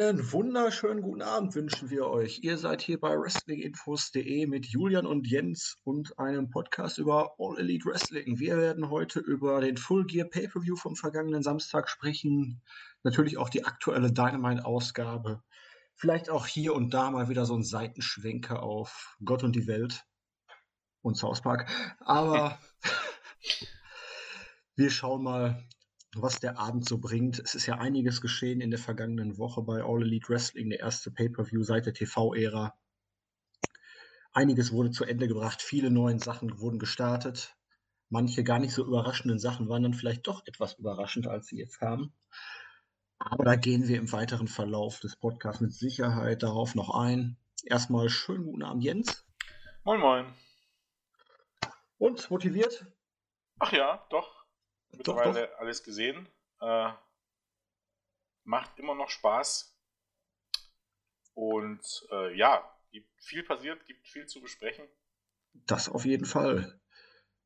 Einen 0.00 0.32
wunderschönen 0.32 1.02
guten 1.02 1.20
Abend 1.20 1.54
wünschen 1.54 1.90
wir 1.90 2.06
euch. 2.06 2.38
Ihr 2.42 2.56
seid 2.56 2.80
hier 2.80 2.98
bei 2.98 3.10
WrestlingInfos.de 3.10 4.46
mit 4.46 4.64
Julian 4.64 5.04
und 5.04 5.28
Jens 5.28 5.76
und 5.84 6.18
einem 6.18 6.48
Podcast 6.48 6.96
über 6.96 7.34
All 7.38 7.58
Elite 7.58 7.84
Wrestling. 7.84 8.38
Wir 8.38 8.56
werden 8.56 8.88
heute 8.88 9.20
über 9.20 9.60
den 9.60 9.76
Full 9.76 10.06
Gear 10.06 10.26
Pay-Per-View 10.26 10.76
vom 10.76 10.96
vergangenen 10.96 11.42
Samstag 11.42 11.90
sprechen. 11.90 12.62
Natürlich 13.02 13.36
auch 13.36 13.50
die 13.50 13.66
aktuelle 13.66 14.10
Dynamite-Ausgabe. 14.10 15.42
Vielleicht 15.96 16.30
auch 16.30 16.46
hier 16.46 16.74
und 16.74 16.94
da 16.94 17.10
mal 17.10 17.28
wieder 17.28 17.44
so 17.44 17.54
ein 17.54 17.62
Seitenschwenker 17.62 18.62
auf 18.62 19.18
Gott 19.22 19.44
und 19.44 19.54
die 19.54 19.66
Welt 19.66 20.06
und 21.02 21.18
South 21.18 21.42
Park. 21.42 21.70
Aber 22.00 22.58
wir 24.76 24.88
schauen 24.88 25.22
mal, 25.22 25.62
was 26.16 26.40
der 26.40 26.58
Abend 26.58 26.88
so 26.88 26.98
bringt. 26.98 27.38
Es 27.38 27.54
ist 27.54 27.66
ja 27.66 27.76
einiges 27.76 28.20
geschehen 28.20 28.60
in 28.60 28.70
der 28.70 28.78
vergangenen 28.78 29.38
Woche 29.38 29.62
bei 29.62 29.82
All 29.82 30.02
Elite 30.02 30.28
Wrestling, 30.28 30.70
der 30.70 30.80
erste 30.80 31.10
Pay-per-View 31.10 31.62
seit 31.62 31.86
der 31.86 31.94
TV-Ära. 31.94 32.74
Einiges 34.32 34.72
wurde 34.72 34.90
zu 34.90 35.04
Ende 35.04 35.28
gebracht, 35.28 35.62
viele 35.62 35.90
neue 35.90 36.18
Sachen 36.18 36.60
wurden 36.60 36.78
gestartet. 36.78 37.56
Manche 38.08 38.42
gar 38.42 38.58
nicht 38.58 38.74
so 38.74 38.84
überraschenden 38.84 39.38
Sachen 39.38 39.68
waren 39.68 39.84
dann 39.84 39.94
vielleicht 39.94 40.26
doch 40.26 40.44
etwas 40.46 40.74
überraschend, 40.74 41.28
als 41.28 41.46
sie 41.46 41.58
jetzt 41.58 41.78
kamen. 41.78 42.12
Aber 43.18 43.44
da 43.44 43.54
gehen 43.54 43.86
wir 43.86 43.98
im 43.98 44.10
weiteren 44.10 44.48
Verlauf 44.48 44.98
des 44.98 45.16
Podcasts 45.16 45.60
mit 45.60 45.72
Sicherheit 45.72 46.42
darauf 46.42 46.74
noch 46.74 46.90
ein. 46.90 47.36
Erstmal 47.64 48.08
schönen 48.08 48.44
guten 48.44 48.62
Abend, 48.62 48.82
Jens. 48.82 49.26
Moin, 49.84 50.00
moin. 50.00 50.34
Und 51.98 52.30
motiviert? 52.30 52.86
Ach 53.58 53.72
ja, 53.72 54.06
doch 54.10 54.39
mittlerweile 54.96 55.32
doch, 55.42 55.50
doch. 55.50 55.58
alles 55.58 55.82
gesehen. 55.82 56.28
Äh, 56.60 56.92
macht 58.44 58.78
immer 58.78 58.94
noch 58.94 59.10
Spaß. 59.10 59.76
Und 61.34 62.06
äh, 62.10 62.36
ja, 62.36 62.70
gibt 62.90 63.10
viel 63.22 63.42
passiert, 63.44 63.84
gibt 63.86 64.06
viel 64.06 64.26
zu 64.26 64.40
besprechen. 64.40 64.86
Das 65.52 65.88
auf 65.88 66.04
jeden 66.04 66.26
Fall. 66.26 66.80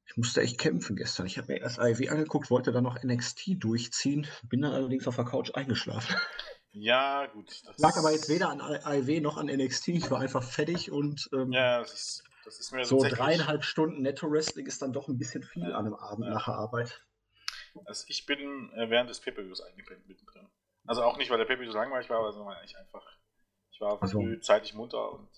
Ich 0.06 0.16
musste 0.16 0.42
echt 0.42 0.58
kämpfen 0.58 0.96
gestern. 0.96 1.26
Ich 1.26 1.38
habe 1.38 1.52
mir 1.52 1.60
erst 1.60 1.78
AEW 1.78 2.08
angeguckt, 2.10 2.50
wollte 2.50 2.72
dann 2.72 2.84
noch 2.84 3.02
NXT 3.02 3.62
durchziehen, 3.62 4.26
bin 4.42 4.60
dann 4.60 4.72
allerdings 4.72 5.08
auf 5.08 5.16
der 5.16 5.24
Couch 5.24 5.54
eingeschlafen. 5.54 6.14
Ja, 6.76 7.26
gut. 7.26 7.62
Lag 7.76 7.96
aber 7.96 8.10
jetzt 8.10 8.28
weder 8.28 8.48
an 8.48 8.60
AEW 8.60 9.20
noch 9.20 9.36
an 9.36 9.46
NXT. 9.46 9.88
Ich 9.88 10.10
war 10.10 10.18
einfach 10.18 10.42
fertig 10.42 10.90
und 10.90 11.30
ähm, 11.32 11.52
ja, 11.52 11.78
das 11.78 11.94
ist, 11.94 12.24
das 12.44 12.58
ist 12.58 12.88
so 12.88 12.98
dreieinhalb 12.98 13.62
Stunden 13.62 14.02
Netto-Wrestling 14.02 14.66
ist 14.66 14.82
dann 14.82 14.92
doch 14.92 15.06
ein 15.06 15.16
bisschen 15.16 15.44
viel 15.44 15.68
ja, 15.68 15.76
an 15.76 15.86
einem 15.86 15.94
Abend 15.94 16.26
ja. 16.26 16.34
nach 16.34 16.46
der 16.46 16.54
Arbeit. 16.54 17.06
Also 17.84 18.04
ich 18.08 18.26
bin 18.26 18.72
äh, 18.72 18.88
während 18.90 19.10
des 19.10 19.20
Pay-Per-Views 19.20 19.60
eingepennt 19.60 20.06
mittendrin. 20.06 20.48
Also 20.86 21.02
auch 21.02 21.16
nicht, 21.16 21.30
weil 21.30 21.38
der 21.38 21.44
Pay-Per-View 21.44 21.72
so 21.72 21.78
langweilig 21.78 22.10
war, 22.10 22.32
sondern 22.32 22.54
weil 22.54 22.64
ich 22.64 22.76
einfach, 22.76 23.04
ich 23.70 23.80
war 23.80 24.00
also, 24.00 24.20
frühzeitig 24.20 24.74
munter 24.74 25.12
und 25.12 25.28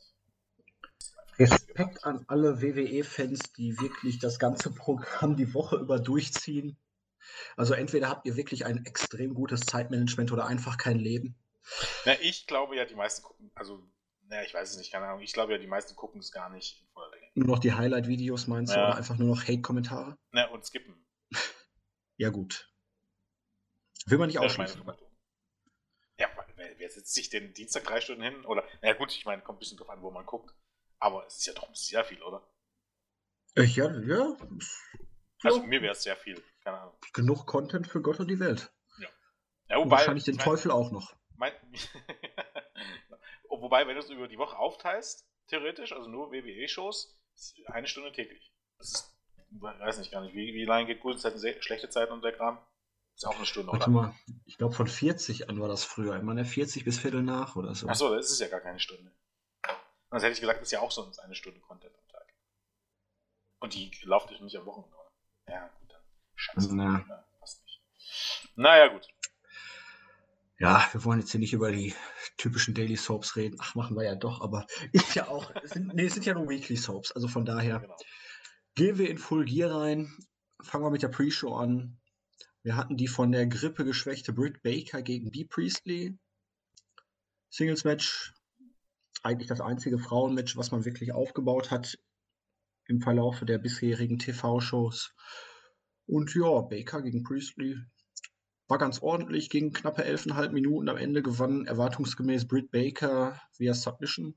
Respekt 1.39 2.05
an 2.05 2.25
alle 2.29 2.63
WWE-Fans, 2.63 3.53
die 3.53 3.79
wirklich 3.79 4.19
das 4.19 4.39
ganze 4.39 4.73
Programm 4.73 5.37
die 5.37 5.53
Woche 5.53 5.77
über 5.77 5.99
durchziehen. 5.99 6.79
Also 7.57 7.75
entweder 7.75 8.09
habt 8.09 8.27
ihr 8.27 8.37
wirklich 8.37 8.65
ein 8.65 8.85
extrem 8.87 9.35
gutes 9.35 9.61
Zeitmanagement 9.61 10.33
oder 10.33 10.47
einfach 10.47 10.79
kein 10.79 10.99
Leben. 10.99 11.37
Na, 12.05 12.13
ich 12.21 12.47
glaube 12.47 12.77
ja, 12.77 12.85
die 12.85 12.95
meisten 12.95 13.23
gucken, 13.23 13.51
also, 13.55 13.83
naja, 14.29 14.45
ich 14.45 14.55
weiß 14.55 14.71
es 14.71 14.79
nicht, 14.79 14.93
keine 14.93 15.07
Ahnung. 15.07 15.23
Ich 15.23 15.33
glaube 15.33 15.53
ja, 15.53 15.59
die 15.59 15.67
meisten 15.67 15.97
gucken 15.97 16.21
es 16.21 16.31
gar 16.31 16.49
nicht 16.49 16.81
in 16.81 16.89
voller 16.93 17.11
Länge. 17.11 17.27
Nur 17.35 17.49
noch 17.49 17.59
die 17.59 17.73
Highlight-Videos 17.73 18.47
meinst 18.47 18.75
ja. 18.75 18.81
du 18.81 18.87
oder 18.89 18.97
einfach 18.97 19.19
nur 19.19 19.29
noch 19.29 19.43
Hate-Kommentare? 19.43 20.17
Na, 20.31 20.49
und 20.51 20.65
skippen. 20.65 21.06
Ja, 22.17 22.31
gut. 22.31 22.73
Will 24.07 24.19
man 24.19 24.29
nicht 24.29 24.39
ausschließen. 24.39 24.83
Ja, 26.19 26.29
wer, 26.55 26.79
wer 26.79 26.91
setzt 26.91 27.13
sich 27.13 27.29
den 27.29 27.53
Dienstag 27.53 27.85
drei 27.85 28.01
Stunden 28.01 28.23
hin? 28.23 28.45
Oder, 28.45 28.65
na 28.83 28.93
gut, 28.95 29.13
ich 29.13 29.25
meine, 29.27 29.43
kommt 29.43 29.57
ein 29.57 29.61
bisschen 29.61 29.77
drauf 29.77 29.91
an, 29.91 30.01
wo 30.03 30.11
man 30.11 30.25
guckt. 30.25 30.55
Aber 30.99 31.27
es 31.27 31.39
ist 31.39 31.47
ja 31.47 31.53
doch 31.53 31.75
sehr 31.75 32.05
viel, 32.05 32.23
oder? 32.23 32.49
Äh, 33.55 33.65
ja, 33.65 33.91
ja. 34.01 34.37
Also 35.43 35.61
ja. 35.61 35.67
mir 35.67 35.83
wäre 35.83 35.93
es 35.93 36.03
sehr 36.03 36.17
viel, 36.17 36.43
keine 36.63 36.79
Ahnung. 36.79 36.95
Genug 37.13 37.47
Content 37.47 37.87
für 37.87 38.01
Gott 38.01 38.21
und 38.21 38.29
die 38.29 38.41
Welt. 38.41 38.73
Ja. 38.99 39.09
ja 39.69 39.77
wobei, 39.77 39.97
wahrscheinlich 39.97 40.25
den 40.25 40.37
mein, 40.37 40.45
Teufel 40.45 40.71
auch 40.71 40.91
noch. 40.91 41.15
Mein, 41.37 41.53
wobei, 43.49 43.87
wenn 43.87 43.95
du 43.95 44.01
es 44.01 44.11
über 44.11 44.29
die 44.29 44.39
Woche 44.39 44.57
aufteilst, 44.57 45.29
theoretisch, 45.49 45.93
also 45.93 46.09
nur 46.09 46.33
WWE-Shows, 46.33 47.19
eine 47.67 47.87
Stunde 47.87 48.13
täglich. 48.13 48.53
Das 48.79 48.93
ist 48.93 49.16
weiß 49.51 49.99
nicht 49.99 50.13
gar 50.13 50.23
nicht, 50.23 50.35
wie, 50.35 50.55
wie 50.55 50.65
lange 50.65 50.87
geht 50.87 51.01
gute 51.01 51.19
Zeiten, 51.19 51.39
schlechte 51.61 51.89
Zeiten 51.89 52.13
und 52.13 52.23
der 52.23 52.33
Kram? 52.33 52.59
Ist 53.15 53.27
auch 53.27 53.37
eine 53.37 53.47
Stunde, 53.47 53.73
Warte 53.73 53.85
oder? 53.85 53.91
mal, 53.91 54.15
ich 54.45 54.59
glaube 54.59 54.75
von 54.75 54.87
40 54.87 55.49
an 55.49 55.59
war 55.59 55.69
das 55.69 55.85
früher. 55.85 56.17
Ich 56.17 56.23
meine 56.23 56.45
40 56.45 56.85
bis 56.85 56.99
Viertel 56.99 57.23
nach 57.23 57.57
oder 57.57 57.75
so. 57.75 57.89
Achso, 57.89 58.15
das 58.15 58.31
ist 58.31 58.41
ja 58.41 58.49
gar 58.49 58.61
keine 58.61 58.79
Stunde. 58.79 59.11
Sonst 60.11 60.23
hätte 60.23 60.35
ich 60.35 60.41
gesagt, 60.41 60.61
das 60.61 60.69
ist 60.69 60.73
ja 60.73 60.81
auch 60.81 60.91
sonst 60.91 61.19
eine 61.19 61.35
Stunde 61.35 61.61
Content 61.61 61.95
am 61.97 62.09
Tag. 62.09 62.35
Und 63.61 63.75
die 63.75 63.91
lauft 64.03 64.31
nicht 64.31 64.57
am 64.57 64.67
Wochenende. 64.67 64.97
Ja, 65.49 65.69
gut, 65.81 65.91
dann 65.91 66.03
scheiße. 66.35 66.77
Na. 66.77 67.05
Ja, 67.09 67.25
passt 67.41 67.63
nicht. 67.65 67.81
Naja, 68.55 68.89
gut. 68.89 69.09
Ja, 70.59 70.87
wir 70.93 71.05
wollen 71.05 71.21
jetzt 71.21 71.31
hier 71.31 71.41
nicht 71.41 71.53
über 71.53 71.71
die 71.71 71.95
typischen 72.37 72.75
Daily 72.75 72.97
Soaps 72.97 73.37
reden. 73.37 73.57
Ach, 73.61 73.75
machen 73.75 73.97
wir 73.97 74.05
ja 74.05 74.15
doch, 74.15 74.43
aber 74.43 74.67
ist 74.93 75.15
ja 75.15 75.29
auch. 75.29 75.51
Es 75.63 75.71
sind, 75.71 75.95
nee, 75.95 76.05
es 76.05 76.15
sind 76.15 76.27
ja 76.27 76.35
nur 76.35 76.49
Weekly 76.49 76.77
Soaps, 76.77 77.13
also 77.13 77.29
von 77.29 77.45
daher. 77.45 77.81
Genau. 77.81 77.97
Gehen 78.77 78.99
wir 78.99 79.09
in 79.09 79.17
Full 79.17 79.47
Gear 79.47 79.75
rein. 79.75 80.13
Fangen 80.61 80.85
wir 80.85 80.91
mit 80.91 81.03
der 81.03 81.09
Pre-Show 81.09 81.55
an. 81.55 81.99
Wir 82.63 82.77
hatten 82.77 82.99
die 82.99 83.09
von 83.09 83.33
der 83.33 83.47
Grippe 83.47 83.87
geschwächte 83.87 84.35
Britt 84.35 84.63
Baker 84.63 85.01
gegen 85.01 85.31
B. 85.31 85.47
Priestley. 85.47 86.19
Singles 87.49 87.85
Match. 87.85 88.35
Eigentlich 89.23 89.49
das 89.49 89.63
einzige 89.63 89.99
Frauenmatch, 89.99 90.59
was 90.59 90.73
man 90.73 90.85
wirklich 90.85 91.13
aufgebaut 91.13 91.71
hat 91.71 91.99
im 92.87 93.01
Verlauf 93.01 93.41
der 93.41 93.57
bisherigen 93.57 94.19
TV-Shows. 94.19 95.15
Und 96.05 96.35
ja, 96.35 96.61
Baker 96.61 97.01
gegen 97.01 97.23
Priestley 97.23 97.79
war 98.69 98.77
ganz 98.77 99.01
ordentlich, 99.01 99.49
ging 99.49 99.73
knappe 99.73 100.05
11,5 100.05 100.51
Minuten. 100.51 100.91
Am 100.91 100.99
Ende 100.99 101.23
gewann 101.23 101.65
erwartungsgemäß 101.65 102.47
Britt 102.47 102.71
Baker 102.71 103.41
via 103.57 103.73
Submission. 103.73 104.37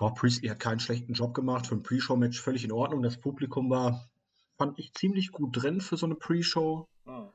Ja, 0.00 0.10
Priestley 0.10 0.48
hat 0.48 0.60
keinen 0.60 0.80
schlechten 0.80 1.12
Job 1.12 1.34
gemacht. 1.34 1.66
Für 1.66 1.74
ein 1.74 1.82
Pre-Show-Match 1.82 2.40
völlig 2.40 2.64
in 2.64 2.72
Ordnung. 2.72 3.02
Das 3.02 3.20
Publikum 3.20 3.70
war, 3.70 4.08
fand 4.56 4.78
ich, 4.78 4.92
ziemlich 4.94 5.32
gut 5.32 5.56
drin 5.56 5.80
für 5.80 5.96
so 5.96 6.06
eine 6.06 6.14
Pre-Show. 6.14 6.88
Hm. 7.04 7.32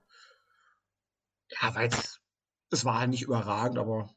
Ja, 1.62 1.76
weil 1.76 1.90
es 2.72 2.86
war 2.86 3.00
halt 3.00 3.10
nicht 3.10 3.24
überragend, 3.24 3.78
aber 3.78 4.10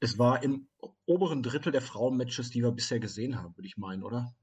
es 0.00 0.18
war 0.18 0.42
im 0.42 0.68
oberen 1.06 1.42
Drittel 1.42 1.72
der 1.72 1.82
Frauen-Matches, 1.82 2.50
die 2.50 2.62
wir 2.62 2.72
bisher 2.72 3.00
gesehen 3.00 3.38
haben, 3.38 3.56
würde 3.56 3.66
ich 3.66 3.76
meinen, 3.76 4.02
oder? 4.02 4.34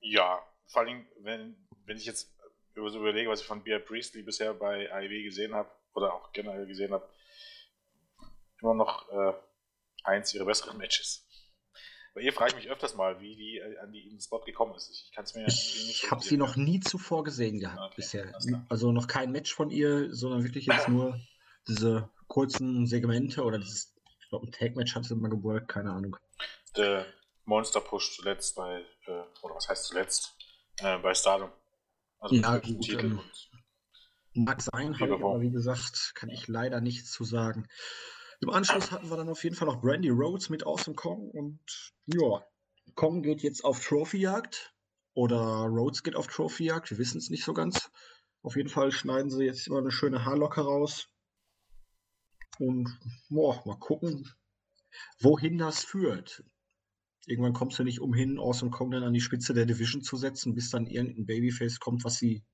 Ja, 0.00 0.40
vor 0.66 0.82
allem, 0.82 1.06
wenn, 1.20 1.56
wenn 1.84 1.96
ich 1.96 2.04
jetzt 2.04 2.34
über 2.74 2.90
so 2.90 3.00
überlege, 3.00 3.28
was 3.28 3.40
ich 3.40 3.46
von 3.46 3.62
Bea 3.64 3.78
Priestley 3.78 4.22
bisher 4.22 4.54
bei 4.54 4.92
AEW 4.92 5.22
gesehen 5.24 5.54
habe, 5.54 5.70
oder 5.94 6.14
auch 6.14 6.32
generell 6.32 6.66
gesehen 6.66 6.92
habe, 6.92 7.08
immer 8.60 8.74
noch 8.74 9.08
äh, 9.10 9.32
eins 10.04 10.32
ihrer 10.34 10.44
besseren 10.44 10.78
Matches. 10.78 11.27
Bei 12.14 12.20
ihr 12.20 12.32
frage 12.32 12.50
ich 12.50 12.56
mich 12.56 12.70
öfters 12.70 12.94
mal, 12.94 13.20
wie 13.20 13.36
die 13.36 13.58
äh, 13.58 13.78
an 13.78 13.92
die 13.92 14.00
in 14.00 14.10
den 14.10 14.20
Spot 14.20 14.40
gekommen 14.40 14.74
ist. 14.74 14.90
Ich 14.90 15.12
kann 15.14 15.24
es 15.24 15.34
mir 15.34 15.44
nicht 15.44 15.90
Ich 15.90 16.10
habe 16.10 16.22
sie 16.22 16.36
noch 16.36 16.56
nie 16.56 16.80
zuvor 16.80 17.24
gesehen 17.24 17.60
gehabt 17.60 17.78
okay, 17.78 17.94
bisher. 17.96 18.32
Also 18.68 18.92
noch 18.92 19.06
kein 19.06 19.32
Match 19.32 19.54
von 19.54 19.70
ihr, 19.70 20.14
sondern 20.14 20.44
wirklich 20.44 20.66
jetzt 20.66 20.88
nur 20.88 21.20
diese 21.68 22.08
kurzen 22.26 22.86
Segmente 22.86 23.42
oder 23.44 23.58
dieses, 23.58 23.94
ich 24.20 24.28
glaube, 24.28 24.46
ein 24.46 24.52
Tag-Match 24.52 24.94
hat 24.94 25.04
sie 25.04 25.14
mal 25.14 25.30
geworkt, 25.30 25.68
keine 25.68 25.92
Ahnung. 25.92 26.16
Der 26.76 27.06
Monster 27.44 27.80
Push 27.80 28.16
zuletzt 28.16 28.56
bei, 28.56 28.84
äh, 29.06 29.22
oder 29.42 29.54
was 29.54 29.68
heißt 29.68 29.84
zuletzt, 29.86 30.36
äh, 30.78 30.98
bei 30.98 31.14
Stardom. 31.14 31.50
Also 32.20 32.34
ja, 32.34 32.58
gut, 32.58 32.82
Titel 32.82 33.06
ähm, 33.06 34.44
mag 34.44 34.60
sein, 34.60 34.94
aber 35.00 35.40
wie 35.40 35.50
gesagt, 35.50 36.12
kann 36.14 36.28
ich 36.28 36.48
leider 36.48 36.80
nichts 36.80 37.12
zu 37.12 37.24
sagen. 37.24 37.68
Im 38.40 38.50
Anschluss 38.50 38.92
hatten 38.92 39.10
wir 39.10 39.16
dann 39.16 39.28
auf 39.28 39.42
jeden 39.42 39.56
Fall 39.56 39.66
noch 39.66 39.80
Brandy 39.80 40.10
Rhodes 40.10 40.48
mit 40.48 40.64
Awesome 40.64 40.94
Kong 40.94 41.30
und 41.30 41.58
ja, 42.06 42.44
Kong 42.94 43.22
geht 43.22 43.42
jetzt 43.42 43.64
auf 43.64 43.80
Trophyjagd 43.84 44.74
oder 45.14 45.36
Rhodes 45.36 46.04
geht 46.04 46.14
auf 46.14 46.28
Trophyjagd, 46.28 46.90
wir 46.90 46.98
wissen 46.98 47.18
es 47.18 47.30
nicht 47.30 47.44
so 47.44 47.52
ganz. 47.52 47.90
Auf 48.42 48.54
jeden 48.54 48.68
Fall 48.68 48.92
schneiden 48.92 49.30
sie 49.30 49.44
jetzt 49.44 49.66
immer 49.66 49.78
eine 49.78 49.90
schöne 49.90 50.24
Haarlocke 50.24 50.60
raus. 50.60 51.08
Und 52.60 52.88
boah, 53.28 53.60
mal 53.66 53.78
gucken, 53.78 54.32
wohin 55.20 55.58
das 55.58 55.84
führt. 55.84 56.44
Irgendwann 57.26 57.52
kommst 57.52 57.78
du 57.78 57.84
nicht 57.84 58.00
umhin, 58.00 58.38
Awesome 58.38 58.70
Kong 58.70 58.92
dann 58.92 59.02
an 59.02 59.12
die 59.12 59.20
Spitze 59.20 59.52
der 59.52 59.66
Division 59.66 60.02
zu 60.02 60.16
setzen, 60.16 60.54
bis 60.54 60.70
dann 60.70 60.86
irgendein 60.86 61.26
Babyface 61.26 61.80
kommt, 61.80 62.04
was 62.04 62.16
sie 62.16 62.44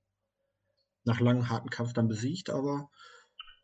nach 1.04 1.20
langem 1.20 1.50
harten 1.50 1.68
Kampf 1.68 1.92
dann 1.92 2.08
besiegt. 2.08 2.48
Aber 2.48 2.90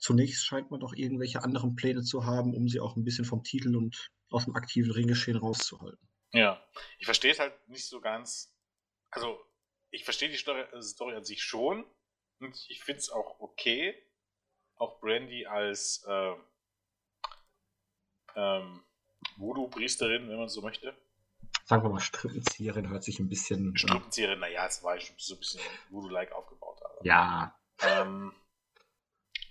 zunächst 0.00 0.44
scheint 0.44 0.70
man 0.70 0.80
doch 0.80 0.94
irgendwelche 0.94 1.42
anderen 1.44 1.76
Pläne 1.76 2.02
zu 2.02 2.24
haben, 2.24 2.54
um 2.54 2.68
sie 2.68 2.80
auch 2.80 2.96
ein 2.96 3.04
bisschen 3.04 3.24
vom 3.24 3.44
Titel 3.44 3.76
und 3.76 4.10
aus 4.30 4.46
dem 4.46 4.56
aktiven 4.56 4.90
Ringgeschehen 4.90 5.36
rauszuhalten. 5.36 6.08
Ja, 6.32 6.62
ich 6.98 7.04
verstehe 7.04 7.32
es 7.32 7.38
halt 7.38 7.54
nicht 7.68 7.86
so 7.86 8.00
ganz. 8.00 8.56
Also, 9.10 9.40
ich 9.90 10.04
verstehe 10.04 10.28
die 10.28 10.36
Story, 10.36 10.60
äh, 10.60 10.82
Story 10.82 11.16
an 11.16 11.24
sich 11.24 11.42
schon 11.42 11.84
und 12.40 12.66
ich 12.68 12.82
finde 12.82 13.00
es 13.00 13.10
auch 13.10 13.40
okay. 13.40 13.94
auch 14.76 15.00
Brandy 15.00 15.46
als 15.46 16.04
äh, 16.08 16.34
ähm, 18.36 18.82
Voodoo-Priesterin, 19.36 20.28
wenn 20.28 20.38
man 20.38 20.48
so 20.48 20.62
möchte. 20.62 20.96
Sagen 21.64 21.82
wir 21.82 21.90
mal, 21.90 22.00
Strippenzieherin 22.00 22.88
hört 22.88 23.04
sich 23.04 23.18
ein 23.18 23.28
bisschen. 23.28 23.76
Strippenzieherin, 23.76 24.38
naja, 24.38 24.66
es 24.66 24.82
war 24.82 24.98
schon 24.98 25.16
so 25.18 25.34
ein 25.34 25.40
bisschen 25.40 25.60
Voodoo-like 25.90 26.32
aufgebaut. 26.32 26.80
Aber. 26.82 27.04
Ja. 27.04 27.54
Ähm, 27.82 28.32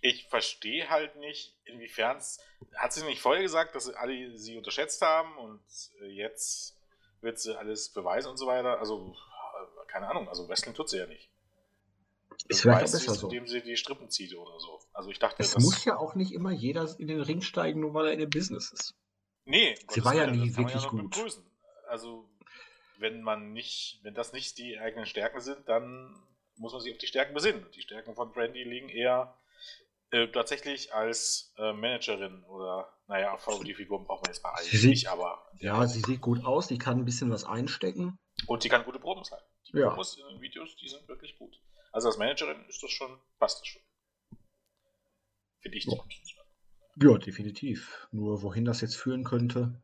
ich 0.01 0.27
verstehe 0.27 0.89
halt 0.89 1.15
nicht, 1.17 1.55
inwiefern 1.65 2.17
es. 2.17 2.39
Hat 2.75 2.93
sie 2.93 3.05
nicht 3.05 3.21
vorher 3.21 3.43
gesagt, 3.43 3.75
dass 3.75 3.89
alle 3.89 4.37
sie 4.37 4.57
unterschätzt 4.57 5.01
haben 5.01 5.37
und 5.37 5.61
äh, 6.01 6.07
jetzt 6.07 6.77
wird 7.21 7.39
sie 7.39 7.57
alles 7.57 7.89
beweisen 7.89 8.29
und 8.29 8.37
so 8.37 8.47
weiter? 8.47 8.79
Also, 8.79 9.13
äh, 9.13 9.87
keine 9.87 10.07
Ahnung, 10.07 10.29
also 10.29 10.47
Wrestling 10.47 10.75
tut 10.75 10.89
sie 10.89 10.97
ja 10.97 11.07
nicht. 11.07 11.29
Ist 12.47 12.61
vielleicht 12.61 12.87
auch 12.87 12.91
besser 12.91 13.15
so. 13.15 13.27
Indem 13.27 13.47
sie 13.47 13.61
die 13.61 13.75
Strippen 13.75 14.09
zieht 14.09 14.35
oder 14.35 14.59
so. 14.59 14.79
Also 14.93 15.09
ich 15.09 15.19
dachte, 15.19 15.43
es 15.43 15.57
muss 15.59 15.83
ja 15.85 15.97
auch 15.97 16.15
nicht 16.15 16.31
immer 16.31 16.51
jeder 16.51 16.87
in 16.97 17.07
den 17.07 17.21
Ring 17.21 17.41
steigen, 17.41 17.81
nur 17.81 17.93
weil 17.93 18.07
er 18.07 18.13
in 18.13 18.19
dem 18.19 18.29
Business 18.29 18.71
ist. 18.71 18.95
Nee, 19.45 19.75
sie 19.89 20.03
war 20.05 20.15
ja 20.15 20.27
nie 20.27 20.55
wirklich 20.55 20.83
ja 20.83 20.89
gut. 20.89 21.11
Begrüßen. 21.11 21.43
Also 21.87 22.29
wenn 22.97 23.21
man 23.21 23.51
nicht, 23.51 23.99
wenn 24.03 24.13
das 24.13 24.33
nicht 24.33 24.57
die 24.57 24.79
eigenen 24.79 25.05
Stärken 25.05 25.41
sind, 25.41 25.67
dann 25.67 26.15
muss 26.55 26.73
man 26.73 26.81
sich 26.81 26.91
auf 26.91 26.97
die 26.97 27.07
Stärken 27.07 27.33
besinnen. 27.33 27.65
Die 27.73 27.81
Stärken 27.81 28.15
von 28.15 28.31
Brandy 28.31 28.63
liegen 28.63 28.89
eher 28.89 29.38
äh, 30.11 30.27
tatsächlich 30.27 30.93
als 30.93 31.53
äh, 31.57 31.73
Managerin 31.73 32.43
oder, 32.45 32.91
naja, 33.07 33.37
die 33.63 33.73
Figur 33.73 34.03
braucht 34.03 34.23
man 34.23 34.31
jetzt 34.31 34.41
bei 34.41 34.49
eigentlich 34.49 34.83
nicht, 34.83 35.07
aber. 35.07 35.45
Ja, 35.59 35.85
sie 35.85 36.01
sieht 36.01 36.21
gut 36.21 36.43
aus, 36.45 36.67
sie 36.67 36.77
kann 36.77 36.99
ein 36.99 37.05
bisschen 37.05 37.31
was 37.31 37.43
einstecken. 37.43 38.17
Und 38.47 38.63
sie 38.63 38.69
kann 38.69 38.85
gute 38.85 38.99
Proben 38.99 39.23
zeigen. 39.23 39.43
Die 39.67 39.77
ja. 39.77 39.89
Promos 39.89 40.17
in 40.17 40.27
den 40.27 40.41
Videos, 40.41 40.75
die 40.77 40.87
sind 40.87 41.07
wirklich 41.07 41.37
gut. 41.37 41.61
Also 41.91 42.07
als 42.07 42.17
Managerin 42.17 42.65
ist 42.67 42.81
das 42.81 42.91
schon, 42.91 43.19
passt 43.39 43.61
das 43.61 43.67
schon. 43.67 43.81
Finde 45.61 45.77
ich. 45.77 45.85
Ja. 45.85 45.97
ja, 47.01 47.17
definitiv. 47.17 48.07
Nur 48.11 48.41
wohin 48.41 48.65
das 48.65 48.81
jetzt 48.81 48.95
führen 48.95 49.23
könnte. 49.23 49.81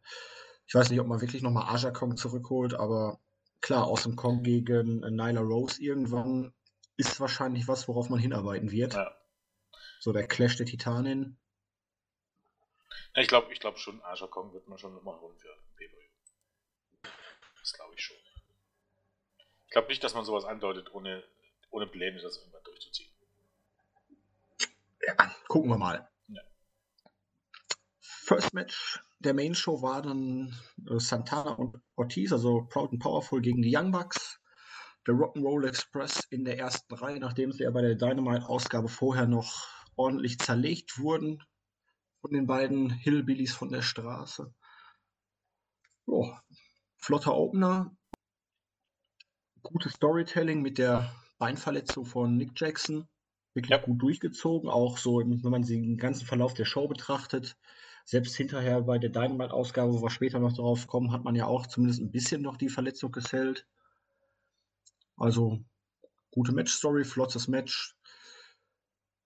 Ich 0.68 0.74
weiß 0.74 0.90
nicht, 0.90 1.00
ob 1.00 1.08
man 1.08 1.22
wirklich 1.22 1.44
nochmal 1.44 1.76
Aja 1.76 1.92
Kong 1.92 2.18
zurückholt, 2.18 2.74
aber 2.74 3.20
klar, 3.62 3.86
Awesome 3.86 4.16
Kong 4.16 4.42
gegen 4.42 5.02
Nyla 5.02 5.42
Rose 5.42 5.82
irgendwann 5.82 6.54
ist 6.98 7.20
wahrscheinlich 7.20 7.68
was, 7.68 7.88
worauf 7.88 8.10
man 8.10 8.20
hinarbeiten 8.20 8.72
wird. 8.72 8.94
Ja. 8.94 9.16
So 10.06 10.14
der 10.14 10.28
Clash 10.28 10.56
der 10.56 10.68
Titanen. 10.68 11.36
Ich 13.16 13.28
glaube 13.28 13.52
ich 13.52 13.60
glaub 13.60 13.80
schon, 13.80 14.04
Aja 14.04 14.28
Kong 14.28 14.54
wird 14.54 14.68
man 14.68 14.78
schon 14.78 14.94
nochmal 14.94 15.20
holen 15.20 15.36
für 15.36 15.50
pay 15.78 15.90
Das 17.60 17.74
glaube 17.74 17.96
ich 17.96 18.04
schon. 18.04 18.18
Ich 19.66 19.72
glaube 19.72 19.88
nicht, 19.88 20.04
dass 20.04 20.14
man 20.14 20.24
sowas 20.24 20.46
andeutet, 20.46 20.94
ohne, 20.94 21.24
ohne 21.72 21.88
Pläne 21.88 22.22
das 22.22 22.38
irgendwann 22.38 22.64
durchzuziehen. 22.66 23.10
Ja, 25.08 25.36
gucken 25.48 25.72
wir 25.72 25.80
mal. 25.80 26.08
Ja. 26.28 26.44
First 28.00 28.54
Match 28.54 29.04
der 29.18 29.34
Main 29.34 29.56
Show 29.56 29.82
war 29.82 30.04
dann 30.04 30.56
äh, 30.88 31.00
Santana 31.00 31.54
und 31.54 31.82
Ortiz, 31.96 32.32
also 32.32 32.68
Proud 32.70 32.92
and 32.92 33.02
Powerful 33.02 33.42
gegen 33.42 33.64
die 33.64 33.76
Young 33.76 33.92
Bucks. 33.92 34.40
Der 35.08 35.16
Rock'n'Roll 35.16 35.68
Express 35.68 36.26
in 36.30 36.46
der 36.46 36.60
ersten 36.60 36.94
Reihe, 36.94 37.20
nachdem 37.20 37.52
sie 37.52 37.64
ja 37.64 37.72
bei 37.72 37.82
der 37.82 37.96
Dynamite-Ausgabe 37.96 38.88
vorher 38.88 39.26
noch 39.26 39.76
ordentlich 39.96 40.40
zerlegt 40.40 41.00
wurden 41.00 41.44
von 42.22 42.32
den 42.32 42.48
beiden 42.48 42.90
Hillbillies 42.90 43.54
von 43.54 43.70
der 43.70 43.82
Straße. 43.82 44.54
Oh, 46.06 46.32
flotter 46.98 47.36
Opener, 47.36 47.96
gutes 49.62 49.94
Storytelling 49.94 50.62
mit 50.62 50.78
der 50.78 51.12
Beinverletzung 51.38 52.06
von 52.06 52.38
Nick 52.38 52.52
Jackson. 52.56 53.08
Wirklich 53.54 53.72
ja. 53.72 53.78
gut 53.78 54.02
durchgezogen, 54.02 54.70
auch 54.70 54.98
so, 54.98 55.20
wenn 55.20 55.40
man 55.42 55.64
den 55.64 55.98
ganzen 55.98 56.26
Verlauf 56.26 56.54
der 56.54 56.66
Show 56.66 56.88
betrachtet. 56.88 57.58
Selbst 58.04 58.36
hinterher 58.36 58.82
bei 58.82 59.00
der 59.00 59.10
Dynamite-Ausgabe, 59.10 59.94
wo 59.94 60.02
wir 60.04 60.10
später 60.12 60.40
noch 60.40 60.54
drauf 60.54 60.88
kommen, 60.88 61.12
hat 61.12 61.24
man 61.24 61.36
ja 61.36 61.48
auch 61.48 61.66
zumindest 61.66 62.02
ein 62.02 62.12
bisschen 62.12 62.42
noch 62.42 62.58
die 62.58 62.70
Verletzung 62.70 63.12
gesellt. 63.12 63.66
Also 65.18 65.64
gute 66.32 66.52
Match-Story, 66.52 67.06
flottes 67.06 67.48
Match. 67.48 67.96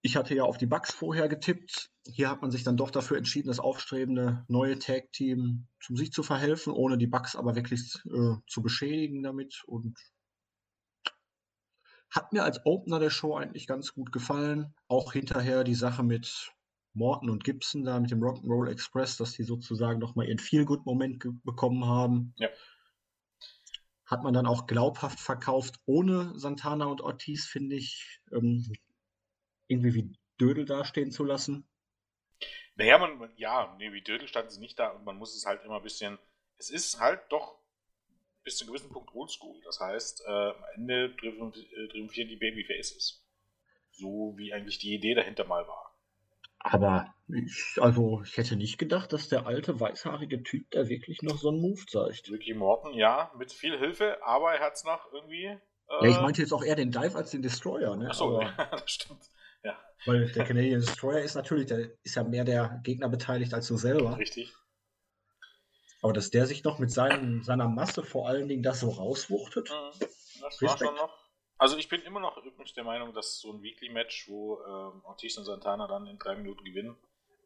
Ich 0.02 0.16
hatte 0.16 0.34
ja 0.34 0.44
auf 0.44 0.58
die 0.58 0.66
Bugs 0.66 0.94
vorher 0.94 1.28
getippt. 1.28 1.92
Hier 2.08 2.30
hat 2.30 2.42
man 2.42 2.52
sich 2.52 2.64
dann 2.64 2.78
doch 2.78 2.90
dafür 2.90 3.18
entschieden, 3.18 3.50
das 3.50 3.60
aufstrebende 3.60 4.46
neue 4.48 4.80
Tag-Team 4.80 5.68
zum 5.82 5.98
Sieg 5.98 6.14
zu 6.14 6.24
verhelfen, 6.24 6.72
ohne 6.72 6.98
die 6.98 7.08
Bugs 7.08 7.36
aber 7.36 7.56
wirklich 7.56 7.96
äh, 8.06 8.36
zu 8.48 8.62
beschädigen 8.62 9.24
damit. 9.24 9.64
Und 9.66 9.98
hat 12.10 12.34
mir 12.34 12.44
als 12.44 12.66
Opener 12.66 13.00
der 13.00 13.10
Show 13.10 13.36
eigentlich 13.36 13.68
ganz 13.68 13.94
gut 13.94 14.12
gefallen. 14.12 14.74
Auch 14.88 15.14
hinterher 15.14 15.64
die 15.64 15.76
Sache 15.76 16.04
mit 16.04 16.52
Morton 16.94 17.30
und 17.30 17.44
Gibson 17.44 17.84
da 17.84 18.00
mit 18.00 18.10
dem 18.12 18.24
Rock'n'Roll 18.24 18.70
Express, 18.70 19.18
dass 19.18 19.34
die 19.34 19.44
sozusagen 19.44 20.00
nochmal 20.00 20.28
ihren 20.28 20.40
Feel-Good-Moment 20.40 21.44
bekommen 21.44 21.86
haben. 21.86 22.34
Ja. 22.38 22.50
Hat 24.06 24.24
man 24.24 24.34
dann 24.34 24.48
auch 24.48 24.66
glaubhaft 24.66 25.20
verkauft, 25.20 25.76
ohne 25.86 26.34
Santana 26.40 26.86
und 26.86 27.02
Ortiz, 27.02 27.46
finde 27.46 27.76
ich. 27.76 28.22
Ähm, 28.32 28.74
irgendwie 29.70 29.94
wie 29.94 30.18
Dödel 30.40 30.66
dastehen 30.66 31.12
zu 31.12 31.24
lassen? 31.24 31.68
Naja, 32.76 32.98
man, 32.98 33.32
ja, 33.36 33.76
nee, 33.78 33.92
wie 33.92 34.02
Dödel 34.02 34.28
standen 34.28 34.50
sie 34.50 34.60
nicht 34.60 34.80
da 34.80 34.90
und 34.90 35.06
man 35.06 35.18
muss 35.18 35.36
es 35.36 35.46
halt 35.46 35.64
immer 35.64 35.78
ein 35.78 35.84
bisschen, 35.84 36.18
es 36.58 36.70
ist 36.70 37.00
halt 37.00 37.22
doch 37.30 37.60
bis 38.44 38.58
zu 38.58 38.64
einem 38.64 38.74
gewissen 38.74 38.92
Punkt 38.92 39.14
oldschool. 39.14 39.60
Das 39.66 39.80
heißt, 39.80 40.24
äh, 40.26 40.32
am 40.32 40.64
Ende 40.76 41.06
äh, 41.06 41.88
triumphieren 41.90 42.30
die 42.30 42.38
Babyfaces. 42.38 43.26
So 43.92 44.34
wie 44.38 44.54
eigentlich 44.54 44.80
die 44.80 44.96
Idee 44.96 45.14
dahinter 45.14 45.46
mal 45.46 45.68
war. 45.68 45.90
Aber 46.60 47.14
ich, 47.28 47.78
also 47.80 48.22
ich 48.24 48.38
hätte 48.38 48.56
nicht 48.56 48.78
gedacht, 48.78 49.14
dass 49.14 49.30
der 49.30 49.46
alte 49.46 49.80
weißhaarige 49.80 50.44
Typ 50.44 50.70
da 50.72 50.90
wirklich 50.90 51.22
noch 51.22 51.38
so 51.38 51.50
einen 51.50 51.62
Move 51.62 51.86
zeigt. 51.86 52.30
Ricky 52.30 52.54
Morton, 52.54 52.94
ja, 52.94 53.32
mit 53.38 53.52
viel 53.52 53.78
Hilfe, 53.78 54.18
aber 54.24 54.54
er 54.54 54.66
hat 54.66 54.74
es 54.74 54.84
noch 54.84 55.12
irgendwie. 55.14 55.46
Äh... 55.46 55.60
Ja, 55.88 56.10
ich 56.10 56.22
meinte 56.22 56.42
jetzt 56.42 56.52
auch 56.52 56.64
eher 56.64 56.76
den 56.76 56.92
Dive 56.92 57.16
als 57.16 57.32
den 57.32 57.42
Destroyer, 57.42 57.96
ne? 57.96 58.10
Achso, 58.10 58.42
ja, 58.42 58.52
das 58.72 58.92
stimmt. 58.92 59.30
Ja. 59.64 59.78
Weil 60.06 60.32
der 60.32 60.46
Canadian 60.46 60.80
Destroyer 60.80 61.22
ist 61.22 61.36
natürlich, 61.36 61.68
der 61.68 61.92
ist 62.04 62.16
ja 62.16 62.24
mehr 62.24 62.46
der 62.46 62.80
Gegner 62.84 63.10
beteiligt 63.10 63.54
als 63.54 63.68
du 63.68 63.78
selber. 63.78 64.18
Richtig. 64.18 64.54
Aber 66.02 66.14
dass 66.14 66.30
der 66.30 66.46
sich 66.46 66.64
noch 66.64 66.80
mit 66.80 66.92
seinen, 66.92 67.44
seiner 67.44 67.68
Masse 67.68 68.04
vor 68.04 68.28
allen 68.28 68.48
Dingen 68.48 68.64
das 68.64 68.80
so 68.80 68.90
rauswuchtet. 68.90 69.70
Mhm. 69.70 70.00
Das 70.42 70.62
war 70.62 70.78
schon 70.78 70.96
noch. 70.96 71.30
Also 71.58 71.76
ich 71.78 71.90
bin 71.90 72.02
immer 72.04 72.22
noch 72.22 72.38
übrigens 72.38 72.74
der 72.74 72.86
Meinung, 72.86 73.14
dass 73.14 73.40
so 73.40 73.52
ein 73.52 73.62
Weekly-Match, 73.62 74.30
wo 74.30 74.62
ähm, 74.62 75.04
Ortiz 75.04 75.38
und 75.38 75.44
Santana 75.44 75.88
dann 75.88 76.08
in 76.08 76.18
drei 76.18 76.36
Minuten 76.36 76.64
gewinnen, 76.64 76.96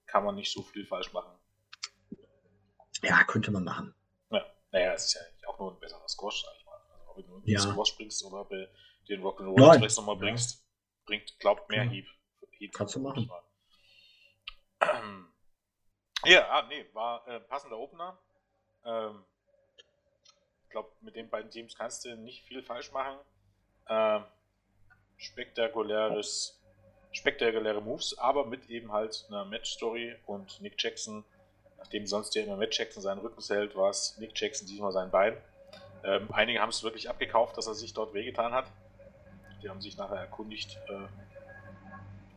kann 0.06 0.24
man 0.24 0.36
nicht 0.36 0.52
so 0.52 0.62
viel 0.62 0.86
falsch 0.86 1.12
machen. 1.14 1.36
Ja, 3.02 3.24
könnte 3.24 3.50
man 3.50 3.64
machen. 3.64 3.96
Ja, 4.30 4.46
naja, 4.72 4.94
es 4.94 5.06
ist 5.06 5.16
ja 5.16 5.50
auch 5.50 5.58
nur 5.58 5.74
ein 5.74 5.80
besserer 5.80 6.08
Squash, 6.08 6.44
sag 6.44 6.54
ich 6.60 6.66
mal. 6.66 6.80
Also 6.92 7.10
ob 7.10 7.44
du 7.44 7.52
ja. 7.52 7.60
Squash 7.60 7.98
bringst 7.98 8.24
oder 8.24 8.42
ob 8.42 8.50
du 8.50 8.70
den 9.10 9.22
Rock'n'Roll 9.24 9.78
vielleicht 9.78 9.98
nochmal 9.98 10.18
bringst. 10.18 10.63
Bringt, 11.06 11.40
glaubt 11.40 11.70
mehr 11.70 11.84
ja. 11.86 11.92
Heat. 11.92 12.74
Kannst 12.74 12.96
du 12.96 13.00
machen. 13.00 13.30
Ja, 16.26 16.48
ah, 16.50 16.62
nee, 16.70 16.86
war 16.94 17.28
äh, 17.28 17.42
passender 17.42 17.78
Opener. 17.78 18.18
Ähm, 18.86 19.26
ich 20.64 20.70
glaube, 20.70 20.90
mit 21.02 21.18
den 21.18 21.30
beiden 21.30 21.52
Teams 21.52 21.76
kannst 21.76 22.06
du 22.06 22.16
nicht 22.16 22.46
viel 22.46 22.64
falsch 22.64 22.94
machen. 22.94 23.18
Ähm, 23.90 24.24
spektakuläres, 25.18 26.62
spektakuläre 27.12 27.82
Moves, 27.82 28.18
aber 28.18 28.46
mit 28.46 28.70
eben 28.70 28.94
halt 28.94 29.26
einer 29.28 29.44
Match-Story 29.44 30.16
und 30.26 30.62
Nick 30.62 30.82
Jackson, 30.82 31.26
nachdem 31.78 32.08
sonst 32.08 32.34
ja 32.36 32.44
immer 32.44 32.56
Matt 32.56 32.76
Jackson 32.76 33.04
seinen 33.04 33.20
Rücken 33.20 33.44
hält, 33.44 33.76
war 33.76 33.90
es 33.90 34.18
Nick 34.18 34.32
Jackson 34.40 34.66
diesmal 34.66 34.94
sein 34.94 35.12
Bein. 35.12 35.36
Ähm, 36.06 36.30
einige 36.32 36.62
haben 36.62 36.70
es 36.70 36.84
wirklich 36.84 37.10
abgekauft, 37.10 37.58
dass 37.58 37.68
er 37.68 37.76
sich 37.76 37.94
dort 37.94 38.14
wehgetan 38.14 38.54
hat. 38.54 38.72
Die 39.64 39.70
haben 39.70 39.82
sich 39.82 39.98
nachher 39.98 40.18
erkundigt, 40.18 40.78
äh, 40.90 41.08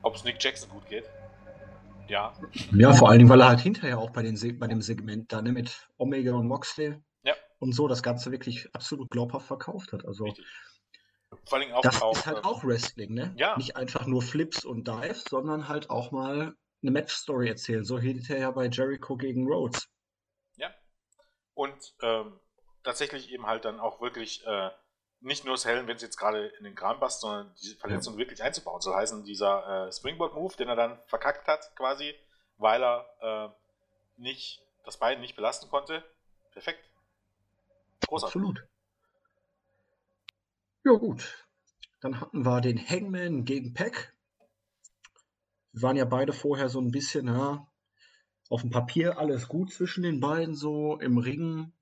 ob 0.02 0.14
es 0.14 0.24
Nick 0.24 0.42
Jackson 0.42 0.70
gut 0.70 0.86
geht. 0.86 1.04
Ja. 2.08 2.32
Ja, 2.72 2.92
vor 2.94 3.08
allen 3.08 3.18
Dingen, 3.18 3.30
weil 3.30 3.40
er 3.40 3.48
halt 3.48 3.60
hinterher 3.60 3.98
auch 3.98 4.10
bei, 4.10 4.22
den, 4.22 4.58
bei 4.58 4.68
dem 4.68 4.80
Segment 4.80 5.32
da 5.32 5.42
ne, 5.42 5.50
mit 5.50 5.88
Omega 5.98 6.34
und 6.34 6.46
Moxley 6.46 7.02
ja. 7.24 7.34
und 7.58 7.72
so 7.72 7.88
das 7.88 8.04
Ganze 8.04 8.30
wirklich 8.30 8.72
absolut 8.72 9.10
glaubhaft 9.10 9.46
verkauft 9.46 9.92
hat. 9.92 10.06
Also 10.06 10.24
Richtig. 10.24 10.46
Vor 11.44 11.58
allem 11.58 11.72
auch, 11.72 11.82
das 11.82 12.00
auch, 12.00 12.16
ist 12.16 12.26
halt 12.26 12.44
auch 12.44 12.62
Wrestling, 12.64 13.14
ne? 13.14 13.34
Ja. 13.36 13.56
Nicht 13.56 13.76
einfach 13.76 14.06
nur 14.06 14.22
Flips 14.22 14.64
und 14.64 14.86
Dives, 14.86 15.24
sondern 15.28 15.66
halt 15.68 15.90
auch 15.90 16.12
mal 16.12 16.54
eine 16.82 16.90
Match-Story 16.92 17.48
erzählen. 17.48 17.84
So 17.84 17.98
hinterher 17.98 18.52
bei 18.52 18.68
Jericho 18.68 19.16
gegen 19.16 19.46
Rhodes. 19.46 19.88
Ja. 20.56 20.72
Und 21.54 21.94
ähm, 22.02 22.38
tatsächlich 22.84 23.32
eben 23.32 23.46
halt 23.46 23.64
dann 23.64 23.80
auch 23.80 24.00
wirklich 24.00 24.46
äh, 24.46 24.70
nicht 25.26 25.44
nur 25.44 25.54
das 25.54 25.64
Hellen, 25.64 25.88
wenn 25.88 25.96
es 25.96 26.02
jetzt 26.02 26.16
gerade 26.16 26.46
in 26.46 26.64
den 26.64 26.76
Kram 26.76 27.00
passt, 27.00 27.20
sondern 27.20 27.52
diese 27.60 27.76
Verletzung 27.76 28.14
ja. 28.14 28.20
wirklich 28.20 28.42
einzubauen. 28.42 28.80
So 28.80 28.94
heißen 28.94 29.24
dieser 29.24 29.88
äh, 29.88 29.92
Springboard-Move, 29.92 30.56
den 30.56 30.68
er 30.68 30.76
dann 30.76 31.00
verkackt 31.06 31.48
hat, 31.48 31.74
quasi, 31.74 32.14
weil 32.58 32.82
er 32.82 33.06
äh, 33.20 34.20
nicht 34.20 34.62
das 34.84 34.98
Bein 34.98 35.20
nicht 35.20 35.34
belasten 35.34 35.68
konnte. 35.68 36.04
Perfekt. 36.52 36.88
Großartig. 38.06 38.36
Absolut. 38.36 38.68
Ja, 40.84 40.92
gut. 40.92 41.46
Dann 42.00 42.20
hatten 42.20 42.46
wir 42.46 42.60
den 42.60 42.78
Hangman 42.78 43.44
gegen 43.44 43.74
Peck. 43.74 44.14
waren 45.72 45.96
ja 45.96 46.04
beide 46.04 46.32
vorher 46.32 46.68
so 46.68 46.80
ein 46.80 46.92
bisschen, 46.92 47.26
ja, 47.26 47.66
auf 48.48 48.60
dem 48.60 48.70
Papier 48.70 49.18
alles 49.18 49.48
gut 49.48 49.72
zwischen 49.72 50.04
den 50.04 50.20
beiden, 50.20 50.54
so 50.54 51.00
im 51.00 51.18
Ring 51.18 51.72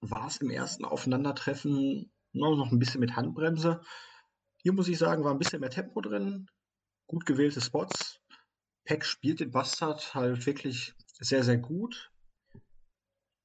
war 0.00 0.26
es 0.26 0.36
im 0.36 0.50
ersten 0.50 0.84
Aufeinandertreffen 0.84 2.12
noch 2.36 2.72
ein 2.72 2.78
bisschen 2.78 3.00
mit 3.00 3.16
Handbremse. 3.16 3.80
Hier 4.58 4.72
muss 4.72 4.88
ich 4.88 4.98
sagen, 4.98 5.24
war 5.24 5.32
ein 5.32 5.38
bisschen 5.38 5.60
mehr 5.60 5.70
Tempo 5.70 6.00
drin, 6.00 6.48
gut 7.06 7.26
gewählte 7.26 7.60
Spots. 7.60 8.20
Peck 8.84 9.04
spielt 9.04 9.40
den 9.40 9.50
Bastard 9.50 10.14
halt 10.14 10.46
wirklich 10.46 10.94
sehr, 11.20 11.42
sehr 11.42 11.58
gut. 11.58 12.12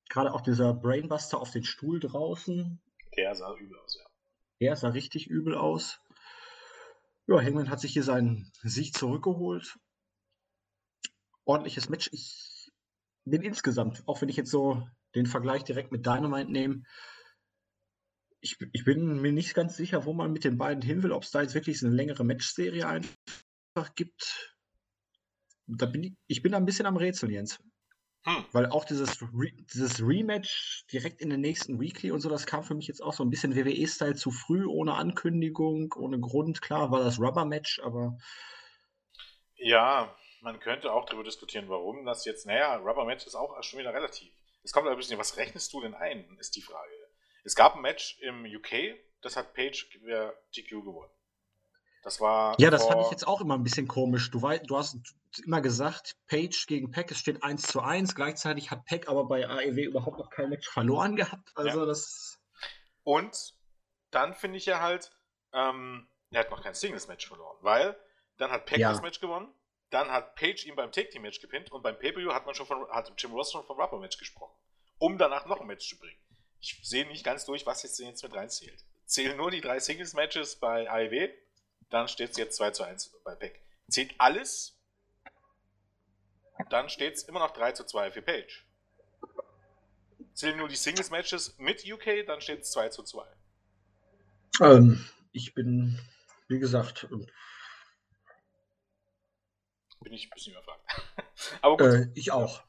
Gerade 0.09 0.33
auch 0.33 0.41
dieser 0.41 0.73
Brainbuster 0.73 1.39
auf 1.39 1.51
den 1.51 1.63
Stuhl 1.63 1.99
draußen. 1.99 2.81
Der 3.17 3.35
sah 3.35 3.55
übel 3.55 3.79
aus, 3.79 3.97
ja. 3.97 4.05
Der 4.59 4.75
sah 4.75 4.89
richtig 4.89 5.27
übel 5.27 5.55
aus. 5.55 5.99
Ja, 7.27 7.41
Hangman 7.41 7.69
hat 7.69 7.79
sich 7.79 7.93
hier 7.93 8.03
seinen 8.03 8.51
Sieg 8.61 8.95
zurückgeholt. 8.95 9.79
Ordentliches 11.45 11.89
Match. 11.89 12.09
Ich 12.11 12.71
bin 13.25 13.41
insgesamt, 13.41 14.03
auch 14.05 14.21
wenn 14.21 14.29
ich 14.29 14.35
jetzt 14.35 14.51
so 14.51 14.87
den 15.15 15.25
Vergleich 15.25 15.63
direkt 15.63 15.91
mit 15.91 16.05
Dynamite 16.05 16.51
nehme, 16.51 16.83
ich, 18.41 18.57
ich 18.73 18.83
bin 18.83 19.21
mir 19.21 19.31
nicht 19.31 19.53
ganz 19.53 19.77
sicher, 19.77 20.05
wo 20.05 20.13
man 20.13 20.33
mit 20.33 20.43
den 20.43 20.57
beiden 20.57 20.81
hin 20.81 21.03
will, 21.03 21.11
ob 21.11 21.23
es 21.23 21.31
da 21.31 21.41
jetzt 21.41 21.53
wirklich 21.53 21.83
eine 21.83 21.93
längere 21.93 22.23
Matchserie 22.23 22.87
einfach 22.87 23.95
gibt. 23.95 24.55
Da 25.67 25.85
bin 25.85 26.03
ich, 26.03 26.13
ich 26.27 26.41
bin 26.41 26.51
da 26.51 26.57
ein 26.57 26.65
bisschen 26.65 26.87
am 26.87 26.97
Rätseln, 26.97 27.31
Jens. 27.31 27.59
Hm. 28.23 28.45
Weil 28.51 28.67
auch 28.67 28.85
dieses, 28.85 29.21
Re 29.21 29.51
dieses 29.73 29.99
Rematch 29.99 30.85
direkt 30.91 31.21
in 31.21 31.29
den 31.29 31.41
nächsten 31.41 31.79
Weekly 31.79 32.11
und 32.11 32.19
so, 32.19 32.29
das 32.29 32.45
kam 32.45 32.63
für 32.63 32.75
mich 32.75 32.87
jetzt 32.87 33.01
auch 33.01 33.13
so 33.13 33.23
ein 33.23 33.29
bisschen 33.29 33.55
WWE-Style 33.55 34.15
zu 34.15 34.31
früh, 34.31 34.65
ohne 34.65 34.95
Ankündigung, 34.95 35.93
ohne 35.97 36.19
Grund. 36.19 36.61
Klar 36.61 36.91
war 36.91 37.03
das 37.03 37.19
Rubber-Match, 37.19 37.79
aber. 37.79 38.17
Ja, 39.55 40.15
man 40.41 40.59
könnte 40.59 40.91
auch 40.91 41.05
darüber 41.05 41.23
diskutieren, 41.23 41.69
warum 41.69 42.05
das 42.05 42.25
jetzt. 42.25 42.45
Naja, 42.45 42.75
Rubber-Match 42.77 43.25
ist 43.25 43.35
auch 43.35 43.61
schon 43.63 43.79
wieder 43.79 43.93
relativ. 43.93 44.31
Es 44.63 44.71
kommt 44.71 44.87
ein 44.87 44.97
bisschen, 44.97 45.17
was 45.17 45.37
rechnest 45.37 45.73
du 45.73 45.81
denn 45.81 45.95
ein, 45.95 46.37
ist 46.39 46.55
die 46.55 46.61
Frage. 46.61 47.00
Es 47.43 47.55
gab 47.55 47.75
ein 47.75 47.81
Match 47.81 48.19
im 48.21 48.45
UK, 48.45 48.95
das 49.21 49.35
hat 49.35 49.53
Page 49.53 49.99
via 50.01 50.33
GQ 50.53 50.69
gewonnen. 50.83 51.11
Das 52.03 52.19
war. 52.19 52.55
Ja, 52.59 52.69
das 52.71 52.85
fand 52.85 53.01
ich 53.01 53.11
jetzt 53.11 53.27
auch 53.27 53.41
immer 53.41 53.55
ein 53.55 53.63
bisschen 53.63 53.87
komisch. 53.87 54.31
Du, 54.31 54.41
weißt, 54.41 54.63
du 54.67 54.77
hast 54.77 54.97
immer 55.45 55.61
gesagt, 55.61 56.17
Page 56.27 56.65
gegen 56.67 56.91
Peck, 56.91 57.11
es 57.11 57.19
steht 57.19 57.43
1 57.43 57.61
zu 57.61 57.81
1. 57.81 58.15
Gleichzeitig 58.15 58.71
hat 58.71 58.85
Peck 58.85 59.07
aber 59.07 59.25
bei 59.25 59.47
AEW 59.47 59.83
überhaupt 59.83 60.17
noch 60.17 60.29
kein 60.29 60.49
Match 60.49 60.67
verloren 60.67 61.15
gehabt. 61.15 61.51
Also 61.55 61.81
ja. 61.81 61.85
das. 61.85 62.39
Und 63.03 63.55
dann 64.09 64.33
finde 64.33 64.57
ich 64.57 64.65
ja 64.65 64.79
halt, 64.79 65.11
ähm, 65.53 66.07
er 66.31 66.41
hat 66.41 66.51
noch 66.51 66.63
kein 66.63 66.73
Singles-Match 66.73 67.27
verloren, 67.27 67.57
weil 67.61 67.97
dann 68.37 68.51
hat 68.51 68.65
Peck 68.65 68.79
ja. 68.79 68.89
das 68.89 69.01
Match 69.01 69.19
gewonnen, 69.19 69.53
dann 69.89 70.09
hat 70.09 70.35
Page 70.35 70.65
ihn 70.65 70.75
beim 70.75 70.91
Take-Team-Match 70.91 71.39
gepinnt 71.39 71.71
und 71.71 71.81
beim 71.81 71.97
Pay-Per-View 71.97 72.33
hat 72.33 72.45
man 72.45 72.55
schon 72.55 72.65
von, 72.65 72.87
hat 72.89 73.11
Jim 73.17 73.31
Ross 73.31 73.51
schon 73.51 73.63
vom 73.65 73.79
Rubber-Match 73.79 74.17
gesprochen, 74.17 74.55
um 74.97 75.17
danach 75.17 75.45
noch 75.45 75.61
ein 75.61 75.67
Match 75.67 75.87
zu 75.87 75.97
bringen. 75.97 76.19
Ich 76.61 76.79
sehe 76.83 77.07
nicht 77.07 77.23
ganz 77.23 77.45
durch, 77.45 77.65
was 77.65 77.83
jetzt, 77.83 77.99
jetzt 77.99 78.23
mit 78.23 78.33
reinzählt. 78.33 78.85
Zählen 79.05 79.35
nur 79.35 79.51
die 79.51 79.61
drei 79.61 79.79
Singles-Matches 79.79 80.57
bei 80.57 80.89
AEW, 80.89 81.29
dann 81.89 82.07
steht 82.07 82.31
es 82.31 82.37
jetzt 82.37 82.55
2 82.55 82.71
zu 82.71 82.83
1 82.83 83.11
bei 83.23 83.35
Peck. 83.35 83.61
Zählt 83.89 84.13
alles, 84.19 84.79
dann 86.69 86.89
steht 86.89 87.15
es 87.15 87.23
immer 87.23 87.39
noch 87.39 87.51
3 87.51 87.73
zu 87.73 87.83
2 87.83 88.11
für 88.11 88.21
Page. 88.21 88.65
Zählen 90.33 90.57
nur 90.57 90.69
die 90.69 90.75
Singles-Matches 90.75 91.57
mit 91.57 91.83
UK, 91.85 92.25
dann 92.25 92.39
steht 92.39 92.61
es 92.61 92.71
2 92.71 92.89
zu 92.89 93.03
2. 93.03 93.25
Ähm, 94.61 95.05
ich 95.31 95.53
bin, 95.53 95.99
wie 96.47 96.59
gesagt, 96.59 97.09
bin 97.09 97.27
ich 100.13 100.27
ein 100.27 100.29
bisschen 100.29 100.53
überfragt. 100.53 100.81
Aber 101.61 101.77
gut. 101.77 101.87
Äh, 101.87 102.11
ich 102.15 102.31
auch. 102.31 102.63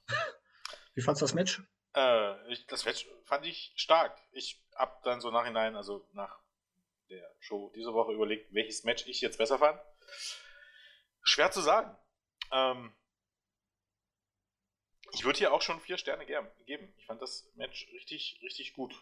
Wie 0.95 1.03
fandest 1.03 1.23
du 1.23 1.25
das 1.25 1.35
Match? 1.35 1.63
Äh, 1.95 2.53
ich, 2.53 2.67
das 2.67 2.85
Match 2.85 3.07
fand 3.25 3.47
ich 3.47 3.73
stark. 3.77 4.19
Ich 4.33 4.65
hab 4.75 5.03
dann 5.03 5.21
so 5.21 5.31
nachhinein, 5.31 5.77
also 5.77 6.09
nach 6.13 6.41
der 7.09 7.35
Show 7.41 7.71
diese 7.75 7.93
Woche 7.93 8.13
überlegt, 8.13 8.53
welches 8.55 8.85
Match 8.85 9.07
ich 9.07 9.21
jetzt 9.21 9.39
besser 9.39 9.59
fand. 9.59 9.81
Schwer 11.23 11.51
zu 11.51 11.61
sagen. 11.61 11.97
Ähm, 12.51 12.95
ich 15.13 15.25
würde 15.25 15.39
hier 15.39 15.53
auch 15.53 15.63
schon 15.63 15.81
vier 15.81 15.99
Sterne 15.99 16.25
geben. 16.25 16.95
Ich 16.97 17.07
fand 17.07 17.21
das 17.21 17.51
Match 17.55 17.87
richtig, 17.93 18.41
richtig 18.43 18.73
gut. 18.73 18.95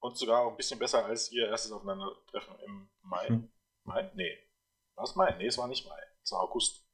Und 0.00 0.16
sogar 0.16 0.40
auch 0.40 0.50
ein 0.50 0.56
bisschen 0.56 0.78
besser 0.78 1.04
als 1.04 1.30
ihr 1.30 1.46
erstes 1.46 1.70
Aufeinandertreffen 1.70 2.58
im 2.60 2.90
Mai. 3.02 3.28
Hm. 3.28 3.52
Mai? 3.84 4.10
Nee. 4.14 4.38
War 4.94 5.04
es 5.04 5.14
Mai? 5.14 5.34
Nee, 5.36 5.46
es 5.46 5.58
war 5.58 5.68
nicht 5.68 5.86
Mai. 5.86 6.02
Es 6.22 6.32
war 6.32 6.40
August. 6.40 6.84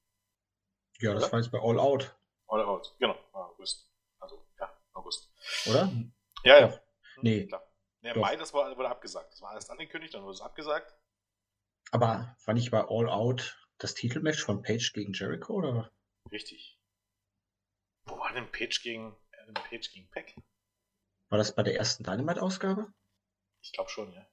Ja, 0.99 1.15
das 1.15 1.25
Oder? 1.25 1.33
war 1.33 1.39
jetzt 1.41 1.51
bei 1.51 1.61
All 1.61 1.79
Out. 1.79 2.15
All 2.49 2.63
Out, 2.63 2.95
genau, 2.99 3.17
war 3.33 3.51
August. 3.51 3.91
Also, 4.19 4.45
ja, 4.59 4.78
August. 4.99 5.31
Oder? 5.67 5.93
Ja, 6.45 6.61
ja. 6.61 6.81
Nee. 7.23 7.47
Klar. 7.47 7.65
Nee, 8.01 8.15
Mai, 8.15 8.37
das 8.37 8.55
war, 8.55 8.77
wurde 8.77 8.89
abgesagt. 8.89 9.33
Das 9.33 9.41
war 9.41 9.55
erst 9.55 9.71
angekündigt, 9.71 10.15
dann 10.15 10.23
wurde 10.23 10.35
es 10.35 10.41
abgesagt. 10.41 10.97
Aber 11.91 12.37
war 12.45 12.55
nicht 12.55 12.71
bei 12.71 12.81
All 12.81 13.09
Out 13.09 13.59
das 13.79 13.95
Titelmatch 13.95 14.43
von 14.43 14.63
Page 14.63 14.93
gegen 14.93 15.13
Jericho, 15.13 15.55
oder? 15.55 15.91
Richtig. 16.31 16.79
Wo 18.05 18.19
war 18.19 18.33
denn 18.33 18.51
Page 18.51 18.83
gegen, 18.83 19.17
äh, 19.31 19.53
Page 19.53 19.91
gegen 19.93 20.09
Peck? 20.11 20.37
War 21.29 21.39
das 21.39 21.55
bei 21.55 21.63
der 21.63 21.77
ersten 21.77 22.05
Dynamite-Ausgabe? 22.05 22.93
Ich 23.61 23.73
glaube 23.73 23.91
schon, 23.91 24.13
ja. 24.13 24.27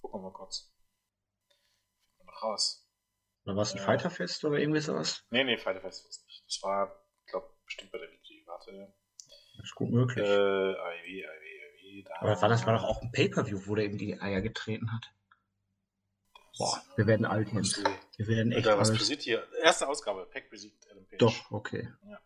Gucken 0.00 0.20
wir 0.20 0.30
mal 0.30 0.32
kurz. 0.32 0.72
Noch 2.24 2.42
raus. 2.42 2.88
Oder 3.44 3.56
war 3.56 3.62
es 3.62 3.72
ein 3.72 3.78
äh, 3.78 3.84
Fighterfest 3.84 4.44
oder 4.44 4.58
irgendwie 4.58 4.80
sowas? 4.80 5.24
Nee, 5.30 5.44
nee, 5.44 5.56
Fighterfest 5.56 6.04
war 6.04 6.10
es 6.10 6.24
nicht. 6.24 6.44
Das 6.46 6.62
war, 6.62 7.06
ich 7.24 7.30
glaube, 7.30 7.54
bestimmt 7.64 7.92
bei 7.92 7.98
der 7.98 8.10
WG. 8.10 8.46
Warte. 8.46 8.94
Das 9.60 9.68
ist 9.68 9.74
gut 9.74 9.90
möglich. 9.90 10.26
Äh, 10.26 10.70
IW, 10.70 11.20
IW, 11.20 11.98
IW. 11.98 12.02
Da 12.04 12.14
Aber 12.20 12.40
war 12.40 12.48
das 12.48 12.66
war 12.66 12.74
doch 12.74 12.84
auch 12.84 13.02
ein 13.02 13.12
Pay-Per-View, 13.12 13.66
wo 13.66 13.74
der 13.74 13.84
eben 13.84 13.98
die 13.98 14.18
Eier 14.18 14.40
getreten 14.40 14.90
hat. 14.92 15.12
Boah, 16.56 16.82
wir 16.96 17.06
werden 17.06 17.26
alt 17.26 17.52
jetzt. 17.52 17.82
Wir 18.16 18.26
werden 18.26 18.52
echt 18.52 18.66
alt. 18.66 18.78
Was 18.78 18.90
passiert 18.90 19.22
hier? 19.22 19.46
Erste 19.62 19.86
Ausgabe, 19.86 20.26
Pack 20.32 20.50
besiegt 20.50 20.90
Adam 20.90 21.04
Page. 21.06 21.18
Doch, 21.18 21.50
okay. 21.50 21.92
Ja. 22.08 22.20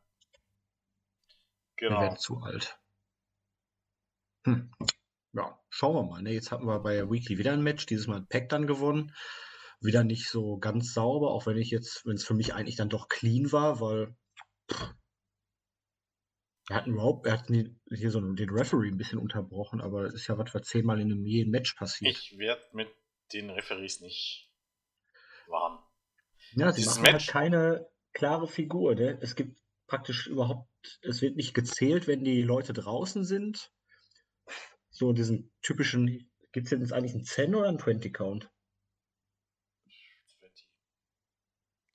Genau. 1.76 1.97
Wir 1.97 2.03
werden 2.03 2.19
zu 2.19 2.38
alt. 2.38 2.79
Hm. 4.45 4.73
Ja, 5.33 5.61
schauen 5.71 5.97
wir 5.97 6.03
mal. 6.05 6.23
Ne? 6.23 6.31
Jetzt 6.33 6.53
hatten 6.53 6.67
wir 6.67 6.79
bei 6.79 7.11
Weekly 7.11 7.38
wieder 7.38 7.53
ein 7.53 7.62
Match. 7.62 7.87
Dieses 7.87 8.07
Mal 8.07 8.21
hat 8.21 8.29
Pack 8.29 8.49
dann 8.49 8.69
gewonnen. 8.69 9.12
Wieder 9.81 10.05
nicht 10.05 10.29
so 10.29 10.57
ganz 10.59 10.95
sauber, 10.95 11.33
auch 11.33 11.47
wenn 11.47 11.57
ich 11.57 11.71
jetzt, 11.71 12.07
wenn 12.07 12.14
es 12.14 12.25
für 12.25 12.35
mich 12.35 12.55
eigentlich 12.55 12.76
dann 12.76 12.88
doch 12.88 13.09
clean 13.09 13.50
war, 13.50 13.81
weil 13.81 14.14
pff, 14.71 14.94
er 16.68 16.76
hat 16.76 16.87
überhaupt, 16.87 17.26
er 17.26 17.35
hat 17.35 17.49
hier 17.49 18.11
so 18.11 18.21
den 18.21 18.50
Referee 18.50 18.88
ein 18.88 18.97
bisschen 18.97 19.18
unterbrochen, 19.18 19.80
aber 19.80 20.04
das 20.04 20.14
ist 20.14 20.26
ja 20.28 20.38
was, 20.38 20.54
was 20.54 20.62
zehnmal 20.62 21.00
in 21.00 21.12
einem 21.12 21.26
jeden 21.26 21.50
Match 21.50 21.75
passiert. 21.75 22.16
Ich 22.16 22.38
werde 22.38 22.64
mit 22.73 22.88
den 23.33 23.50
Referees 23.50 24.00
nicht 24.00 24.50
warm. 25.47 25.85
Ja, 26.52 26.73
sie 26.73 26.80
Dieses 26.80 26.97
machen 26.97 27.04
halt 27.04 27.14
Match, 27.14 27.35
halt 27.35 27.44
keine 27.44 27.88
klare 28.12 28.49
Figur. 28.49 28.94
Ne? 28.94 29.18
Es 29.21 29.35
gibt 29.37 29.61
praktisch 29.87 30.26
überhaupt, 30.26 30.68
es 31.02 31.21
wird 31.21 31.37
nicht 31.37 31.52
gezählt, 31.52 32.06
wenn 32.06 32.25
die 32.25 32.42
Leute 32.42 32.73
draußen 32.73 33.25
sind. 33.25 33.73
So 34.90 35.12
diesen 35.12 35.52
typischen, 35.61 36.30
gibt 36.52 36.66
es 36.66 36.71
jetzt 36.71 36.92
eigentlich 36.92 37.14
einen 37.14 37.25
10 37.25 37.54
oder 37.54 37.68
einen 37.68 37.78
20 37.78 38.14
Count? 38.14 38.50
20. 40.38 40.68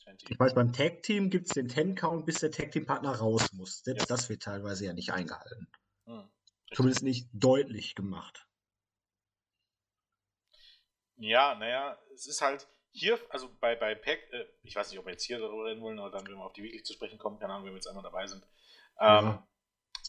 20. 0.04 0.09
Ich 0.28 0.40
weiß, 0.40 0.54
beim 0.54 0.74
Tag 0.74 1.04
Team 1.04 1.30
gibt 1.30 1.48
es 1.48 1.54
den 1.54 1.70
10 1.70 1.96
Count, 1.96 2.26
bis 2.26 2.40
der 2.40 2.52
Tag 2.52 2.72
Team 2.72 2.86
Partner 2.86 3.16
raus 3.16 3.52
muss. 3.54 3.84
Selbst 3.84 4.10
ja. 4.10 4.16
das 4.16 4.30
wird 4.30 4.44
teilweise 4.44 4.86
ja 4.86 4.94
nicht 4.94 5.12
eingehalten. 5.12 5.68
Hm, 6.06 6.30
Zumindest 6.74 7.04
nicht 7.04 7.30
deutlich 7.34 7.96
gemacht. 7.96 8.48
Ja, 11.16 11.56
naja, 11.56 11.98
es 12.14 12.28
ist 12.28 12.42
halt 12.42 12.68
hier, 12.92 13.20
also 13.30 13.50
bei, 13.60 13.76
bei 13.76 13.96
Pack, 13.96 14.20
äh, 14.32 14.46
ich 14.64 14.76
weiß 14.76 14.90
nicht, 14.90 15.00
ob 15.00 15.06
wir 15.06 15.12
jetzt 15.12 15.26
hier 15.26 15.40
darüber 15.40 15.66
reden 15.66 15.82
wollen 15.82 16.00
oder 16.00 16.12
dann, 16.12 16.26
wenn 16.28 16.36
wir 16.36 16.46
auf 16.46 16.54
die 16.54 16.64
Weekly 16.64 16.84
zu 16.84 16.94
sprechen 16.94 17.20
kommen, 17.20 17.40
keine 17.40 17.54
Ahnung, 17.54 17.66
wenn 17.66 17.74
wir 17.74 17.78
jetzt 17.78 17.88
einmal 17.88 18.04
dabei 18.04 18.26
sind. 18.28 18.44
Ähm, 19.00 19.26
ja. 19.26 19.48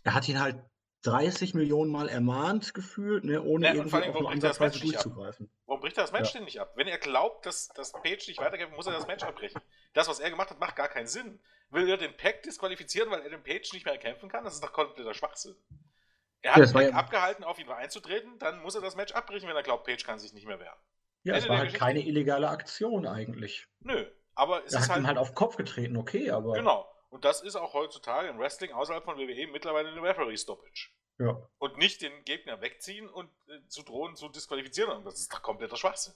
Er 0.05 0.15
hat 0.15 0.29
ihn 0.29 0.41
halt 0.41 0.63
30 1.03 1.55
Millionen 1.55 1.91
Mal 1.91 2.09
ermahnt 2.09 2.75
gefühlt, 2.75 3.25
ne, 3.25 3.43
ohne 3.43 3.67
ja, 3.67 3.75
irgendwie 3.75 3.97
allem, 3.97 4.15
auf 4.15 4.27
Ansatzweise 4.27 4.81
durchzugreifen. 4.81 5.51
Warum 5.67 5.81
bricht 5.81 5.97
er 5.97 6.05
das 6.05 6.13
Match 6.13 6.35
ja. 6.35 6.39
denn 6.39 6.45
nicht 6.45 6.61
ab? 6.61 6.73
Wenn 6.77 6.89
er 6.89 6.99
glaubt, 6.99 7.47
dass, 7.47 7.69
dass 7.69 7.93
Page 7.93 8.29
nicht 8.29 8.39
weitergeht, 8.39 8.71
muss 8.77 8.87
er 8.87 8.93
das 8.93 9.07
Match 9.07 9.25
abbrechen. 9.25 9.61
Das, 9.95 10.09
was 10.09 10.21
er 10.21 10.31
gemacht 10.31 10.51
hat, 10.51 10.61
macht 10.61 10.77
gar 10.77 10.89
keinen 10.89 11.07
Sinn. 11.07 11.41
Will 11.71 11.89
er 11.89 11.97
den 11.97 12.17
Pack 12.17 12.43
disqualifizieren, 12.43 13.11
weil 13.11 13.23
er 13.23 13.31
den 13.31 13.43
Page 13.43 13.73
nicht 13.73 13.87
mehr 13.87 13.97
kämpfen 13.97 14.29
kann? 14.29 14.45
Das 14.45 14.55
ist 14.55 14.63
doch 14.63 14.73
kompletter 14.73 15.15
Schwachsinn. 15.15 15.57
Er 16.43 16.55
hat 16.55 16.67
ja, 16.67 16.73
Pack 16.73 16.91
ja 16.91 16.95
abgehalten, 16.95 17.45
auf 17.45 17.59
ihn 17.59 17.69
einzutreten, 17.69 18.39
dann 18.39 18.61
muss 18.61 18.75
er 18.75 18.81
das 18.81 18.97
Match 18.97 19.13
abbrechen, 19.13 19.49
wenn 19.49 19.57
er 19.57 19.63
glaubt, 19.63 19.85
Page 19.85 20.05
kann 20.05 20.19
sich 20.19 20.33
nicht 20.33 20.47
mehr 20.47 20.59
wehren. 20.59 20.79
Ja, 21.23 21.35
Ende 21.35 21.45
es 21.45 21.49
war 21.49 21.59
halt 21.59 21.67
Geschichte. 21.69 21.85
keine 21.85 22.01
illegale 22.01 22.49
Aktion 22.49 23.07
eigentlich. 23.07 23.67
Nö, 23.81 24.07
aber 24.35 24.65
es 24.65 24.73
er 24.73 24.81
ist 24.81 24.85
hat 24.85 24.97
halt, 24.97 25.05
ihm 25.05 25.07
halt 25.07 25.19
auf 25.19 25.31
den 25.31 25.35
Kopf 25.35 25.57
getreten, 25.57 25.97
okay, 25.97 26.31
aber. 26.31 26.55
Genau. 26.55 26.91
Und 27.11 27.25
das 27.25 27.43
ist 27.43 27.57
auch 27.57 27.75
heutzutage 27.75 28.29
im 28.29 28.39
Wrestling 28.39 28.73
außerhalb 28.73 29.05
von 29.05 29.19
WWE 29.19 29.49
mittlerweile 29.49 29.91
eine 29.91 30.03
Referee-Stoppage. 30.03 30.91
Ja. 31.19 31.49
Und 31.59 31.77
nicht 31.77 32.01
den 32.01 32.25
Gegner 32.25 32.61
wegziehen 32.63 33.09
und 33.09 33.29
äh, 33.49 33.67
zu 33.69 33.83
drohen, 33.83 34.17
zu 34.17 34.29
disqualifizieren. 34.29 34.91
Und 34.97 35.05
das 35.05 35.21
ist 35.21 35.33
doch 35.33 35.43
kompletter 35.43 35.77
Schwachsinn. 35.77 36.15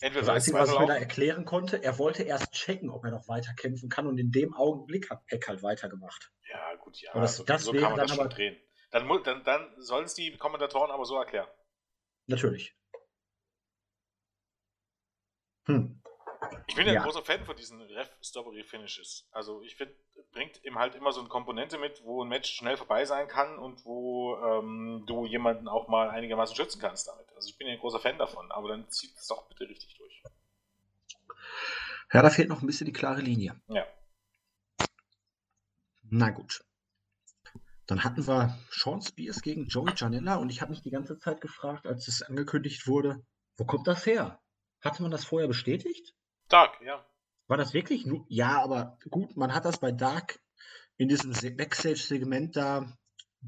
Entweder 0.00 0.26
das 0.26 0.34
Einzige, 0.34 0.58
was 0.58 0.70
ich 0.70 0.78
mir 0.78 0.86
da 0.86 0.96
erklären 0.96 1.46
konnte, 1.46 1.82
er 1.82 1.98
wollte 1.98 2.24
erst 2.24 2.52
checken, 2.52 2.90
ob 2.90 3.04
er 3.04 3.12
noch 3.12 3.28
weiter 3.28 3.54
kämpfen 3.54 3.88
kann 3.88 4.06
und 4.06 4.18
in 4.18 4.30
dem 4.30 4.52
Augenblick 4.54 5.08
hat 5.08 5.24
Peck 5.24 5.48
halt 5.48 5.62
weitergemacht. 5.62 6.30
Ja, 6.50 6.74
gut, 6.74 7.00
ja. 7.00 7.12
Aber 7.12 7.22
das, 7.22 7.36
so, 7.36 7.44
das 7.44 7.64
so 7.64 7.72
kann 7.72 7.92
man 7.92 7.96
das 7.96 8.14
schon 8.14 8.28
drehen. 8.28 8.60
Dann, 8.90 9.08
dann, 9.24 9.44
dann 9.44 9.80
sollen 9.80 10.04
es 10.04 10.14
die 10.14 10.36
Kommentatoren 10.36 10.90
aber 10.90 11.06
so 11.06 11.16
erklären. 11.16 11.48
Natürlich. 12.26 12.76
Hm. 15.64 16.02
Ich 16.66 16.74
bin 16.74 16.86
ja, 16.86 16.94
ja 16.94 17.00
ein 17.00 17.04
großer 17.04 17.22
Fan 17.22 17.44
von 17.44 17.56
diesen 17.56 17.80
Ref-Stoppery-Finishes. 17.80 19.28
Also 19.32 19.62
ich 19.62 19.76
finde, 19.76 19.94
bringt 20.32 20.62
ihm 20.64 20.78
halt 20.78 20.94
immer 20.94 21.12
so 21.12 21.20
eine 21.20 21.28
Komponente 21.28 21.78
mit, 21.78 22.02
wo 22.04 22.24
ein 22.24 22.28
Match 22.28 22.52
schnell 22.52 22.76
vorbei 22.76 23.04
sein 23.04 23.28
kann 23.28 23.58
und 23.58 23.84
wo 23.84 24.36
ähm, 24.36 25.04
du 25.06 25.26
jemanden 25.26 25.68
auch 25.68 25.88
mal 25.88 26.10
einigermaßen 26.10 26.56
schützen 26.56 26.80
kannst 26.80 27.08
damit. 27.08 27.32
Also 27.34 27.48
ich 27.48 27.58
bin 27.58 27.66
ja 27.66 27.74
ein 27.74 27.80
großer 27.80 28.00
Fan 28.00 28.18
davon, 28.18 28.50
aber 28.52 28.68
dann 28.68 28.88
zieht 28.90 29.16
es 29.16 29.26
doch 29.26 29.48
bitte 29.48 29.68
richtig 29.68 29.96
durch. 29.96 30.22
Ja, 32.12 32.22
da 32.22 32.30
fehlt 32.30 32.48
noch 32.48 32.62
ein 32.62 32.66
bisschen 32.66 32.86
die 32.86 32.92
klare 32.92 33.20
Linie. 33.20 33.60
Ja. 33.68 33.86
Na 36.02 36.30
gut. 36.30 36.64
Dann 37.86 38.02
hatten 38.02 38.26
wir 38.26 38.58
Sean 38.70 39.00
Spears 39.00 39.42
gegen 39.42 39.66
Joey 39.68 39.92
Janella 39.96 40.36
und 40.36 40.50
ich 40.50 40.60
habe 40.60 40.70
mich 40.70 40.82
die 40.82 40.90
ganze 40.90 41.18
Zeit 41.18 41.40
gefragt, 41.40 41.86
als 41.86 42.08
es 42.08 42.22
angekündigt 42.22 42.86
wurde, 42.86 43.24
wo 43.56 43.64
kommt 43.64 43.86
das 43.86 44.06
her? 44.06 44.40
Hatte 44.80 45.02
man 45.02 45.10
das 45.10 45.24
vorher 45.24 45.48
bestätigt? 45.48 46.15
Dark, 46.48 46.80
ja. 46.80 47.04
War 47.48 47.56
das 47.56 47.74
wirklich? 47.74 48.06
nur? 48.06 48.24
Ja, 48.28 48.62
aber 48.62 48.98
gut, 49.10 49.36
man 49.36 49.54
hat 49.54 49.64
das 49.64 49.78
bei 49.78 49.92
Dark 49.92 50.40
in 50.96 51.08
diesem 51.08 51.32
Backstage-Segment 51.56 52.56
da, 52.56 52.96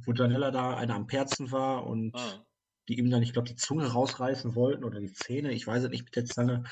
wo 0.05 0.13
Janella 0.13 0.51
da 0.51 0.77
einer 0.77 0.95
am 0.95 1.07
Perzen 1.07 1.51
war 1.51 1.87
und 1.87 2.15
ah. 2.15 2.47
die 2.89 2.99
ihm 2.99 3.11
dann, 3.11 3.23
ich 3.23 3.33
glaube, 3.33 3.49
die 3.49 3.57
Zunge 3.57 3.87
rausreißen 3.87 4.55
wollten 4.55 4.85
oder 4.85 5.01
die 5.01 5.13
Zähne, 5.13 5.53
ich 5.53 5.67
weiß 5.67 5.85
es 5.85 5.91
nicht 5.91 6.05
mit 6.05 6.17
der 6.17 6.27
Zange. 6.27 6.65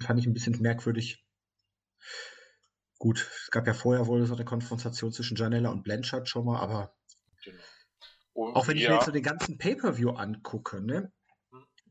Fand 0.00 0.18
ich 0.18 0.26
ein 0.26 0.32
bisschen 0.32 0.60
merkwürdig. 0.60 1.24
Gut, 2.98 3.28
es 3.42 3.50
gab 3.50 3.66
ja 3.66 3.74
vorher 3.74 4.06
wohl 4.06 4.24
so 4.26 4.34
eine 4.34 4.44
Konfrontation 4.44 5.12
zwischen 5.12 5.36
Janella 5.36 5.70
und 5.70 5.82
Blanchard 5.82 6.28
schon 6.28 6.46
mal, 6.46 6.60
aber 6.60 6.96
genau. 7.44 8.54
auch 8.54 8.68
wenn 8.68 8.76
ja. 8.76 8.82
ich 8.82 8.88
mir 8.88 8.94
jetzt 8.94 9.06
so 9.06 9.12
den 9.12 9.22
ganzen 9.22 9.58
Pay-Per-View 9.58 10.10
angucke, 10.10 10.80
ne, 10.80 11.12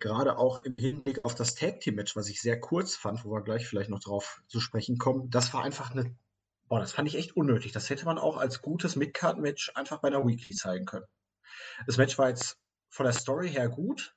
gerade 0.02 0.38
auch 0.38 0.64
im 0.64 0.76
Hinblick 0.78 1.24
auf 1.24 1.36
das 1.36 1.56
Tag 1.56 1.80
Team 1.80 1.96
Match, 1.96 2.16
was 2.16 2.28
ich 2.28 2.42
sehr 2.42 2.60
kurz 2.60 2.96
fand, 2.96 3.24
wo 3.24 3.32
wir 3.32 3.42
gleich 3.42 3.68
vielleicht 3.68 3.90
noch 3.90 4.02
drauf 4.02 4.42
zu 4.48 4.60
sprechen 4.60 4.98
kommen, 4.98 5.30
das 5.30 5.54
war 5.54 5.64
einfach 5.64 5.92
eine, 5.92 6.16
boah, 6.68 6.80
das 6.80 6.92
fand 6.92 7.08
ich 7.08 7.16
echt 7.16 7.38
unnötig. 7.38 7.72
Das 7.72 7.90
hätte 7.90 8.06
man 8.06 8.18
auch 8.18 8.38
als 8.38 8.62
gutes 8.62 8.96
Midcard 8.96 9.38
Match 9.38 9.72
einfach 9.76 10.00
bei 10.00 10.10
einer 10.10 10.26
Weekly 10.26 10.56
zeigen 10.56 10.86
können. 10.86 11.06
Das 11.88 11.98
Match 11.98 12.18
war 12.18 12.30
jetzt 12.30 12.58
von 12.90 13.06
der 13.06 13.14
Story 13.14 13.50
her 13.50 13.70
gut, 13.70 14.16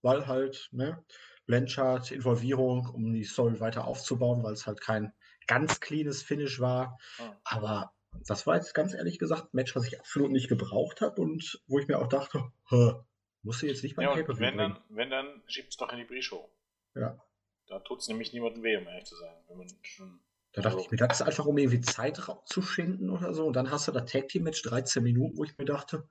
weil 0.00 0.26
halt, 0.26 0.68
ne, 0.72 1.04
Blanchard 1.46 2.10
Involvierung, 2.10 2.88
um 2.88 3.12
die 3.12 3.24
Story 3.24 3.60
weiter 3.60 3.86
aufzubauen, 3.86 4.42
weil 4.42 4.52
es 4.52 4.66
halt 4.66 4.80
kein 4.80 5.12
ganz 5.46 5.80
cleanes 5.80 6.22
Finish 6.22 6.60
war. 6.60 6.98
Oh. 7.20 7.30
Aber 7.44 7.92
das 8.26 8.46
war 8.46 8.56
jetzt 8.56 8.74
ganz 8.74 8.94
ehrlich 8.94 9.18
gesagt 9.18 9.44
ein 9.44 9.56
Match, 9.56 9.74
was 9.74 9.86
ich 9.86 9.98
absolut 9.98 10.30
nicht 10.30 10.48
gebraucht 10.48 11.00
habe 11.00 11.20
und 11.20 11.60
wo 11.66 11.78
ich 11.78 11.88
mir 11.88 11.98
auch 11.98 12.08
dachte, 12.08 12.52
Hä, 12.68 12.94
Musst 13.42 13.62
du 13.62 13.66
jetzt 13.66 13.82
nicht 13.82 13.96
beim 13.96 14.06
ja, 14.06 14.14
Paper 14.14 14.38
wenn 14.38 14.56
dann, 14.56 14.78
wenn 14.88 15.10
dann 15.10 15.42
schiebt 15.46 15.70
es 15.70 15.76
doch 15.76 15.92
in 15.92 15.98
die 15.98 16.04
Pre-Show. 16.04 16.48
Ja. 16.94 17.18
Da 17.66 17.80
tut 17.80 18.00
es 18.00 18.08
nämlich 18.08 18.32
niemandem 18.32 18.62
weh, 18.62 18.76
um 18.76 18.86
ehrlich 18.86 19.04
zu 19.04 19.16
sein. 19.16 19.34
Wenn 19.48 19.58
man 19.58 19.68
schon 19.82 20.20
da 20.52 20.60
dachte 20.60 20.80
ich 20.80 20.90
mir, 20.90 20.98
das 20.98 21.20
ist 21.20 21.26
einfach, 21.26 21.46
um 21.46 21.56
irgendwie 21.56 21.80
Zeit 21.80 22.20
zu 22.44 22.62
schinden 22.62 23.08
oder 23.08 23.32
so. 23.32 23.46
Und 23.46 23.54
dann 23.54 23.70
hast 23.70 23.88
du 23.88 23.92
das 23.92 24.10
Tag 24.10 24.28
Team 24.28 24.42
Match 24.42 24.62
13 24.62 25.02
Minuten, 25.02 25.38
wo 25.38 25.44
ich 25.44 25.56
mir 25.56 25.64
dachte, 25.64 26.06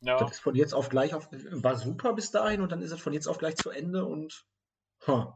ja. 0.00 0.18
das 0.18 0.32
ist 0.32 0.40
von 0.40 0.54
jetzt 0.54 0.74
auf 0.74 0.90
gleich 0.90 1.14
auf, 1.14 1.28
war 1.32 1.76
super 1.76 2.12
bis 2.12 2.30
dahin 2.30 2.60
und 2.60 2.72
dann 2.72 2.82
ist 2.82 2.92
es 2.92 3.00
von 3.00 3.14
jetzt 3.14 3.26
auf 3.26 3.38
gleich 3.38 3.56
zu 3.56 3.70
Ende 3.70 4.04
und 4.04 4.44
huh. 5.06 5.32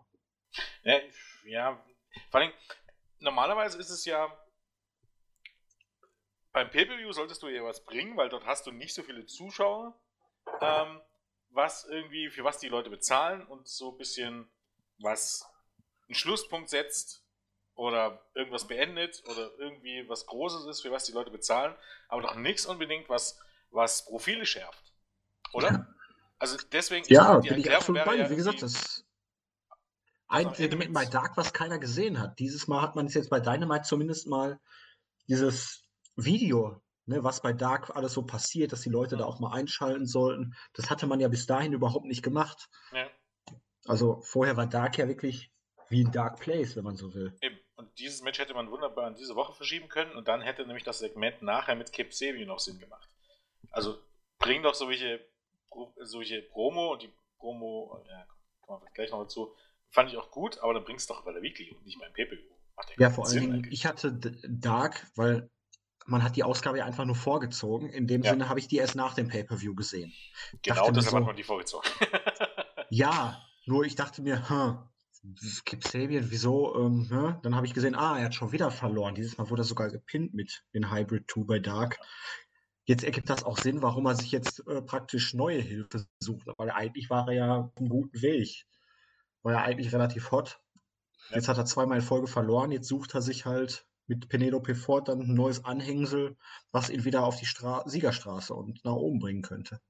ja, 0.82 1.00
ja, 1.46 1.84
vor 2.30 2.40
allem, 2.40 2.52
normalerweise 3.18 3.78
ist 3.78 3.90
es 3.90 4.04
ja 4.04 4.30
beim 6.52 6.70
Pay-Per-View 6.70 7.12
solltest 7.12 7.42
du 7.42 7.48
ja 7.48 7.64
was 7.64 7.84
bringen, 7.84 8.16
weil 8.16 8.28
dort 8.28 8.46
hast 8.46 8.66
du 8.66 8.72
nicht 8.72 8.94
so 8.94 9.02
viele 9.02 9.26
Zuschauer. 9.26 9.98
Ähm, 10.60 11.00
was 11.54 11.84
irgendwie, 11.84 12.30
für 12.30 12.44
was 12.44 12.58
die 12.58 12.68
Leute 12.68 12.90
bezahlen 12.90 13.46
und 13.46 13.66
so 13.68 13.92
ein 13.92 13.98
bisschen 13.98 14.50
was 14.98 15.46
einen 16.08 16.14
Schlusspunkt 16.14 16.68
setzt 16.68 17.24
oder 17.74 18.20
irgendwas 18.34 18.66
beendet 18.66 19.22
oder 19.26 19.50
irgendwie 19.58 20.08
was 20.08 20.26
Großes 20.26 20.66
ist, 20.66 20.82
für 20.82 20.90
was 20.90 21.04
die 21.04 21.12
Leute 21.12 21.30
bezahlen, 21.30 21.74
aber 22.08 22.22
doch 22.22 22.34
nichts 22.36 22.66
unbedingt, 22.66 23.08
was, 23.08 23.38
was 23.70 24.04
Profile 24.04 24.46
schärft. 24.46 24.92
Oder? 25.52 25.70
Ja. 25.70 25.94
Also 26.38 26.58
deswegen 26.72 27.06
ja, 27.08 27.40
die 27.40 27.48
bin 27.48 27.58
ich 27.58 27.74
absolut 27.74 28.04
bei. 28.04 28.16
Ja 28.16 28.28
Wie 28.28 28.36
gesagt, 28.36 28.62
das 28.62 29.04
ein 30.26 30.52
Element 30.54 30.92
bei 30.92 31.04
Dark, 31.04 31.36
was 31.36 31.52
keiner 31.52 31.78
gesehen 31.78 32.18
hat. 32.18 32.38
Dieses 32.38 32.66
Mal 32.66 32.82
hat 32.82 32.96
man 32.96 33.06
es 33.06 33.14
jetzt 33.14 33.30
bei 33.30 33.40
Dynamite 33.40 33.82
zumindest 33.82 34.26
mal 34.26 34.60
dieses 35.28 35.84
Video 36.16 36.82
ne, 37.06 37.22
was 37.24 37.42
bei 37.42 37.52
Dark 37.52 37.94
alles 37.94 38.12
so 38.12 38.22
passiert, 38.22 38.72
dass 38.72 38.82
die 38.82 38.90
Leute 38.90 39.16
da 39.16 39.24
auch 39.24 39.40
mal 39.40 39.52
einschalten 39.52 40.06
sollten. 40.06 40.54
Das 40.74 40.90
hatte 40.90 41.06
man 41.06 41.20
ja 41.20 41.28
bis 41.28 41.46
dahin 41.46 41.72
überhaupt 41.72 42.06
nicht 42.06 42.22
gemacht. 42.22 42.68
Ja. 42.92 43.08
Also 43.86 44.20
vorher 44.22 44.56
war 44.56 44.66
Dark 44.66 44.98
ja 44.98 45.08
wirklich 45.08 45.52
wie 45.88 46.04
ein 46.04 46.12
Dark 46.12 46.40
Place, 46.40 46.76
wenn 46.76 46.84
man 46.84 46.96
so 46.96 47.12
will. 47.14 47.36
Eben. 47.40 47.58
Und 47.76 47.98
dieses 47.98 48.22
Match 48.22 48.38
hätte 48.38 48.54
man 48.54 48.70
wunderbar 48.70 49.08
in 49.08 49.16
diese 49.16 49.34
Woche 49.34 49.52
verschieben 49.52 49.88
können 49.88 50.14
und 50.14 50.28
dann 50.28 50.40
hätte 50.40 50.64
nämlich 50.64 50.84
das 50.84 51.00
Segment 51.00 51.42
nachher 51.42 51.74
mit 51.74 51.92
Kip 51.92 52.14
Sabian 52.14 52.46
noch 52.46 52.60
Sinn 52.60 52.78
gemacht. 52.78 53.08
Also 53.70 53.98
bring 54.38 54.62
doch 54.62 54.74
solche, 54.74 55.26
solche 56.00 56.42
Promo 56.42 56.92
und 56.92 57.02
die 57.02 57.12
Promo, 57.38 58.04
ja, 58.08 58.26
kommen 58.60 58.82
wir 58.82 58.90
gleich 58.92 59.10
noch 59.10 59.22
dazu, 59.22 59.56
fand 59.90 60.10
ich 60.10 60.16
auch 60.16 60.30
gut, 60.30 60.58
aber 60.58 60.74
dann 60.74 60.84
bringst 60.84 61.10
du 61.10 61.14
doch 61.14 61.24
bei 61.24 61.32
der 61.32 61.42
Weekly 61.42 61.72
und 61.72 61.84
nicht 61.84 61.98
beim 61.98 62.12
PPU. 62.12 62.54
Ja, 62.96 63.10
vor 63.10 63.26
allen 63.26 63.40
Dingen, 63.40 63.68
ich 63.70 63.86
hatte 63.86 64.12
Dark, 64.48 65.06
weil 65.16 65.50
man 66.06 66.22
hat 66.22 66.36
die 66.36 66.44
Ausgabe 66.44 66.78
ja 66.78 66.84
einfach 66.84 67.04
nur 67.04 67.14
vorgezogen. 67.14 67.88
In 67.88 68.06
dem 68.06 68.22
ja. 68.22 68.30
Sinne 68.32 68.48
habe 68.48 68.58
ich 68.58 68.68
die 68.68 68.76
erst 68.76 68.94
nach 68.94 69.14
dem 69.14 69.28
Pay-Per-View 69.28 69.74
gesehen. 69.74 70.12
Genau, 70.62 70.90
deshalb 70.90 71.10
so, 71.10 71.16
hat 71.16 71.26
man 71.26 71.36
die 71.36 71.42
vorgezogen. 71.42 71.88
ja, 72.90 73.42
nur 73.66 73.84
ich 73.84 73.94
dachte 73.94 74.22
mir, 74.22 74.48
hm, 74.48 74.78
Skip 75.40 75.86
Sabian, 75.86 76.30
wieso? 76.30 76.76
Ähm, 76.76 77.08
ne? 77.10 77.38
Dann 77.42 77.56
habe 77.56 77.66
ich 77.66 77.72
gesehen, 77.72 77.94
ah, 77.94 78.18
er 78.18 78.26
hat 78.26 78.34
schon 78.34 78.52
wieder 78.52 78.70
verloren. 78.70 79.14
Dieses 79.14 79.38
Mal 79.38 79.48
wurde 79.48 79.62
er 79.62 79.66
sogar 79.66 79.90
gepinnt 79.90 80.34
mit 80.34 80.64
den 80.74 80.92
Hybrid 80.92 81.30
2 81.30 81.44
bei 81.44 81.58
Dark. 81.58 81.98
Jetzt 82.84 83.04
ergibt 83.04 83.30
das 83.30 83.44
auch 83.44 83.56
Sinn, 83.56 83.80
warum 83.80 84.04
er 84.04 84.14
sich 84.14 84.30
jetzt 84.30 84.66
äh, 84.68 84.82
praktisch 84.82 85.32
neue 85.32 85.60
Hilfe 85.60 86.06
sucht. 86.18 86.46
Weil 86.58 86.70
eigentlich 86.70 87.08
war 87.08 87.26
er 87.28 87.34
ja 87.34 87.56
auf 87.56 87.76
einem 87.78 87.88
guten 87.88 88.20
Weg. 88.20 88.66
War 89.42 89.52
ja 89.52 89.62
eigentlich 89.62 89.94
relativ 89.94 90.30
hot. 90.30 90.60
Ja. 91.30 91.36
Jetzt 91.36 91.48
hat 91.48 91.56
er 91.56 91.64
zweimal 91.64 91.98
in 91.98 92.04
Folge 92.04 92.26
verloren. 92.26 92.70
Jetzt 92.70 92.88
sucht 92.88 93.14
er 93.14 93.22
sich 93.22 93.46
halt 93.46 93.86
mit 94.06 94.28
Penelope 94.28 94.74
Ford 94.74 95.08
dann 95.08 95.20
ein 95.20 95.34
neues 95.34 95.64
Anhängsel, 95.64 96.36
was 96.72 96.90
ihn 96.90 97.04
wieder 97.04 97.24
auf 97.24 97.38
die 97.38 97.46
Stra 97.46 97.82
Siegerstraße 97.88 98.54
und 98.54 98.84
nach 98.84 98.94
oben 98.94 99.18
bringen 99.18 99.42
könnte. 99.42 99.80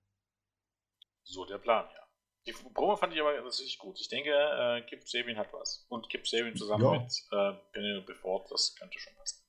So 1.24 1.44
der 1.44 1.58
Plan, 1.58 1.86
ja. 1.92 2.04
Die 2.46 2.52
Promo 2.52 2.96
fand 2.96 3.14
ich 3.14 3.20
aber 3.20 3.42
richtig 3.44 3.78
gut. 3.78 3.98
Ich 3.98 4.08
denke, 4.08 4.30
äh, 4.30 4.82
Kip 4.82 5.08
Sabin 5.08 5.38
hat 5.38 5.52
was. 5.52 5.86
Und 5.88 6.10
Kip 6.10 6.28
Sabin 6.28 6.56
zusammen 6.56 6.84
ja. 6.84 7.00
mit 7.00 7.12
äh, 7.30 7.52
Penelope 7.72 8.14
Ford, 8.14 8.50
das 8.50 8.76
könnte 8.76 8.98
schon 8.98 9.14
passen. 9.14 9.42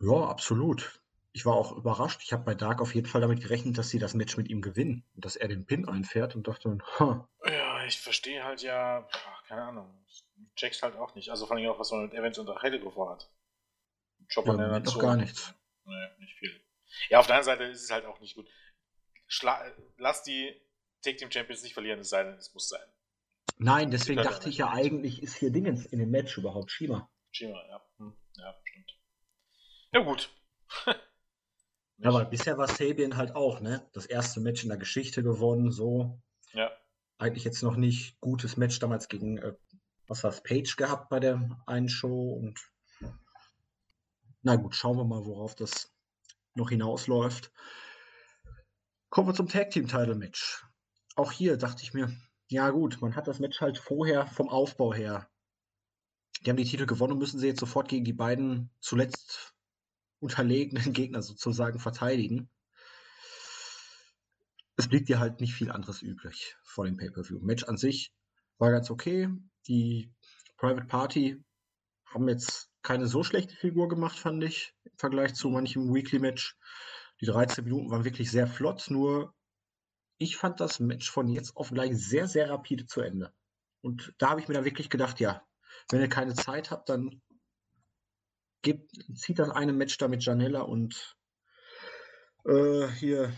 Ja, 0.00 0.28
absolut. 0.28 1.00
Ich 1.32 1.46
war 1.46 1.54
auch 1.54 1.72
überrascht. 1.72 2.22
Ich 2.22 2.32
habe 2.32 2.44
bei 2.44 2.54
Dark 2.54 2.82
auf 2.82 2.94
jeden 2.94 3.06
Fall 3.06 3.20
damit 3.20 3.40
gerechnet, 3.40 3.78
dass 3.78 3.88
sie 3.88 3.98
das 3.98 4.14
Match 4.14 4.36
mit 4.36 4.48
ihm 4.50 4.60
gewinnen 4.60 5.04
und 5.14 5.24
dass 5.24 5.36
er 5.36 5.48
den 5.48 5.64
Pin 5.64 5.88
einfährt 5.88 6.34
und 6.34 6.46
dachte, 6.46 6.76
ha. 6.98 7.28
Ja, 7.46 7.84
ich 7.84 7.98
verstehe 7.98 8.44
halt 8.44 8.62
ja, 8.62 9.08
keine 9.46 9.62
Ahnung. 9.62 10.04
Ich 10.08 10.24
check's 10.56 10.82
halt 10.82 10.96
auch 10.96 11.14
nicht. 11.14 11.30
Also 11.30 11.46
vor 11.46 11.56
allem 11.56 11.70
auch, 11.70 11.78
was 11.78 11.90
man 11.92 12.02
mit 12.02 12.14
Evans 12.14 12.38
und 12.38 12.48
Heidelberg 12.62 12.92
vorhat. 12.92 13.30
Chopper 14.32 14.56
ja, 14.56 14.80
Doch 14.80 14.98
gar 14.98 15.16
nichts. 15.16 15.54
Nee, 15.84 16.08
nicht 16.18 16.38
viel. 16.38 16.60
Ja, 17.08 17.18
auf 17.18 17.26
der 17.26 17.36
anderen 17.36 17.58
Seite 17.58 17.70
ist 17.70 17.82
es 17.82 17.90
halt 17.90 18.04
auch 18.04 18.20
nicht 18.20 18.34
gut. 18.34 18.48
Schla 19.26 19.64
lass 19.96 20.22
die 20.22 20.54
Take 21.02 21.16
Team 21.16 21.30
Champions 21.30 21.62
nicht 21.62 21.74
verlieren, 21.74 22.00
es 22.00 22.10
sei 22.10 22.24
denn, 22.24 22.34
es 22.34 22.52
muss 22.52 22.68
sein. 22.68 22.86
Nein, 23.58 23.90
deswegen 23.90 24.22
dachte 24.22 24.48
ich 24.48 24.58
ja 24.58 24.70
eigentlich, 24.70 25.22
ist 25.22 25.36
hier 25.36 25.50
Dingens 25.50 25.86
in 25.86 25.98
dem 25.98 26.10
Match 26.10 26.36
überhaupt 26.38 26.70
Shima. 26.70 27.10
Shima, 27.30 27.62
ja. 27.68 27.82
Hm, 27.98 28.16
ja, 28.36 28.54
stimmt. 28.64 28.98
Ja, 29.92 30.00
gut. 30.00 30.30
ja, 30.86 32.08
aber 32.08 32.24
bisher 32.24 32.56
war 32.58 32.68
Sabian 32.68 33.16
halt 33.16 33.34
auch, 33.34 33.60
ne? 33.60 33.88
Das 33.92 34.06
erste 34.06 34.40
Match 34.40 34.62
in 34.62 34.68
der 34.68 34.78
Geschichte 34.78 35.22
gewonnen, 35.22 35.70
so. 35.72 36.22
Ja. 36.52 36.70
Eigentlich 37.18 37.44
jetzt 37.44 37.62
noch 37.62 37.76
nicht 37.76 38.18
gutes 38.20 38.56
Match 38.56 38.78
damals 38.78 39.08
gegen, 39.08 39.38
äh, 39.38 39.54
was 40.06 40.24
war 40.24 40.30
es, 40.30 40.42
Page 40.42 40.76
gehabt 40.76 41.10
bei 41.10 41.20
der 41.20 41.62
einen 41.66 41.88
Show 41.88 42.32
und 42.32 42.58
na 44.42 44.56
gut, 44.56 44.74
schauen 44.74 44.96
wir 44.96 45.04
mal, 45.04 45.24
worauf 45.24 45.54
das 45.54 45.92
noch 46.54 46.70
hinausläuft. 46.70 47.52
Kommen 49.10 49.28
wir 49.28 49.34
zum 49.34 49.48
Tag 49.48 49.70
Team 49.70 49.88
Title 49.88 50.14
Match. 50.14 50.64
Auch 51.16 51.32
hier 51.32 51.56
dachte 51.56 51.82
ich 51.82 51.92
mir, 51.94 52.14
ja 52.48 52.70
gut, 52.70 53.00
man 53.00 53.16
hat 53.16 53.28
das 53.28 53.38
Match 53.38 53.60
halt 53.60 53.78
vorher 53.78 54.26
vom 54.26 54.48
Aufbau 54.48 54.94
her. 54.94 55.28
Die 56.40 56.50
haben 56.50 56.56
die 56.56 56.64
Titel 56.64 56.86
gewonnen 56.86 57.12
und 57.12 57.18
müssen 57.18 57.38
sie 57.38 57.46
jetzt 57.46 57.60
sofort 57.60 57.88
gegen 57.88 58.04
die 58.04 58.12
beiden 58.12 58.70
zuletzt 58.80 59.54
unterlegenen 60.20 60.92
Gegner 60.92 61.22
sozusagen 61.22 61.78
verteidigen. 61.78 62.48
Es 64.76 64.88
blieb 64.88 65.06
dir 65.06 65.18
halt 65.18 65.40
nicht 65.40 65.52
viel 65.52 65.70
anderes 65.70 66.00
übrig 66.00 66.56
vor 66.62 66.86
dem 66.86 66.96
Pay-Per-View. 66.96 67.40
Match 67.40 67.64
an 67.64 67.76
sich 67.76 68.14
war 68.56 68.70
ganz 68.70 68.90
okay. 68.90 69.28
Die 69.66 70.14
Private 70.56 70.86
Party 70.86 71.44
haben 72.06 72.28
jetzt 72.28 72.69
keine 72.82 73.06
so 73.06 73.22
schlechte 73.22 73.54
Figur 73.54 73.88
gemacht, 73.88 74.18
fand 74.18 74.42
ich, 74.44 74.74
im 74.84 74.96
Vergleich 74.96 75.34
zu 75.34 75.48
manchem 75.50 75.94
Weekly-Match. 75.94 76.56
Die 77.20 77.26
13 77.26 77.64
Minuten 77.64 77.90
waren 77.90 78.04
wirklich 78.04 78.30
sehr 78.30 78.46
flott, 78.46 78.86
nur 78.88 79.34
ich 80.18 80.36
fand 80.36 80.60
das 80.60 80.80
Match 80.80 81.10
von 81.10 81.28
jetzt 81.28 81.56
auf 81.56 81.70
gleich 81.70 81.96
sehr, 81.96 82.28
sehr 82.28 82.50
rapide 82.50 82.86
zu 82.86 83.00
Ende. 83.00 83.32
Und 83.82 84.14
da 84.18 84.30
habe 84.30 84.40
ich 84.40 84.48
mir 84.48 84.54
dann 84.54 84.64
wirklich 84.64 84.90
gedacht, 84.90 85.20
ja, 85.20 85.42
wenn 85.90 86.00
ihr 86.00 86.08
keine 86.08 86.34
Zeit 86.34 86.70
habt, 86.70 86.88
dann 86.88 87.22
gebt, 88.62 88.90
zieht 89.14 89.38
das 89.38 89.50
eine 89.50 89.72
Match 89.72 89.96
da 89.98 90.08
mit 90.08 90.24
Janella 90.24 90.62
und 90.62 91.16
äh, 92.44 92.88
hier 92.88 93.32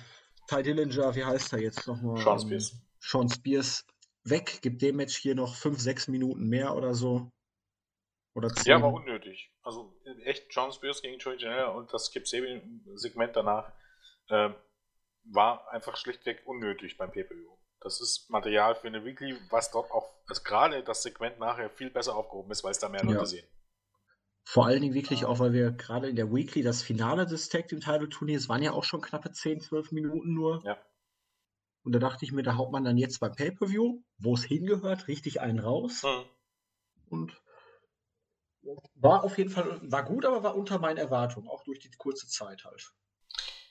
Ty 0.49 0.63
Dillinger, 0.63 1.15
wie 1.15 1.25
heißt 1.25 1.53
er 1.53 1.61
jetzt 1.61 1.87
nochmal? 1.87 2.23
Sean 2.23 2.41
Spears. 2.41 2.77
Sean 3.01 3.29
Spears 3.29 3.85
weg, 4.25 4.61
gibt 4.63 4.83
dem 4.83 4.97
Match 4.97 5.17
hier 5.17 5.35
noch 5.35 5.55
5, 5.55 5.81
6 5.81 6.09
Minuten 6.09 6.49
mehr 6.49 6.75
oder 6.75 6.95
so. 6.95 7.33
Oder 8.35 8.49
10. 8.49 8.71
Ja, 8.71 8.83
war 8.83 8.93
unnötig. 8.93 9.53
Also 9.63 9.95
echt 10.25 10.53
Sean 10.53 10.73
Spears 10.73 11.03
gegen 11.03 11.19
Joey 11.19 11.37
Janella 11.39 11.69
und 11.69 11.93
das 11.93 12.07
Skip 12.07 12.27
Sabin-Segment 12.27 13.37
danach 13.37 13.73
äh, 14.29 14.51
war 15.25 15.71
einfach 15.71 15.97
schlichtweg 15.97 16.43
unnötig 16.47 16.97
beim 16.97 17.11
PPU. 17.11 17.59
Das 17.81 18.01
ist 18.01 18.31
Material 18.31 18.75
für 18.75 18.87
eine 18.87 19.05
Weekly, 19.05 19.37
was 19.51 19.71
dort 19.71 19.91
auch, 19.91 20.15
also 20.29 20.43
gerade 20.43 20.83
das 20.83 21.03
Segment 21.03 21.39
nachher 21.39 21.69
viel 21.69 21.91
besser 21.91 22.17
aufgehoben 22.17 22.51
ist, 22.53 22.65
weil 22.65 22.71
es 22.71 22.79
da 22.79 22.89
mehr 22.89 23.03
Leute 23.03 23.19
ja. 23.19 23.27
sehen. 23.27 23.47
Vor 24.45 24.67
allen 24.67 24.81
Dingen 24.81 24.95
wirklich 24.95 25.25
auch, 25.25 25.39
weil 25.39 25.53
wir 25.53 25.71
gerade 25.73 26.09
in 26.09 26.17
der 26.17 26.33
Weekly 26.33 26.63
das 26.63 26.83
Finale 26.83 27.27
des 27.27 27.49
Tag 27.49 27.69
Team 27.69 27.81
Title 27.81 28.09
Turniers 28.09 28.49
waren 28.49 28.63
ja 28.63 28.73
auch 28.73 28.85
schon 28.85 29.01
knappe 29.01 29.31
10, 29.31 29.61
12 29.61 29.93
Minuten 29.93 30.33
nur. 30.33 30.63
Ja. 30.65 30.79
Und 31.85 31.93
da 31.93 31.99
dachte 31.99 32.25
ich 32.25 32.33
mir, 32.33 32.43
da 32.43 32.57
haut 32.57 32.73
man 32.73 32.85
dann 32.85 32.97
jetzt 32.97 33.19
beim 33.19 33.35
Pay-Per-View, 33.35 34.03
wo 34.19 34.35
es 34.35 34.45
hingehört, 34.45 35.09
richtig 35.09 35.41
einen 35.41 35.59
raus. 35.59 36.03
Mhm. 36.03 36.25
Und 37.09 37.42
war 38.95 39.25
auf 39.25 39.39
jeden 39.39 39.51
Fall, 39.51 39.81
war 39.83 40.05
gut, 40.05 40.25
aber 40.25 40.43
war 40.43 40.57
unter 40.57 40.79
meinen 40.79 40.99
Erwartungen, 40.99 41.49
auch 41.49 41.65
durch 41.65 41.81
die 41.81 41.91
kurze 41.91 42.29
Zeit 42.29 42.65
halt. 42.65 42.93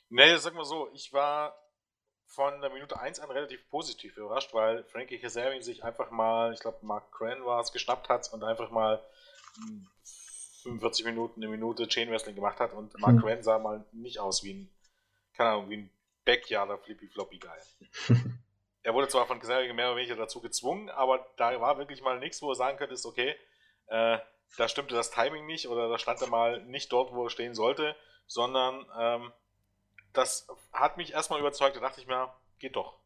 Nee, 0.10 0.36
sag 0.38 0.54
mal 0.54 0.66
so, 0.66 0.90
ich 0.94 1.14
war 1.14 1.56
von 2.26 2.62
der 2.62 2.70
Minute 2.70 3.00
1 3.00 3.20
an 3.20 3.32
relativ 3.32 3.68
positiv 3.70 4.16
überrascht, 4.18 4.54
weil 4.54 4.84
Frankie 4.86 5.20
Kazarian 5.20 5.62
sich 5.62 5.84
einfach 5.84 6.12
mal, 6.12 6.54
ich 6.54 6.60
glaube 6.60 6.86
Mark 6.86 7.12
Cran 7.12 7.46
war 7.46 7.60
es, 7.62 7.72
geschnappt 7.72 8.10
hat 8.10 8.32
und 8.32 8.44
einfach 8.44 8.72
mal 8.72 9.04
45 10.64 11.06
Minuten, 11.06 11.42
eine 11.42 11.52
Minute 11.52 11.88
Chain 11.88 12.10
Wrestling 12.10 12.36
gemacht 12.36 12.60
hat 12.60 12.74
und 12.74 12.98
Mark 13.00 13.14
hm. 13.14 13.22
Cran 13.22 13.44
sah 13.44 13.60
mal 13.60 13.86
nicht 13.92 14.20
aus 14.20 14.44
wie 14.44 14.54
ein, 14.54 14.70
keine 15.34 15.52
Ahnung, 15.52 15.70
wie 15.70 15.78
ein 15.78 15.92
Backyarder 16.24 16.78
Flippy 16.78 17.08
Floppy 17.08 17.40
Guy. 17.40 18.16
er 18.84 18.94
wurde 18.94 19.08
zwar 19.08 19.28
von 19.28 19.40
Kazarian 19.40 19.76
mehr 19.76 19.88
oder 19.88 19.98
weniger 19.98 20.16
dazu 20.16 20.42
gezwungen, 20.42 20.90
aber 20.90 21.34
da 21.38 21.60
war 21.60 21.78
wirklich 21.78 22.02
mal 22.02 22.20
nichts, 22.20 22.42
wo 22.42 22.50
er 22.50 22.56
sagen 22.56 22.78
könnte, 22.78 22.94
ist 22.94 23.06
okay, 23.06 23.36
äh, 23.88 24.20
da 24.58 24.68
stimmte 24.68 24.96
das 24.96 25.12
Timing 25.12 25.46
nicht 25.46 25.68
oder 25.68 25.90
da 25.90 25.98
stand 25.98 26.22
er 26.22 26.28
mal 26.28 26.62
nicht 26.64 26.92
dort, 26.92 27.14
wo 27.14 27.26
er 27.26 27.30
stehen 27.30 27.56
sollte, 27.56 27.96
sondern 28.28 28.86
ähm, 28.98 29.34
das 30.14 30.48
hat 30.74 30.98
mich 30.98 31.14
erstmal 31.14 31.40
überzeugt. 31.40 31.76
Da 31.76 31.80
dachte 31.80 32.02
ich 32.02 32.08
mir, 32.08 32.34
geht 32.60 32.76
doch. 32.76 33.00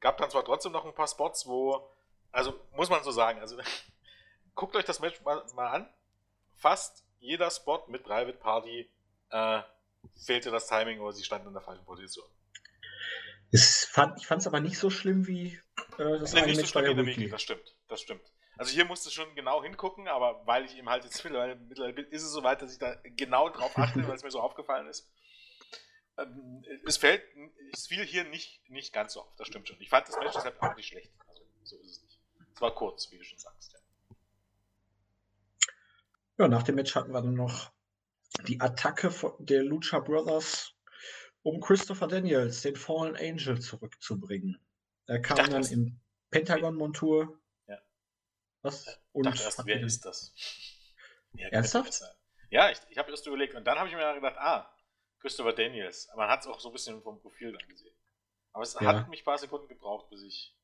Gab 0.00 0.16
dann 0.18 0.30
zwar 0.30 0.44
trotzdem 0.44 0.72
noch 0.72 0.84
ein 0.84 0.94
paar 0.94 1.08
Spots, 1.08 1.46
wo, 1.46 1.90
also 2.32 2.58
muss 2.72 2.88
man 2.88 3.02
so 3.02 3.10
sagen, 3.10 3.40
also 3.40 3.58
guckt 4.54 4.76
euch 4.76 4.84
das 4.84 5.00
Match 5.00 5.20
mal, 5.22 5.44
mal 5.54 5.68
an. 5.68 5.92
Fast 6.56 7.04
jeder 7.20 7.50
Spot 7.50 7.84
mit 7.88 8.04
Private 8.04 8.38
Party 8.38 8.90
äh, 9.30 9.62
fehlte 10.24 10.50
das 10.50 10.66
Timing 10.66 11.00
oder 11.00 11.12
sie 11.12 11.24
standen 11.24 11.48
in 11.48 11.52
der 11.52 11.62
falschen 11.62 11.84
Position. 11.84 12.26
Fand, 13.90 14.18
ich 14.20 14.26
fand 14.26 14.42
es 14.42 14.46
aber 14.46 14.60
nicht 14.60 14.78
so 14.78 14.90
schlimm 14.90 15.26
wie 15.26 15.58
äh, 15.98 16.18
das 16.18 16.32
nee, 16.32 16.40
eine 16.40 16.48
nicht 16.48 16.56
Match 16.58 16.72
so 16.72 16.78
schlimm 16.80 16.84
bei 16.84 16.94
der 16.94 17.06
Weekly. 17.06 17.30
Das 17.30 17.42
stimmt, 17.42 17.76
das 17.88 18.00
stimmt. 18.00 18.22
Also 18.58 18.72
hier 18.72 18.84
musste 18.84 19.10
schon 19.10 19.34
genau 19.36 19.62
hingucken, 19.62 20.08
aber 20.08 20.44
weil 20.44 20.64
ich 20.64 20.76
eben 20.76 20.88
halt 20.88 21.04
jetzt 21.04 21.22
mittlerweile, 21.22 21.54
mittlerweile 21.54 21.94
bin, 21.94 22.06
ist 22.06 22.24
es 22.24 22.32
soweit, 22.32 22.60
dass 22.60 22.72
ich 22.72 22.78
da 22.78 22.96
genau 23.04 23.48
drauf 23.50 23.78
achte, 23.78 24.06
weil 24.06 24.16
es 24.16 24.24
mir 24.24 24.32
so 24.32 24.40
aufgefallen 24.40 24.88
ist. 24.88 25.08
Ähm, 26.18 26.64
es 26.84 26.96
fällt, 26.96 27.22
es 27.72 27.86
fiel 27.86 28.04
hier 28.04 28.24
nicht, 28.24 28.68
nicht 28.68 28.92
ganz 28.92 29.12
so 29.12 29.20
auf, 29.20 29.36
das 29.36 29.46
stimmt 29.46 29.68
schon. 29.68 29.80
Ich 29.80 29.88
fand 29.88 30.08
das 30.08 30.16
Match 30.16 30.32
deshalb 30.34 30.60
auch 30.60 30.74
nicht 30.74 30.88
schlecht. 30.88 31.12
Also, 31.28 31.42
so 31.62 31.78
ist 31.78 31.92
es 31.92 32.02
nicht. 32.02 32.18
Es 32.52 32.60
war 32.60 32.74
kurz, 32.74 33.12
wie 33.12 33.18
du 33.18 33.24
schon 33.24 33.38
sagst. 33.38 33.72
Ja. 33.72 34.16
ja, 36.38 36.48
nach 36.48 36.64
dem 36.64 36.74
Match 36.74 36.96
hatten 36.96 37.12
wir 37.12 37.22
dann 37.22 37.34
noch 37.34 37.70
die 38.48 38.60
Attacke 38.60 39.14
der 39.38 39.62
Lucha 39.62 40.00
Brothers, 40.00 40.74
um 41.42 41.60
Christopher 41.60 42.08
Daniels, 42.08 42.62
den 42.62 42.74
Fallen 42.74 43.14
Angel, 43.14 43.60
zurückzubringen. 43.60 44.60
Er 45.06 45.22
kam 45.22 45.36
dachte, 45.36 45.52
dann 45.52 45.64
im 45.66 46.00
Pentagon-Montur. 46.30 47.38
Was? 48.62 49.00
Und 49.12 49.26
dachte 49.26 49.42
erst, 49.42 49.66
wer 49.66 49.80
ist 49.80 50.04
das? 50.04 50.34
Ja, 51.32 51.48
Ernsthaft? 51.48 52.02
Ja, 52.50 52.70
ich, 52.70 52.78
ich 52.88 52.98
habe 52.98 53.10
erst 53.10 53.26
überlegt 53.26 53.54
und 53.54 53.64
dann 53.64 53.78
habe 53.78 53.88
ich 53.88 53.94
mir 53.94 54.14
gedacht, 54.14 54.36
ah, 54.38 54.74
Christopher 55.20 55.52
Daniels. 55.52 56.08
Man 56.16 56.28
hat 56.28 56.40
es 56.40 56.46
auch 56.46 56.60
so 56.60 56.68
ein 56.68 56.72
bisschen 56.72 57.02
vom 57.02 57.20
Profil 57.20 57.52
dann 57.52 57.68
gesehen. 57.68 57.94
Aber 58.52 58.62
es 58.62 58.74
ja. 58.74 58.86
hat 58.86 59.08
mich 59.08 59.22
ein 59.22 59.24
paar 59.24 59.38
Sekunden 59.38 59.68
gebraucht, 59.68 60.08
bis 60.10 60.22
ich 60.22 60.56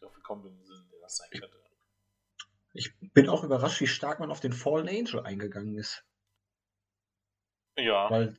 darauf 0.00 0.14
gekommen 0.14 0.42
bin, 0.42 0.58
wer 0.90 1.00
das 1.00 1.16
sein 1.16 1.30
könnte. 1.30 1.58
Ich 2.72 2.92
bin 3.12 3.28
auch 3.28 3.42
überrascht, 3.42 3.80
wie 3.80 3.86
stark 3.86 4.20
man 4.20 4.30
auf 4.30 4.40
den 4.40 4.52
Fallen 4.52 4.88
Angel 4.88 5.20
eingegangen 5.20 5.76
ist. 5.76 6.04
Ja. 7.76 8.10
Weil 8.10 8.38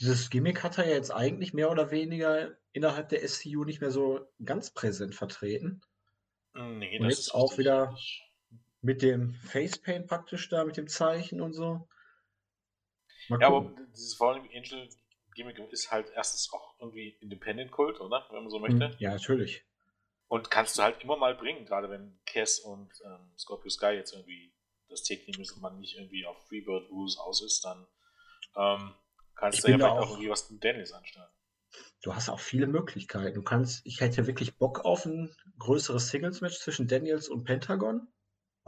dieses 0.00 0.30
Gimmick 0.30 0.62
hat 0.62 0.78
er 0.78 0.86
ja 0.86 0.94
jetzt 0.94 1.12
eigentlich 1.12 1.52
mehr 1.54 1.70
oder 1.70 1.90
weniger 1.90 2.56
innerhalb 2.72 3.08
der 3.10 3.26
SCU 3.26 3.64
nicht 3.64 3.80
mehr 3.80 3.90
so 3.90 4.26
ganz 4.44 4.72
präsent 4.72 5.14
vertreten. 5.14 5.80
Nee, 6.54 6.98
und 6.98 7.04
das 7.04 7.18
jetzt 7.18 7.26
ist 7.28 7.34
auch 7.34 7.56
wieder 7.56 7.96
mit 8.80 9.02
dem 9.02 9.34
Facepaint 9.34 10.06
praktisch 10.06 10.48
da, 10.48 10.64
mit 10.64 10.76
dem 10.76 10.88
Zeichen 10.88 11.40
und 11.40 11.52
so. 11.52 11.88
Mal 13.28 13.40
ja, 13.40 13.48
aber 13.48 13.74
dieses 13.92 14.14
Fallen 14.14 14.48
Angel 14.54 14.88
Gimmick 15.34 15.58
ist 15.70 15.90
halt 15.90 16.10
erstens 16.14 16.52
auch 16.52 16.74
irgendwie 16.80 17.10
Independent 17.20 17.70
Kult, 17.70 18.00
oder? 18.00 18.26
Wenn 18.30 18.42
man 18.42 18.50
so 18.50 18.58
möchte. 18.58 18.88
Hm, 18.88 18.96
ja, 18.98 19.12
natürlich. 19.12 19.64
Und 20.26 20.50
kannst 20.50 20.78
du 20.78 20.82
halt 20.82 21.02
immer 21.02 21.16
mal 21.16 21.34
bringen, 21.34 21.64
gerade 21.64 21.88
wenn 21.88 22.18
Cass 22.26 22.58
und 22.58 22.90
ähm, 23.04 23.32
Scorpio 23.38 23.70
Sky 23.70 23.92
jetzt 23.92 24.12
irgendwie 24.12 24.52
das 24.88 25.02
Take 25.04 25.22
ist 25.30 25.52
und 25.52 25.62
man 25.62 25.78
nicht 25.80 25.96
irgendwie 25.96 26.26
auf 26.26 26.36
Freebird 26.48 26.90
Rules 26.90 27.16
aus 27.18 27.42
ist, 27.42 27.64
dann 27.64 27.86
ähm, 28.56 28.94
kannst 29.34 29.58
ich 29.58 29.64
du 29.64 29.70
ja 29.70 29.76
vielleicht 29.78 29.96
auch, 29.96 30.10
irgendwie 30.10 30.30
was 30.30 30.50
mit 30.50 30.62
Dennis 30.62 30.92
anstellen. 30.92 31.28
Du 32.02 32.14
hast 32.14 32.28
auch 32.28 32.40
viele 32.40 32.66
Möglichkeiten. 32.66 33.34
Du 33.34 33.42
kannst, 33.42 33.84
ich 33.86 34.00
hätte 34.00 34.26
wirklich 34.26 34.56
Bock 34.56 34.84
auf 34.84 35.04
ein 35.04 35.34
größeres 35.58 36.08
Singles-Match 36.08 36.58
zwischen 36.58 36.88
Daniels 36.88 37.28
und 37.28 37.44
Pentagon 37.44 38.08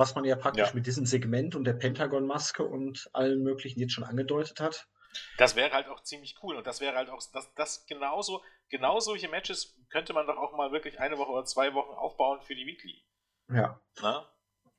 was 0.01 0.15
man 0.15 0.25
ja 0.25 0.35
praktisch 0.35 0.69
ja. 0.69 0.75
mit 0.75 0.87
diesem 0.87 1.05
Segment 1.05 1.55
und 1.55 1.65
der 1.65 1.75
Pentagon-Maske 1.75 2.65
und 2.65 3.11
allen 3.13 3.43
möglichen 3.43 3.79
jetzt 3.81 3.93
schon 3.93 4.03
angedeutet 4.03 4.59
hat. 4.59 4.89
Das 5.37 5.57
wäre 5.57 5.73
halt 5.73 5.89
auch 5.89 6.01
ziemlich 6.01 6.37
cool 6.43 6.57
und 6.57 6.67
das 6.67 6.81
wäre 6.81 6.97
halt 6.97 7.11
auch, 7.11 7.21
das, 7.35 7.53
das 7.55 7.85
genauso, 7.85 8.43
genau 8.71 8.99
solche 8.99 9.29
Matches 9.29 9.79
könnte 9.91 10.15
man 10.15 10.27
doch 10.27 10.39
auch 10.39 10.57
mal 10.57 10.73
wirklich 10.73 10.99
eine 10.99 11.19
Woche 11.19 11.31
oder 11.31 11.45
zwei 11.45 11.75
Wochen 11.75 11.93
aufbauen 11.95 12.41
für 12.41 12.55
die 12.55 12.65
Weekly. 12.65 13.05
Ja. 13.53 13.79
Na? 14.01 14.27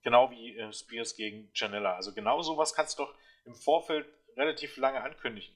Genau 0.02 0.32
wie 0.32 0.58
äh, 0.58 0.74
Spears 0.74 1.16
gegen 1.16 1.52
Janella. 1.54 1.96
Also 1.96 2.14
genau 2.16 2.42
sowas 2.42 2.74
kannst 2.74 2.98
du 2.98 3.04
doch 3.04 3.14
im 3.46 3.54
Vorfeld 3.54 4.08
relativ 4.36 4.76
lange 4.78 5.04
ankündigen. 5.04 5.56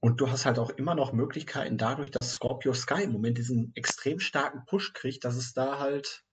Und 0.00 0.20
du 0.20 0.28
hast 0.28 0.44
halt 0.44 0.58
auch 0.58 0.70
immer 0.70 0.96
noch 0.96 1.12
Möglichkeiten 1.12 1.78
dadurch, 1.78 2.10
dass 2.10 2.34
Scorpio 2.34 2.72
Sky 2.72 3.04
im 3.04 3.12
Moment 3.12 3.38
diesen 3.38 3.70
extrem 3.76 4.18
starken 4.18 4.64
Push 4.64 4.92
kriegt, 4.92 5.24
dass 5.24 5.36
es 5.36 5.52
da 5.52 5.78
halt 5.78 6.24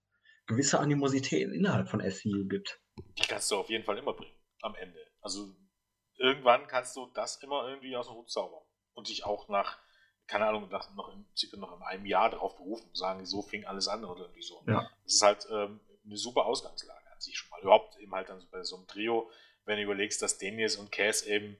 gewisse 0.48 0.80
Animositäten 0.80 1.54
innerhalb 1.54 1.90
von 1.90 2.02
SCU 2.02 2.48
gibt. 2.48 2.80
Die 3.18 3.28
kannst 3.28 3.52
du 3.52 3.58
auf 3.58 3.70
jeden 3.70 3.84
Fall 3.84 3.98
immer 3.98 4.14
bringen, 4.14 4.36
am 4.62 4.76
Ende. 4.76 5.00
Also 5.22 5.54
irgendwann 6.18 6.68
kannst 6.68 6.96
du 6.96 7.06
das 7.14 7.42
immer 7.44 7.68
irgendwie 7.68 7.96
aus 7.96 8.08
dem 8.08 8.16
Hut 8.16 8.32
zaubern. 8.32 8.64
Und 8.94 9.10
dich 9.10 9.26
auch 9.26 9.48
nach, 9.50 9.78
keine 10.26 10.48
Ahnung, 10.48 10.68
nach, 10.70 10.94
noch, 10.96 11.14
in, 11.14 11.26
noch 11.60 11.76
in 11.76 11.84
einem 11.84 12.06
Jahr 12.06 12.32
darauf 12.32 12.56
berufen, 12.58 12.90
sagen, 12.96 13.26
so 13.26 13.42
fing 13.44 13.66
alles 13.66 13.88
an 13.88 14.04
oder 14.04 14.22
irgendwie 14.22 14.42
so. 14.42 14.64
Ja. 14.66 14.90
Das 15.04 15.14
ist 15.14 15.22
halt 15.22 15.48
ähm, 15.52 15.80
eine 16.04 16.18
super 16.18 16.46
Ausgangslage 16.46 17.12
an 17.12 17.20
sich 17.20 17.38
schon 17.38 17.50
mal. 17.52 17.62
Überhaupt 17.62 17.98
eben 18.00 18.14
halt 18.14 18.30
dann 18.30 18.44
bei 18.50 18.64
so 18.64 18.78
einem 18.78 18.88
Trio, 18.88 19.30
wenn 19.66 19.78
du 19.78 19.84
überlegst, 19.84 20.22
dass 20.22 20.40
Daniels 20.40 20.78
und 20.78 20.92
Cass 20.92 21.24
eben 21.24 21.58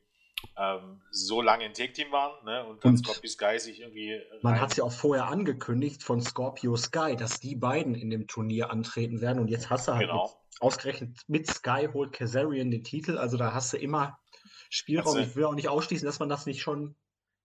ähm, 0.58 1.02
so 1.12 1.42
lange 1.42 1.66
im 1.66 1.74
Tag-Team 1.74 2.12
waren 2.12 2.44
ne? 2.46 2.66
und 2.66 2.84
dann 2.84 2.92
und 2.92 2.98
Scorpio 2.98 3.30
Sky 3.30 3.60
sich 3.60 3.80
irgendwie. 3.82 4.22
Man 4.42 4.60
hat 4.60 4.72
es 4.72 4.78
ja 4.78 4.84
auch 4.84 4.92
vorher 4.92 5.28
angekündigt 5.28 6.04
von 6.04 6.22
Scorpio 6.22 6.76
Sky, 6.76 7.16
dass 7.16 7.40
die 7.40 7.56
beiden 7.56 7.96
in 7.96 8.10
dem 8.10 8.28
Turnier 8.28 8.72
antreten 8.72 9.22
werden 9.22 9.40
und 9.40 9.48
jetzt 9.48 9.70
hast 9.70 9.88
du 9.88 9.94
halt 9.94 10.08
genau. 10.08 10.24
mit, 10.24 10.62
ausgerechnet 10.62 11.18
mit 11.28 11.48
Sky 11.48 11.90
holt 11.92 12.14
Kazarian 12.14 12.72
den 12.72 12.84
Titel, 12.84 13.18
also 13.18 13.38
da 13.38 13.54
hast 13.54 13.74
du 13.74 13.78
immer 13.78 14.20
Spielraum. 14.70 15.18
Ich 15.20 15.36
will 15.36 15.46
auch 15.46 15.56
nicht 15.56 15.70
ausschließen, 15.70 16.06
dass 16.06 16.20
man 16.20 16.30
das 16.30 16.46
nicht 16.46 16.62
schon 16.62 16.96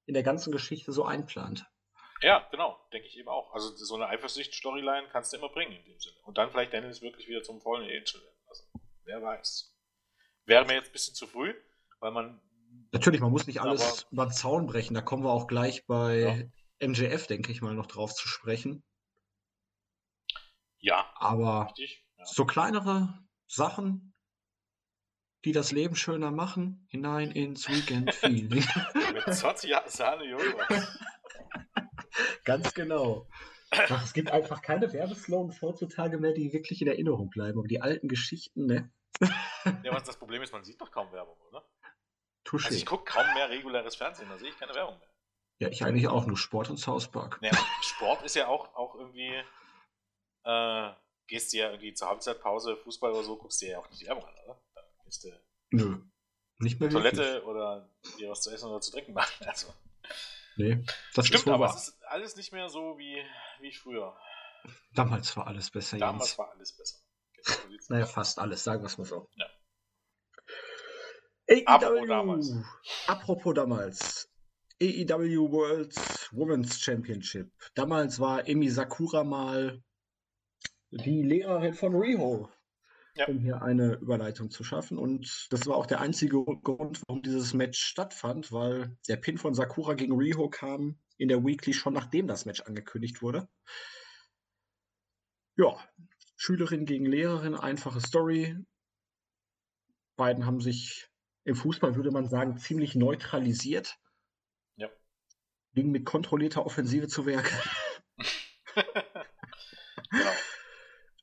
in 0.06 0.14
der 0.14 0.22
ganzen 0.22 0.52
Geschichte 0.52 0.92
so 0.92 1.04
einplant. 1.04 1.66
Ja, 2.20 2.46
genau, 2.50 2.78
denke 2.92 3.08
ich 3.08 3.18
eben 3.18 3.28
auch. 3.28 3.52
Also 3.52 3.74
so 3.74 3.96
eine 3.96 4.06
Eifersucht-Storyline 4.06 5.08
kannst 5.10 5.32
du 5.32 5.38
immer 5.38 5.48
bringen 5.48 5.72
in 5.72 5.84
dem 5.84 5.98
Sinne. 5.98 6.16
Und 6.24 6.38
dann 6.38 6.50
vielleicht 6.50 6.72
Dennis 6.72 7.02
wirklich 7.02 7.28
wieder 7.28 7.42
zum 7.42 7.60
vollen 7.60 7.82
Angel 7.82 8.22
werden 8.22 8.46
lassen. 8.48 8.72
Wer 9.04 9.22
weiß. 9.22 9.76
Wäre 10.44 10.64
mir 10.64 10.74
jetzt 10.74 10.90
ein 10.90 10.92
bisschen 10.92 11.14
zu 11.14 11.26
früh, 11.26 11.52
weil 11.98 12.12
man 12.12 12.40
Natürlich, 12.92 13.20
man 13.20 13.30
muss 13.30 13.46
nicht 13.46 13.60
alles 13.60 14.04
aber, 14.04 14.12
über 14.12 14.26
den 14.26 14.32
Zaun 14.32 14.66
brechen. 14.66 14.94
Da 14.94 15.00
kommen 15.00 15.24
wir 15.24 15.30
auch 15.30 15.46
gleich 15.46 15.86
bei 15.86 16.50
ja. 16.80 16.88
MJF, 16.88 17.26
denke 17.26 17.50
ich 17.52 17.62
mal, 17.62 17.74
noch 17.74 17.86
drauf 17.86 18.14
zu 18.14 18.28
sprechen. 18.28 18.84
Ja. 20.78 21.10
Aber 21.16 21.66
richtig, 21.66 22.04
ja. 22.18 22.24
so 22.26 22.44
kleinere 22.44 23.18
Sachen, 23.46 24.14
die 25.44 25.52
das 25.52 25.72
Leben 25.72 25.96
schöner 25.96 26.30
machen, 26.30 26.86
hinein 26.90 27.30
ins 27.30 27.68
Weekend-Feeling. 27.68 28.64
Mit 29.14 29.34
Sotia 29.34 29.82
Sahne. 29.88 30.24
Ganz 32.44 32.74
genau. 32.74 33.26
Ach, 33.70 34.04
es 34.04 34.12
gibt 34.12 34.30
einfach 34.30 34.60
keine 34.60 34.92
Werbeslogans 34.92 35.62
heutzutage 35.62 36.18
mehr, 36.18 36.32
die 36.32 36.52
wirklich 36.52 36.82
in 36.82 36.88
Erinnerung 36.88 37.30
bleiben. 37.30 37.58
Aber 37.58 37.68
die 37.68 37.80
alten 37.80 38.08
Geschichten, 38.08 38.66
ne? 38.66 38.92
Ja, 39.82 39.92
was 39.92 40.04
das 40.04 40.18
Problem 40.18 40.42
ist, 40.42 40.52
man 40.52 40.64
sieht 40.64 40.80
doch 40.80 40.90
kaum 40.90 41.10
Werbung, 41.12 41.38
oder? 41.48 41.64
Touché. 42.52 42.66
Also 42.66 42.76
ich 42.76 42.84
gucke 42.84 43.04
kaum 43.04 43.24
mehr 43.32 43.48
reguläres 43.48 43.96
Fernsehen, 43.96 44.28
da 44.28 44.36
sehe 44.36 44.50
ich 44.50 44.58
keine 44.58 44.74
Werbung 44.74 44.98
mehr. 44.98 45.08
Ja, 45.58 45.68
ich 45.68 45.84
eigentlich 45.84 46.06
auch, 46.08 46.26
nur 46.26 46.36
Sport 46.36 46.68
und 46.68 46.76
South 46.76 47.08
Park. 47.08 47.38
Ja, 47.40 47.52
Sport 47.80 48.22
ist 48.24 48.36
ja 48.36 48.48
auch, 48.48 48.74
auch 48.74 48.94
irgendwie, 48.94 49.42
äh, 50.44 50.92
gehst 51.28 51.52
du 51.52 51.56
ja 51.56 51.70
irgendwie 51.70 51.94
zur 51.94 52.08
Halbzeitpause, 52.08 52.76
Fußball 52.76 53.12
oder 53.12 53.22
so, 53.22 53.38
guckst 53.38 53.62
du 53.62 53.66
ja 53.66 53.78
auch 53.78 53.88
nicht 53.88 54.02
die 54.02 54.06
Werbung 54.06 54.24
an, 54.26 54.34
oder? 54.44 54.62
Dann 54.74 54.84
gehst 55.04 55.24
du 55.24 55.28
Nö, 55.70 55.98
nicht 56.58 56.78
mehr 56.78 56.90
Toilette 56.90 57.16
wirklich. 57.22 57.44
oder 57.44 57.88
dir 58.18 58.28
was 58.28 58.42
zu 58.42 58.50
essen 58.50 58.68
oder 58.68 58.80
zu 58.80 58.92
trinken 58.92 59.14
machen. 59.14 59.32
Also. 59.46 59.72
Nee, 60.56 60.84
das 61.14 61.28
Stimmt, 61.28 61.48
aber 61.48 61.68
wahr. 61.68 61.74
es 61.74 61.88
ist 61.88 62.04
alles 62.04 62.36
nicht 62.36 62.52
mehr 62.52 62.68
so 62.68 62.98
wie, 62.98 63.24
wie 63.60 63.72
früher. 63.72 64.14
Damals 64.94 65.34
war 65.38 65.46
alles 65.46 65.70
besser. 65.70 65.96
Damals 65.96 66.30
Jens. 66.30 66.38
war 66.38 66.50
alles 66.50 66.76
besser. 66.76 66.98
naja, 67.88 68.04
fast 68.04 68.38
alles, 68.38 68.62
sagen 68.62 68.82
wir 68.82 68.88
es 68.88 68.98
mal 68.98 69.06
so. 69.06 69.30
Ja. 69.36 69.46
AEW. 71.50 71.66
Apropos 71.66 72.06
damals. 72.06 72.54
Apropos 73.06 73.54
damals. 73.54 74.28
AEW 74.80 75.50
World 75.50 75.94
Women's 76.32 76.80
Championship. 76.80 77.50
Damals 77.74 78.18
war 78.18 78.48
Emi 78.48 78.68
Sakura 78.68 79.22
mal 79.22 79.82
die 80.90 81.22
Lehrerin 81.22 81.74
von 81.74 81.94
Riho, 81.94 82.50
ja. 83.14 83.26
um 83.26 83.38
hier 83.38 83.62
eine 83.62 83.94
Überleitung 83.94 84.50
zu 84.50 84.64
schaffen. 84.64 84.98
Und 84.98 85.46
das 85.50 85.66
war 85.66 85.76
auch 85.76 85.86
der 85.86 86.00
einzige 86.00 86.42
Grund, 86.44 87.02
warum 87.06 87.22
dieses 87.22 87.54
Match 87.54 87.80
stattfand, 87.80 88.52
weil 88.52 88.96
der 89.08 89.16
Pin 89.16 89.38
von 89.38 89.54
Sakura 89.54 89.94
gegen 89.94 90.16
Riho 90.16 90.48
kam 90.48 90.98
in 91.16 91.28
der 91.28 91.44
Weekly 91.44 91.72
schon 91.72 91.94
nachdem 91.94 92.26
das 92.26 92.44
Match 92.44 92.62
angekündigt 92.62 93.22
wurde. 93.22 93.48
Ja, 95.56 95.76
Schülerin 96.36 96.86
gegen 96.86 97.06
Lehrerin, 97.06 97.54
einfache 97.54 98.00
Story. 98.00 98.56
Beiden 100.16 100.44
haben 100.44 100.60
sich 100.60 101.11
im 101.44 101.54
Fußball, 101.54 101.96
würde 101.96 102.10
man 102.10 102.28
sagen, 102.28 102.58
ziemlich 102.58 102.94
neutralisiert. 102.94 103.98
Ja. 104.76 104.88
Ging 105.74 105.90
mit 105.90 106.04
kontrollierter 106.04 106.64
Offensive 106.64 107.08
zu 107.08 107.26
Werk. 107.26 107.50
genau. 108.74 110.32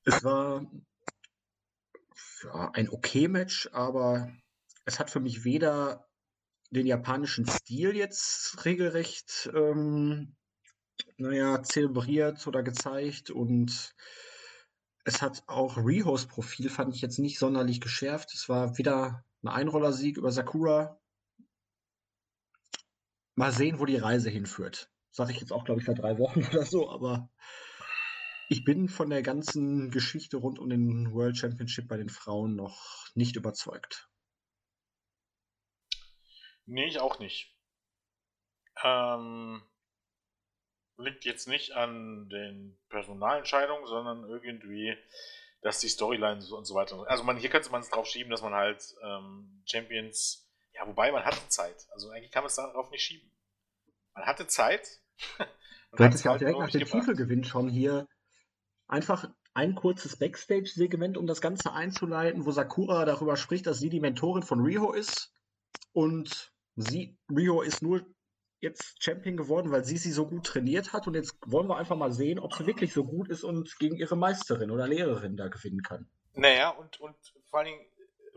Es 0.05 0.23
war 0.23 0.65
ja, 2.43 2.71
ein 2.73 2.89
okay 2.89 3.27
Match, 3.27 3.69
aber 3.71 4.31
es 4.85 4.99
hat 4.99 5.09
für 5.09 5.19
mich 5.19 5.43
weder 5.43 6.07
den 6.71 6.85
japanischen 6.85 7.47
Stil 7.47 7.95
jetzt 7.95 8.65
regelrecht, 8.65 9.49
ähm, 9.53 10.35
naja, 11.17 11.63
zelebriert 11.63 12.45
oder 12.47 12.63
gezeigt 12.63 13.31
und 13.31 13.95
es 15.05 15.21
hat 15.21 15.43
auch 15.47 15.77
Rihos 15.77 16.27
Profil, 16.27 16.69
fand 16.69 16.93
ich 16.93 17.01
jetzt 17.01 17.19
nicht 17.19 17.39
sonderlich 17.39 17.81
geschärft. 17.81 18.33
Es 18.33 18.49
war 18.49 18.77
wieder 18.77 19.23
ein 19.41 19.47
Einrollersieg 19.47 20.17
über 20.17 20.31
Sakura. 20.31 20.99
Mal 23.35 23.51
sehen, 23.51 23.79
wo 23.79 23.85
die 23.85 23.97
Reise 23.97 24.29
hinführt. 24.29 24.91
Sage 25.11 25.31
ich 25.31 25.39
jetzt 25.39 25.51
auch, 25.51 25.63
glaube 25.63 25.79
ich, 25.79 25.85
seit 25.85 25.99
drei 25.99 26.17
Wochen 26.17 26.43
oder 26.51 26.65
so, 26.65 26.89
aber 26.89 27.29
ich 28.49 28.63
bin 28.63 28.89
von 28.89 29.09
der 29.09 29.21
ganzen 29.21 29.91
Geschichte 29.91 30.37
rund 30.37 30.59
um 30.59 30.69
den 30.69 31.13
World 31.13 31.37
Championship 31.37 31.87
bei 31.87 31.97
den 31.97 32.09
Frauen 32.09 32.55
noch 32.55 33.07
nicht 33.13 33.35
überzeugt. 33.35 34.09
Nee, 36.65 36.85
ich 36.85 36.99
auch 36.99 37.19
nicht. 37.19 37.55
Ähm, 38.83 39.61
liegt 40.97 41.25
jetzt 41.25 41.47
nicht 41.47 41.73
an 41.73 42.29
den 42.29 42.77
Personalentscheidungen, 42.89 43.85
sondern 43.87 44.29
irgendwie, 44.29 44.95
dass 45.61 45.79
die 45.79 45.89
Storylines 45.89 46.51
und 46.51 46.65
so 46.65 46.75
weiter. 46.75 47.03
Also 47.07 47.23
man, 47.23 47.37
hier 47.37 47.49
könnte 47.49 47.71
man 47.71 47.81
es 47.81 47.89
drauf 47.89 48.07
schieben, 48.07 48.31
dass 48.31 48.41
man 48.41 48.53
halt 48.53 48.95
ähm, 49.03 49.61
Champions. 49.65 50.47
Ja, 50.73 50.87
wobei 50.87 51.11
man 51.11 51.25
hatte 51.25 51.47
Zeit. 51.49 51.87
Also 51.91 52.09
eigentlich 52.09 52.31
kann 52.31 52.43
man 52.43 52.49
es 52.49 52.55
darauf 52.55 52.89
nicht 52.91 53.03
schieben. 53.03 53.31
Man 54.13 54.25
hatte 54.25 54.47
Zeit. 54.47 55.01
du 55.91 56.03
hättest 56.03 56.23
ja 56.23 56.33
auch 56.33 56.37
direkt 56.37 56.59
nach 56.59 56.69
dem 56.69 56.85
Titelgewinn 56.85 57.43
schon 57.43 57.69
hier 57.69 58.07
einfach 58.87 59.29
ein 59.53 59.75
kurzes 59.75 60.17
Backstage-Segment, 60.17 61.17
um 61.17 61.27
das 61.27 61.41
Ganze 61.41 61.73
einzuleiten, 61.73 62.45
wo 62.45 62.51
Sakura 62.51 63.05
darüber 63.05 63.35
spricht, 63.35 63.67
dass 63.67 63.79
sie 63.79 63.89
die 63.89 63.99
Mentorin 63.99 64.43
von 64.43 64.61
Riho 64.61 64.93
ist. 64.93 65.33
Und 65.91 66.53
sie, 66.75 67.17
Riho 67.29 67.61
ist 67.61 67.81
nur 67.81 68.05
jetzt 68.59 69.01
Champion 69.01 69.37
geworden, 69.37 69.71
weil 69.71 69.83
sie 69.83 69.97
sie 69.97 70.11
so 70.11 70.27
gut 70.27 70.45
trainiert 70.45 70.93
hat. 70.93 71.07
Und 71.07 71.15
jetzt 71.15 71.35
wollen 71.45 71.67
wir 71.67 71.77
einfach 71.77 71.95
mal 71.95 72.11
sehen, 72.11 72.39
ob 72.39 72.53
sie 72.53 72.65
wirklich 72.65 72.93
so 72.93 73.03
gut 73.03 73.29
ist 73.29 73.43
und 73.43 73.77
gegen 73.79 73.95
ihre 73.95 74.15
Meisterin 74.15 74.71
oder 74.71 74.87
Lehrerin 74.87 75.37
da 75.37 75.47
gewinnen 75.47 75.81
kann. 75.81 76.09
Naja, 76.33 76.69
und, 76.69 76.99
und 76.99 77.15
vor 77.49 77.59
allen 77.59 77.67
Dingen, 77.67 77.85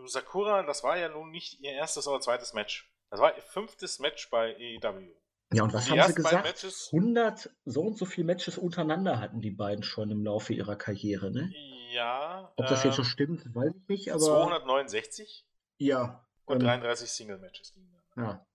Sakura, 0.07 0.63
das 0.63 0.83
war 0.83 0.99
ja 0.99 1.09
nun 1.09 1.31
nicht 1.31 1.61
ihr 1.61 1.73
erstes 1.73 2.07
oder 2.07 2.21
zweites 2.21 2.53
Match. 2.53 2.91
Das 3.11 3.21
war 3.21 3.37
ihr 3.37 3.43
fünftes 3.43 3.99
Match 3.99 4.31
bei 4.31 4.57
AEW. 4.57 5.13
Ja, 5.53 5.65
und 5.65 5.75
was 5.75 5.85
die 5.85 5.91
haben 5.93 6.09
sie 6.09 6.15
gesagt? 6.15 6.45
Matches, 6.45 6.89
100 6.93 7.51
so 7.67 7.83
und 7.83 7.99
so 7.99 8.07
viele 8.07 8.27
Matches 8.27 8.57
untereinander 8.57 9.21
hatten 9.21 9.43
die 9.43 9.51
beiden 9.51 9.85
schon 9.85 10.11
im 10.11 10.25
Laufe 10.25 10.55
ihrer 10.55 10.77
Karriere, 10.77 11.31
ne? 11.31 11.53
Ja. 11.93 12.51
Ob 12.57 12.67
das 12.69 12.85
jetzt 12.85 12.97
so 12.97 13.05
stimmt, 13.05 13.55
weiß 13.55 13.75
ich 13.75 13.89
nicht, 13.89 14.13
aber. 14.13 14.21
269? 14.21 15.47
Ja. 15.77 16.27
Und 16.47 16.61
ähm, 16.61 16.67
33 16.67 17.11
Single-Matches. 17.11 17.75
Ja. 18.17 18.47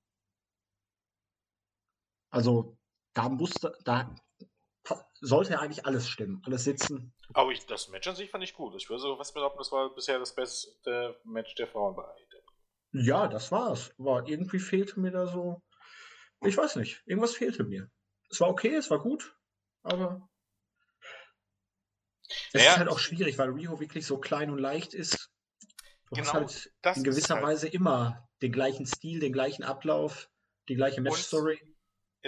Also, 2.29 2.77
da 3.13 3.29
musste, 3.29 3.77
da 3.83 4.13
sollte 5.19 5.53
ja 5.53 5.59
eigentlich 5.59 5.85
alles 5.85 6.07
stimmen, 6.07 6.41
alles 6.45 6.63
sitzen. 6.63 7.13
Aber 7.33 7.51
ich, 7.51 7.65
das 7.65 7.89
Match 7.89 8.07
an 8.07 8.15
sich 8.15 8.29
fand 8.29 8.43
ich 8.43 8.53
gut. 8.53 8.75
Ich 8.75 8.89
würde 8.89 9.01
so 9.01 9.19
was 9.19 9.33
behaupten, 9.33 9.57
das 9.57 9.71
war 9.71 9.93
bisher 9.93 10.19
das 10.19 10.33
beste 10.35 11.19
Match 11.23 11.55
der 11.55 11.67
Frauen 11.67 11.95
bei 11.95 12.03
AEW. 12.03 13.03
Ja, 13.03 13.27
das 13.27 13.51
war's. 13.51 13.93
Aber 13.97 14.27
irgendwie 14.27 14.59
fehlte 14.59 14.99
mir 14.99 15.11
da 15.11 15.27
so 15.27 15.61
ich 16.41 16.57
weiß 16.57 16.75
nicht. 16.77 17.01
Irgendwas 17.05 17.35
fehlte 17.35 17.63
mir. 17.63 17.89
Es 18.29 18.39
war 18.39 18.49
okay, 18.49 18.75
es 18.75 18.89
war 18.89 18.99
gut, 18.99 19.35
aber 19.83 20.29
es 22.27 22.53
naja, 22.53 22.71
ist 22.71 22.77
halt 22.77 22.89
auch 22.89 22.99
schwierig, 22.99 23.37
weil 23.37 23.49
Riho 23.49 23.79
wirklich 23.79 24.05
so 24.05 24.19
klein 24.19 24.51
und 24.51 24.59
leicht 24.59 24.93
ist. 24.93 25.31
Du 26.09 26.15
genau, 26.15 26.27
hast 26.27 26.33
halt 26.83 26.97
in 26.97 27.03
gewisser 27.03 27.35
halt. 27.35 27.45
Weise 27.45 27.67
immer 27.67 28.29
den 28.41 28.51
gleichen 28.51 28.85
Stil, 28.85 29.19
den 29.19 29.33
gleichen 29.33 29.63
Ablauf, 29.63 30.29
die 30.67 30.75
gleiche 30.75 31.01
Match-Story. 31.01 31.59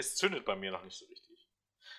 Es 0.00 0.16
zündet 0.16 0.44
bei 0.44 0.56
mir 0.56 0.70
noch 0.70 0.82
nicht 0.82 0.96
so 0.96 1.04
richtig. 1.06 1.46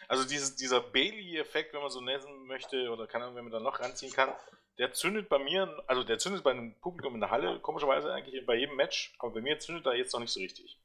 Also 0.08 0.28
dieses, 0.28 0.56
dieser 0.56 0.82
Bailey-Effekt, 0.82 1.74
wenn 1.74 1.82
man 1.82 1.92
so 1.92 2.02
nennen 2.02 2.46
möchte, 2.48 2.90
oder 2.90 3.08
kann 3.08 3.36
wenn 3.36 3.44
man 3.44 3.52
da 3.52 3.60
noch 3.60 3.80
ranziehen 3.80 4.12
kann, 4.12 4.34
der 4.78 4.92
zündet 4.92 5.30
bei 5.30 5.38
mir, 5.38 5.84
also 5.88 6.04
der 6.04 6.18
zündet 6.18 6.44
bei 6.44 6.52
einem 6.52 6.80
Publikum 6.80 7.14
in 7.14 7.22
der 7.22 7.30
Halle, 7.30 7.60
komischerweise 7.60 8.12
eigentlich 8.12 8.46
bei 8.46 8.56
jedem 8.56 8.76
Match, 8.76 9.16
aber 9.20 9.34
bei 9.34 9.42
mir 9.42 9.60
zündet 9.60 9.86
er 9.86 9.96
jetzt 9.96 10.14
noch 10.14 10.20
nicht 10.20 10.34
so 10.34 10.40
richtig. 10.40 10.80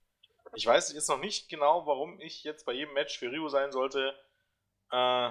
Ich 0.55 0.67
weiß 0.67 0.93
jetzt 0.93 1.09
noch 1.09 1.19
nicht 1.19 1.49
genau, 1.49 1.87
warum 1.87 2.21
ich 2.21 2.45
jetzt 2.45 2.67
bei 2.67 2.73
jedem 2.73 2.95
Match 2.95 3.19
für 3.19 3.33
Rio 3.33 3.49
sein 3.49 3.73
sollte. 3.73 4.15
Äh, 4.91 5.31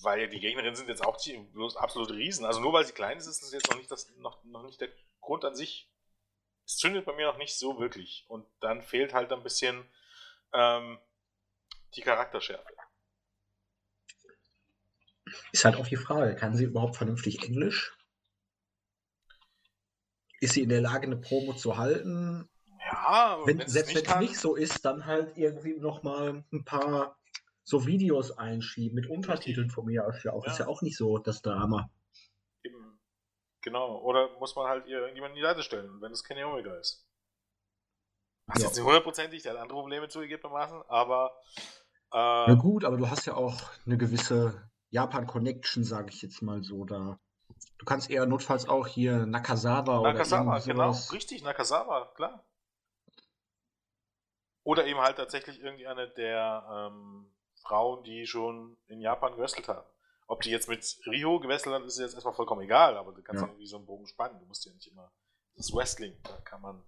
weil 0.00 0.28
die 0.28 0.40
Gegnerinnen 0.40 0.74
sind 0.74 0.88
jetzt 0.88 1.04
auch 1.04 1.16
die, 1.18 1.36
bloß 1.36 1.76
absolute 1.76 2.14
Riesen. 2.14 2.46
Also 2.46 2.60
nur 2.60 2.72
weil 2.72 2.84
sie 2.84 2.92
klein 2.92 3.18
ist, 3.18 3.26
ist 3.26 3.42
das 3.42 3.52
jetzt 3.52 3.70
noch 3.70 3.76
nicht, 3.76 3.90
das, 3.90 4.08
noch, 4.16 4.42
noch 4.44 4.62
nicht 4.62 4.80
der 4.80 4.88
Grund 5.20 5.44
an 5.44 5.54
sich. 5.54 5.90
Es 6.64 6.76
zündet 6.76 7.04
bei 7.04 7.12
mir 7.12 7.26
noch 7.26 7.36
nicht 7.36 7.58
so 7.58 7.78
wirklich. 7.78 8.24
Und 8.28 8.46
dann 8.60 8.82
fehlt 8.82 9.12
halt 9.12 9.32
ein 9.32 9.42
bisschen 9.42 9.86
ähm, 10.52 10.98
die 11.94 12.02
Charakterschärfe. 12.02 12.72
Ist 15.52 15.64
halt 15.64 15.76
auch 15.76 15.86
die 15.86 15.96
Frage, 15.96 16.34
kann 16.36 16.54
sie 16.54 16.64
überhaupt 16.64 16.96
vernünftig 16.96 17.42
Englisch? 17.42 17.96
Ist 20.40 20.54
sie 20.54 20.62
in 20.62 20.68
der 20.68 20.80
Lage, 20.80 21.06
eine 21.06 21.16
Promo 21.16 21.54
zu 21.54 21.76
halten? 21.76 22.48
Ja, 22.90 23.38
wenn, 23.44 23.66
selbst 23.68 23.94
wenn 23.94 24.04
es 24.04 24.16
nicht 24.16 24.38
so 24.38 24.56
ist, 24.56 24.84
dann 24.84 25.06
halt 25.06 25.36
irgendwie 25.38 25.78
nochmal 25.78 26.44
ein 26.52 26.64
paar 26.64 27.16
so 27.62 27.86
Videos 27.86 28.36
einschieben 28.36 28.96
mit 28.96 29.08
Untertiteln 29.08 29.70
von 29.70 29.86
mir 29.86 30.04
aus. 30.04 30.22
Ja, 30.24 30.32
auch. 30.32 30.44
Ja. 30.44 30.52
Ist 30.52 30.58
ja 30.58 30.66
auch 30.66 30.82
nicht 30.82 30.96
so 30.96 31.18
das 31.18 31.42
Drama. 31.42 31.90
Eben. 32.64 33.00
Genau. 33.62 34.00
Oder 34.00 34.36
muss 34.38 34.56
man 34.56 34.66
halt 34.66 34.86
irgendjemanden 34.86 35.36
in 35.36 35.42
die 35.42 35.48
Seite 35.48 35.62
stellen, 35.62 36.00
wenn 36.00 36.12
es 36.12 36.24
keine 36.24 36.46
Omega 36.46 36.74
ist. 36.76 37.06
Was 38.46 38.60
ja. 38.60 38.66
jetzt 38.66 38.76
nicht 38.76 38.84
hundertprozentig, 38.84 39.42
der 39.42 39.52
hat 39.52 39.60
andere 39.60 39.78
Probleme 39.78 40.08
zugegebenermaßen, 40.08 40.82
aber. 40.88 41.32
Äh, 42.12 42.46
Na 42.46 42.54
gut, 42.54 42.84
aber 42.84 42.96
du 42.96 43.08
hast 43.08 43.26
ja 43.26 43.34
auch 43.34 43.60
eine 43.86 43.96
gewisse 43.96 44.70
Japan-Connection, 44.90 45.84
sage 45.84 46.10
ich 46.10 46.22
jetzt 46.22 46.42
mal 46.42 46.62
so, 46.62 46.84
da. 46.84 47.18
Du 47.78 47.84
kannst 47.84 48.10
eher 48.10 48.26
notfalls 48.26 48.68
auch 48.68 48.86
hier 48.86 49.26
Nakazawa, 49.26 50.02
Nakazawa 50.02 50.56
oder 50.56 50.64
genau, 50.64 50.90
richtig, 51.12 51.42
Nakazawa, 51.42 52.12
klar. 52.14 52.44
Oder 54.64 54.86
eben 54.86 55.00
halt 55.00 55.16
tatsächlich 55.16 55.60
irgendwie 55.60 55.86
eine 55.86 56.08
der 56.08 56.90
ähm, 56.92 57.32
Frauen, 57.62 58.04
die 58.04 58.26
schon 58.26 58.76
in 58.86 59.00
Japan 59.00 59.32
gewrestelt 59.32 59.68
haben. 59.68 59.86
Ob 60.26 60.40
die 60.42 60.50
jetzt 60.50 60.68
mit 60.68 61.00
Rio 61.06 61.40
gewechselt 61.40 61.74
hat, 61.74 61.82
ist 61.82 61.98
jetzt 61.98 62.14
erstmal 62.14 62.34
vollkommen 62.34 62.62
egal, 62.62 62.96
aber 62.96 63.12
du 63.12 63.22
kannst 63.22 63.42
ja. 63.42 63.48
irgendwie 63.48 63.66
so 63.66 63.76
einen 63.76 63.86
Bogen 63.86 64.06
spannen. 64.06 64.38
Du 64.38 64.46
musst 64.46 64.64
ja 64.64 64.72
nicht 64.72 64.86
immer. 64.86 65.12
Das 65.54 65.66
ist 65.66 65.74
Wrestling, 65.74 66.16
da 66.22 66.36
kann 66.44 66.60
man. 66.60 66.82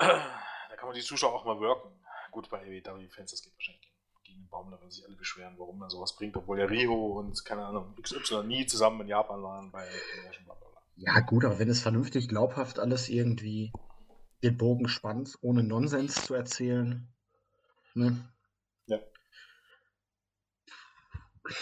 Da 0.00 0.76
kann 0.76 0.88
man 0.88 0.94
die 0.94 1.02
Zuschauer 1.02 1.34
auch 1.34 1.44
mal 1.44 1.60
worken. 1.60 1.90
Gut, 2.30 2.48
bei 2.48 2.58
AEW-Fans, 2.58 3.32
das 3.32 3.42
geht 3.42 3.54
wahrscheinlich 3.54 3.92
gegen 4.24 4.40
den 4.40 4.48
Baum, 4.48 4.70
da 4.70 4.78
werden 4.78 4.90
sich 4.90 5.04
alle 5.04 5.16
beschweren, 5.16 5.58
warum 5.58 5.78
man 5.78 5.90
sowas 5.90 6.16
bringt, 6.16 6.36
obwohl 6.36 6.56
der 6.56 6.70
Rio 6.70 7.18
und 7.18 7.44
keine 7.44 7.66
Ahnung, 7.66 7.94
XY 8.00 8.44
nie 8.44 8.66
zusammen 8.66 9.02
in 9.02 9.08
Japan 9.08 9.42
waren 9.42 9.70
bei. 9.70 9.86
Ja, 10.96 11.20
gut, 11.20 11.44
aber 11.44 11.58
wenn 11.58 11.68
es 11.68 11.82
vernünftig 11.82 12.28
glaubhaft 12.28 12.78
alles 12.78 13.08
irgendwie 13.08 13.72
den 14.42 14.56
Bogen 14.56 14.88
spannt, 14.88 15.36
ohne 15.42 15.62
Nonsens 15.62 16.26
zu 16.26 16.34
erzählen. 16.34 17.12
Ne? 17.94 18.32
Ja. 18.86 18.98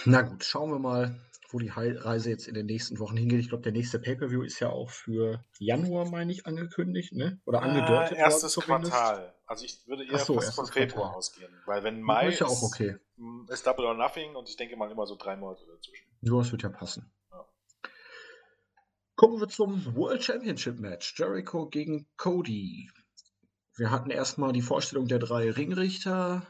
Na 0.05 0.23
gut, 0.23 0.45
schauen 0.45 0.71
wir 0.71 0.79
mal, 0.79 1.19
wo 1.51 1.59
die 1.59 1.69
Reise 1.69 2.31
jetzt 2.31 2.47
in 2.47 2.55
den 2.55 2.67
nächsten 2.67 2.99
Wochen 2.99 3.17
hingeht. 3.17 3.41
Ich 3.41 3.49
glaube, 3.49 3.63
der 3.63 3.73
nächste 3.73 3.99
Pay-Per-View 3.99 4.43
ist 4.43 4.61
ja 4.61 4.69
auch 4.69 4.91
für 4.91 5.43
Januar, 5.59 6.09
meine 6.09 6.31
ich, 6.31 6.47
angekündigt, 6.47 7.15
ne? 7.15 7.41
Oder 7.47 7.63
angedeutet. 7.63 8.19
Äh, 8.19 8.21
erstes 8.21 8.55
Quartal. 8.57 9.35
Also 9.47 9.65
ich 9.65 9.87
würde 9.87 10.05
eher 10.05 10.19
so, 10.19 10.35
fast 10.35 10.55
von 10.55 10.67
Februar 10.67 11.05
Quartal. 11.05 11.19
ausgehen. 11.19 11.53
Weil 11.65 11.83
wenn 11.85 12.03
Mai 12.03 12.29
ist, 12.29 12.41
ja 12.41 12.47
auch 12.47 12.63
okay. 12.63 12.97
ist 13.49 13.67
Double 13.67 13.87
or 13.87 13.95
Nothing 13.95 14.37
und 14.37 14.49
ich 14.49 14.57
denke 14.57 14.77
mal 14.77 14.91
immer 14.91 15.07
so 15.07 15.17
drei 15.17 15.37
Monate 15.37 15.65
dazwischen. 15.67 16.07
Ja, 16.21 16.37
das 16.37 16.53
wird 16.53 16.63
ja 16.63 16.69
passen. 16.69 17.11
Ja. 17.31 17.47
Kommen 19.17 19.41
wir 19.41 19.49
zum 19.49 19.97
World 19.97 20.23
Championship 20.23 20.79
Match. 20.79 21.19
Jericho 21.19 21.67
gegen 21.69 22.07
Cody. 22.19 22.91
Wir 23.75 23.91
hatten 23.91 24.11
erstmal 24.11 24.53
die 24.53 24.61
Vorstellung 24.63 25.07
der 25.07 25.19
drei 25.19 25.51
Ringrichter. 25.51 26.47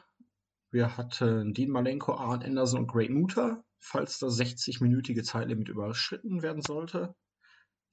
Wir 0.70 0.96
hatten 0.96 1.54
Dean 1.54 1.70
Malenko, 1.70 2.14
Arn 2.14 2.42
Anderson 2.42 2.80
und 2.80 2.88
Great 2.88 3.10
Muta 3.10 3.62
falls 3.78 4.18
das 4.18 4.38
60-minütige 4.38 5.22
Zeitlimit 5.22 5.68
überschritten 5.68 6.42
werden 6.42 6.62
sollte. 6.62 7.14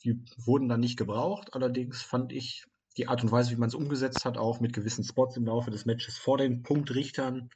Die 0.04 0.24
wurden 0.38 0.67
dann 0.67 0.80
nicht 0.80 0.98
gebraucht. 0.98 1.54
Allerdings 1.54 2.02
fand 2.02 2.32
ich 2.32 2.65
die 2.98 3.08
Art 3.08 3.24
und 3.24 3.32
Weise, 3.32 3.52
wie 3.52 3.56
man 3.56 3.69
es 3.69 3.76
umgesetzt 3.76 4.26
hat, 4.26 4.38
auch 4.38 4.60
mit 4.60 4.74
gewissen 4.74 5.04
Spots 5.04 5.38
im 5.38 5.45
Laufe 5.45 5.71
des 5.71 5.86
Matches 5.86 6.17
vor 6.17 6.38
den 6.38 6.63
Punktrichtern, 6.63 7.50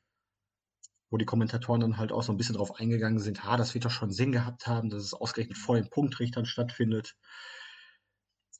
wo 1.09 1.17
die 1.17 1.25
Kommentatoren 1.25 1.81
dann 1.81 1.97
halt 1.97 2.11
auch 2.11 2.23
so 2.23 2.31
ein 2.31 2.37
bisschen 2.37 2.55
drauf 2.55 2.75
eingegangen 2.75 3.19
sind, 3.19 3.43
ha, 3.43 3.57
das 3.57 3.73
wird 3.73 3.85
doch 3.85 3.91
schon 3.91 4.11
Sinn 4.11 4.31
gehabt 4.31 4.67
haben, 4.67 4.89
dass 4.89 5.03
es 5.03 5.13
ausgerechnet 5.13 5.57
vor 5.57 5.75
den 5.75 5.89
Punktrichtern 5.89 6.45
stattfindet. 6.45 7.15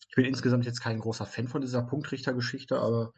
Ich 0.10 0.16
bin 0.16 0.26
insgesamt 0.26 0.66
jetzt 0.66 0.82
kein 0.82 1.00
großer 1.00 1.26
Fan 1.26 1.48
von 1.48 1.62
dieser 1.62 1.84
Punktrichtergeschichte, 1.84 2.80
aber 2.80 3.14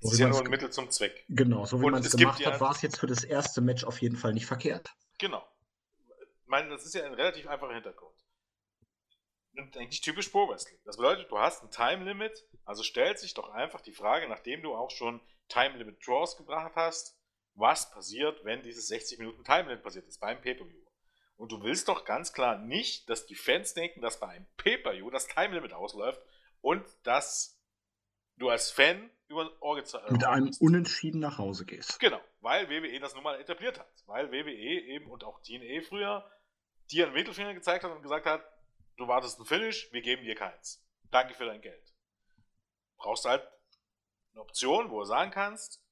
es 0.00 0.12
ist 0.12 0.18
ja 0.18 0.28
nur 0.28 0.40
ein 0.40 0.48
Mittel 0.48 0.70
zum 0.70 0.90
Zweck. 0.90 1.24
Genau, 1.28 1.66
so 1.66 1.80
wie 1.80 1.90
man 1.90 2.02
es 2.02 2.16
gemacht 2.16 2.44
hat, 2.46 2.60
war 2.60 2.70
es 2.70 2.82
jetzt 2.82 2.98
für 2.98 3.08
das 3.08 3.24
erste 3.24 3.60
Match 3.60 3.84
auf 3.84 4.00
jeden 4.00 4.16
Fall 4.16 4.32
nicht 4.32 4.46
verkehrt. 4.46 4.88
Genau 5.18 5.44
meine, 6.48 6.68
das 6.68 6.84
ist 6.84 6.94
ja 6.94 7.04
ein 7.04 7.14
relativ 7.14 7.46
einfacher 7.46 7.74
Hintergrund. 7.74 8.14
Und 9.56 9.76
eigentlich 9.76 10.02
typisch 10.02 10.28
Pro 10.28 10.48
Wrestling. 10.48 10.78
Das 10.84 10.98
bedeutet, 10.98 11.30
du 11.30 11.38
hast 11.38 11.62
ein 11.62 11.70
Time 11.70 12.04
Limit, 12.04 12.46
also 12.64 12.82
stellt 12.82 13.18
sich 13.18 13.32
doch 13.32 13.48
einfach 13.50 13.80
die 13.80 13.92
Frage, 13.92 14.28
nachdem 14.28 14.62
du 14.62 14.74
auch 14.74 14.90
schon 14.90 15.20
Time 15.48 15.78
Limit 15.78 16.06
Draws 16.06 16.36
gebracht 16.36 16.72
hast, 16.74 17.18
was 17.54 17.90
passiert, 17.90 18.44
wenn 18.44 18.62
dieses 18.62 18.88
60 18.88 19.18
Minuten 19.18 19.44
Time 19.44 19.68
Limit 19.68 19.82
passiert 19.82 20.06
ist 20.06 20.20
beim 20.20 20.40
Pay-Per-View. 20.40 20.84
Und 21.36 21.52
du 21.52 21.62
willst 21.62 21.88
doch 21.88 22.04
ganz 22.04 22.32
klar 22.32 22.58
nicht, 22.58 23.08
dass 23.08 23.26
die 23.26 23.34
Fans 23.34 23.74
denken, 23.74 24.00
dass 24.00 24.20
bei 24.20 24.28
einem 24.28 24.46
Pay-Per-View 24.58 25.10
das 25.10 25.26
Time 25.26 25.54
Limit 25.54 25.72
ausläuft 25.72 26.20
und 26.60 26.84
dass 27.02 27.58
du 28.36 28.50
als 28.50 28.70
Fan 28.70 29.10
über 29.28 29.42
ein 29.42 29.50
Ohr 29.60 29.82
Mit 30.10 30.24
einem 30.24 30.50
Unentschieden 30.60 31.20
nach 31.20 31.38
Hause 31.38 31.64
gehst. 31.64 31.98
Genau, 31.98 32.20
weil 32.40 32.68
WWE 32.68 33.00
das 33.00 33.14
nun 33.14 33.24
mal 33.24 33.40
etabliert 33.40 33.78
hat. 33.78 34.02
Weil 34.06 34.30
WWE 34.30 34.52
eben 34.52 35.10
und 35.10 35.24
auch 35.24 35.40
TNA 35.42 35.82
früher 35.82 36.30
dir 36.90 37.06
einen 37.06 37.14
Mittelfinger 37.14 37.54
gezeigt 37.54 37.84
hat 37.84 37.92
und 37.92 38.02
gesagt 38.02 38.26
hat, 38.26 38.44
du 38.96 39.08
wartest 39.08 39.38
ein 39.38 39.46
Finish, 39.46 39.88
wir 39.92 40.02
geben 40.02 40.24
dir 40.24 40.34
keins. 40.34 40.84
Danke 41.10 41.34
für 41.34 41.46
dein 41.46 41.60
Geld. 41.60 41.94
Brauchst 42.96 43.24
du 43.24 43.30
halt 43.30 43.46
eine 44.32 44.42
Option, 44.42 44.90
wo 44.90 45.00
du 45.00 45.04
sagen 45.04 45.30
kannst, 45.30 45.82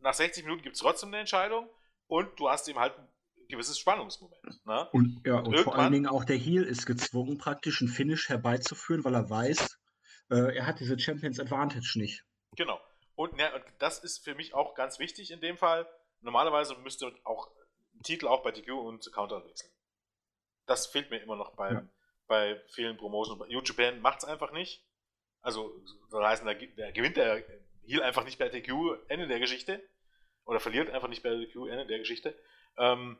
nach 0.00 0.14
60 0.14 0.44
Minuten 0.44 0.62
gibt 0.62 0.76
es 0.76 0.82
trotzdem 0.82 1.08
eine 1.08 1.18
Entscheidung 1.18 1.68
und 2.06 2.38
du 2.38 2.48
hast 2.48 2.68
eben 2.68 2.78
halt 2.78 2.96
ein 2.98 3.08
gewisses 3.48 3.78
Spannungsmoment. 3.78 4.66
Ne? 4.66 4.88
Und, 4.92 5.22
ja, 5.24 5.38
und, 5.38 5.48
und 5.48 5.58
vor 5.60 5.76
allen 5.76 5.92
Dingen 5.92 6.06
auch 6.06 6.24
der 6.24 6.36
Heel 6.36 6.62
ist 6.62 6.86
gezwungen, 6.86 7.38
praktisch 7.38 7.80
einen 7.80 7.90
Finish 7.90 8.28
herbeizuführen, 8.28 9.04
weil 9.04 9.14
er 9.14 9.28
weiß, 9.28 9.78
äh, 10.30 10.56
er 10.56 10.66
hat 10.66 10.80
diese 10.80 10.98
Champions 10.98 11.40
Advantage 11.40 11.98
nicht. 11.98 12.24
Genau. 12.56 12.80
Und, 13.14 13.38
ja, 13.38 13.54
und 13.54 13.64
das 13.78 13.98
ist 13.98 14.22
für 14.24 14.34
mich 14.34 14.54
auch 14.54 14.74
ganz 14.74 14.98
wichtig 14.98 15.30
in 15.30 15.40
dem 15.40 15.56
Fall. 15.56 15.88
Normalerweise 16.20 16.76
müsste 16.76 17.12
auch 17.24 17.50
ein 17.94 18.02
Titel 18.02 18.28
auch 18.28 18.42
bei 18.42 18.52
DQ 18.52 18.70
und 18.72 19.10
Counter 19.12 19.44
wechseln. 19.44 19.72
Das 20.68 20.86
fehlt 20.86 21.10
mir 21.10 21.18
immer 21.18 21.36
noch 21.36 21.56
bei, 21.56 21.72
ja. 21.72 21.88
bei 22.28 22.62
vielen 22.68 22.96
Promotions. 22.96 23.42
Japan 23.48 24.00
macht 24.00 24.18
es 24.18 24.24
einfach 24.24 24.52
nicht. 24.52 24.84
Also, 25.40 25.72
das 26.10 26.22
heißt, 26.22 26.46
da, 26.46 26.54
da 26.54 26.90
gewinnt 26.92 27.16
der 27.16 27.42
Heal 27.86 28.02
einfach 28.02 28.24
nicht 28.24 28.38
bei 28.38 28.48
TQ 28.48 28.70
Ende 29.08 29.26
der 29.26 29.40
Geschichte. 29.40 29.82
Oder 30.44 30.60
verliert 30.60 30.90
einfach 30.90 31.08
nicht 31.08 31.22
bei 31.22 31.30
TQ 31.30 31.68
Ende 31.68 31.86
der 31.86 31.98
Geschichte. 31.98 32.38
Ähm, 32.76 33.18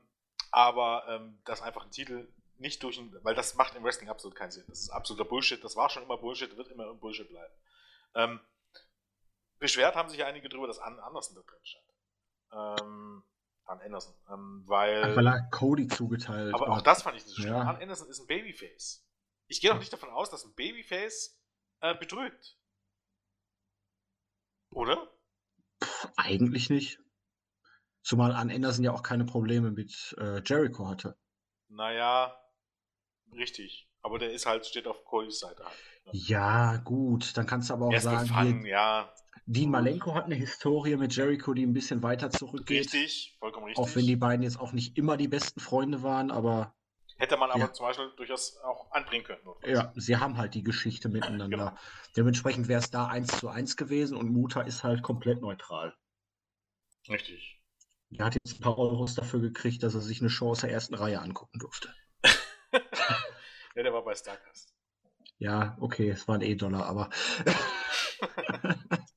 aber 0.51 1.05
ähm, 1.09 1.39
das 1.45 1.63
einfach 1.63 1.85
ein 1.85 1.91
Titel 1.91 2.29
nicht 2.59 2.83
durch 2.83 2.99
ein, 2.99 3.17
weil 3.23 3.35
das 3.35 3.55
macht 3.55 3.77
im 3.77 3.85
Wrestling 3.85 4.09
absolut 4.09 4.37
keinen 4.37 4.51
Sinn. 4.51 4.65
Das 4.69 4.81
ist 4.81 4.91
absoluter 4.91 5.29
Bullshit. 5.29 5.63
Das 5.63 5.77
war 5.77 5.91
schon 5.91 6.03
immer 6.03 6.19
Bullshit, 6.19 6.57
wird 6.57 6.69
immer 6.69 6.93
Bullshit 6.95 7.29
bleiben. 7.29 7.55
Ähm, 8.15 8.41
beschwert 9.59 9.95
haben 9.95 10.09
sich 10.09 10.25
einige 10.25 10.49
darüber, 10.49 10.67
dass 10.67 10.79
Anderson 10.79 11.37
da 11.37 11.43
drin 11.43 11.65
stand. 11.65 12.81
Ähm, 12.81 13.23
an 13.69 13.81
Anderson. 13.81 14.15
Ähm, 14.31 14.63
weil, 14.67 15.03
Ach, 15.05 15.17
weil 15.17 15.27
er 15.27 15.49
Cody 15.51 15.87
zugeteilt 15.87 16.55
Aber 16.55 16.71
auch 16.71 16.83
das 16.83 17.03
fand 17.03 17.17
ich 17.17 17.25
nicht 17.25 17.37
so 17.37 17.43
schlimm. 17.43 17.55
Ja. 17.55 17.63
An 17.63 17.77
Anderson 17.77 18.09
ist 18.09 18.21
ein 18.21 18.27
Babyface. 18.27 19.05
Ich 19.47 19.61
gehe 19.61 19.71
doch 19.71 19.79
nicht 19.79 19.93
davon 19.93 20.11
aus, 20.11 20.31
dass 20.31 20.45
ein 20.45 20.55
Babyface 20.55 21.39
äh, 21.81 21.95
betrügt. 21.95 22.59
Oder? 24.71 24.97
Puh, 25.81 26.09
eigentlich 26.17 26.71
nicht. 26.71 26.99
Zumal 28.03 28.33
An 28.33 28.51
Anderson 28.51 28.85
ja 28.85 28.93
auch 28.93 29.03
keine 29.03 29.25
Probleme 29.25 29.71
mit 29.71 30.17
äh, 30.19 30.43
Jericho 30.45 30.89
hatte. 30.89 31.17
Naja, 31.69 32.39
richtig. 33.33 33.91
Aber 34.03 34.19
der 34.19 34.33
ist 34.33 34.47
halt, 34.47 34.65
steht 34.65 34.87
auf 34.87 35.05
Codys 35.05 35.41
Seite 35.41 35.65
halt. 35.65 35.77
Ne? 36.07 36.13
Ja, 36.15 36.77
gut. 36.79 37.37
Dann 37.37 37.47
kannst 37.47 37.69
du 37.69 37.75
aber 37.75 37.87
auch 37.87 37.93
er 37.93 37.99
ist 37.99 38.05
sagen, 38.05 38.29
gefangen, 38.29 38.61
hier, 38.61 38.71
ja. 38.71 39.15
Dean 39.51 39.71
Malenko 39.71 40.15
hat 40.15 40.27
eine 40.27 40.35
Historie 40.35 40.97
mit 40.97 41.17
Jericho, 41.17 41.55
die 41.55 41.65
ein 41.65 41.73
bisschen 41.73 42.03
weiter 42.03 42.31
zurückgeht. 42.31 42.93
Richtig, 42.93 43.35
vollkommen 43.39 43.65
richtig. 43.65 43.83
Auch 43.83 43.97
wenn 43.97 44.05
die 44.05 44.17
beiden 44.17 44.43
jetzt 44.43 44.61
auch 44.61 44.73
nicht 44.73 44.99
immer 44.99 45.17
die 45.17 45.27
besten 45.27 45.59
Freunde 45.59 46.03
waren, 46.03 46.31
aber. 46.31 46.75
Hätte 47.17 47.39
man 47.39 47.51
aber 47.51 47.61
ja. 47.61 47.73
zum 47.73 47.87
Beispiel 47.87 48.13
durchaus 48.19 48.59
auch 48.59 48.93
anbringen 48.93 49.25
können. 49.25 49.41
Ja, 49.65 49.91
sie 49.97 50.19
haben 50.19 50.37
halt 50.37 50.55
die 50.55 50.63
Geschichte 50.63 51.09
miteinander. 51.09 51.49
genau. 51.49 51.79
Dementsprechend 52.15 52.69
wäre 52.69 52.81
es 52.81 52.91
da 52.91 53.07
eins 53.07 53.39
zu 53.39 53.49
eins 53.49 53.79
gewesen 53.79 54.19
und 54.19 54.31
Muta 54.31 54.61
ist 54.61 54.85
halt 54.85 55.03
komplett 55.03 55.41
neutral. 55.41 55.97
Richtig. 57.09 57.59
Er 58.11 58.27
hat 58.27 58.35
jetzt 58.35 58.59
ein 58.59 58.61
paar 58.61 58.77
Euros 58.77 59.15
dafür 59.15 59.41
gekriegt, 59.41 59.83
dass 59.83 59.95
er 59.95 60.03
sich 60.03 60.21
eine 60.21 60.31
aus 60.43 60.61
der 60.61 60.71
ersten 60.71 60.95
Reihe 60.95 61.23
angucken 61.23 61.59
durfte. 61.59 61.95
ja, 62.73 63.83
der 63.83 63.95
war 63.95 64.05
bei 64.05 64.15
Starcast. 64.15 64.75
Ja, 65.39 65.79
okay, 65.81 66.11
es 66.11 66.29
waren 66.29 66.43
eh 66.43 66.55
Dollar, 66.55 66.85
aber. 66.85 67.09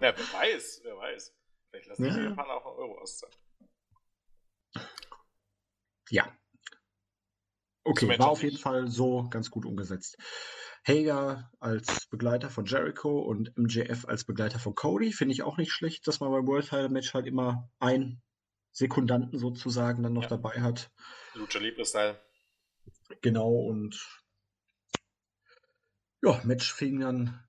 Ja, 0.00 0.16
wer 0.16 0.32
weiß, 0.32 0.80
wer 0.84 0.96
weiß. 0.96 1.34
Vielleicht 1.70 1.88
lassen 1.88 2.04
ja. 2.04 2.14
die 2.14 2.22
Japaner 2.24 2.54
auch 2.54 2.66
einen 2.66 2.76
Euro 2.76 2.98
auszahlen. 3.00 3.34
Ja. 6.10 6.36
Okay, 7.84 8.18
war 8.18 8.28
auf 8.28 8.42
jeden 8.42 8.58
Fall 8.58 8.88
so 8.88 9.28
ganz 9.30 9.50
gut 9.50 9.64
umgesetzt. 9.64 10.16
Hager 10.86 11.50
als 11.60 12.06
Begleiter 12.06 12.50
von 12.50 12.64
Jericho 12.64 13.20
und 13.20 13.56
MJF 13.56 14.06
als 14.06 14.24
Begleiter 14.24 14.58
von 14.58 14.74
Cody 14.74 15.12
finde 15.12 15.34
ich 15.34 15.42
auch 15.42 15.56
nicht 15.56 15.72
schlecht, 15.72 16.06
dass 16.06 16.20
man 16.20 16.30
beim 16.30 16.46
World 16.46 16.68
Title 16.68 16.88
Match 16.88 17.12
halt 17.14 17.26
immer 17.26 17.70
einen 17.78 18.22
Sekundanten 18.72 19.38
sozusagen 19.38 20.02
dann 20.02 20.14
noch 20.14 20.22
ja. 20.22 20.28
dabei 20.28 20.62
hat. 20.62 20.90
Lucha 21.34 21.58
Libre 21.58 21.84
Style. 21.84 22.20
Genau 23.20 23.52
und 23.52 24.22
ja, 26.22 26.40
Match 26.44 26.72
fing 26.72 27.00
dann 27.00 27.42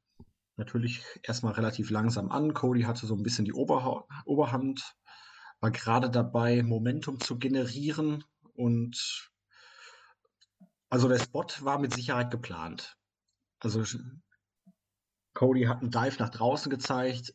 natürlich 0.57 1.03
erstmal 1.23 1.53
relativ 1.53 1.89
langsam 1.89 2.31
an. 2.31 2.53
Cody 2.53 2.83
hatte 2.83 3.05
so 3.05 3.15
ein 3.15 3.23
bisschen 3.23 3.45
die 3.45 3.53
Oberha 3.53 4.05
Oberhand, 4.25 4.95
war 5.59 5.71
gerade 5.71 6.09
dabei, 6.09 6.63
Momentum 6.63 7.19
zu 7.19 7.37
generieren 7.37 8.23
und 8.53 9.29
also 10.89 11.07
der 11.07 11.19
Spot 11.19 11.45
war 11.61 11.79
mit 11.79 11.93
Sicherheit 11.93 12.31
geplant. 12.31 12.97
Also 13.59 13.83
Cody 15.33 15.63
hat 15.63 15.81
einen 15.81 15.91
Dive 15.91 16.17
nach 16.19 16.29
draußen 16.29 16.69
gezeigt. 16.69 17.33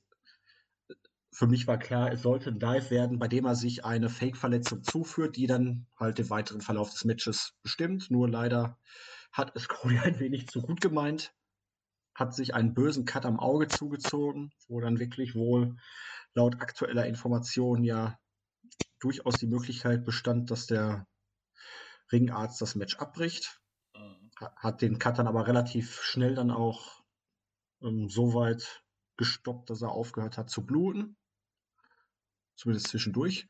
Für 1.32 1.46
mich 1.46 1.66
war 1.66 1.78
klar, 1.78 2.12
es 2.12 2.22
sollte 2.22 2.50
ein 2.50 2.58
Dive 2.58 2.90
werden, 2.90 3.18
bei 3.18 3.28
dem 3.28 3.44
er 3.44 3.54
sich 3.54 3.84
eine 3.84 4.08
Fake-Verletzung 4.08 4.82
zuführt, 4.82 5.36
die 5.36 5.46
dann 5.46 5.86
halt 5.98 6.18
den 6.18 6.30
weiteren 6.30 6.60
Verlauf 6.60 6.90
des 6.90 7.04
Matches 7.04 7.54
bestimmt. 7.62 8.10
Nur 8.10 8.28
leider 8.28 8.78
hat 9.32 9.54
es 9.54 9.68
Cody 9.68 9.98
ein 10.04 10.18
wenig 10.18 10.48
zu 10.48 10.60
gut 10.60 10.80
gemeint 10.80 11.35
hat 12.16 12.34
sich 12.34 12.54
einen 12.54 12.72
bösen 12.74 13.04
Cut 13.04 13.26
am 13.26 13.38
Auge 13.38 13.68
zugezogen, 13.68 14.50
wo 14.68 14.80
dann 14.80 14.98
wirklich 14.98 15.34
wohl 15.34 15.76
laut 16.32 16.60
aktueller 16.60 17.06
Information 17.06 17.84
ja 17.84 18.18
durchaus 19.00 19.34
die 19.34 19.46
Möglichkeit 19.46 20.04
bestand, 20.04 20.50
dass 20.50 20.66
der 20.66 21.06
Ringarzt 22.10 22.60
das 22.62 22.74
Match 22.74 22.96
abbricht. 22.96 23.60
Mhm. 23.94 24.30
Hat 24.38 24.80
den 24.80 24.98
Cut 24.98 25.18
dann 25.18 25.28
aber 25.28 25.46
relativ 25.46 26.02
schnell 26.02 26.34
dann 26.34 26.50
auch 26.50 27.02
ähm, 27.82 28.08
so 28.08 28.32
weit 28.34 28.82
gestoppt, 29.18 29.68
dass 29.68 29.82
er 29.82 29.90
aufgehört 29.90 30.38
hat 30.38 30.48
zu 30.48 30.64
bluten. 30.64 31.16
Zumindest 32.54 32.88
zwischendurch. 32.88 33.46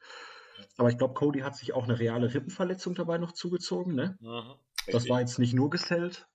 Aber 0.76 0.90
ich 0.90 0.98
glaube, 0.98 1.14
Cody 1.14 1.40
hat 1.40 1.56
sich 1.56 1.72
auch 1.72 1.84
eine 1.84 2.00
reale 2.00 2.34
Rippenverletzung 2.34 2.96
dabei 2.96 3.18
noch 3.18 3.32
zugezogen. 3.32 3.94
Ne? 3.94 4.16
Mhm, 4.20 4.54
das 4.90 5.08
war 5.08 5.20
jetzt 5.20 5.38
nicht 5.38 5.54
nur 5.54 5.70
gesellt. 5.70 6.26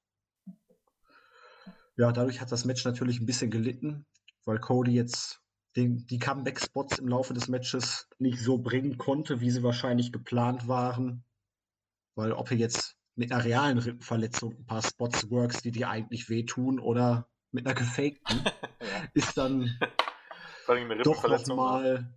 Ja, 1.98 2.12
dadurch 2.12 2.42
hat 2.42 2.52
das 2.52 2.66
Match 2.66 2.86
natürlich 2.86 3.20
ein 3.20 3.26
bisschen 3.26 3.52
gelitten, 3.52 4.06
weil 4.46 4.60
Cody 4.60 4.94
jetzt 4.94 5.42
den, 5.76 6.06
die 6.08 6.20
Comeback-Spots 6.20 7.00
im 7.00 7.08
Laufe 7.08 7.34
des 7.34 7.48
Matches 7.48 8.10
nicht 8.20 8.40
so 8.40 8.58
bringen 8.58 8.98
konnte, 8.98 9.42
wie 9.42 9.52
sie 9.52 9.64
wahrscheinlich 9.64 10.12
geplant 10.12 10.68
waren. 10.68 11.24
Weil 12.16 12.34
ob 12.34 12.52
er 12.52 12.58
jetzt 12.58 12.98
mit 13.16 13.32
einer 13.32 13.44
realen 13.44 13.78
Rippenverletzung 13.78 14.58
ein 14.58 14.66
paar 14.66 14.82
Spots 14.82 15.30
works, 15.30 15.62
die 15.62 15.72
dir 15.72 15.90
eigentlich 15.90 16.30
wehtun, 16.30 16.80
oder 16.80 17.30
mit 17.52 17.66
einer 17.66 17.76
gefakten, 17.76 18.44
ja. 18.82 19.08
ist 19.14 19.38
dann 19.38 19.78
doch 21.04 21.28
nochmal 21.28 22.14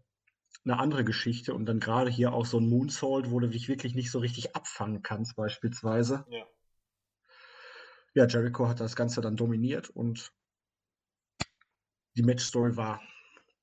eine 0.65 0.79
andere 0.79 1.05
Geschichte. 1.05 1.55
Und 1.55 1.67
dann 1.67 1.81
gerade 1.81 2.11
hier 2.11 2.33
auch 2.33 2.47
so 2.47 2.59
ein 2.59 2.69
Moonsault, 2.69 3.31
wo 3.31 3.41
du 3.41 3.49
dich 3.49 3.69
wirklich 3.69 3.95
nicht 3.95 4.11
so 4.11 4.19
richtig 4.19 4.57
abfangen 4.57 5.03
kannst, 5.03 5.37
beispielsweise. 5.37 6.25
Ja. 6.29 6.45
Ja, 8.15 8.27
Jericho 8.27 8.69
hat 8.69 8.79
das 8.79 8.95
Ganze 8.95 9.21
dann 9.21 9.37
dominiert 9.37 9.91
und 9.91 10.33
die 12.17 12.23
Matchstory 12.23 12.77
war 12.77 13.03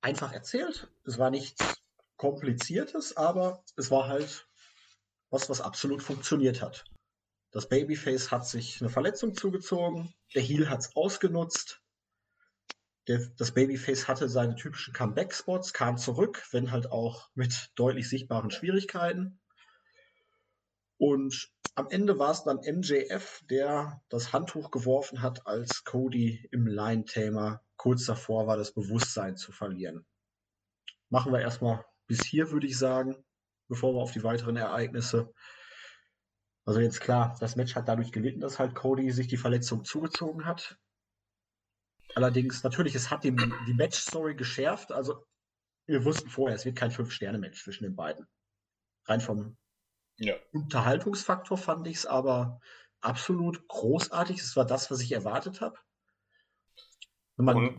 einfach 0.02 0.34
erzählt. 0.34 0.91
Es 1.06 1.18
war 1.18 1.30
nichts 1.30 1.82
Kompliziertes, 2.18 3.16
aber 3.16 3.64
es 3.78 3.89
war 3.91 4.10
halt 4.10 4.47
was, 5.30 5.49
was 5.49 5.62
absolut 5.62 6.04
funktioniert 6.04 6.62
hat. 6.62 6.84
Das 7.52 7.70
Babyface 7.70 8.30
hat 8.30 8.45
sich 8.45 8.82
eine 8.82 8.89
Verletzung 8.89 9.34
zugezogen, 9.34 10.14
der 10.36 10.41
Heel 10.41 10.70
hat 10.70 10.82
es 10.82 10.95
ausgenutzt. 10.95 11.82
Der, 13.08 13.20
das 13.38 13.54
Babyface 13.54 14.08
hatte 14.10 14.28
seine 14.28 14.56
typischen 14.56 14.93
Comeback-Spots, 14.93 15.74
kam 15.74 15.97
zurück, 15.97 16.45
wenn 16.52 16.72
halt 16.72 16.91
auch 16.91 17.30
mit 17.34 17.72
deutlich 17.76 18.10
sichtbaren 18.10 18.52
Schwierigkeiten. 18.52 19.39
Und 20.97 21.52
am 21.76 21.88
Ende 21.89 22.19
war 22.19 22.32
es 22.32 22.43
dann 22.43 22.57
MJF, 22.57 23.41
der 23.49 24.01
das 24.09 24.34
Handtuch 24.34 24.72
geworfen 24.72 25.22
hat, 25.22 25.47
als 25.47 25.84
Cody 25.84 26.47
im 26.51 26.67
Line-Thema 26.67 27.63
kurz 27.78 28.05
davor 28.05 28.47
war, 28.47 28.57
das 28.57 28.74
Bewusstsein 28.74 29.38
zu 29.38 29.51
verlieren. 29.51 30.05
Machen 31.09 31.32
wir 31.32 31.39
erstmal 31.39 31.86
bis 32.07 32.26
hier, 32.26 32.51
würde 32.51 32.67
ich 32.67 32.78
sagen, 32.78 33.24
bevor 33.67 33.93
wir 33.93 34.01
auf 34.01 34.11
die 34.11 34.24
weiteren 34.24 34.57
Ereignisse. 34.57 35.34
Also 36.65 36.80
jetzt 36.82 37.01
klar, 37.01 37.38
das 37.39 37.55
Match 37.55 37.76
hat 37.76 37.88
dadurch 37.88 38.11
gelitten, 38.11 38.41
dass 38.41 38.59
halt 38.59 38.76
Cody 38.76 39.11
sich 39.11 39.28
die 39.28 39.38
Verletzung 39.38 39.84
zugezogen 39.84 40.45
hat. 40.45 40.78
Allerdings, 42.15 42.63
natürlich, 42.63 42.95
es 42.95 43.09
hat 43.09 43.24
die, 43.24 43.34
die 43.34 43.74
Match-Story 43.74 44.36
geschärft. 44.36 44.91
Also 44.91 45.26
wir 45.86 46.03
wussten 46.03 46.30
vorher, 46.30 46.55
es 46.55 46.65
wird 46.65 46.76
kein 46.76 46.91
Fünf-Sterne-Match 46.91 47.63
zwischen 47.63 47.86
den 47.86 47.95
beiden. 47.95 48.28
Rein 49.05 49.22
vom 49.22 49.57
ja. 50.18 50.36
Unterhaltungsfaktor 50.51 51.57
fand 51.57 51.88
ich 51.88 51.97
es 51.97 52.05
aber 52.05 52.59
absolut 53.01 53.68
großartig. 53.68 54.39
Es 54.39 54.55
war 54.55 54.66
das, 54.66 54.91
was 54.91 55.01
ich 55.01 55.12
erwartet 55.12 55.62
habe. 55.62 55.78
Wenn 57.38 57.45
man, 57.45 57.78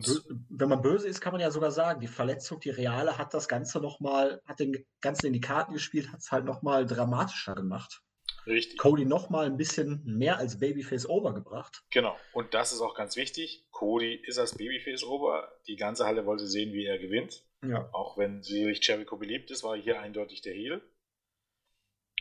wenn 0.49 0.69
man 0.69 0.81
böse 0.81 1.07
ist, 1.07 1.21
kann 1.21 1.31
man 1.31 1.39
ja 1.39 1.51
sogar 1.51 1.71
sagen, 1.71 2.01
die 2.01 2.07
Verletzung, 2.07 2.59
die 2.59 2.69
reale, 2.69 3.17
hat 3.17 3.33
das 3.33 3.47
Ganze 3.47 3.79
nochmal, 3.79 4.41
hat 4.45 4.59
den 4.59 4.85
Ganzen 4.99 5.27
in 5.27 5.33
die 5.33 5.41
Karten 5.41 5.73
gespielt, 5.73 6.11
hat 6.11 6.19
es 6.19 6.31
halt 6.31 6.43
nochmal 6.43 6.85
dramatischer 6.85 7.55
gemacht. 7.55 8.01
Richtig. 8.45 8.77
Cody 8.77 9.05
nochmal 9.05 9.45
ein 9.45 9.55
bisschen 9.55 10.01
mehr 10.03 10.37
als 10.37 10.59
Babyface 10.59 11.07
over 11.07 11.33
gebracht. 11.33 11.83
Genau. 11.91 12.17
Und 12.33 12.53
das 12.53 12.73
ist 12.73 12.81
auch 12.81 12.95
ganz 12.95 13.15
wichtig. 13.15 13.65
Cody 13.71 14.15
ist 14.15 14.37
als 14.37 14.55
Babyface 14.55 15.03
over. 15.03 15.49
Die 15.67 15.77
ganze 15.77 16.05
Halle 16.05 16.25
wollte 16.25 16.45
sehen, 16.45 16.73
wie 16.73 16.85
er 16.85 16.99
gewinnt. 16.99 17.45
Ja. 17.63 17.87
Auch 17.93 18.17
wenn 18.17 18.43
sicherlich 18.43 18.85
Jericho 18.85 19.15
beliebt 19.15 19.49
ist, 19.51 19.63
war 19.63 19.77
hier 19.77 20.01
eindeutig 20.01 20.41
der 20.41 20.53
Heel. 20.53 20.81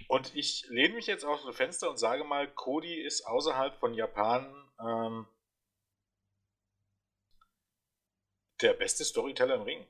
Und 0.09 0.35
ich 0.35 0.67
lehne 0.69 0.95
mich 0.95 1.07
jetzt 1.07 1.25
aus 1.25 1.43
dem 1.43 1.53
Fenster 1.53 1.91
und 1.91 1.99
sage 1.99 2.25
mal, 2.25 2.53
Cody 2.53 3.01
ist 3.01 3.27
außerhalb 3.27 3.79
von 3.79 3.95
Japan 3.95 4.71
ähm, 4.81 5.27
der 8.61 8.75
beste 8.75 9.05
Storyteller 9.05 9.57
im 9.57 9.63
Ring. 9.63 9.87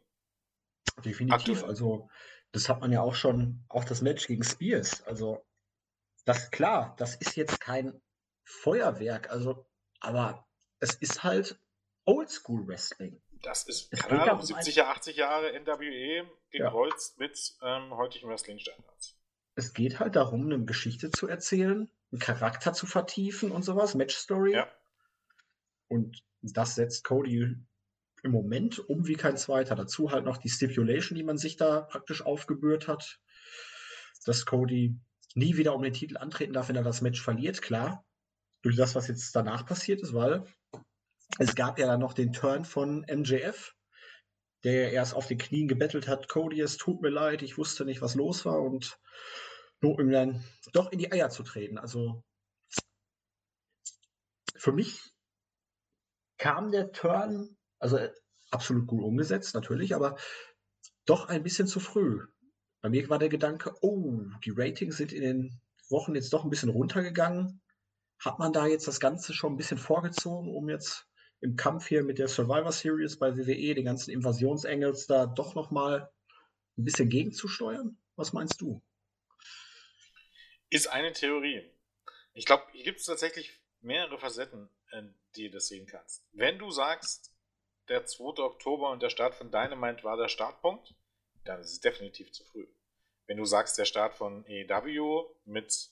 Definitiv. 1.04 1.34
Aktuell. 1.34 1.64
Also, 1.64 2.10
das 2.52 2.68
hat 2.68 2.80
man 2.80 2.92
ja 2.92 3.02
auch 3.02 3.14
schon, 3.14 3.64
auch 3.68 3.84
das 3.84 4.02
Match 4.02 4.26
gegen 4.26 4.42
Spears. 4.42 5.02
Also, 5.04 5.44
das 6.24 6.50
klar, 6.50 6.94
das 6.98 7.16
ist 7.16 7.36
jetzt 7.36 7.60
kein 7.60 8.00
Feuerwerk, 8.44 9.30
also, 9.30 9.66
aber 10.00 10.46
es 10.80 10.94
ist 10.94 11.22
halt 11.22 11.58
Oldschool 12.04 12.66
Wrestling. 12.66 13.22
Das 13.42 13.64
ist, 13.64 13.90
keine 13.90 14.22
Ahnung, 14.22 14.40
70er, 14.40 14.82
80 14.82 15.16
Jahre 15.16 15.58
NWE 15.58 16.30
gekreuzt 16.50 17.16
ja. 17.18 17.26
mit 17.26 17.54
ähm, 17.62 17.96
heutigen 17.96 18.28
Wrestling-Standards. 18.28 19.11
Es 19.54 19.74
geht 19.74 20.00
halt 20.00 20.16
darum, 20.16 20.46
eine 20.46 20.64
Geschichte 20.64 21.10
zu 21.10 21.28
erzählen, 21.28 21.90
einen 22.10 22.18
Charakter 22.18 22.72
zu 22.72 22.86
vertiefen 22.86 23.50
und 23.50 23.64
sowas, 23.64 23.94
Match-Story. 23.94 24.54
Ja. 24.54 24.68
Und 25.88 26.22
das 26.40 26.74
setzt 26.74 27.04
Cody 27.04 27.56
im 28.22 28.30
Moment 28.30 28.78
um 28.78 29.06
wie 29.06 29.14
kein 29.14 29.36
zweiter. 29.36 29.74
Dazu 29.74 30.10
halt 30.10 30.24
noch 30.24 30.38
die 30.38 30.48
Stipulation, 30.48 31.16
die 31.16 31.24
man 31.24 31.38
sich 31.38 31.56
da 31.56 31.82
praktisch 31.82 32.22
aufgebührt 32.24 32.88
hat, 32.88 33.20
dass 34.24 34.46
Cody 34.46 34.96
nie 35.34 35.56
wieder 35.56 35.74
um 35.74 35.82
den 35.82 35.92
Titel 35.92 36.16
antreten 36.16 36.52
darf, 36.52 36.68
wenn 36.68 36.76
er 36.76 36.82
das 36.82 37.00
Match 37.00 37.20
verliert, 37.20 37.62
klar. 37.62 38.04
Durch 38.62 38.76
das, 38.76 38.94
was 38.94 39.08
jetzt 39.08 39.34
danach 39.34 39.66
passiert 39.66 40.00
ist, 40.02 40.14
weil 40.14 40.44
es 41.38 41.54
gab 41.54 41.78
ja 41.78 41.86
dann 41.86 42.00
noch 42.00 42.12
den 42.12 42.32
Turn 42.32 42.64
von 42.64 43.04
MJF, 43.10 43.74
der 44.64 44.92
erst 44.92 45.14
auf 45.14 45.26
den 45.26 45.38
Knien 45.38 45.68
gebettelt 45.68 46.08
hat, 46.08 46.28
Cody, 46.28 46.60
es 46.60 46.76
tut 46.76 47.02
mir 47.02 47.10
leid, 47.10 47.42
ich 47.42 47.58
wusste 47.58 47.84
nicht, 47.84 48.00
was 48.00 48.14
los 48.14 48.44
war 48.44 48.60
und 48.60 48.98
nur 49.80 49.98
um 49.98 50.10
dann 50.10 50.44
doch 50.72 50.92
in 50.92 50.98
die 50.98 51.10
Eier 51.10 51.30
zu 51.30 51.42
treten. 51.42 51.78
Also 51.78 52.22
für 54.56 54.72
mich 54.72 55.00
kam 56.38 56.70
der 56.70 56.92
Turn 56.92 57.56
also 57.82 57.96
äh, 57.96 58.12
absolut 58.50 58.86
gut 58.86 59.02
umgesetzt, 59.02 59.54
natürlich, 59.54 59.94
aber 59.94 60.16
doch 61.04 61.28
ein 61.28 61.42
bisschen 61.42 61.66
zu 61.66 61.80
früh. 61.80 62.24
Bei 62.80 62.88
mir 62.88 63.08
war 63.10 63.18
der 63.18 63.28
Gedanke, 63.28 63.74
oh, 63.80 64.22
die 64.44 64.52
Ratings 64.56 64.96
sind 64.96 65.12
in 65.12 65.22
den 65.22 65.60
Wochen 65.88 66.14
jetzt 66.14 66.32
doch 66.32 66.44
ein 66.44 66.50
bisschen 66.50 66.70
runtergegangen. 66.70 67.60
Hat 68.20 68.38
man 68.38 68.52
da 68.52 68.66
jetzt 68.66 68.86
das 68.86 69.00
Ganze 69.00 69.34
schon 69.34 69.54
ein 69.54 69.56
bisschen 69.56 69.78
vorgezogen, 69.78 70.54
um 70.54 70.68
jetzt 70.68 71.06
im 71.42 71.56
Kampf 71.56 71.88
hier 71.88 72.02
mit 72.04 72.18
der 72.18 72.28
Survivor 72.28 72.72
Series 72.72 73.18
bei 73.18 73.36
WWE, 73.36 73.74
den 73.74 73.84
ganzen 73.84 74.12
Invasionsengels, 74.12 75.08
da 75.08 75.26
doch 75.26 75.54
nochmal 75.54 76.10
ein 76.78 76.84
bisschen 76.84 77.10
gegenzusteuern? 77.10 77.98
Was 78.16 78.32
meinst 78.32 78.60
du? 78.60 78.80
Ist 80.70 80.86
eine 80.86 81.12
Theorie. 81.12 81.68
Ich 82.32 82.46
glaube, 82.46 82.64
hier 82.72 82.84
gibt 82.84 83.00
es 83.00 83.06
tatsächlich 83.06 83.60
mehrere 83.80 84.18
Facetten, 84.18 84.70
in 84.92 85.14
die 85.36 85.48
du 85.48 85.54
das 85.54 85.66
sehen 85.66 85.86
kannst. 85.86 86.24
Wenn 86.32 86.58
du 86.58 86.70
sagst, 86.70 87.34
der 87.88 88.06
2. 88.06 88.42
Oktober 88.42 88.90
und 88.90 89.02
der 89.02 89.10
Start 89.10 89.34
von 89.34 89.50
Dynamite 89.50 90.04
war 90.04 90.16
der 90.16 90.28
Startpunkt, 90.28 90.94
dann 91.44 91.60
ist 91.60 91.72
es 91.72 91.80
definitiv 91.80 92.30
zu 92.30 92.44
früh. 92.44 92.66
Wenn 93.26 93.36
du 93.36 93.44
sagst, 93.44 93.76
der 93.78 93.84
Start 93.84 94.14
von 94.14 94.46
EW 94.46 95.24
mit 95.44 95.90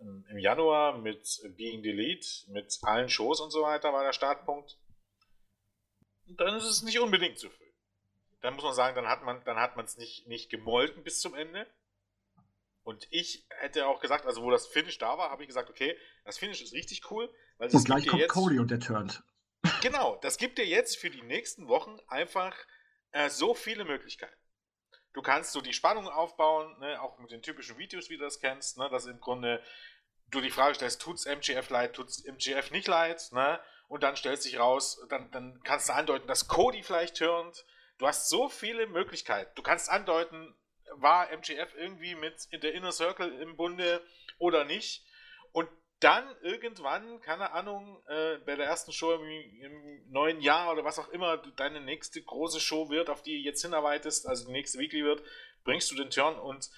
im 0.00 0.38
Januar 0.38 0.98
mit 0.98 1.40
Being 1.56 1.82
Delete, 1.82 2.50
mit 2.50 2.78
allen 2.82 3.08
Shows 3.08 3.40
und 3.40 3.50
so 3.50 3.62
weiter 3.62 3.92
war 3.92 4.04
der 4.04 4.12
Startpunkt, 4.12 4.78
dann 6.26 6.56
ist 6.56 6.64
es 6.64 6.82
nicht 6.82 6.98
unbedingt 7.00 7.38
zu 7.38 7.50
früh. 7.50 7.70
Dann 8.40 8.54
muss 8.54 8.64
man 8.64 8.74
sagen, 8.74 8.96
dann 8.96 9.08
hat 9.08 9.22
man 9.22 9.44
dann 9.44 9.58
hat 9.58 9.76
man 9.76 9.84
es 9.84 9.96
nicht, 9.98 10.26
nicht 10.26 10.50
gemolken 10.50 11.02
bis 11.02 11.20
zum 11.20 11.34
Ende. 11.34 11.66
Und 12.82 13.06
ich 13.10 13.46
hätte 13.50 13.86
auch 13.86 14.00
gesagt, 14.00 14.24
also 14.24 14.42
wo 14.42 14.50
das 14.50 14.66
Finish 14.66 14.98
da 14.98 15.18
war, 15.18 15.30
habe 15.30 15.42
ich 15.42 15.48
gesagt, 15.48 15.68
okay, 15.68 15.96
das 16.24 16.38
Finish 16.38 16.62
ist 16.62 16.72
richtig 16.72 17.10
cool. 17.10 17.32
Weil 17.58 17.68
und 17.70 17.84
gleich 17.84 18.06
kommt 18.06 18.22
jetzt, 18.22 18.32
Cody 18.32 18.58
und 18.58 18.70
der 18.70 18.80
turnt. 18.80 19.22
Genau, 19.82 20.16
das 20.22 20.38
gibt 20.38 20.56
dir 20.56 20.66
jetzt 20.66 20.96
für 20.96 21.10
die 21.10 21.20
nächsten 21.20 21.68
Wochen 21.68 21.98
einfach 22.08 22.56
äh, 23.12 23.28
so 23.28 23.54
viele 23.54 23.84
Möglichkeiten. 23.84 24.34
Du 25.12 25.22
kannst 25.22 25.52
so 25.52 25.60
die 25.60 25.72
Spannung 25.72 26.08
aufbauen, 26.08 26.78
ne, 26.78 27.00
auch 27.02 27.18
mit 27.18 27.30
den 27.30 27.42
typischen 27.42 27.76
Videos, 27.78 28.08
wie 28.08 28.16
du 28.16 28.24
das 28.24 28.40
kennst, 28.40 28.78
ne, 28.78 28.88
dass 28.88 29.06
im 29.06 29.20
Grunde 29.20 29.62
du 30.30 30.40
die 30.40 30.50
Frage 30.50 30.74
stellst, 30.74 31.00
tut's 31.02 31.26
MGF 31.26 31.70
leid, 31.70 31.94
tut's 31.94 32.24
MGF 32.24 32.70
nicht 32.70 32.88
leid, 32.88 33.30
ne? 33.32 33.60
Und 33.88 34.02
dann 34.04 34.16
stellt 34.16 34.40
sich 34.40 34.58
raus, 34.58 35.04
dann, 35.08 35.30
dann 35.32 35.60
kannst 35.64 35.88
du 35.88 35.94
andeuten, 35.94 36.28
dass 36.28 36.46
Cody 36.46 36.82
vielleicht 36.82 37.16
turnt. 37.16 37.64
Du 37.98 38.06
hast 38.06 38.28
so 38.28 38.48
viele 38.48 38.86
Möglichkeiten. 38.86 39.50
Du 39.56 39.62
kannst 39.62 39.90
andeuten, 39.90 40.54
war 40.92 41.30
MGF 41.32 41.74
irgendwie 41.74 42.14
mit 42.14 42.46
in 42.50 42.60
der 42.60 42.72
Inner 42.74 42.92
Circle 42.92 43.40
im 43.40 43.56
Bunde 43.56 44.00
oder 44.38 44.64
nicht. 44.64 45.04
Und 45.52 45.68
dann 45.98 46.24
irgendwann, 46.40 47.20
keine 47.20 47.52
Ahnung, 47.52 48.02
äh, 48.06 48.38
bei 48.38 48.56
der 48.56 48.66
ersten 48.66 48.92
Show 48.92 49.12
im, 49.12 49.22
im, 49.60 50.10
neuen 50.10 50.40
Jahr 50.40 50.72
oder 50.72 50.84
was 50.84 50.98
auch 50.98 51.08
immer 51.08 51.36
deine 51.36 51.80
nächste 51.80 52.22
große 52.22 52.60
Show 52.60 52.88
wird, 52.88 53.10
auf 53.10 53.22
die 53.22 53.42
du 53.42 53.44
jetzt 53.44 53.62
hinarbeitest, 53.62 54.26
also 54.26 54.46
die 54.46 54.52
nächste 54.52 54.78
Weekly 54.78 55.04
wird, 55.04 55.22
bringst 55.62 55.90
du 55.90 55.96
den 55.96 56.10
Turn 56.10 56.38
und 56.38 56.70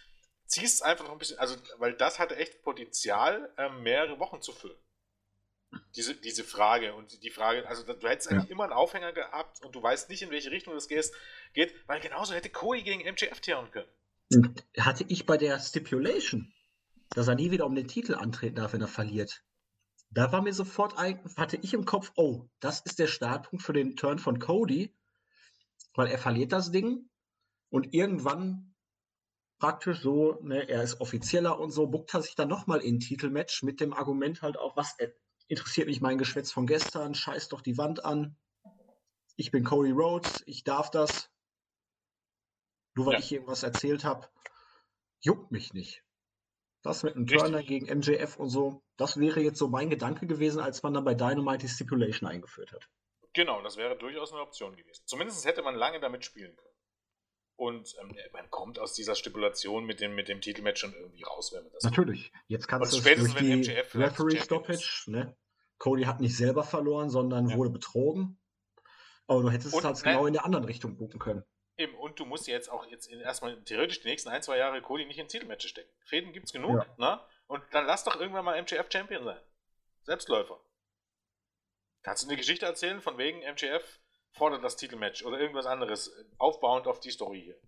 ziehst 0.53 0.83
einfach 0.83 1.05
noch 1.05 1.13
ein 1.13 1.19
bisschen, 1.19 1.39
also, 1.39 1.57
weil 1.79 1.95
das 1.95 2.19
hatte 2.19 2.37
echt 2.37 2.63
Potenzial, 2.63 3.53
äh, 3.57 3.69
mehrere 3.71 4.19
Wochen 4.19 4.41
zu 4.43 4.53
füllen. 4.53 4.79
Diese, 5.97 6.15
diese 6.15 6.45
Frage 6.45 6.95
und 6.95 7.23
die 7.23 7.31
Frage, 7.31 7.67
also 7.67 7.83
du 7.83 8.09
hättest 8.09 8.31
eigentlich 8.31 8.51
ja. 8.51 8.53
immer 8.53 8.65
einen 8.65 8.75
Aufhänger 8.75 9.13
gehabt 9.13 9.65
und 9.65 9.75
du 9.75 9.83
weißt 9.83 10.11
nicht, 10.11 10.23
in 10.23 10.31
welche 10.31 10.51
Richtung 10.51 10.75
das 10.75 10.87
geht, 10.87 11.11
geht 11.55 11.75
weil 11.87 12.01
genauso 12.01 12.35
hätte 12.35 12.51
Cody 12.51 12.83
gegen 12.83 13.01
MJF 13.11 13.41
tieren 13.41 13.71
können. 13.71 13.89
Hatte 14.79 15.05
ich 15.09 15.25
bei 15.25 15.39
der 15.39 15.59
Stipulation 15.59 16.53
dass 17.15 17.29
er 17.29 17.35
nie 17.35 17.51
wieder 17.51 17.67
um 17.67 17.75
den 17.75 17.89
Titel 17.89 18.15
antreten 18.15 18.57
darf, 18.57 18.73
wenn 18.73 18.81
er 18.81 18.89
verliert. 18.89 19.45
Da 20.11 20.33
war 20.33 20.43
mir 20.43 20.53
sofort 20.53 20.99
ein, 20.99 21.21
hatte 21.37 21.59
ich 21.63 21.75
im 21.75 21.85
Kopf, 21.85 22.13
oh, 22.17 22.49
das 22.61 22.81
ist 22.81 22.99
der 22.99 23.07
Startpunkt 23.07 23.65
für 23.65 23.73
den 23.73 23.97
Turn 23.97 24.19
von 24.19 24.39
Cody, 24.39 24.95
weil 25.95 26.09
er 26.09 26.19
verliert 26.19 26.53
das 26.53 26.71
Ding 26.71 27.09
und 27.71 27.95
irgendwann 27.95 28.72
praktisch 29.63 30.01
so, 30.01 30.41
ne, 30.43 30.69
er 30.69 30.83
ist 30.83 31.01
offizieller 31.01 31.61
und 31.61 31.71
so, 31.71 31.87
buckt 31.87 32.13
er 32.15 32.23
sich 32.23 32.35
dann 32.35 32.49
nochmal 32.49 32.81
in 32.81 32.99
Titelmatch 32.99 33.63
mit 33.63 33.81
dem 33.81 33.93
Argument 33.93 34.43
halt 34.43 34.59
auch, 34.59 34.77
was 34.77 34.99
äh, 34.99 35.13
interessiert 35.47 35.87
mich 35.87 36.01
mein 36.01 36.19
Geschwätz 36.19 36.51
von 36.51 36.67
gestern, 36.67 37.15
scheiß 37.15 37.49
doch 37.49 37.61
die 37.61 37.79
Wand 37.79 38.05
an. 38.05 38.37
Ich 39.37 39.53
bin 39.53 39.63
Cody 39.63 39.93
Rhodes, 39.93 40.43
ich 40.47 40.65
darf 40.65 40.91
das. 40.91 41.31
Nur 42.97 43.07
weil 43.07 43.13
ja. 43.13 43.19
ich 43.21 43.31
irgendwas 43.31 43.63
erzählt 43.63 44.03
habe, 44.03 44.29
juckt 45.21 45.53
mich 45.53 45.73
nicht. 45.73 46.03
Das 46.83 47.05
mit 47.05 47.15
einem 47.15 47.29
Turner 47.29 47.63
gegen 47.63 47.87
MJF 47.87 48.39
und 48.39 48.49
so, 48.49 48.83
das 48.97 49.21
wäre 49.21 49.43
jetzt 49.43 49.61
so 49.61 49.69
mein 49.69 49.91
Gedanke 49.91 50.27
gewesen, 50.27 50.61
als 50.61 50.83
man 50.83 50.93
dann 50.93 51.05
bei 51.05 51.15
Dynamite 51.15 51.67
die 51.67 51.73
Stipulation 51.73 52.29
eingeführt 52.29 52.73
hat. 52.73 52.91
Genau, 53.33 53.63
das 53.63 53.77
wäre 53.77 53.97
durchaus 53.97 54.33
eine 54.33 54.43
Option 54.43 54.75
gewesen. 54.75 55.05
Zumindest 55.07 55.45
hätte 55.45 55.63
man 55.63 55.77
lange 55.77 56.01
damit 56.01 56.25
spielen 56.25 56.57
können. 56.57 56.72
Und 57.63 57.95
ähm, 58.01 58.17
man 58.33 58.51
kommt 58.51 58.81
aus 58.81 58.93
dieser 58.93 59.15
Stipulation 59.15 59.85
mit 59.85 60.01
dem, 60.01 60.17
mit 60.17 60.27
dem 60.27 60.41
Titelmatch 60.41 60.81
schon 60.81 60.95
irgendwie 60.95 61.23
raus, 61.23 61.53
wenn 61.53 61.63
man 61.63 61.73
das 61.73 61.85
Natürlich. 61.85 62.33
Jetzt 62.49 62.67
kannst 62.67 62.93
du 62.93 62.97
spätestens 62.97 63.35
durch 63.35 63.63
die 63.93 63.99
Referee 64.01 64.41
Stoppage, 64.41 65.05
ne? 65.07 65.37
Cody 65.79 66.03
hat 66.03 66.21
nicht 66.21 66.37
selber 66.37 66.65
verloren, 66.65 67.09
sondern 67.09 67.49
ja. 67.49 67.57
wurde 67.57 67.71
betrogen. 67.71 68.41
Aber 69.29 69.43
du 69.43 69.51
hättest 69.51 69.75
und, 69.75 69.79
es 69.79 69.85
halt 69.85 69.97
ne, 69.99 70.03
genau 70.03 70.27
in 70.27 70.33
der 70.33 70.45
anderen 70.45 70.65
Richtung 70.65 70.97
buchen 70.97 71.21
können. 71.21 71.45
Eben, 71.77 71.95
und 71.95 72.19
du 72.19 72.25
musst 72.25 72.49
jetzt 72.49 72.69
auch 72.69 72.85
jetzt 72.87 73.09
erstmal 73.09 73.63
theoretisch 73.63 74.01
die 74.01 74.09
nächsten 74.09 74.31
ein, 74.31 74.43
zwei 74.43 74.59
Jahre 74.59 74.83
Cody 74.83 75.07
nicht 75.07 75.21
in 75.21 75.29
Titelmatches 75.29 75.71
stecken. 75.71 75.93
Fäden 76.05 76.33
gibt's 76.33 76.53
genug, 76.53 76.85
ja. 76.85 76.95
ne? 76.99 77.21
Und 77.47 77.63
dann 77.71 77.87
lass 77.87 78.03
doch 78.03 78.19
irgendwann 78.19 78.45
mal 78.45 78.61
MJF 78.61 78.89
Champion 78.93 79.23
sein. 79.23 79.41
Selbstläufer. 80.03 80.61
Kannst 82.03 82.25
du 82.25 82.29
eine 82.29 82.37
Geschichte 82.37 82.67
erzählen, 82.67 83.01
von 83.01 83.19
wegen 83.19 83.39
MJF 83.39 84.01
fordert 84.33 84.65
das 84.65 84.77
Titelmatch 84.77 85.25
oder 85.25 85.39
irgendwas 85.39 85.67
anderes, 85.67 86.13
aufbauend 86.39 86.87
auf 86.87 87.01
die 87.01 87.11
Story 87.11 87.43
hier. 87.43 87.59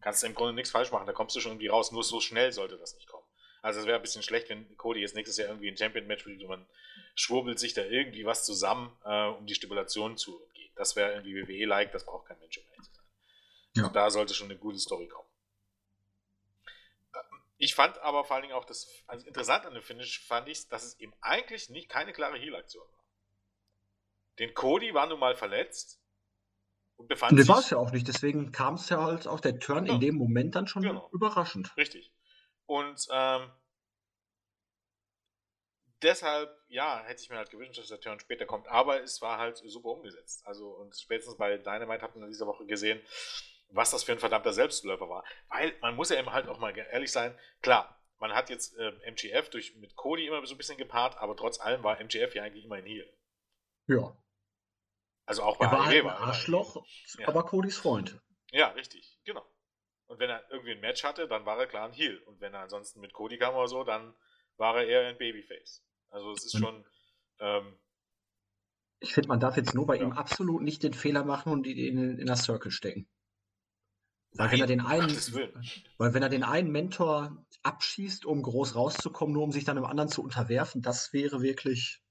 Kannst 0.00 0.22
du 0.22 0.26
im 0.26 0.34
Grunde 0.34 0.54
nichts 0.54 0.70
falsch 0.70 0.92
machen, 0.92 1.06
da 1.06 1.12
kommst 1.12 1.36
du 1.36 1.40
schon 1.40 1.52
irgendwie 1.52 1.68
raus, 1.68 1.92
nur 1.92 2.02
so 2.02 2.20
schnell 2.20 2.52
sollte 2.52 2.78
das 2.78 2.94
nicht 2.94 3.08
kommen. 3.08 3.26
Also 3.62 3.80
es 3.80 3.86
wäre 3.86 3.96
ein 3.96 4.02
bisschen 4.02 4.22
schlecht, 4.22 4.48
wenn 4.48 4.76
Cody 4.76 5.00
jetzt 5.00 5.14
nächstes 5.14 5.36
Jahr 5.36 5.48
irgendwie 5.48 5.68
ein 5.68 5.76
Champion-Match 5.76 6.22
spielt 6.22 6.42
und 6.42 6.48
man 6.48 6.66
schwurbelt 7.14 7.58
sich 7.58 7.74
da 7.74 7.82
irgendwie 7.82 8.24
was 8.24 8.44
zusammen, 8.44 8.96
äh, 9.04 9.26
um 9.26 9.46
die 9.46 9.54
Stipulation 9.54 10.16
zu 10.16 10.42
entgehen. 10.44 10.72
Das 10.76 10.96
wäre 10.96 11.12
irgendwie 11.12 11.46
WWE-like, 11.46 11.92
das 11.92 12.06
braucht 12.06 12.26
kein 12.26 12.38
Mensch 12.38 12.56
um 12.56 12.82
zu 12.82 12.90
sein. 12.90 13.04
Ja. 13.76 13.82
Also 13.82 13.94
da 13.94 14.10
sollte 14.10 14.34
schon 14.34 14.50
eine 14.50 14.58
gute 14.58 14.78
Story 14.78 15.08
kommen. 15.08 15.28
Ich 17.58 17.74
fand 17.74 17.98
aber 17.98 18.24
vor 18.24 18.36
allen 18.36 18.44
Dingen 18.44 18.54
auch 18.54 18.64
das, 18.64 18.88
also 19.06 19.26
interessant 19.26 19.66
an 19.66 19.74
dem 19.74 19.82
Finish 19.82 20.24
fand 20.26 20.48
ich, 20.48 20.66
dass 20.68 20.82
es 20.82 20.98
eben 20.98 21.12
eigentlich 21.20 21.68
nicht 21.68 21.90
keine 21.90 22.14
klare 22.14 22.38
Heal-Aktion 22.38 22.82
war. 22.82 23.04
Den 24.38 24.54
Cody 24.54 24.94
war 24.94 25.06
nun 25.06 25.20
mal 25.20 25.36
verletzt 25.36 25.99
und 27.00 27.08
befand 27.08 27.38
sich. 27.38 27.48
war 27.48 27.58
es 27.58 27.70
ja 27.70 27.78
auch 27.78 27.92
nicht, 27.92 28.06
deswegen 28.06 28.52
kam 28.52 28.74
es 28.74 28.88
ja 28.90 29.02
halt 29.02 29.26
auch 29.26 29.40
der 29.40 29.58
Turn 29.58 29.86
ja. 29.86 29.94
in 29.94 30.00
dem 30.00 30.16
Moment 30.16 30.54
dann 30.54 30.66
schon 30.66 30.82
genau. 30.82 31.08
überraschend. 31.12 31.74
Richtig. 31.76 32.12
Und 32.66 33.08
ähm, 33.10 33.50
deshalb, 36.02 36.54
ja, 36.68 37.02
hätte 37.04 37.22
ich 37.22 37.30
mir 37.30 37.36
halt 37.36 37.50
gewünscht, 37.50 37.78
dass 37.78 37.88
der 37.88 38.00
Turn 38.00 38.20
später 38.20 38.44
kommt, 38.44 38.68
aber 38.68 39.02
es 39.02 39.22
war 39.22 39.38
halt 39.38 39.56
super 39.56 39.88
umgesetzt. 39.88 40.46
Also, 40.46 40.68
und 40.68 40.94
spätstens 40.94 41.38
bei 41.38 41.56
Dynamite 41.56 42.02
hat 42.02 42.14
man 42.14 42.24
in 42.24 42.30
dieser 42.30 42.46
Woche 42.46 42.66
gesehen, 42.66 43.00
was 43.70 43.90
das 43.90 44.04
für 44.04 44.12
ein 44.12 44.18
verdammter 44.18 44.52
Selbstläufer 44.52 45.08
war. 45.08 45.24
Weil 45.48 45.74
man 45.80 45.96
muss 45.96 46.10
ja 46.10 46.18
eben 46.18 46.32
halt 46.32 46.48
auch 46.48 46.58
mal 46.58 46.76
ehrlich 46.76 47.12
sein, 47.12 47.34
klar, 47.62 47.98
man 48.18 48.34
hat 48.34 48.50
jetzt 48.50 48.76
äh, 48.76 48.92
MGF 49.06 49.48
durch, 49.48 49.74
mit 49.76 49.96
Cody 49.96 50.26
immer 50.26 50.44
so 50.44 50.54
ein 50.54 50.58
bisschen 50.58 50.76
gepaart, 50.76 51.16
aber 51.16 51.34
trotz 51.34 51.60
allem 51.60 51.82
war 51.82 51.98
MGF 51.98 52.34
ja 52.34 52.42
eigentlich 52.42 52.66
immer 52.66 52.76
ein 52.76 52.84
Heal. 52.84 53.10
Ja. 53.86 54.14
Also 55.26 55.42
auch 55.42 55.58
bei 55.58 55.66
er 55.66 55.72
war 55.72 55.86
halt 55.86 56.04
ein 56.04 56.08
Arschloch, 56.08 56.84
ja. 57.18 57.28
aber 57.28 57.44
Codys 57.44 57.76
Freund. 57.76 58.20
Ja, 58.50 58.68
richtig, 58.68 59.18
genau. 59.24 59.46
Und 60.06 60.18
wenn 60.18 60.28
er 60.28 60.44
irgendwie 60.50 60.72
ein 60.72 60.80
Match 60.80 61.04
hatte, 61.04 61.28
dann 61.28 61.46
war 61.46 61.56
er 61.58 61.68
klar 61.68 61.86
ein 61.86 61.92
Heal. 61.92 62.18
Und 62.26 62.40
wenn 62.40 62.52
er 62.52 62.60
ansonsten 62.60 63.00
mit 63.00 63.12
Cody 63.12 63.38
kam 63.38 63.54
oder 63.54 63.68
so, 63.68 63.84
dann 63.84 64.12
war 64.56 64.76
er 64.76 64.86
eher 64.86 65.08
ein 65.08 65.18
Babyface. 65.18 65.84
Also 66.10 66.32
es 66.32 66.46
ist 66.46 66.58
schon. 66.58 66.84
Ähm, 67.38 67.78
ich 68.98 69.14
finde, 69.14 69.28
man 69.28 69.38
darf 69.38 69.56
jetzt 69.56 69.74
nur 69.74 69.86
bei 69.86 69.96
ja. 69.96 70.02
ihm 70.02 70.12
absolut 70.12 70.62
nicht 70.62 70.82
den 70.82 70.94
Fehler 70.94 71.24
machen 71.24 71.52
und 71.52 71.66
ihn 71.66 71.78
in, 71.78 72.18
in 72.18 72.26
der 72.26 72.36
Circle 72.36 72.72
stecken. 72.72 73.08
Weil 74.32 74.50
wenn 74.50 74.60
er 74.60 74.66
den 74.66 74.80
einen, 74.80 75.16
weil 75.96 76.14
wenn 76.14 76.22
er 76.22 76.28
den 76.28 76.44
einen 76.44 76.70
Mentor 76.70 77.44
abschießt, 77.62 78.24
um 78.24 78.42
groß 78.42 78.74
rauszukommen, 78.74 79.32
nur 79.32 79.42
um 79.42 79.52
sich 79.52 79.64
dann 79.64 79.76
dem 79.76 79.84
anderen 79.84 80.08
zu 80.08 80.22
unterwerfen, 80.22 80.82
das 80.82 81.12
wäre 81.12 81.40
wirklich 81.42 82.02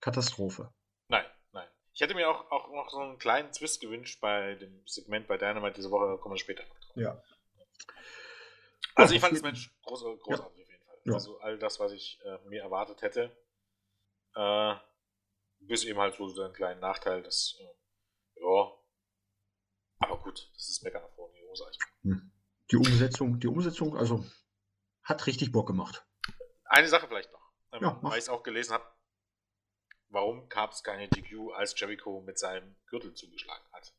Katastrophe. 0.00 0.72
Ich 1.94 2.00
hätte 2.00 2.14
mir 2.14 2.28
auch, 2.28 2.50
auch 2.50 2.68
noch 2.72 2.90
so 2.90 2.98
einen 2.98 3.18
kleinen 3.18 3.52
Twist 3.52 3.80
gewünscht 3.80 4.20
bei 4.20 4.56
dem 4.56 4.82
Segment 4.86 5.28
bei 5.28 5.38
Dynamite 5.38 5.76
diese 5.76 5.90
Woche, 5.90 6.08
da 6.08 6.16
kommen 6.16 6.34
wir 6.34 6.38
später 6.38 6.64
noch 6.66 6.80
drauf. 6.80 6.96
Ja. 6.96 7.22
Also 8.96 9.14
ich 9.14 9.20
fand 9.20 9.34
das 9.34 9.42
Match 9.42 9.70
groß, 9.82 10.02
großartig 10.02 10.28
ja. 10.28 10.44
auf 10.44 10.56
jeden 10.56 10.84
Fall. 10.84 10.98
Ja. 11.04 11.14
Also 11.14 11.38
all 11.40 11.58
das, 11.58 11.80
was 11.80 11.92
ich 11.92 12.20
äh, 12.24 12.38
mir 12.48 12.62
erwartet 12.62 13.02
hätte. 13.02 13.36
Äh, 14.34 14.74
bis 15.60 15.84
eben 15.84 15.98
halt 15.98 16.14
so 16.14 16.24
einen 16.42 16.52
kleinen 16.52 16.80
Nachteil, 16.80 17.22
dass 17.22 17.56
äh, 17.60 18.42
ja, 18.42 18.72
aber 20.00 20.18
gut, 20.18 20.50
das 20.54 20.68
ist 20.68 20.82
mega 20.82 21.00
nach 21.00 21.10
vorne. 21.10 21.34
Hm. 22.02 22.32
Die 22.70 22.76
Umsetzung, 22.76 23.38
die 23.38 23.46
Umsetzung, 23.46 23.96
also 23.96 24.24
hat 25.04 25.26
richtig 25.26 25.52
Bock 25.52 25.68
gemacht. 25.68 26.04
Eine 26.64 26.88
Sache 26.88 27.06
vielleicht 27.06 27.32
noch, 27.32 27.52
ähm, 27.72 27.82
ja, 27.82 27.98
weil 28.02 28.12
ich 28.12 28.24
es 28.24 28.28
auch 28.28 28.42
gelesen 28.42 28.72
habe. 28.74 28.84
Warum 30.14 30.48
gab 30.48 30.70
es 30.70 30.84
keine 30.84 31.08
DQ, 31.08 31.52
als 31.54 31.78
Jericho 31.78 32.20
mit 32.20 32.38
seinem 32.38 32.76
Gürtel 32.86 33.14
zugeschlagen 33.14 33.66
hat? 33.72 33.92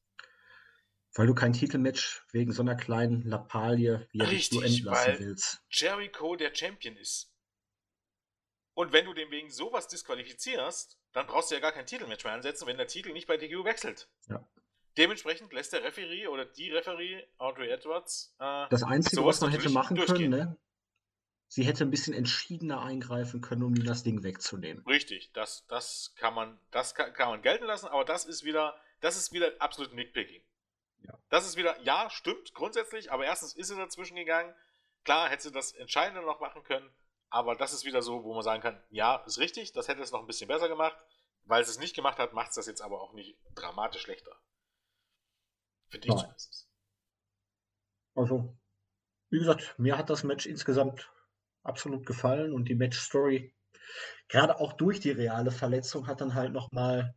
Weil 1.13 1.27
du 1.27 1.35
kein 1.35 1.51
Titelmatch 1.51 2.25
wegen 2.31 2.53
so 2.53 2.61
einer 2.61 2.75
kleinen 2.75 3.23
Lappalie 3.23 4.07
wie 4.13 4.21
Richtig, 4.21 4.57
du 4.57 4.63
entlassen 4.63 5.15
willst. 5.19 5.61
Jericho 5.69 6.37
der 6.37 6.55
Champion 6.55 6.95
ist. 6.95 7.33
Und 8.75 8.93
wenn 8.93 9.05
du 9.05 9.13
den 9.13 9.29
wegen 9.29 9.49
sowas 9.49 9.89
disqualifizierst, 9.89 10.97
dann 11.11 11.27
brauchst 11.27 11.51
du 11.51 11.55
ja 11.55 11.61
gar 11.61 11.73
kein 11.73 11.85
Titelmatch 11.85 12.23
mehr 12.23 12.33
ansetzen, 12.33 12.65
wenn 12.65 12.77
der 12.77 12.87
Titel 12.87 13.11
nicht 13.11 13.27
bei 13.27 13.35
DQ 13.35 13.65
wechselt. 13.65 14.09
Ja. 14.27 14.47
Dementsprechend 14.97 15.51
lässt 15.51 15.73
der 15.73 15.83
Referee 15.83 16.27
oder 16.27 16.45
die 16.45 16.71
Referee, 16.71 17.27
Audrey 17.37 17.69
Edwards, 17.69 18.33
äh, 18.39 18.67
das 18.69 18.83
Einzige, 18.83 19.25
was 19.25 19.41
man 19.41 19.51
hätte 19.51 19.69
machen 19.69 19.97
können, 19.97 20.29
ne? 20.29 20.57
Sie 21.47 21.63
hätte 21.63 21.83
ein 21.83 21.91
bisschen 21.91 22.13
entschiedener 22.13 22.81
eingreifen 22.81 23.41
können, 23.41 23.63
um 23.63 23.75
ihm 23.75 23.85
das 23.85 24.03
Ding 24.03 24.23
wegzunehmen. 24.23 24.85
Richtig, 24.85 25.31
das, 25.33 25.65
das 25.67 26.13
kann 26.17 26.33
man, 26.33 26.59
das 26.71 26.95
kann, 26.95 27.13
kann 27.13 27.29
man 27.29 27.41
gelten 27.41 27.65
lassen, 27.65 27.87
aber 27.87 28.03
das 28.03 28.25
ist 28.25 28.43
wieder, 28.43 28.75
das 28.99 29.15
ist 29.15 29.31
wieder 29.31 29.51
absolut 29.59 29.93
Nickpicking. 29.93 30.43
Ja. 31.03 31.17
Das 31.29 31.45
ist 31.45 31.55
wieder, 31.55 31.79
ja, 31.81 32.09
stimmt, 32.09 32.53
grundsätzlich, 32.53 33.11
aber 33.11 33.25
erstens 33.25 33.53
ist 33.53 33.67
sie 33.67 33.75
dazwischen 33.75 34.15
gegangen. 34.15 34.53
Klar, 35.03 35.29
hätte 35.29 35.43
sie 35.43 35.51
das 35.51 35.71
Entscheidende 35.73 36.21
noch 36.21 36.39
machen 36.39 36.63
können, 36.63 36.89
aber 37.29 37.55
das 37.55 37.73
ist 37.73 37.85
wieder 37.85 38.01
so, 38.01 38.23
wo 38.23 38.33
man 38.33 38.43
sagen 38.43 38.61
kann, 38.61 38.81
ja, 38.89 39.17
ist 39.25 39.39
richtig, 39.39 39.71
das 39.71 39.87
hätte 39.87 40.01
es 40.01 40.11
noch 40.11 40.21
ein 40.21 40.27
bisschen 40.27 40.47
besser 40.47 40.67
gemacht. 40.67 40.97
Weil 41.45 41.61
es 41.61 41.69
es 41.69 41.77
nicht 41.77 41.95
gemacht 41.95 42.17
hat, 42.17 42.33
macht 42.33 42.49
es 42.49 42.55
das 42.55 42.65
jetzt 42.65 42.81
aber 42.81 43.01
auch 43.01 43.13
nicht 43.13 43.37
dramatisch 43.53 44.01
schlechter. 44.01 44.35
Finde 45.89 46.07
ich 46.07 46.15
zumindest. 46.15 46.67
Also, 48.15 48.57
wie 49.29 49.39
gesagt, 49.39 49.75
mir 49.77 49.97
hat 49.97 50.09
das 50.09 50.23
Match 50.23 50.47
insgesamt 50.47 51.11
absolut 51.65 52.05
gefallen 52.05 52.53
und 52.53 52.69
die 52.69 52.75
Match-Story, 52.75 53.53
gerade 54.27 54.59
auch 54.59 54.73
durch 54.73 54.99
die 54.99 55.11
reale 55.11 55.51
Verletzung, 55.51 56.07
hat 56.07 56.21
dann 56.21 56.33
halt 56.33 56.53
nochmal 56.53 57.15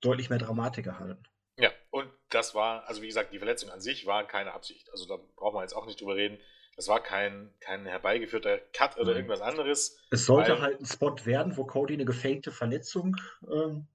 deutlich 0.00 0.30
mehr 0.30 0.38
Dramatik 0.38 0.86
erhalten. 0.86 1.22
Ja, 1.56 1.70
und 1.90 2.10
das 2.30 2.54
war, 2.54 2.86
also 2.88 3.02
wie 3.02 3.06
gesagt, 3.06 3.32
die 3.32 3.38
Verletzung 3.38 3.70
an 3.70 3.80
sich 3.80 4.06
war 4.06 4.26
keine 4.26 4.52
Absicht. 4.52 4.90
Also 4.90 5.06
da 5.06 5.16
braucht 5.36 5.54
man 5.54 5.62
jetzt 5.62 5.74
auch 5.74 5.86
nicht 5.86 6.00
drüber 6.00 6.16
reden. 6.16 6.38
Das 6.76 6.88
war 6.88 7.00
kein, 7.00 7.54
kein 7.60 7.86
herbeigeführter 7.86 8.58
Cut 8.72 8.96
oder 8.96 9.06
Nein. 9.06 9.16
irgendwas 9.16 9.40
anderes. 9.40 9.96
Es 10.10 10.26
sollte 10.26 10.60
halt 10.60 10.80
ein 10.80 10.86
Spot 10.86 11.14
werden, 11.24 11.56
wo 11.56 11.64
Cody 11.64 11.94
eine 11.94 12.04
gefakte 12.04 12.50
Verletzung 12.50 13.16
ähm, 13.48 13.86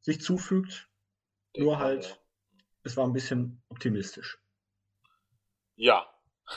sich 0.00 0.22
zufügt. 0.22 0.88
Nur 1.54 1.78
halt 1.78 2.18
es 2.84 2.96
war 2.96 3.06
ein 3.06 3.12
bisschen 3.12 3.62
optimistisch. 3.68 4.38
Ja. 5.76 6.06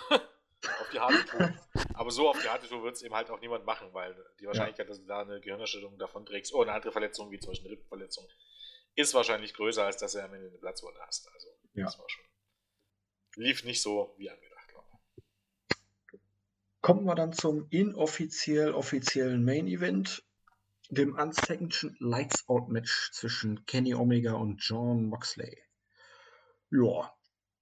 auf 0.70 0.89
die 0.91 0.99
harte 0.99 1.26
Tour. 1.26 1.53
Aber 1.93 2.11
so 2.11 2.30
auf 2.30 2.41
die 2.41 2.49
harte 2.49 2.68
Tour 2.68 2.84
wird 2.84 2.95
es 2.95 3.01
eben 3.01 3.16
halt 3.16 3.30
auch 3.30 3.39
niemand 3.39 3.66
machen, 3.66 3.93
weil 3.93 4.16
die 4.39 4.47
Wahrscheinlichkeit, 4.47 4.88
ja. 4.88 4.89
dass 4.89 4.99
du 4.99 5.07
da 5.07 5.22
eine 5.22 5.39
Gehirnerschütterung 5.39 5.97
davon 5.97 6.26
trägst 6.26 6.53
oder 6.53 6.70
eine 6.70 6.78
andere 6.78 6.91
Verletzung, 6.91 7.32
wie 7.32 7.39
zum 7.39 7.51
Beispiel 7.51 7.68
eine 7.68 7.78
Rippenverletzung, 7.78 8.28
ist 8.95 9.13
wahrscheinlich 9.13 9.53
größer, 9.53 9.84
als 9.84 9.97
dass 9.97 10.13
du 10.13 10.24
am 10.24 10.34
Ende 10.34 10.47
eine 10.47 10.57
Platzwunde 10.57 10.99
hast. 11.05 11.28
Also, 11.34 11.47
ja. 11.74 11.86
das 11.86 11.99
war 11.99 12.09
schon. 12.09 12.24
Lief 13.36 13.63
nicht 13.63 13.82
so 13.82 14.16
wie 14.18 14.30
angedacht, 14.30 14.68
glaube 14.70 14.88
ich. 15.18 16.20
Kommen 16.82 17.05
wir 17.05 17.16
dann 17.16 17.34
zum 17.34 17.68
inoffiziell 17.70 18.72
offiziellen 18.74 19.43
Main 19.43 19.68
Event, 19.68 20.24
dem 20.89 21.16
Unsanctioned 21.16 21.99
Lights 21.99 22.47
Out 22.47 22.70
Match 22.70 23.11
zwischen 23.11 23.66
Kenny 23.66 23.95
Omega 23.95 24.34
und 24.34 24.59
John 24.63 25.05
Moxley. 25.05 25.61
Ja, 26.70 27.13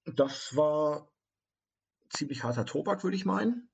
das 0.06 0.56
war 0.56 1.10
ziemlich 2.14 2.44
harter 2.44 2.66
Tobak, 2.66 3.04
würde 3.04 3.18
ich 3.18 3.26
meinen. 3.26 3.70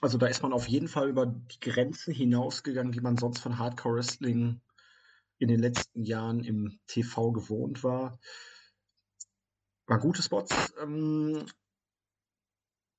Also 0.00 0.18
da 0.18 0.26
ist 0.26 0.42
man 0.42 0.52
auf 0.52 0.68
jeden 0.68 0.88
Fall 0.88 1.08
über 1.08 1.26
die 1.26 1.60
Grenzen 1.60 2.14
hinausgegangen, 2.14 2.92
die 2.92 3.00
man 3.00 3.16
sonst 3.16 3.40
von 3.40 3.58
Hardcore 3.58 3.96
Wrestling 3.96 4.60
in 5.38 5.48
den 5.48 5.60
letzten 5.60 6.04
Jahren 6.04 6.44
im 6.44 6.78
TV 6.86 7.32
gewohnt 7.32 7.82
war. 7.82 8.18
War 9.86 9.98
gute 9.98 10.22
Spots. 10.22 10.74
Ähm, 10.80 11.46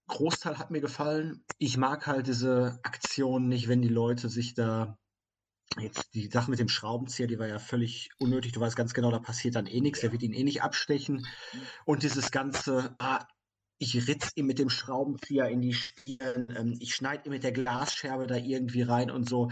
Großteil 0.07 0.57
hat 0.57 0.71
mir 0.71 0.81
gefallen. 0.81 1.45
Ich 1.57 1.77
mag 1.77 2.07
halt 2.07 2.27
diese 2.27 2.79
Aktion 2.83 3.47
nicht, 3.47 3.67
wenn 3.67 3.81
die 3.81 3.89
Leute 3.89 4.27
sich 4.27 4.55
da 4.55 4.97
jetzt 5.77 6.15
die 6.15 6.27
Sache 6.27 6.49
mit 6.49 6.59
dem 6.59 6.67
Schraubenzieher, 6.67 7.27
die 7.27 7.37
war 7.37 7.47
ja 7.47 7.59
völlig 7.59 8.09
unnötig. 8.17 8.53
Du 8.53 8.59
weißt 8.59 8.75
ganz 8.75 8.93
genau, 8.93 9.11
da 9.11 9.19
passiert 9.19 9.55
dann 9.55 9.67
eh 9.67 9.81
nichts. 9.81 10.01
Der 10.01 10.11
wird 10.11 10.23
ihn 10.23 10.33
eh 10.33 10.43
nicht 10.43 10.63
abstechen. 10.63 11.27
Und 11.85 12.03
dieses 12.03 12.31
ganze, 12.31 12.95
ah, 12.97 13.27
ich 13.79 14.07
ritz 14.07 14.31
ihm 14.35 14.45
mit 14.45 14.59
dem 14.59 14.69
Schraubenzieher 14.69 15.47
in 15.47 15.61
die 15.61 15.73
Stirn, 15.73 16.47
ähm, 16.55 16.77
ich 16.79 16.93
schneide 16.93 17.25
ihm 17.25 17.31
mit 17.31 17.43
der 17.43 17.53
Glasscherbe 17.53 18.27
da 18.27 18.35
irgendwie 18.35 18.81
rein 18.81 19.09
und 19.09 19.27
so. 19.27 19.49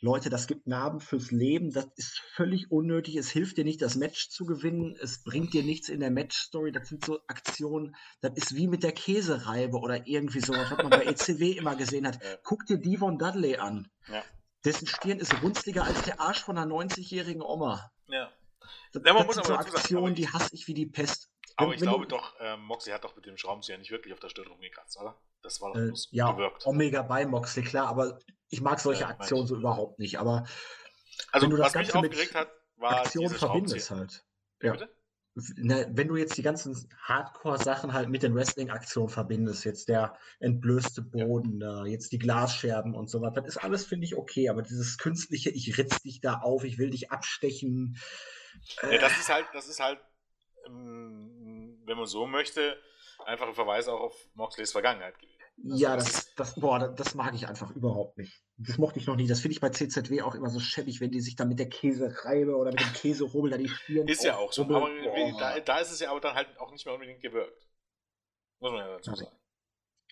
Leute, 0.00 0.30
das 0.30 0.48
gibt 0.48 0.66
Narben 0.66 1.00
fürs 1.00 1.30
Leben, 1.30 1.70
das 1.70 1.86
ist 1.96 2.20
völlig 2.34 2.70
unnötig, 2.70 3.16
es 3.16 3.30
hilft 3.30 3.56
dir 3.56 3.64
nicht, 3.64 3.80
das 3.80 3.96
Match 3.96 4.30
zu 4.30 4.44
gewinnen, 4.44 4.96
es 5.00 5.22
bringt 5.22 5.54
dir 5.54 5.62
nichts 5.62 5.88
in 5.88 6.00
der 6.00 6.10
Matchstory, 6.10 6.72
das 6.72 6.88
sind 6.88 7.04
so 7.04 7.20
Aktionen, 7.28 7.94
das 8.20 8.32
ist 8.34 8.56
wie 8.56 8.66
mit 8.66 8.82
der 8.82 8.92
Käsereibe 8.92 9.78
oder 9.78 10.06
irgendwie 10.06 10.40
sowas, 10.40 10.70
was 10.70 10.78
man 10.78 10.90
bei 10.90 11.04
ECW 11.04 11.52
immer 11.52 11.76
gesehen 11.76 12.06
hat. 12.06 12.18
Guck 12.42 12.66
dir 12.66 12.78
Devon 12.78 13.18
Dudley 13.18 13.56
an. 13.56 13.88
Ja. 14.08 14.24
Dessen 14.64 14.88
Stirn 14.88 15.20
ist 15.20 15.40
runzliger 15.42 15.84
als 15.84 16.02
der 16.02 16.20
Arsch 16.20 16.42
von 16.42 16.58
einer 16.58 16.72
90-jährigen 16.72 17.42
Oma. 17.42 17.92
Ja. 18.08 18.28
Das, 18.92 19.02
ja, 19.04 19.12
das 19.24 19.34
sind 19.34 19.46
so 19.46 19.54
Aktionen, 19.54 20.14
die 20.14 20.28
hasse 20.28 20.50
ich 20.52 20.66
wie 20.66 20.74
die 20.74 20.86
Pest. 20.86 21.27
Aber 21.58 21.74
ich 21.74 21.80
glaube 21.80 22.06
doch, 22.06 22.38
äh, 22.38 22.56
Moxley 22.56 22.92
hat 22.92 23.02
doch 23.02 23.16
mit 23.16 23.26
dem 23.26 23.36
Schraubenzieher 23.36 23.78
nicht 23.78 23.90
wirklich 23.90 24.14
auf 24.14 24.20
der 24.20 24.28
Stirn 24.28 24.46
rumgekratzt, 24.46 24.96
oder? 25.00 25.20
Das 25.42 25.60
war 25.60 25.72
doch 25.72 25.80
äh, 25.80 25.92
ja, 26.10 26.30
gewirkt. 26.30 26.64
Omega 26.66 27.02
bei 27.02 27.26
Moxley, 27.26 27.64
klar, 27.64 27.88
aber 27.88 28.20
ich 28.48 28.60
mag 28.60 28.78
solche 28.78 29.02
ja, 29.02 29.08
Aktionen 29.08 29.48
so 29.48 29.56
überhaupt 29.56 29.98
nicht. 29.98 30.20
Aber 30.20 30.46
also, 31.32 31.44
wenn 31.44 31.50
du 31.50 31.56
das 31.56 31.72
Ganze 31.72 32.00
mit 32.00 32.34
hat, 32.34 32.48
Aktion 32.80 33.28
verbindest 33.28 33.90
halt. 33.90 34.24
Ja. 34.62 34.72
Bitte? 34.72 34.88
Na, 35.56 35.84
wenn 35.90 36.08
du 36.08 36.16
jetzt 36.16 36.36
die 36.36 36.42
ganzen 36.42 36.88
Hardcore-Sachen 37.02 37.92
halt 37.92 38.08
mit 38.08 38.22
den 38.22 38.34
Wrestling-Aktionen 38.34 39.08
verbindest, 39.08 39.64
jetzt 39.64 39.88
der 39.88 40.16
entblößte 40.38 41.02
Boden, 41.02 41.60
ja. 41.60 41.86
jetzt 41.86 42.12
die 42.12 42.18
Glasscherben 42.18 42.94
und 42.94 43.08
so 43.08 43.20
weiter, 43.20 43.40
das 43.40 43.56
ist 43.56 43.62
alles, 43.62 43.84
finde 43.84 44.04
ich, 44.06 44.16
okay. 44.16 44.48
Aber 44.48 44.62
dieses 44.62 44.96
künstliche, 44.98 45.50
ich 45.50 45.76
ritz 45.76 46.02
dich 46.02 46.20
da 46.20 46.34
auf, 46.34 46.62
ich 46.62 46.78
will 46.78 46.90
dich 46.90 47.10
abstechen. 47.10 47.98
Äh, 48.82 48.94
ja, 48.94 49.00
das 49.00 49.18
ist 49.18 49.28
halt, 49.28 49.46
das 49.52 49.68
ist 49.68 49.80
halt 49.80 50.00
ähm, 50.66 51.37
wenn 51.88 51.96
man 51.96 52.06
so 52.06 52.26
möchte, 52.26 52.78
einfach 53.24 53.48
ein 53.48 53.54
Verweis 53.54 53.88
auch 53.88 54.00
auf 54.00 54.28
Moxleys 54.34 54.72
Vergangenheit 54.72 55.18
gewesen. 55.18 55.38
Also 55.64 55.76
ja, 55.76 55.96
das, 55.96 56.34
das, 56.36 56.54
boah, 56.54 56.78
das 56.78 57.16
mag 57.16 57.34
ich 57.34 57.48
einfach 57.48 57.72
überhaupt 57.72 58.16
nicht. 58.16 58.44
Das 58.58 58.78
mochte 58.78 59.00
ich 59.00 59.06
noch 59.06 59.16
nie. 59.16 59.26
Das 59.26 59.40
finde 59.40 59.54
ich 59.54 59.60
bei 59.60 59.70
CZW 59.70 60.22
auch 60.22 60.36
immer 60.36 60.50
so 60.50 60.60
schäbig, 60.60 61.00
wenn 61.00 61.10
die 61.10 61.20
sich 61.20 61.34
dann 61.34 61.48
mit 61.48 61.58
der 61.58 61.68
Käsereibe 61.68 62.56
oder 62.56 62.70
mit 62.70 62.80
dem 62.80 62.92
Käserubbel 62.92 63.50
da 63.50 63.58
die 63.58 63.68
Stirn 63.68 64.06
Ist 64.06 64.22
ja 64.22 64.36
auch 64.36 64.52
so. 64.52 64.62
Aber 64.62 64.88
da, 65.38 65.58
da, 65.58 65.78
ist 65.78 65.90
es 65.90 65.98
ja 65.98 66.10
aber 66.10 66.20
dann 66.20 66.34
halt 66.34 66.48
auch 66.60 66.70
nicht 66.70 66.86
mehr 66.86 66.94
unbedingt 66.94 67.20
gewirkt. 67.20 67.66
Muss 68.60 68.70
man 68.70 68.80
ja 68.80 68.88
dazu 68.88 69.14
sagen. 69.16 69.36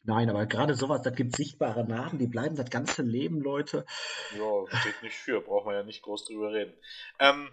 Nein, 0.03 0.31
aber 0.31 0.47
gerade 0.47 0.75
sowas, 0.75 1.03
das 1.03 1.15
gibt 1.15 1.35
sichtbare 1.37 1.85
Narben, 1.85 2.19
die 2.19 2.29
bleiben 2.29 2.55
das 2.55 2.71
ganze 2.71 3.03
Leben, 3.03 3.41
Leute. 3.41 3.85
Ja, 4.37 4.79
steht 4.81 5.03
nicht 5.03 5.17
für, 5.17 5.41
braucht 5.41 5.67
man 5.67 5.75
ja 5.75 5.83
nicht 5.83 6.03
groß 6.03 6.27
drüber 6.27 6.53
reden. 6.53 6.75
Ähm, 7.19 7.51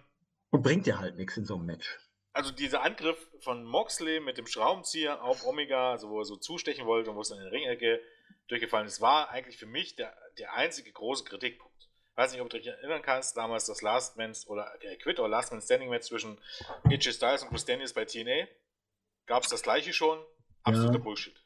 Und 0.50 0.62
bringt 0.62 0.86
ja 0.86 0.98
halt 0.98 1.16
nichts 1.16 1.36
in 1.36 1.44
so 1.44 1.56
einem 1.56 1.66
Match 1.66 1.98
also 2.34 2.50
dieser 2.50 2.82
Angriff 2.82 3.16
von 3.40 3.64
Moxley 3.64 4.20
mit 4.20 4.36
dem 4.36 4.46
Schraubenzieher 4.46 5.22
auf 5.22 5.46
Omega, 5.46 5.92
also 5.92 6.10
wo 6.10 6.18
er 6.20 6.24
so 6.24 6.36
zustechen 6.36 6.84
wollte 6.84 7.10
und 7.10 7.16
wo 7.16 7.20
es 7.20 7.28
dann 7.28 7.38
in 7.38 7.44
die 7.44 7.50
Ringecke 7.50 8.02
durchgefallen 8.48 8.86
ist, 8.86 9.00
war 9.00 9.30
eigentlich 9.30 9.56
für 9.56 9.66
mich 9.66 9.94
der, 9.96 10.14
der 10.38 10.52
einzige 10.54 10.92
große 10.92 11.24
Kritikpunkt. 11.24 11.72
Ich 12.10 12.16
weiß 12.16 12.32
nicht, 12.32 12.40
ob 12.42 12.50
du 12.50 12.58
dich 12.58 12.66
erinnern 12.66 13.02
kannst, 13.02 13.36
damals 13.36 13.66
das 13.66 13.82
Last 13.82 14.16
Man 14.16 14.32
oder 14.46 14.76
der 14.82 14.98
Quit 14.98 15.18
oder 15.18 15.28
Last 15.28 15.52
Man 15.52 15.62
Standing 15.62 15.90
Match 15.90 16.06
zwischen 16.06 16.40
AJ 16.84 17.12
Styles 17.12 17.42
und 17.44 17.50
Chris 17.50 17.64
Daniels 17.64 17.92
bei 17.92 18.04
TNA. 18.04 18.48
Gab 19.26 19.44
es 19.44 19.48
das 19.48 19.62
gleiche 19.62 19.92
schon? 19.92 20.22
Absoluter 20.64 20.98
ja. 20.98 21.04
Bullshit. 21.04 21.43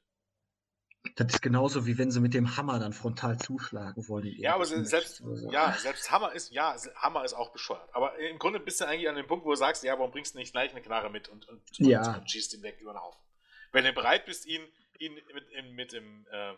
Das 1.18 1.34
ist 1.34 1.42
genauso 1.42 1.84
wie 1.84 1.98
wenn 1.98 2.12
sie 2.12 2.20
mit 2.20 2.32
dem 2.32 2.56
Hammer 2.56 2.78
dann 2.78 2.92
frontal 2.92 3.38
zuschlagen 3.38 4.06
wollen. 4.06 4.36
Ja, 4.38 4.54
aber 4.54 4.64
selbst, 4.64 5.16
so. 5.16 5.50
ja, 5.50 5.72
selbst 5.72 6.12
Hammer 6.12 6.32
ist, 6.32 6.52
ja, 6.52 6.76
Hammer 6.94 7.24
ist 7.24 7.34
auch 7.34 7.50
bescheuert. 7.50 7.92
Aber 7.92 8.16
im 8.18 8.38
Grunde 8.38 8.60
bist 8.60 8.80
du 8.80 8.86
eigentlich 8.86 9.08
an 9.08 9.16
dem 9.16 9.26
Punkt, 9.26 9.44
wo 9.44 9.50
du 9.50 9.56
sagst, 9.56 9.82
ja, 9.82 9.98
warum 9.98 10.12
bringst 10.12 10.34
du 10.34 10.38
nicht 10.38 10.52
gleich 10.52 10.70
eine 10.70 10.80
Knarre 10.80 11.10
mit 11.10 11.28
und, 11.28 11.48
und, 11.48 11.60
ja. 11.78 12.18
und, 12.18 12.30
schießt 12.30 12.54
ihn 12.54 12.62
weg 12.62 12.78
über 12.80 12.92
den 12.92 13.00
Haufen? 13.00 13.20
Wenn 13.72 13.84
du 13.84 13.92
bereit 13.92 14.26
bist, 14.26 14.46
ihn, 14.46 14.62
ihn 15.00 15.14
mit, 15.14 15.74
mit 15.74 15.92
dem, 15.92 16.24
äh, 16.30 16.54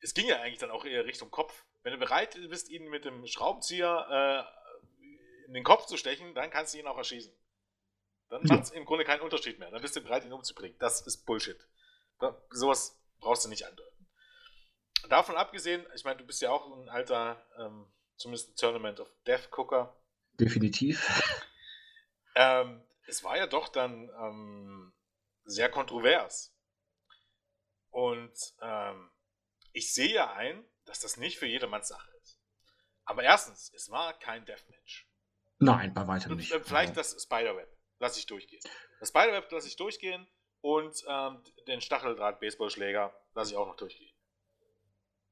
es 0.00 0.14
ging 0.14 0.26
ja 0.26 0.40
eigentlich 0.40 0.58
dann 0.58 0.70
auch 0.70 0.86
eher 0.86 1.04
Richtung 1.04 1.30
Kopf. 1.30 1.66
Wenn 1.82 1.92
du 1.92 1.98
bereit 1.98 2.38
bist, 2.48 2.70
ihn 2.70 2.88
mit 2.88 3.04
dem 3.04 3.26
Schraubenzieher 3.26 4.48
äh, 4.48 5.46
in 5.48 5.52
den 5.52 5.64
Kopf 5.64 5.84
zu 5.84 5.98
stechen, 5.98 6.34
dann 6.34 6.48
kannst 6.48 6.72
du 6.72 6.78
ihn 6.78 6.86
auch 6.86 6.96
erschießen. 6.96 7.32
Dann 8.30 8.42
macht 8.44 8.62
es 8.62 8.70
im 8.70 8.86
Grunde 8.86 9.04
keinen 9.04 9.20
Unterschied 9.20 9.58
mehr. 9.58 9.70
Dann 9.70 9.82
bist 9.82 9.96
du 9.96 10.00
bereit, 10.00 10.24
ihn 10.24 10.32
umzubringen. 10.32 10.78
Das 10.78 11.02
ist 11.02 11.26
Bullshit. 11.26 11.58
Da, 12.20 12.40
sowas 12.50 13.01
brauchst 13.22 13.44
du 13.44 13.48
nicht 13.48 13.66
andeuten. 13.66 14.08
Davon 15.08 15.36
abgesehen, 15.36 15.86
ich 15.94 16.04
meine, 16.04 16.18
du 16.18 16.26
bist 16.26 16.42
ja 16.42 16.50
auch 16.50 16.70
ein 16.70 16.88
alter, 16.88 17.44
ähm, 17.58 17.90
zumindest 18.16 18.50
ein 18.50 18.56
Tournament 18.56 19.00
of 19.00 19.08
Death 19.26 19.50
Gucker. 19.50 19.96
Definitiv. 20.34 21.08
Ähm, 22.34 22.82
es 23.06 23.22
war 23.24 23.36
ja 23.36 23.46
doch 23.46 23.68
dann 23.68 24.08
ähm, 24.08 24.94
sehr 25.44 25.70
kontrovers. 25.70 26.54
Und 27.90 28.34
ähm, 28.62 29.10
ich 29.72 29.92
sehe 29.92 30.14
ja 30.14 30.32
ein, 30.32 30.64
dass 30.86 31.00
das 31.00 31.18
nicht 31.18 31.38
für 31.38 31.46
jedermanns 31.46 31.88
Sache 31.88 32.10
ist. 32.22 32.40
Aber 33.04 33.22
erstens, 33.22 33.70
es 33.74 33.90
war 33.90 34.18
kein 34.18 34.46
Deathmatch. 34.46 35.08
Nein, 35.58 35.92
bei 35.92 36.06
weitem 36.06 36.36
nicht. 36.36 36.52
Vielleicht 36.64 36.96
das 36.96 37.22
Spiderweb 37.22 37.68
lasse 37.98 38.18
ich 38.18 38.26
durchgehen. 38.26 38.62
Das 38.98 39.10
Spiderweb 39.10 39.50
lasse 39.50 39.68
ich 39.68 39.76
durchgehen. 39.76 40.26
Und 40.62 41.04
ähm, 41.06 41.42
den 41.66 41.80
Stacheldraht-Baseballschläger 41.80 43.12
lasse 43.34 43.52
ich 43.52 43.56
auch 43.56 43.66
noch 43.66 43.76
durchgehen. 43.76 44.12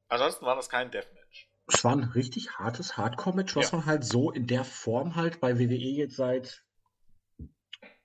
Ansonsten 0.08 0.44
war 0.44 0.56
das 0.56 0.68
kein 0.68 0.90
Deathmatch. 0.90 1.48
Es 1.68 1.84
war 1.84 1.92
ein 1.92 2.02
richtig 2.02 2.58
hartes 2.58 2.96
Hardcore-Match, 2.96 3.56
was 3.56 3.70
ja. 3.70 3.78
man 3.78 3.86
halt 3.86 4.04
so 4.04 4.30
in 4.30 4.46
der 4.46 4.64
Form 4.64 5.14
halt 5.14 5.40
bei 5.40 5.58
WWE 5.58 5.74
jetzt 5.74 6.16
seit 6.16 6.64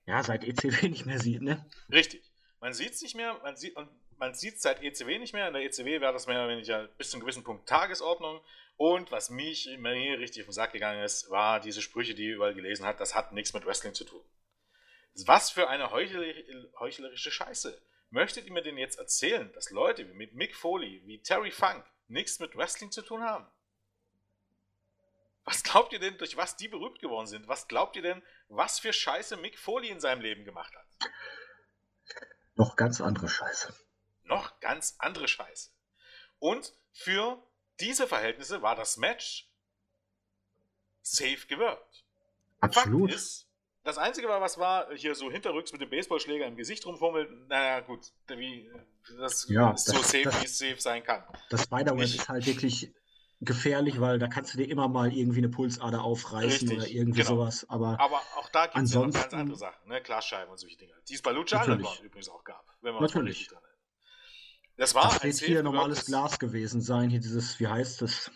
ja, 0.06 0.22
seit 0.22 0.44
ECW 0.44 0.88
nicht 0.88 1.06
mehr 1.06 1.18
sieht, 1.18 1.42
ne? 1.42 1.64
Richtig. 1.90 2.22
Man 2.60 2.72
sieht 2.72 2.92
es 2.92 3.02
nicht 3.02 3.16
mehr, 3.16 3.38
man 3.42 3.56
sieht 3.56 3.76
und 3.76 3.88
man 4.18 4.34
sieht 4.34 4.60
seit 4.60 4.82
ECW 4.82 5.18
nicht 5.18 5.34
mehr. 5.34 5.48
In 5.48 5.54
der 5.54 5.62
ECW 5.64 6.00
wäre 6.00 6.12
das 6.12 6.26
mehr 6.26 6.38
oder 6.44 6.52
weniger 6.52 6.88
bis 6.96 7.10
zu 7.10 7.16
einem 7.16 7.22
gewissen 7.22 7.44
Punkt 7.44 7.68
Tagesordnung. 7.68 8.40
Und 8.76 9.10
was 9.10 9.30
mich 9.30 9.68
mir 9.78 10.18
richtig 10.18 10.42
auf 10.42 10.48
den 10.48 10.52
Sack 10.52 10.72
gegangen 10.72 11.02
ist, 11.02 11.30
war 11.30 11.60
diese 11.60 11.82
Sprüche, 11.82 12.14
die 12.14 12.28
ihr 12.28 12.36
überall 12.36 12.54
gelesen 12.54 12.86
hat, 12.86 13.00
das 13.00 13.14
hat 13.14 13.32
nichts 13.32 13.52
mit 13.52 13.66
Wrestling 13.66 13.94
zu 13.94 14.04
tun. 14.04 14.20
Was 15.24 15.50
für 15.50 15.68
eine 15.68 15.90
heuchlerische 15.90 17.30
Scheiße. 17.30 17.80
Möchtet 18.10 18.46
ihr 18.46 18.52
mir 18.52 18.62
denn 18.62 18.78
jetzt 18.78 18.98
erzählen, 18.98 19.52
dass 19.54 19.70
Leute 19.70 20.08
wie 20.08 20.14
mit 20.14 20.34
Mick 20.34 20.54
Foley, 20.54 21.02
wie 21.06 21.22
Terry 21.22 21.50
Funk 21.50 21.84
nichts 22.08 22.38
mit 22.38 22.56
Wrestling 22.56 22.90
zu 22.90 23.02
tun 23.02 23.22
haben? 23.22 23.46
Was 25.44 25.62
glaubt 25.62 25.92
ihr 25.92 26.00
denn, 26.00 26.18
durch 26.18 26.36
was 26.36 26.56
die 26.56 26.68
berühmt 26.68 26.98
geworden 26.98 27.26
sind? 27.26 27.48
Was 27.48 27.68
glaubt 27.68 27.96
ihr 27.96 28.02
denn, 28.02 28.22
was 28.48 28.80
für 28.80 28.92
Scheiße 28.92 29.36
Mick 29.36 29.58
Foley 29.58 29.88
in 29.88 30.00
seinem 30.00 30.20
Leben 30.20 30.44
gemacht 30.44 30.74
hat? 30.74 30.86
Noch 32.56 32.76
ganz 32.76 33.00
andere 33.00 33.28
Scheiße. 33.28 33.74
Noch 34.24 34.58
ganz 34.60 34.96
andere 34.98 35.28
Scheiße. 35.28 35.70
Und 36.38 36.72
für 36.92 37.42
diese 37.80 38.06
Verhältnisse 38.06 38.60
war 38.62 38.74
das 38.74 38.96
Match 38.96 39.48
safe 41.02 41.46
gewirkt. 41.46 42.04
Absolut. 42.60 43.10
Fakt 43.10 43.14
ist, 43.14 43.46
das 43.86 43.98
Einzige 43.98 44.28
war, 44.28 44.40
was 44.40 44.58
war, 44.58 44.92
hier 44.94 45.14
so 45.14 45.30
hinterrücks 45.30 45.70
mit 45.70 45.80
dem 45.80 45.88
Baseballschläger 45.88 46.44
im 46.44 46.56
Gesicht 46.56 46.84
rumfummeln. 46.84 47.46
Naja, 47.46 47.80
gut, 47.80 48.12
wie, 48.26 48.68
das 49.16 49.48
ja, 49.48 49.70
ist 49.70 49.88
das, 49.88 49.94
so 49.94 50.02
safe, 50.02 50.40
wie 50.40 50.44
es 50.44 50.58
safe 50.58 50.80
sein 50.80 51.04
kann. 51.04 51.22
Das 51.50 51.62
Spider-Man 51.62 52.02
ist 52.02 52.28
halt 52.28 52.44
wirklich 52.46 52.92
gefährlich, 53.40 54.00
weil 54.00 54.18
da 54.18 54.26
kannst 54.26 54.52
du 54.52 54.58
dir 54.58 54.68
immer 54.68 54.88
mal 54.88 55.12
irgendwie 55.12 55.38
eine 55.38 55.50
Pulsader 55.50 56.02
aufreißen 56.02 56.68
Richtig, 56.68 56.76
oder 56.76 56.88
irgendwie 56.88 57.20
genau. 57.22 57.36
sowas. 57.36 57.64
Aber, 57.68 58.00
aber 58.00 58.20
auch 58.36 58.48
da 58.48 58.66
gibt 58.66 58.84
es 58.84 58.92
ja 58.92 59.06
noch 59.06 59.12
ganz 59.12 59.32
andere 59.32 59.56
Sachen, 59.56 59.88
ne? 59.88 60.02
Glasscheiben 60.02 60.50
und 60.50 60.58
solche 60.58 60.76
Dinge. 60.78 60.92
Die 61.08 61.14
es 61.14 61.22
bei 61.22 61.30
Lucha 61.30 61.62
Underground 61.62 62.00
übrigens 62.02 62.28
auch 62.28 62.42
gab, 62.42 62.64
wenn 62.80 62.92
man 62.92 63.02
Natürlich. 63.02 63.46
dran 63.46 63.60
Das 64.76 64.96
war 64.96 65.12
das 65.12 65.22
wird 65.22 65.34
hier 65.36 65.62
normales 65.62 66.06
Glas 66.06 66.40
gewesen 66.40 66.80
sein. 66.80 67.08
Hier 67.08 67.20
dieses, 67.20 67.60
wie 67.60 67.68
heißt 67.68 68.02
das? 68.02 68.32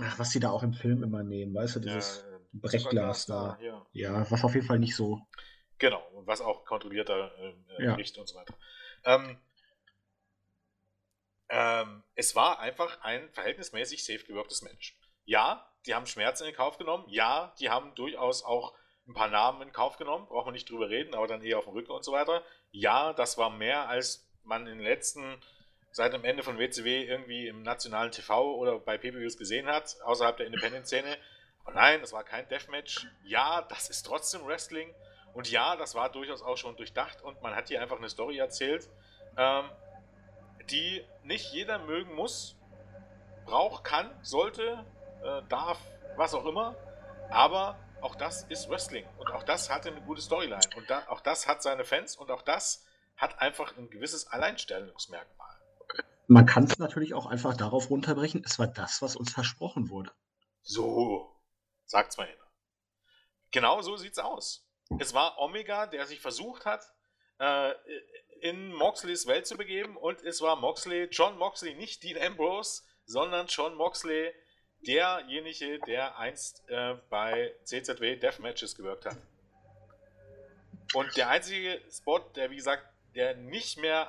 Ach, 0.00 0.18
was 0.18 0.30
sie 0.30 0.38
da 0.38 0.50
auch 0.50 0.62
im 0.62 0.74
Film 0.74 1.02
immer 1.02 1.22
nehmen, 1.22 1.54
weißt 1.54 1.76
du, 1.76 1.80
dieses 1.80 2.24
ja, 2.24 2.31
Brechglas 2.52 3.26
da. 3.26 3.58
Ja. 3.60 3.86
ja. 3.92 4.30
was 4.30 4.44
auf 4.44 4.54
jeden 4.54 4.66
Fall 4.66 4.78
nicht 4.78 4.96
so. 4.96 5.20
Genau, 5.78 6.02
was 6.24 6.40
auch 6.40 6.64
kontrollierter 6.64 7.32
äh, 7.38 7.54
äh 7.78 7.84
ja. 7.84 7.96
Licht 7.96 8.16
und 8.18 8.28
so 8.28 8.36
weiter. 8.36 8.54
Ähm, 9.04 9.38
ähm, 11.48 12.02
es 12.14 12.34
war 12.36 12.60
einfach 12.60 13.00
ein 13.02 13.30
verhältnismäßig 13.30 14.04
safe 14.04 14.24
gewirktes 14.24 14.62
Match. 14.62 14.96
Ja, 15.24 15.70
die 15.86 15.94
haben 15.94 16.06
Schmerzen 16.06 16.46
in 16.46 16.54
Kauf 16.54 16.78
genommen. 16.78 17.04
Ja, 17.08 17.54
die 17.58 17.68
haben 17.68 17.94
durchaus 17.94 18.44
auch 18.44 18.74
ein 19.06 19.14
paar 19.14 19.28
Namen 19.28 19.62
in 19.62 19.72
Kauf 19.72 19.96
genommen. 19.96 20.26
Braucht 20.28 20.46
man 20.46 20.54
nicht 20.54 20.70
drüber 20.70 20.88
reden, 20.88 21.14
aber 21.14 21.26
dann 21.26 21.42
eher 21.42 21.58
auf 21.58 21.64
dem 21.64 21.74
Rücken 21.74 21.92
und 21.92 22.04
so 22.04 22.12
weiter. 22.12 22.42
Ja, 22.70 23.12
das 23.12 23.36
war 23.38 23.50
mehr, 23.50 23.88
als 23.88 24.28
man 24.44 24.66
in 24.66 24.78
den 24.78 24.84
letzten, 24.84 25.40
seit 25.90 26.12
dem 26.12 26.24
Ende 26.24 26.42
von 26.42 26.58
WCW 26.58 27.04
irgendwie 27.04 27.48
im 27.48 27.62
nationalen 27.62 28.12
TV 28.12 28.54
oder 28.54 28.78
bei 28.78 28.96
PPVs 28.96 29.36
gesehen 29.36 29.66
hat, 29.66 29.96
außerhalb 30.04 30.36
der 30.36 30.46
Independent-Szene. 30.46 31.18
Aber 31.64 31.74
nein, 31.74 32.00
das 32.00 32.12
war 32.12 32.24
kein 32.24 32.48
Deathmatch. 32.48 33.06
Ja, 33.24 33.62
das 33.62 33.88
ist 33.90 34.02
trotzdem 34.02 34.46
Wrestling. 34.46 34.92
Und 35.34 35.50
ja, 35.50 35.76
das 35.76 35.94
war 35.94 36.10
durchaus 36.10 36.42
auch 36.42 36.56
schon 36.56 36.76
durchdacht 36.76 37.22
und 37.22 37.40
man 37.42 37.54
hat 37.54 37.68
hier 37.68 37.80
einfach 37.80 37.96
eine 37.96 38.08
Story 38.08 38.36
erzählt, 38.36 38.88
ähm, 39.36 39.64
die 40.70 41.04
nicht 41.22 41.52
jeder 41.52 41.78
mögen 41.78 42.14
muss, 42.14 42.56
braucht, 43.46 43.84
kann, 43.84 44.10
sollte, 44.22 44.84
äh, 45.22 45.42
darf, 45.48 45.78
was 46.16 46.34
auch 46.34 46.44
immer. 46.44 46.76
Aber 47.30 47.78
auch 48.02 48.14
das 48.14 48.44
ist 48.44 48.68
Wrestling 48.68 49.06
und 49.18 49.30
auch 49.30 49.42
das 49.42 49.70
hatte 49.70 49.90
eine 49.90 50.02
gute 50.02 50.20
Storyline 50.20 50.60
und 50.76 50.90
da, 50.90 51.04
auch 51.08 51.20
das 51.20 51.46
hat 51.46 51.62
seine 51.62 51.84
Fans 51.84 52.16
und 52.16 52.30
auch 52.30 52.42
das 52.42 52.84
hat 53.16 53.40
einfach 53.40 53.76
ein 53.78 53.88
gewisses 53.88 54.26
Alleinstellungsmerkmal. 54.26 55.56
Man 56.26 56.46
kann 56.46 56.64
es 56.64 56.78
natürlich 56.78 57.14
auch 57.14 57.26
einfach 57.26 57.56
darauf 57.56 57.90
runterbrechen, 57.90 58.42
es 58.44 58.58
war 58.58 58.66
das, 58.66 59.00
was 59.02 59.16
uns 59.16 59.32
versprochen 59.32 59.88
wurde. 59.88 60.10
So, 60.62 61.31
sagt's 61.92 62.16
mal 62.16 62.26
hin. 62.26 62.36
Genau 63.52 63.80
so 63.82 63.96
sieht's 63.96 64.18
aus. 64.18 64.66
Es 64.98 65.14
war 65.14 65.38
Omega, 65.38 65.86
der 65.86 66.06
sich 66.06 66.20
versucht 66.20 66.64
hat, 66.64 66.82
äh, 67.38 67.72
in 68.40 68.72
Moxleys 68.72 69.26
Welt 69.26 69.46
zu 69.46 69.56
begeben 69.56 69.96
und 69.96 70.20
es 70.22 70.40
war 70.40 70.56
Moxley, 70.56 71.04
John 71.12 71.38
Moxley, 71.38 71.74
nicht 71.74 72.02
Dean 72.02 72.20
Ambrose, 72.20 72.82
sondern 73.04 73.46
John 73.46 73.74
Moxley, 73.74 74.32
derjenige, 74.80 75.78
der 75.80 76.18
einst 76.18 76.68
äh, 76.68 76.96
bei 77.08 77.54
CZW 77.64 78.16
Deathmatches 78.16 78.74
gewirkt 78.74 79.06
hat. 79.06 79.16
Und 80.94 81.16
der 81.16 81.28
einzige 81.28 81.80
Spot, 81.90 82.18
der 82.34 82.50
wie 82.50 82.56
gesagt, 82.56 82.84
der 83.14 83.36
nicht 83.36 83.78
mehr, 83.78 84.08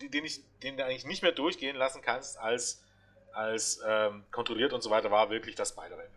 den, 0.00 0.24
ich, 0.24 0.42
den 0.62 0.76
du 0.76 0.84
eigentlich 0.84 1.06
nicht 1.06 1.22
mehr 1.22 1.32
durchgehen 1.32 1.76
lassen 1.76 2.02
kannst 2.02 2.38
als, 2.38 2.84
als 3.32 3.80
ähm, 3.86 4.24
kontrolliert 4.30 4.72
und 4.72 4.82
so 4.82 4.90
weiter, 4.90 5.10
war 5.10 5.30
wirklich 5.30 5.54
das 5.54 5.70
Spider-Web. 5.70 6.10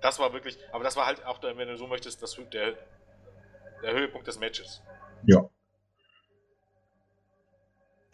Das 0.00 0.18
war 0.18 0.32
wirklich, 0.32 0.58
aber 0.72 0.84
das 0.84 0.96
war 0.96 1.06
halt 1.06 1.24
auch, 1.24 1.42
wenn 1.42 1.68
du 1.68 1.76
so 1.76 1.86
möchtest, 1.86 2.22
das, 2.22 2.38
der, 2.52 2.74
der 3.82 3.92
Höhepunkt 3.92 4.26
des 4.26 4.38
Matches. 4.38 4.82
Ja. 5.26 5.48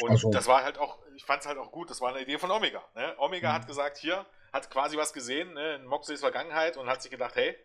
Und 0.03 0.11
also. 0.11 0.31
das 0.31 0.47
war 0.47 0.63
halt 0.65 0.79
auch, 0.79 0.99
ich 1.15 1.25
fand 1.25 1.43
es 1.43 1.49
halt 1.49 1.59
auch 1.59 1.71
gut, 1.71 1.91
das 1.91 2.01
war 2.01 2.11
eine 2.11 2.21
Idee 2.21 2.39
von 2.39 2.51
Omega. 2.51 2.83
Ne? 2.95 3.15
Omega 3.19 3.51
mhm. 3.51 3.55
hat 3.55 3.67
gesagt, 3.67 3.97
hier, 3.97 4.27
hat 4.53 4.71
quasi 4.71 4.97
was 4.97 5.13
gesehen 5.13 5.55
ne, 5.55 5.77
in 5.77 5.87
Moxleys 5.87 6.21
Vergangenheit 6.21 6.77
und 6.77 6.89
hat 6.89 7.03
sich 7.03 7.11
gedacht, 7.11 7.37
hey, 7.37 7.57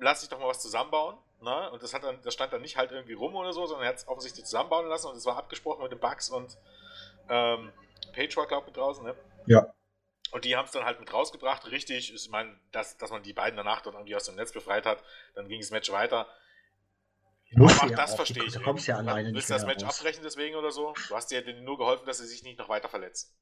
lass 0.00 0.20
dich 0.20 0.28
doch 0.28 0.38
mal 0.38 0.48
was 0.48 0.60
zusammenbauen. 0.60 1.16
Ne? 1.40 1.70
Und 1.70 1.82
das, 1.82 1.92
hat 1.92 2.02
dann, 2.02 2.20
das 2.22 2.34
stand 2.34 2.52
dann 2.52 2.62
nicht 2.62 2.76
halt 2.76 2.90
irgendwie 2.90 3.12
rum 3.12 3.34
oder 3.36 3.52
so, 3.52 3.66
sondern 3.66 3.84
er 3.84 3.90
hat 3.90 3.96
es 3.96 4.08
offensichtlich 4.08 4.46
zusammenbauen 4.46 4.88
lassen 4.88 5.08
und 5.08 5.16
es 5.16 5.26
war 5.26 5.36
abgesprochen 5.36 5.82
mit 5.82 5.92
den 5.92 6.00
Bugs 6.00 6.30
und 6.30 6.56
ähm, 7.28 7.72
Page 8.12 8.36
war, 8.36 8.46
glaube 8.46 8.62
ich, 8.62 8.66
mit 8.68 8.76
draußen. 8.76 9.04
Ne? 9.04 9.14
Ja. 9.46 9.74
Und 10.34 10.44
die 10.44 10.56
haben 10.56 10.64
es 10.64 10.72
dann 10.72 10.84
halt 10.84 10.98
mit 10.98 11.12
rausgebracht, 11.12 11.70
richtig. 11.70 12.12
Ich 12.12 12.28
meine, 12.28 12.58
dass, 12.72 12.96
dass 12.98 13.12
man 13.12 13.22
die 13.22 13.32
beiden 13.32 13.56
danach 13.56 13.82
dann 13.82 13.94
irgendwie 13.94 14.16
aus 14.16 14.24
dem 14.24 14.34
Netz 14.34 14.50
befreit 14.50 14.84
hat, 14.84 15.00
dann 15.36 15.46
ging 15.48 15.60
das 15.60 15.70
Match 15.70 15.92
weiter. 15.92 16.26
Muss 17.52 17.78
aber 17.78 17.92
ja 17.92 17.96
das 17.96 18.16
verstehe 18.16 18.42
ich. 18.42 18.52
Du 18.52 18.60
kommst 18.60 18.88
ja 18.88 18.96
alleine 18.96 19.32
Willst 19.32 19.48
du 19.48 19.54
das 19.54 19.64
Match 19.64 19.84
raus. 19.84 20.00
abbrechen 20.00 20.24
deswegen 20.24 20.56
oder 20.56 20.72
so? 20.72 20.92
Du 21.08 21.14
hast 21.14 21.30
dir 21.30 21.40
nur 21.60 21.78
geholfen, 21.78 22.04
dass 22.04 22.18
sie 22.18 22.26
sich 22.26 22.42
nicht 22.42 22.58
noch 22.58 22.68
weiter 22.68 22.88
verletzt. 22.88 23.32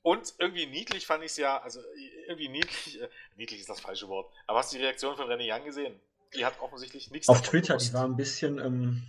Und 0.00 0.32
irgendwie 0.38 0.64
niedlich 0.64 1.06
fand 1.06 1.22
ich 1.22 1.32
es 1.32 1.36
ja, 1.36 1.60
also 1.60 1.80
irgendwie 2.28 2.48
niedlich, 2.48 3.02
äh, 3.02 3.10
niedlich 3.36 3.60
ist 3.60 3.68
das 3.68 3.80
falsche 3.80 4.08
Wort, 4.08 4.32
aber 4.46 4.60
hast 4.60 4.72
du 4.72 4.78
die 4.78 4.84
Reaktion 4.84 5.16
von 5.16 5.28
René 5.28 5.54
Young 5.54 5.66
gesehen? 5.66 6.00
Die 6.34 6.46
hat 6.46 6.58
offensichtlich 6.60 7.10
nichts 7.10 7.28
Auf 7.28 7.42
Twitter, 7.42 7.74
gewusst. 7.74 7.90
die 7.90 7.94
war 7.94 8.04
ein 8.04 8.16
bisschen, 8.16 8.58
ähm, 8.58 9.02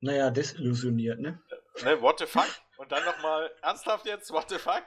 naja, 0.00 0.28
desillusioniert, 0.30 1.18
ne? 1.18 1.40
Ne, 1.82 2.00
what 2.00 2.18
the 2.18 2.26
fuck? 2.26 2.48
Und 2.76 2.92
dann 2.92 3.04
nochmal, 3.04 3.50
ernsthaft 3.62 4.06
jetzt, 4.06 4.30
what 4.30 4.48
the 4.48 4.58
fuck? 4.58 4.82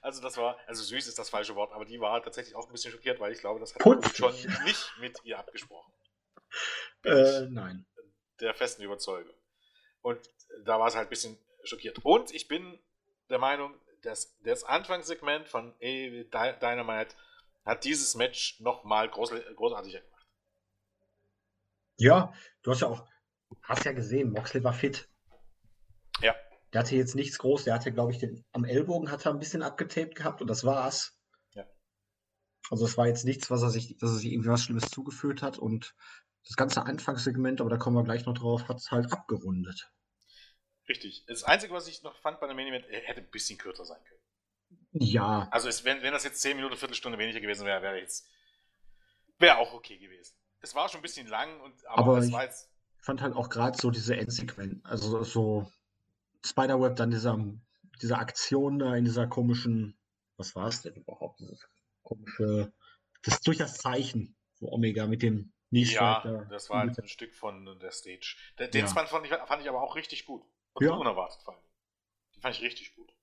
Also 0.00 0.22
das 0.22 0.36
war, 0.36 0.56
also 0.66 0.82
süß 0.82 1.06
ist 1.08 1.18
das 1.18 1.30
falsche 1.30 1.54
Wort, 1.54 1.72
aber 1.72 1.84
die 1.84 2.00
war 2.00 2.22
tatsächlich 2.22 2.54
auch 2.54 2.66
ein 2.66 2.72
bisschen 2.72 2.92
schockiert, 2.92 3.18
weil 3.20 3.32
ich 3.32 3.40
glaube, 3.40 3.60
das 3.60 3.74
hat 3.74 3.82
Putzig. 3.82 4.16
schon 4.16 4.34
nicht 4.64 4.92
mit 4.98 5.24
ihr 5.24 5.38
abgesprochen. 5.38 5.92
Äh, 7.04 7.46
nein. 7.50 7.86
Der 8.40 8.54
festen 8.54 8.82
Überzeugung. 8.82 9.34
Und 10.00 10.20
da 10.64 10.78
war 10.78 10.88
es 10.88 10.94
halt 10.94 11.08
ein 11.08 11.10
bisschen 11.10 11.38
schockiert. 11.64 11.98
Und 12.04 12.32
ich 12.32 12.48
bin 12.48 12.78
der 13.30 13.38
Meinung, 13.38 13.74
dass 14.02 14.36
das 14.40 14.64
Anfangssegment 14.64 15.48
von 15.48 15.74
Dynamite 15.80 17.14
hat 17.64 17.84
dieses 17.84 18.14
Match 18.14 18.60
nochmal 18.60 19.08
groß, 19.08 19.32
großartiger 19.54 20.00
gemacht. 20.00 20.26
Ja, 21.98 22.32
du 22.62 22.72
hast 22.72 22.80
ja 22.80 22.88
auch, 22.88 23.06
hast 23.62 23.84
ja 23.84 23.92
gesehen, 23.92 24.32
Moxley 24.32 24.64
war 24.64 24.72
fit. 24.72 25.08
Ja. 26.22 26.34
Der 26.72 26.80
hatte 26.80 26.96
jetzt 26.96 27.14
nichts 27.14 27.38
groß, 27.38 27.64
der 27.64 27.74
hatte, 27.74 27.92
glaube 27.92 28.12
ich, 28.12 28.18
den, 28.18 28.44
am 28.52 28.64
Ellbogen 28.64 29.10
hat 29.10 29.26
er 29.26 29.32
ein 29.32 29.38
bisschen 29.38 29.62
abgetaped 29.62 30.14
gehabt 30.14 30.40
und 30.40 30.48
das 30.48 30.64
war's. 30.64 31.18
Ja. 31.54 31.66
Also 32.70 32.86
es 32.86 32.96
war 32.96 33.06
jetzt 33.06 33.24
nichts, 33.24 33.50
was 33.50 33.62
er 33.62 33.70
sich, 33.70 33.98
dass 33.98 34.10
er 34.10 34.16
sich 34.16 34.32
irgendwie 34.32 34.48
was 34.48 34.62
Schlimmes 34.62 34.90
zugeführt 34.90 35.42
hat 35.42 35.58
und 35.58 35.94
das 36.46 36.56
ganze 36.56 36.82
Anfangssegment, 36.84 37.60
aber 37.60 37.70
da 37.70 37.76
kommen 37.76 37.96
wir 37.96 38.04
gleich 38.04 38.24
noch 38.24 38.34
drauf, 38.34 38.68
hat 38.68 38.78
es 38.78 38.90
halt 38.90 39.12
abgerundet. 39.12 39.92
Richtig. 40.88 41.24
Das 41.26 41.44
Einzige, 41.44 41.74
was 41.74 41.86
ich 41.86 42.02
noch 42.02 42.16
fand 42.16 42.40
bei 42.40 42.46
dem 42.46 42.56
Main 42.56 42.68
Event, 42.68 42.86
er 42.86 43.00
hätte 43.00 43.20
ein 43.20 43.30
bisschen 43.30 43.58
kürzer 43.58 43.84
sein 43.84 44.02
können. 44.04 44.20
Ja. 44.92 45.48
Also 45.50 45.68
es, 45.68 45.84
wenn, 45.84 46.02
wenn 46.02 46.12
das 46.12 46.24
jetzt 46.24 46.40
10 46.40 46.56
Minuten, 46.56 46.76
Viertelstunde 46.76 47.18
weniger 47.18 47.40
gewesen 47.40 47.66
wäre, 47.66 47.82
wäre 47.82 47.98
jetzt 47.98 48.26
wäre 49.38 49.58
auch 49.58 49.74
okay 49.74 49.98
gewesen. 49.98 50.34
Es 50.60 50.74
war 50.74 50.88
schon 50.88 51.00
ein 51.00 51.02
bisschen 51.02 51.26
lang, 51.26 51.60
und, 51.60 51.86
aber, 51.86 52.12
aber 52.12 52.18
es 52.18 52.32
war 52.32 52.44
jetzt. 52.44 52.70
Ich 52.98 53.04
fand 53.04 53.20
halt 53.20 53.34
auch 53.34 53.50
gerade 53.50 53.76
so 53.76 53.90
diese 53.90 54.16
Endsequenz, 54.16 54.80
also 54.84 55.24
so 55.24 55.70
Spiderweb, 56.44 56.96
dann 56.96 57.10
dieser, 57.10 57.38
diese 58.00 58.18
Aktion 58.18 58.78
da 58.78 58.96
in 58.96 59.04
dieser 59.04 59.26
komischen, 59.26 59.98
was 60.36 60.54
war 60.54 60.68
es 60.68 60.82
denn 60.82 60.94
überhaupt, 60.94 61.40
dieses 61.40 61.68
komische, 62.02 62.72
das 63.22 63.40
durch 63.40 63.58
das 63.58 63.78
Zeichen, 63.78 64.36
so 64.54 64.70
Omega 64.70 65.06
mit 65.06 65.22
dem 65.22 65.52
ja, 65.72 66.44
das 66.50 66.68
war 66.68 66.80
halt 66.80 66.98
ein 66.98 67.08
Stück 67.08 67.34
von 67.34 67.64
der 67.80 67.90
Stage. 67.92 68.36
Den 68.58 68.68
ja. 68.72 68.86
fand, 68.86 69.08
ich, 69.24 69.30
fand 69.30 69.62
ich 69.62 69.68
aber 69.68 69.82
auch 69.82 69.96
richtig 69.96 70.26
gut. 70.26 70.42
Und 70.74 70.84
ja. 70.84 70.92
unerwartet 70.92 71.40
vor 71.42 71.54
allem. 71.54 71.62
Die 72.34 72.40
fand 72.40 72.56
ich 72.56 72.62
richtig 72.62 72.94
gut. 72.94 73.14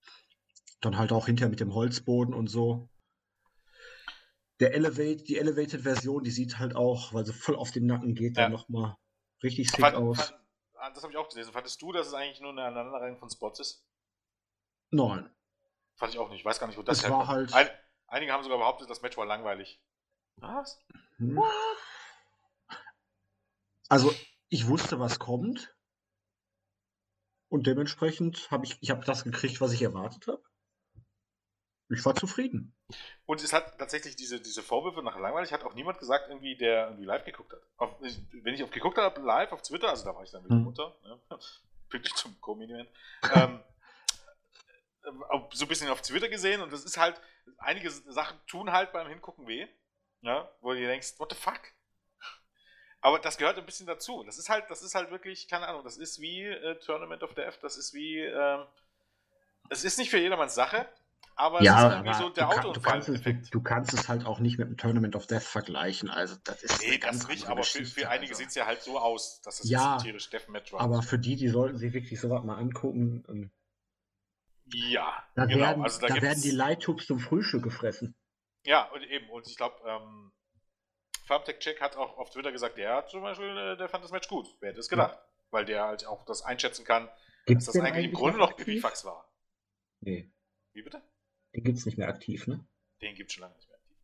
Dann 0.82 0.98
halt 0.98 1.12
auch 1.12 1.28
hinterher 1.28 1.50
mit 1.50 1.60
dem 1.60 1.76
Holzboden 1.76 2.34
und 2.34 2.48
so. 2.48 2.90
Der 4.60 4.74
Elevate, 4.74 5.24
die 5.24 5.38
Elevated-Version, 5.38 6.24
die 6.24 6.32
sieht 6.32 6.58
halt 6.58 6.76
auch, 6.76 7.14
weil 7.14 7.26
sie 7.26 7.34
voll 7.34 7.56
auf 7.56 7.72
den 7.72 7.86
Nacken 7.86 8.16
geht, 8.16 8.36
ja. 8.36 8.44
dann 8.44 8.52
nochmal 8.52 8.98
richtig 9.44 9.70
sick 9.70 9.80
fand, 9.80 9.96
aus. 9.96 10.18
Fand, 10.18 10.39
das 10.94 11.04
habe 11.04 11.12
ich 11.12 11.18
auch 11.18 11.30
gelesen. 11.30 11.52
Fandest 11.54 11.82
du, 11.82 11.92
dass 11.92 12.08
es 12.08 12.14
eigentlich 12.14 12.40
nur 12.42 12.52
eine 12.52 12.64
Aneinanderreihung 12.64 13.18
von 13.18 13.30
Spots 13.30 13.60
ist? 13.60 13.86
Nein. 14.92 15.30
Fand 15.96 16.14
ich 16.14 16.20
auch 16.20 16.30
nicht. 16.30 16.40
Ich 16.40 16.46
weiß 16.46 16.60
gar 16.60 16.68
nicht, 16.68 16.78
wo 16.78 16.84
das 16.84 17.04
es 17.04 17.10
war 17.10 17.28
halt. 17.28 17.54
Ein, 17.54 17.70
einige 18.08 18.32
haben 18.32 18.44
sogar 18.44 18.58
behauptet, 18.58 18.90
das 18.90 19.02
Match 19.02 19.18
war 19.18 19.26
langweilig. 19.26 19.82
Was? 20.38 20.82
Hm. 21.18 21.40
Also, 23.90 24.14
ich 24.48 24.68
wusste, 24.68 25.00
was 25.00 25.20
kommt. 25.20 25.76
Und 27.50 27.66
dementsprechend 27.66 28.50
habe 28.52 28.66
ich, 28.66 28.78
ich 28.82 28.92
habe 28.92 29.04
das 29.04 29.24
gekriegt, 29.24 29.60
was 29.60 29.74
ich 29.74 29.82
erwartet 29.82 30.28
habe. 30.28 30.44
Ich 31.90 32.06
war 32.06 32.16
zufrieden. 32.16 32.76
Und 33.26 33.42
es 33.42 33.52
hat 33.52 33.80
tatsächlich 33.80 34.16
diese, 34.16 34.40
diese 34.40 34.62
Vorwürfe 34.62 35.02
nach 35.02 35.18
langweilig, 35.18 35.52
hat 35.52 35.64
auch 35.64 35.74
niemand 35.74 35.98
gesagt, 35.98 36.30
irgendwie, 36.30 36.56
der 36.56 36.88
irgendwie 36.88 37.06
live 37.06 37.26
geguckt 37.26 37.52
hat. 37.52 37.62
Auf, 37.78 37.96
wenn 38.00 38.54
ich 38.54 38.64
auf 38.64 38.70
geguckt 38.70 38.98
habe, 38.98 39.22
live 39.22 39.52
auf 39.52 39.64
Twitter, 39.64 39.90
also 39.90 40.06
da 40.06 40.16
war 40.16 40.24
ich 40.24 40.32
dann 40.32 40.44
wieder 40.46 40.56
hm. 40.56 40.66
runter, 40.66 40.96
ne? 41.04 41.20
pünktlich 41.90 42.14
zum 42.14 42.40
Co-Minion, 42.40 42.88
ähm, 43.34 43.64
so 45.52 45.66
ein 45.66 45.68
bisschen 45.68 45.90
auf 45.90 46.02
Twitter 46.02 46.30
gesehen 46.30 46.62
und 46.62 46.72
das 46.72 46.84
ist 46.84 46.98
halt, 46.98 47.20
einige 47.58 47.90
Sachen 47.90 48.40
tun 48.46 48.72
halt 48.72 48.92
beim 48.92 49.08
Hingucken 49.08 49.48
weh, 49.48 49.68
ja? 50.22 50.50
wo 50.62 50.74
du 50.74 50.80
dir 50.80 50.88
denkst, 50.88 51.16
what 51.18 51.32
the 51.32 51.38
fuck? 51.38 51.60
Aber 53.02 53.18
das 53.18 53.38
gehört 53.38 53.58
ein 53.58 53.66
bisschen 53.66 53.88
dazu. 53.88 54.24
Das 54.24 54.38
ist 54.38 54.50
halt, 54.50 54.70
das 54.70 54.82
ist 54.82 54.94
halt 54.94 55.10
wirklich, 55.10 55.48
keine 55.48 55.68
Ahnung, 55.68 55.84
das 55.84 55.98
ist 55.98 56.20
wie 56.20 56.44
äh, 56.44 56.76
Tournament 56.80 57.24
of 57.24 57.34
Death, 57.34 57.58
das 57.62 57.78
ist 57.78 57.94
wie, 57.94 58.20
ähm, 58.20 58.66
es 59.70 59.84
ist 59.84 59.98
nicht 59.98 60.10
für 60.10 60.20
jedermanns 60.20 60.54
Sache, 60.54 60.88
aber 61.40 61.64
ja, 61.64 61.78
es 61.78 61.84
ist 61.86 61.98
irgendwie 62.00 62.14
so 62.16 62.30
der 62.30 62.50
Autounfall-Effekt. 62.50 63.46
Du, 63.46 63.60
du, 63.60 63.64
kannst 63.64 63.94
es 63.94 64.10
halt 64.10 64.26
auch 64.26 64.40
nicht 64.40 64.60
mit 64.60 64.68
dem 64.68 64.76
Tournament 64.76 65.16
of 65.16 65.26
Death 65.26 65.44
vergleichen. 65.44 66.10
Also 66.10 66.36
das 66.44 66.62
ist 66.64 66.82
nee, 66.82 66.98
das 66.98 67.30
nicht, 67.30 67.48
aber 67.48 67.64
für, 67.64 67.86
für 67.86 68.10
einige 68.10 68.32
also. 68.32 68.40
sieht 68.40 68.50
es 68.50 68.56
ja 68.56 68.66
halt 68.66 68.82
so 68.82 69.00
aus, 69.00 69.42
dass 69.42 69.62
es 69.62 69.70
ja, 69.70 69.94
ein 69.94 70.00
tierisch 70.00 70.30
Deathmatch 70.30 70.74
war. 70.74 70.82
Aber 70.82 71.02
für 71.02 71.18
die, 71.18 71.38
die 71.38 71.48
sollten 71.48 71.78
sich 71.78 71.94
wirklich 71.94 72.20
sowas 72.20 72.44
mal 72.44 72.58
angucken. 72.58 73.24
Ähm, 73.30 73.52
Ja, 74.66 75.24
da, 75.36 75.46
genau. 75.46 75.62
werden, 75.62 75.84
also 75.84 76.02
da, 76.02 76.08
da 76.08 76.22
werden 76.22 76.42
die 76.42 76.52
Light-Tubes 76.52 77.08
zum 77.08 77.20
Frühstück 77.20 77.64
gefressen. 77.64 78.16
Ja, 78.66 78.92
und 78.92 79.04
eben, 79.04 79.30
und 79.30 79.48
ich 79.48 79.56
glaube, 79.56 79.76
ähm, 79.88 80.34
Farmtech 81.26 81.60
Check 81.60 81.80
hat 81.80 81.96
auch 81.96 82.18
auf 82.18 82.32
Twitter 82.32 82.52
gesagt, 82.52 82.78
der 82.78 83.08
zum 83.08 83.22
Beispiel, 83.22 83.56
äh, 83.58 83.78
der 83.78 83.88
fand 83.88 84.04
das 84.04 84.12
Match 84.12 84.28
gut. 84.28 84.48
Wer 84.60 84.72
hätte 84.72 84.82
es 84.82 84.90
gedacht? 84.90 85.14
Ja. 85.14 85.26
Weil 85.52 85.64
der 85.64 85.86
halt 85.86 86.06
auch 86.06 86.26
das 86.26 86.42
einschätzen 86.42 86.84
kann, 86.84 87.08
Gibt's 87.46 87.66
dass 87.66 87.76
das 87.76 87.84
eigentlich, 87.84 88.08
im 88.08 88.14
Grunde 88.14 88.40
noch 88.40 88.58
Pipifax 88.58 89.06
war. 89.06 89.32
Nee. 90.02 90.30
Wie 90.74 90.82
bitte? 90.82 91.02
Den 91.60 91.66
gibt 91.66 91.78
es 91.78 91.86
nicht 91.86 91.98
mehr 91.98 92.08
aktiv, 92.08 92.48
ne? 92.48 92.66
Den 93.02 93.16
gibt 93.16 93.30
es 93.30 93.34
schon 93.34 93.42
lange 93.42 93.56
nicht 93.56 93.68
mehr 93.68 93.78
aktiv. 93.78 93.98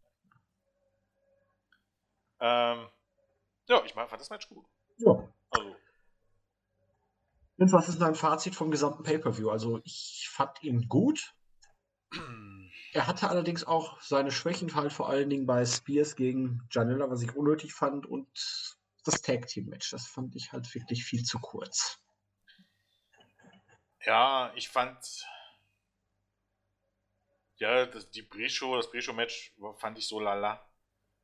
Ähm, 2.42 2.90
ja, 3.70 3.86
ich 3.86 3.94
fand 3.94 4.12
das 4.12 4.30
Match 4.30 4.50
gut. 4.50 4.66
Ja. 4.98 5.34
Also. 5.52 5.76
Und 7.58 7.72
was 7.72 7.88
ist 7.88 8.02
dein 8.02 8.16
Fazit 8.16 8.56
vom 8.56 8.72
gesamten 8.72 9.04
Pay-Per-View? 9.04 9.50
Also, 9.50 9.80
ich 9.86 10.28
fand 10.30 10.62
ihn 10.64 10.90
gut. 10.90 11.34
Er 12.92 13.08
hatte 13.08 13.30
allerdings 13.30 13.66
auch 13.66 14.00
seine 14.00 14.32
Schwächen, 14.32 14.74
halt 14.74 14.94
vor 14.94 15.10
allen 15.10 15.30
Dingen 15.30 15.46
bei 15.46 15.66
Spears 15.66 16.16
gegen 16.16 16.62
Janella, 16.72 17.10
was 17.10 17.22
ich 17.22 17.36
unnötig 17.36 17.74
fand, 17.74 18.06
und 18.06 18.30
das 19.04 19.22
Tag 19.22 19.48
Team 19.48 19.66
Match. 19.66 19.92
Das 19.92 20.08
fand 20.08 20.34
ich 20.36 20.54
halt 20.54 20.74
wirklich 20.74 21.04
viel 21.04 21.24
zu 21.24 21.40
kurz. 21.40 22.02
Ja, 24.06 24.54
ich 24.56 24.70
fand. 24.70 24.98
Ja, 27.58 27.86
das, 27.86 28.10
die 28.12 28.22
Pre-Show, 28.22 28.76
das 28.76 28.90
Pre-Show-Match 28.90 29.54
fand 29.78 29.98
ich 29.98 30.08
so 30.08 30.20
lala. 30.20 30.66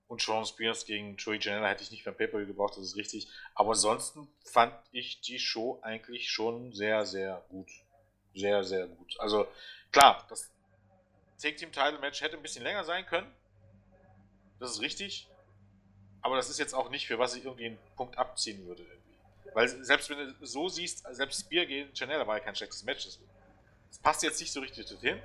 Und 0.07 0.21
Sean 0.21 0.45
Spears 0.45 0.85
gegen 0.85 1.15
Joey 1.15 1.39
Janela 1.39 1.69
hätte 1.69 1.83
ich 1.83 1.91
nicht 1.91 2.03
beim 2.03 2.17
Paper 2.17 2.43
gebraucht, 2.43 2.75
das 2.75 2.83
ist 2.83 2.95
richtig. 2.97 3.29
Aber 3.55 3.69
ansonsten 3.69 4.27
fand 4.43 4.73
ich 4.91 5.21
die 5.21 5.39
Show 5.39 5.79
eigentlich 5.83 6.29
schon 6.29 6.73
sehr, 6.73 7.05
sehr 7.05 7.45
gut. 7.47 7.69
Sehr, 8.35 8.63
sehr 8.63 8.87
gut. 8.87 9.17
Also 9.19 9.47
klar, 9.91 10.25
das 10.29 10.51
Take 11.41 11.55
Team 11.55 11.71
Title 11.71 11.99
Match 11.99 12.21
hätte 12.21 12.35
ein 12.35 12.41
bisschen 12.41 12.63
länger 12.63 12.83
sein 12.83 13.05
können. 13.05 13.33
Das 14.59 14.71
ist 14.71 14.81
richtig. 14.81 15.29
Aber 16.21 16.35
das 16.35 16.49
ist 16.49 16.59
jetzt 16.59 16.73
auch 16.73 16.89
nicht, 16.89 17.07
für 17.07 17.17
was 17.17 17.35
ich 17.35 17.45
irgendwie 17.45 17.67
einen 17.67 17.79
Punkt 17.95 18.17
abziehen 18.17 18.65
würde. 18.67 18.83
Irgendwie. 18.83 19.17
Weil 19.53 19.67
selbst 19.83 20.09
wenn 20.09 20.17
du 20.17 20.45
so 20.45 20.69
siehst, 20.69 21.05
selbst 21.15 21.41
Spear 21.41 21.65
gegen 21.65 21.95
Chanel 21.95 22.27
war 22.27 22.37
ja 22.37 22.43
kein 22.43 22.55
schlechtes 22.55 22.83
Match. 22.83 23.05
Das 23.05 23.99
passt 23.99 24.23
jetzt 24.23 24.39
nicht 24.39 24.51
so 24.51 24.59
richtig 24.59 24.87
dorthin. 24.87 25.19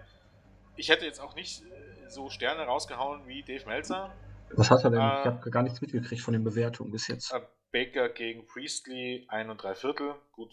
Ich 0.76 0.88
hätte 0.88 1.04
jetzt 1.04 1.20
auch 1.20 1.34
nicht 1.34 1.62
äh, 1.62 2.08
so 2.08 2.30
Sterne 2.30 2.62
rausgehauen 2.62 3.26
wie 3.26 3.42
Dave 3.42 3.66
Meltzer. 3.66 4.14
Was 4.50 4.70
hat 4.70 4.84
er 4.84 4.90
denn? 4.90 5.00
Äh, 5.00 5.20
ich 5.20 5.26
habe 5.26 5.50
gar 5.50 5.62
nichts 5.62 5.80
mitgekriegt 5.80 6.22
von 6.22 6.32
den 6.32 6.44
Bewertungen 6.44 6.92
bis 6.92 7.08
jetzt. 7.08 7.32
Äh, 7.32 7.40
Baker 7.72 8.08
gegen 8.08 8.46
Priestley, 8.46 9.26
ein 9.28 9.50
und 9.50 9.62
drei 9.62 9.74
Viertel. 9.74 10.14
Gut, 10.32 10.52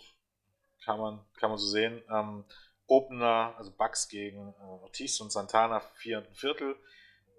kann 0.83 0.99
man, 0.99 1.19
kann 1.39 1.49
man 1.49 1.57
so 1.57 1.67
sehen. 1.67 2.01
Ähm, 2.09 2.45
Opener, 2.87 3.55
also 3.57 3.71
Bucks 3.71 4.07
gegen 4.07 4.53
äh, 4.59 4.63
Ortiz 4.63 5.19
und 5.19 5.31
Santana, 5.31 5.79
vier 5.95 6.19
und 6.19 6.27
ein 6.27 6.35
Viertel. 6.35 6.75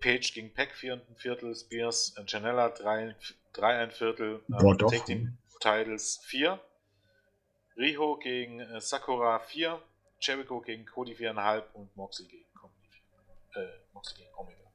Page 0.00 0.34
gegen 0.34 0.52
Peck, 0.52 0.74
vier 0.74 0.94
und 0.94 1.08
ein 1.08 1.16
Viertel. 1.16 1.54
Spears 1.54 2.14
und 2.18 2.30
Janella, 2.30 2.70
drei, 2.70 3.16
drei 3.52 3.78
ein 3.78 3.90
Viertel. 3.90 4.42
Ähm, 4.48 4.56
Boah, 4.58 4.76
doch. 4.76 4.90
Take 4.90 5.04
Team 5.04 5.38
Titles, 5.60 6.20
vier. 6.24 6.60
Riho 7.76 8.18
gegen 8.18 8.60
äh, 8.60 8.80
Sakura, 8.80 9.38
vier. 9.40 9.80
Jericho 10.20 10.60
gegen 10.60 10.86
Cody, 10.86 11.14
viereinhalb. 11.14 11.74
Und 11.74 11.94
Moxley 11.96 12.28
gegen, 12.28 12.43
äh, 13.56 13.68
Moxley 13.92 14.24
gegen 14.24 14.34
Omega. 14.36 14.72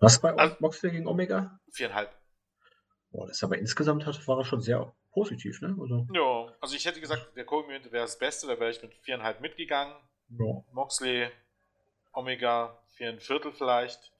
Was 0.00 0.20
bei 0.20 0.32
also, 0.32 0.56
Moxley 0.60 0.90
gegen 0.90 1.06
Omega? 1.06 1.58
Viereinhalb. 1.72 2.14
Boah, 3.10 3.26
das 3.26 3.42
aber 3.42 3.58
insgesamt 3.58 4.06
hat, 4.06 4.28
war 4.28 4.38
er 4.38 4.44
schon 4.44 4.60
sehr 4.60 4.94
positiv, 5.12 5.60
ne? 5.60 5.76
Also, 5.80 6.06
ja, 6.12 6.54
also 6.60 6.76
ich 6.76 6.84
hätte 6.84 7.00
gesagt, 7.00 7.36
der 7.36 7.44
Kobe 7.44 7.68
wäre 7.68 7.88
das 7.90 8.18
Beste, 8.18 8.46
da 8.46 8.60
wäre 8.60 8.70
ich 8.70 8.82
mit 8.82 8.94
viereinhalb 9.02 9.40
mitgegangen. 9.40 9.94
Ja. 10.30 10.62
Moxley, 10.72 11.30
Omega, 12.12 12.78
vier 12.88 13.10
ein 13.10 13.20
Viertel 13.20 13.52
vielleicht. 13.52 14.12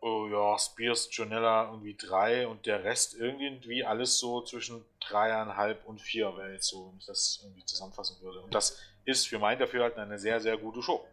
Oh 0.00 0.28
ja, 0.30 0.58
Spears, 0.58 1.08
Jonella 1.10 1.70
irgendwie 1.70 1.96
drei 1.96 2.46
und 2.46 2.66
der 2.66 2.84
Rest 2.84 3.14
irgendwie 3.14 3.84
alles 3.84 4.18
so 4.18 4.42
zwischen 4.42 4.84
dreieinhalb 5.00 5.84
und 5.86 6.00
vier 6.00 6.36
wäre 6.36 6.52
jetzt 6.52 6.68
so, 6.68 6.90
wenn 6.90 6.98
ich 6.98 7.06
das 7.06 7.40
irgendwie 7.42 7.64
zusammenfassen 7.64 8.20
würde. 8.20 8.40
Und 8.40 8.54
das 8.54 8.80
ist 9.06 9.28
für 9.28 9.38
mein 9.38 9.58
Dafürhalten 9.58 10.00
eine 10.00 10.18
sehr, 10.18 10.40
sehr 10.40 10.58
gute 10.58 10.82
Show. 10.82 11.06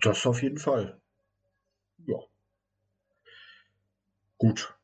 Das 0.00 0.24
auf 0.26 0.42
jeden 0.42 0.58
Fall. 0.58 1.00
Ja. 2.06 2.18
Gut. 4.38 4.74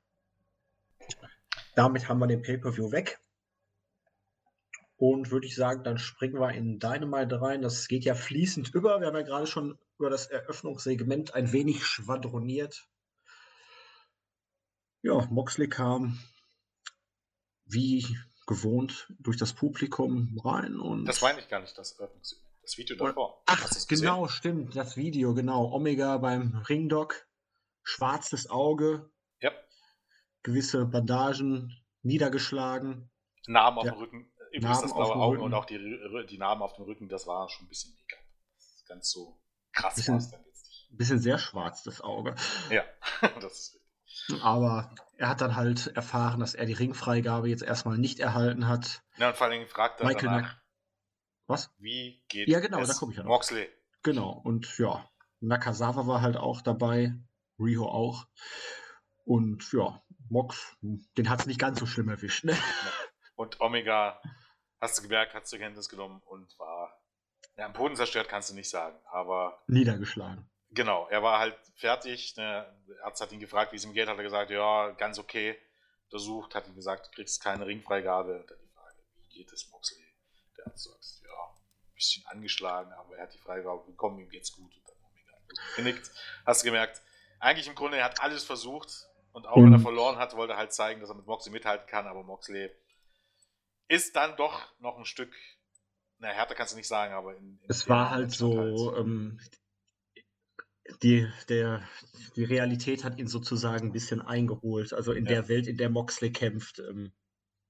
Damit 1.75 2.09
haben 2.09 2.19
wir 2.19 2.27
den 2.27 2.43
Pay-Per-View 2.43 2.91
weg. 2.93 3.19
Und 4.97 5.31
würde 5.31 5.47
ich 5.47 5.57
sagen, 5.57 5.83
dann 5.83 5.99
springen 5.99 6.39
wir 6.39 6.53
in 6.53 6.79
Dynamite 6.79 7.41
rein. 7.41 7.63
Das 7.63 7.89
geht 7.89 8.05
ja 8.05 8.15
fließend 8.15 8.75
über. 8.75 9.01
Wir 9.01 9.09
haben 9.09 9.17
ja 9.17 9.23
gerade 9.23 9.47
schon 9.47 9.79
über 9.99 10.11
das 10.11 10.27
Eröffnungssegment 10.27 11.35
ein 11.35 11.53
wenig 11.53 11.85
schwadroniert. 11.85 12.89
Ja, 15.03 15.27
Moxley 15.31 15.69
kam 15.69 16.21
wie 17.65 18.17
gewohnt 18.47 19.13
durch 19.19 19.37
das 19.37 19.53
Publikum 19.53 20.41
rein 20.45 20.79
und. 20.79 21.05
Das 21.07 21.23
meine 21.23 21.41
ich 21.41 21.49
gar 21.49 21.61
nicht, 21.61 21.77
das 21.77 21.93
Eröffnungssegment. 21.99 22.53
Das 22.63 22.79
Video 22.79 22.97
davor. 22.97 23.43
Ach, 23.47 23.69
genau, 23.89 24.29
stimmt. 24.29 24.77
Das 24.77 24.97
Video, 24.97 25.35
genau. 25.35 25.73
Omega 25.73 26.19
beim 26.19 26.63
Ringdock. 26.69 27.27
Schwarzes 27.83 28.49
Auge. 28.49 29.11
Ja 29.41 29.51
gewisse 30.43 30.87
Bandagen 30.87 31.77
niedergeschlagen. 32.03 33.11
Narben 33.47 33.79
auf 33.79 33.85
dem 33.85 33.95
Rücken, 33.95 34.33
übrigens 34.53 34.63
Narben 34.63 34.83
das 34.83 34.95
blaue 34.95 35.15
Auge 35.15 35.41
und 35.41 35.55
auch 35.55 35.65
die, 35.65 35.79
die 36.29 36.39
Narben 36.39 36.63
auf 36.63 36.75
dem 36.75 36.85
Rücken, 36.85 37.09
das 37.09 37.27
war 37.27 37.49
schon 37.49 37.67
ein 37.67 37.69
bisschen 37.69 37.93
mega. 37.93 38.23
Ganz 38.87 39.11
so 39.11 39.41
krass 39.73 39.95
bisschen, 39.95 40.15
war 40.15 40.19
es 40.19 40.31
dann 40.31 40.45
jetzt 40.45 40.67
nicht. 40.67 40.89
Ein 40.91 40.97
bisschen 40.97 41.19
sehr 41.21 41.39
schwarz, 41.39 41.83
das 41.83 42.01
Auge. 42.01 42.35
Ja, 42.71 42.85
das 43.41 43.53
ist. 43.53 43.79
Aber 44.43 44.95
er 45.17 45.29
hat 45.29 45.41
dann 45.41 45.57
halt 45.57 45.89
erfahren, 45.89 46.41
dass 46.41 46.55
er 46.55 46.67
die 46.67 46.73
Ringfreigabe 46.73 47.49
jetzt 47.49 47.63
erstmal 47.63 47.99
nicht 47.99 48.21
erhalten 48.21 48.69
hat. 48.69 49.03
Ja, 49.17 49.29
und 49.29 49.37
vor 49.37 49.47
allem 49.47 49.67
fragt 49.67 50.01
er 50.01 50.07
Michael 50.07 50.25
danach, 50.25 50.57
was? 51.47 51.71
Wie 51.79 52.23
geht 52.29 52.49
ja, 52.49 52.61
genau, 52.61 52.81
es 52.81 52.89
da 52.89 52.95
komme 52.95 53.13
ich 53.13 53.19
ja 53.19 53.25
noch. 53.25 53.31
Moxley. 53.31 53.69
Genau, 54.03 54.31
und 54.31 54.79
ja, 54.79 55.09
Nakazawa 55.41 56.07
war 56.07 56.23
halt 56.23 56.37
auch 56.37 56.61
dabei, 56.63 57.15
Riho 57.59 57.87
auch. 57.87 58.27
Und 59.25 59.73
ja, 59.73 60.03
Mox, 60.29 60.77
den 60.81 61.29
hat 61.29 61.41
es 61.41 61.47
nicht 61.47 61.61
ganz 61.61 61.79
so 61.79 61.87
schlimm 61.87 62.09
erwischt. 62.09 62.45
Ne? 62.45 62.57
Und 63.37 63.61
Omega, 63.61 64.21
hast 64.81 64.99
du 64.99 65.03
gemerkt, 65.03 65.35
hat 65.35 65.47
zur 65.47 65.59
Kenntnis 65.59 65.89
genommen 65.89 66.23
und 66.25 66.59
war 66.59 67.01
ja, 67.57 67.67
am 67.67 67.73
Boden 67.73 67.97
zerstört, 67.97 68.29
kannst 68.29 68.51
du 68.51 68.55
nicht 68.55 68.71
sagen, 68.71 68.99
aber. 69.11 69.63
Niedergeschlagen. 69.67 70.49
Genau, 70.75 71.07
er 71.09 71.23
war 71.23 71.39
halt 71.39 71.57
fertig. 71.77 72.37
Ne? 72.37 72.67
Der 72.89 73.05
Arzt 73.05 73.21
hat 73.21 73.33
ihn 73.33 73.41
gefragt, 73.41 73.73
wie 73.73 73.77
es 73.77 73.85
ihm 73.85 73.93
geht, 73.93 74.09
hat 74.09 74.17
er 74.17 74.23
gesagt, 74.23 74.51
ja, 74.51 74.91
ganz 74.91 75.19
okay. 75.19 75.57
Untersucht, 76.05 76.55
hat 76.55 76.67
ihm 76.67 76.75
gesagt, 76.75 77.07
du 77.07 77.11
kriegst 77.13 77.43
keine 77.43 77.67
Ringfreigabe. 77.67 78.41
Und 78.41 78.51
dann 78.51 78.59
die 78.59 78.69
Frage, 78.69 78.97
wie 79.17 79.29
geht 79.29 79.53
es 79.53 79.71
Moxley? 79.71 80.05
Der 80.59 80.67
Arzt 80.67 80.85
sagt, 80.85 81.27
ja, 81.27 81.45
ein 81.45 81.95
bisschen 81.95 82.27
angeschlagen, 82.27 82.93
aber 82.93 83.17
er 83.17 83.25
hat 83.25 83.35
die 83.35 83.39
Freigabe 83.39 83.85
bekommen, 83.85 84.19
ihm 84.19 84.29
geht's 84.29 84.53
gut. 84.53 84.75
Und 84.75 84.89
dann 84.89 84.97
Omega 85.11 85.33
genickt. 85.77 86.11
Hast 86.47 86.63
du 86.63 86.67
gemerkt, 86.67 87.03
eigentlich 87.39 87.67
im 87.67 87.75
Grunde, 87.75 87.99
er 87.99 88.05
hat 88.05 88.21
alles 88.21 88.45
versucht, 88.45 89.09
und 89.33 89.47
auch 89.47 89.57
wenn 89.57 89.73
er 89.73 89.81
verloren 89.81 90.17
hat, 90.17 90.37
wollte 90.37 90.53
er 90.53 90.59
halt 90.59 90.75
zeigen, 90.75 91.01
dass 91.01 91.09
er 91.09 91.15
mit 91.17 91.27
Moxley 91.27 91.53
mithalten 91.53 91.87
kann, 91.87 92.07
aber 92.07 92.23
Moxley 92.23 92.71
ist 93.89 94.15
dann 94.15 94.37
doch 94.37 94.61
noch 94.79 94.99
ein 94.99 95.07
Stück, 95.07 95.35
na, 96.19 96.29
härter 96.29 96.55
kannst 96.55 96.75
du 96.75 96.77
nicht 96.77 96.89
sagen, 96.89 97.15
aber 97.15 97.37
in, 97.37 97.59
in 97.63 97.71
es 97.71 97.89
war 97.89 98.11
halt 98.11 98.31
so, 98.31 98.59
halt. 98.59 98.99
Ähm, 98.99 99.41
die, 101.03 101.31
der, 101.49 101.83
die 102.37 102.45
Realität 102.45 103.05
hat 103.05 103.19
ihn 103.19 103.29
sozusagen 103.29 103.89
ein 103.89 103.93
bisschen 103.93 104.21
eingeholt. 104.21 104.93
Also 104.93 105.13
in 105.13 105.25
ja. 105.25 105.33
der 105.33 105.49
Welt, 105.49 105.67
in 105.67 105.77
der 105.77 105.91
Moxley 105.91 106.33
kämpft, 106.33 106.79
ähm, 106.81 107.13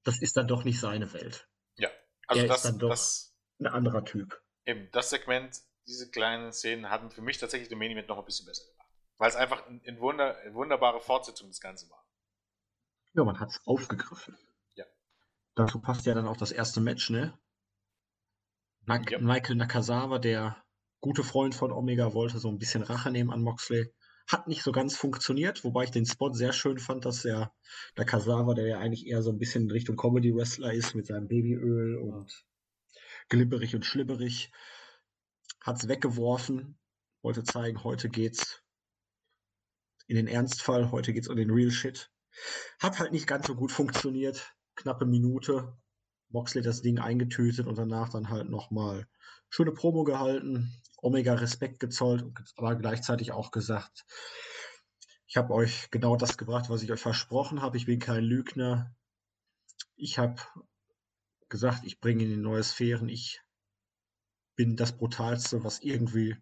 das 0.03 0.21
ist 0.21 0.37
dann 0.37 0.49
doch 0.49 0.65
nicht 0.65 0.81
seine 0.81 1.13
Welt. 1.13 1.49
Ja, 1.77 1.91
also 2.27 2.43
er 2.43 2.49
das, 2.49 2.59
ist 2.59 2.71
dann 2.71 2.79
doch 2.79 2.91
das, 2.91 3.35
ein 3.61 3.67
anderer 3.67 4.05
Typ. 4.05 4.43
Eben, 4.67 4.89
das 4.93 5.11
Segment, 5.11 5.61
diese 5.87 6.11
kleinen 6.11 6.53
Szenen 6.53 6.91
hatten 6.91 7.11
für 7.11 7.23
mich 7.23 7.39
tatsächlich 7.39 7.69
den 7.69 7.79
Main 7.79 7.91
Event 7.91 8.09
noch 8.09 8.19
ein 8.19 8.25
bisschen 8.25 8.47
besser 8.47 8.65
gemacht. 8.71 8.89
Weil 9.19 9.29
es 9.29 9.37
einfach 9.37 9.67
eine 9.67 10.01
Wunder, 10.01 10.37
wunderbare 10.53 11.01
Fortsetzung 11.01 11.49
des 11.49 11.61
Ganzen 11.61 11.91
war. 11.91 12.07
Ja, 13.15 13.25
man 13.25 13.39
hat 13.39 13.51
es 13.51 13.61
aufgegriffen. 13.67 14.37
Ja. 14.75 14.85
Dazu 15.55 15.81
passt 15.81 16.07
ja 16.07 16.15
dann 16.15 16.27
auch 16.27 16.37
das 16.37 16.51
erste 16.51 16.81
Match, 16.81 17.11
ne? 17.11 17.39
Na 18.85 19.01
ja. 19.09 19.19
Michael 19.19 19.57
Nakazawa, 19.57 20.19
der 20.19 20.62
gute 21.03 21.25
Freund 21.25 21.55
von 21.55 21.73
Omega, 21.73 22.15
wollte 22.15 22.39
so 22.39 22.49
ein 22.49 22.59
bisschen 22.59 22.83
Rache 22.83 23.11
nehmen 23.11 23.31
an 23.31 23.43
Moxley. 23.43 23.93
Hat 24.29 24.47
nicht 24.47 24.63
so 24.63 24.71
ganz 24.73 24.97
funktioniert, 24.97 25.65
wobei 25.65 25.85
ich 25.85 25.91
den 25.91 26.07
Spot 26.07 26.33
sehr 26.33 26.53
schön 26.53 26.79
fand, 26.79 27.05
dass 27.05 27.23
der 27.23 27.53
Nakazawa, 27.97 28.55
der 28.55 28.67
ja 28.69 28.79
eigentlich 28.79 29.07
eher 29.09 29.21
so 29.21 29.31
ein 29.31 29.39
bisschen 29.39 29.65
in 29.65 29.71
Richtung 29.73 29.97
Comedy-Wrestler 29.97 30.73
ist, 30.73 30.95
mit 30.95 31.07
seinem 31.07 31.27
Babyöl 31.27 31.99
und 31.99 32.47
glibberig 33.29 33.75
und 33.75 33.85
schlibberig, 33.85 34.53
hat 35.61 35.77
es 35.77 35.89
weggeworfen, 35.89 36.79
wollte 37.21 37.43
zeigen, 37.43 37.83
heute 37.83 38.09
geht's 38.09 38.63
in 40.07 40.17
den 40.17 40.29
Ernstfall. 40.29 40.93
Heute 40.93 41.13
geht 41.13 41.25
es 41.25 41.29
um 41.29 41.37
den 41.37 41.51
Real 41.51 41.71
Shit. 41.71 42.11
Hat 42.79 42.99
halt 42.99 43.13
nicht 43.13 43.27
ganz 43.27 43.47
so 43.47 43.55
gut 43.55 43.73
funktioniert. 43.73 44.55
Knappe 44.77 45.07
Minute. 45.07 45.77
Moxley 46.29 46.63
das 46.63 46.81
Ding 46.81 46.99
eingetütet 46.99 47.67
und 47.67 47.77
danach 47.77 48.09
dann 48.09 48.31
halt 48.31 48.49
nochmal 48.49 49.07
schöne 49.51 49.73
Promo 49.73 50.05
gehalten, 50.05 50.73
Omega 51.03 51.35
Respekt 51.35 51.81
gezollt, 51.81 52.25
aber 52.57 52.77
gleichzeitig 52.77 53.33
auch 53.33 53.51
gesagt, 53.51 54.07
ich 55.27 55.37
habe 55.37 55.53
euch 55.53 55.91
genau 55.91 56.17
das 56.17 56.39
gebracht, 56.39 56.71
was 56.71 56.83
ich 56.83 56.93
euch 56.93 57.01
versprochen 57.01 57.61
habe. 57.61 57.77
Ich 57.77 57.87
bin 57.87 57.99
kein 57.99 58.23
Lügner. 58.23 58.95
Ich 59.97 60.19
habe 60.19 60.41
gesagt, 61.49 61.85
ich 61.85 62.01
bringe 62.01 62.25
in 62.25 62.41
neue 62.41 62.63
Sphären. 62.63 63.09
Ich 63.09 63.41
bin 64.57 64.77
das 64.77 64.97
Brutalste, 64.97 65.65
was 65.65 65.81
irgendwie 65.81 66.37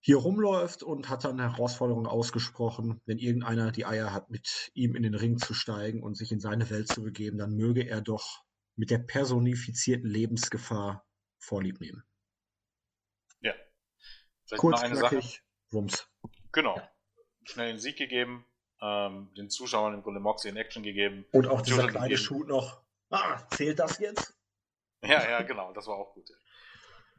hier 0.00 0.18
rumläuft 0.18 0.82
und 0.82 1.08
hat 1.08 1.24
dann 1.24 1.40
Herausforderungen 1.40 2.06
ausgesprochen, 2.06 3.00
wenn 3.06 3.18
irgendeiner 3.18 3.72
die 3.72 3.86
Eier 3.86 4.12
hat, 4.12 4.30
mit 4.30 4.70
ihm 4.74 4.94
in 4.94 5.02
den 5.02 5.14
Ring 5.14 5.38
zu 5.38 5.54
steigen 5.54 6.02
und 6.02 6.16
sich 6.16 6.30
in 6.30 6.40
seine 6.40 6.68
Welt 6.70 6.88
zu 6.88 7.02
begeben, 7.02 7.38
dann 7.38 7.56
möge 7.56 7.88
er 7.88 8.02
doch 8.02 8.44
mit 8.76 8.90
der 8.90 8.98
personifizierten 8.98 10.08
Lebensgefahr 10.08 11.04
Vorlieb 11.38 11.80
nehmen. 11.80 12.04
Vielleicht 14.46 14.60
Kurz, 14.60 14.82
eine 14.82 14.98
knackig, 14.98 15.24
Sache. 15.24 15.42
Wumms. 15.70 16.08
Genau. 16.52 16.80
Schnell 17.44 17.68
den 17.68 17.78
Sieg 17.78 17.96
gegeben, 17.96 18.46
ähm, 18.80 19.32
den 19.36 19.50
Zuschauern 19.50 19.94
im 19.94 20.02
Grunde 20.02 20.20
Moxie 20.20 20.48
in 20.48 20.56
Action 20.56 20.82
gegeben. 20.82 21.26
Und 21.32 21.46
auch 21.46 21.62
dieser 21.62 21.88
kleine 21.88 22.08
gegeben. 22.08 22.22
Shoot 22.22 22.48
noch. 22.48 22.80
Ah, 23.10 23.40
zählt 23.50 23.78
das 23.78 23.98
jetzt? 23.98 24.34
Ja, 25.02 25.28
ja, 25.28 25.42
genau, 25.42 25.72
das 25.72 25.86
war 25.86 25.96
auch 25.96 26.14
gut. 26.14 26.28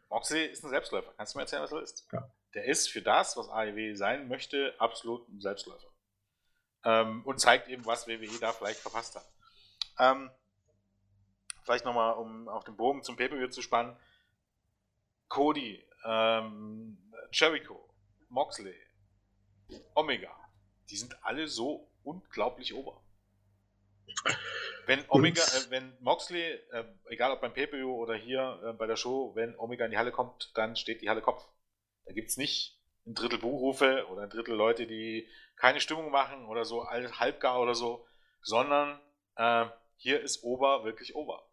Moxley 0.09 0.45
ist 0.45 0.63
ein 0.63 0.69
Selbstläufer. 0.69 1.13
Kannst 1.17 1.34
du 1.34 1.38
mir 1.38 1.43
erzählen, 1.43 1.63
was 1.63 1.71
er 1.71 1.82
ist? 1.82 2.07
Ja. 2.11 2.30
Der 2.53 2.65
ist 2.65 2.89
für 2.89 3.01
das, 3.01 3.38
was 3.38 3.49
AEW 3.49 3.95
sein 3.95 4.28
möchte, 4.28 4.73
absolut 4.80 5.28
ein 5.30 5.41
Selbstläufer. 5.41 5.88
Ähm, 6.84 7.23
und 7.25 7.39
zeigt 7.39 7.67
eben, 7.67 7.86
was 7.86 8.07
WWE 8.07 8.39
da 8.39 8.51
vielleicht 8.51 8.80
verpasst 8.80 9.15
hat. 9.15 9.30
Ähm, 9.99 10.32
vielleicht 11.63 11.86
nochmal, 11.86 12.13
um 12.13 12.47
auf 12.47 12.63
den 12.63 12.78
Bogen 12.78 13.03
zum 13.03 13.17
pay 13.17 13.49
zu 13.49 13.61
spannen. 13.61 13.95
Cody, 15.28 15.86
ähm, 16.05 16.97
Jericho, 17.32 17.89
Moxley, 18.30 18.75
Omega, 19.95 20.36
die 20.89 20.97
sind 20.97 21.23
alle 21.23 21.47
so 21.47 21.91
unglaublich 22.03 22.73
ober. 22.73 23.01
Wenn 24.86 25.03
Omega, 25.09 25.41
äh, 25.41 25.69
wenn 25.69 25.97
Moxley, 25.99 26.43
äh, 26.71 26.86
egal 27.09 27.32
ob 27.32 27.41
beim 27.41 27.53
pay 27.53 27.84
oder 27.84 28.15
hier 28.15 28.61
äh, 28.63 28.73
bei 28.73 28.88
der 28.88 28.95
Show, 28.95 29.36
wenn 29.36 29.57
Omega 29.59 29.86
in 29.86 29.91
die 29.91 29.97
Halle 29.97 30.11
kommt, 30.11 30.51
dann 30.55 30.75
steht 30.75 31.01
die 31.01 31.09
Halle 31.09 31.21
Kopf. 31.21 31.45
Da 32.05 32.13
gibt 32.13 32.30
es 32.30 32.38
nicht 32.38 32.80
ein 33.05 33.13
Drittel 33.13 33.39
Buchrufe 33.39 34.07
oder 34.07 34.23
ein 34.23 34.30
Drittel 34.30 34.55
Leute, 34.55 34.88
die 34.88 35.28
keine 35.57 35.82
Stimmung 35.82 36.09
machen 36.09 36.45
oder 36.45 36.63
so, 36.63 36.88
halbgar 36.88 37.59
oder 37.59 37.75
so, 37.75 38.07
sondern 38.41 38.99
äh, 39.36 39.65
hier 39.97 40.21
ist 40.21 40.43
Ober 40.43 40.86
wirklich 40.86 41.15
Ober. 41.15 41.49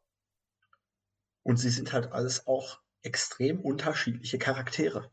Und 1.42 1.56
sie 1.56 1.70
sind 1.70 1.92
halt 1.92 2.12
alles 2.12 2.46
auch 2.46 2.78
extrem 3.02 3.60
unterschiedliche 3.60 4.38
Charaktere. 4.38 5.10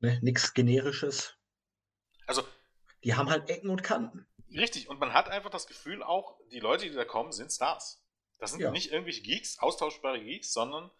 Ne, 0.00 0.18
nix 0.22 0.54
generisches. 0.54 1.36
Also. 2.26 2.42
Die 3.04 3.14
haben 3.14 3.30
halt 3.30 3.48
Ecken 3.48 3.70
und 3.70 3.82
Kanten. 3.82 4.26
Richtig, 4.50 4.88
und 4.88 4.98
man 4.98 5.12
hat 5.12 5.28
einfach 5.28 5.50
das 5.50 5.66
Gefühl 5.66 6.02
auch, 6.02 6.38
die 6.50 6.60
Leute, 6.60 6.88
die 6.88 6.94
da 6.94 7.04
kommen, 7.04 7.32
sind 7.32 7.50
Stars. 7.50 8.02
Das 8.38 8.50
sind 8.50 8.60
ja. 8.60 8.70
nicht 8.70 8.90
irgendwelche 8.90 9.22
Geeks, 9.22 9.58
austauschbare 9.58 10.22
Geeks, 10.22 10.52
sondern 10.52 10.90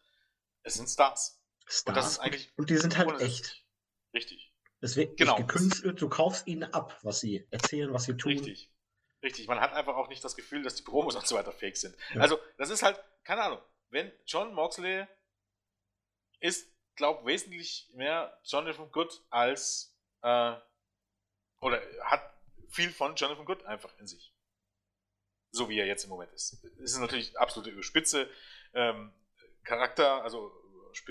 es 0.62 0.74
sind 0.74 0.88
Stars. 0.88 1.42
Stars 1.66 1.84
und, 1.86 1.96
das 1.96 2.10
ist 2.12 2.18
eigentlich 2.18 2.52
und 2.56 2.70
die 2.70 2.76
sind 2.76 2.96
halt 2.96 3.20
echt. 3.20 3.64
Richtig. 4.14 4.52
Es 4.80 4.96
wird 4.96 5.16
genau. 5.16 5.36
gekünstelt, 5.36 6.00
du 6.00 6.08
kaufst 6.08 6.46
ihnen 6.46 6.64
ab, 6.72 6.98
was 7.02 7.20
sie 7.20 7.46
erzählen, 7.50 7.92
was 7.92 8.04
sie 8.04 8.16
tun. 8.16 8.32
Richtig. 8.32 8.70
Richtig, 9.22 9.48
man 9.48 9.60
hat 9.60 9.74
einfach 9.74 9.96
auch 9.96 10.08
nicht 10.08 10.24
das 10.24 10.36
Gefühl, 10.36 10.62
dass 10.62 10.74
die 10.74 10.82
Promos 10.82 11.14
und 11.16 11.26
so 11.26 11.36
weiter 11.36 11.52
fake 11.52 11.76
sind. 11.76 11.96
Ja. 12.14 12.20
Also, 12.22 12.38
das 12.56 12.70
ist 12.70 12.82
halt, 12.82 12.98
keine 13.24 13.42
Ahnung, 13.42 13.60
wenn 13.90 14.10
John 14.26 14.54
Moxley 14.54 15.06
ist, 16.40 16.72
glaube 16.96 17.26
wesentlich 17.26 17.90
mehr 17.94 18.38
Jonathan 18.44 18.90
Good 18.90 19.22
als, 19.30 19.96
äh, 20.22 20.54
oder 21.60 21.80
hat 22.02 22.22
viel 22.68 22.92
von 22.92 23.14
Jonathan 23.16 23.44
Good 23.44 23.64
einfach 23.64 23.96
in 23.98 24.06
sich. 24.06 24.34
So 25.52 25.68
wie 25.68 25.78
er 25.78 25.86
jetzt 25.86 26.04
im 26.04 26.10
Moment 26.10 26.32
ist. 26.32 26.64
Es 26.82 26.92
ist 26.92 26.98
natürlich 26.98 27.36
absolute 27.38 27.70
Überspitze. 27.70 28.30
Ähm, 28.72 29.12
Charakter, 29.64 30.22
also 30.22 30.52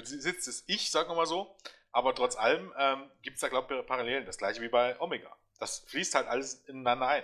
sitzt 0.04 0.48
es 0.48 0.64
Ich, 0.68 0.92
sagen 0.92 1.10
wir 1.10 1.16
mal 1.16 1.26
so. 1.26 1.56
Aber 1.92 2.14
trotz 2.16 2.36
allem 2.36 2.74
ähm, 2.78 3.12
gibt 3.22 3.36
es 3.36 3.42
da, 3.42 3.50
glaube 3.50 3.76
ich, 3.76 3.86
Parallelen. 3.86 4.26
Das 4.26 4.38
gleiche 4.38 4.62
wie 4.62 4.70
bei 4.70 5.00
Omega. 5.02 5.36
Das 5.60 5.80
fließt 5.88 6.16
halt 6.16 6.28
alles 6.28 6.66
ineinander 6.68 7.08
ein. 7.08 7.24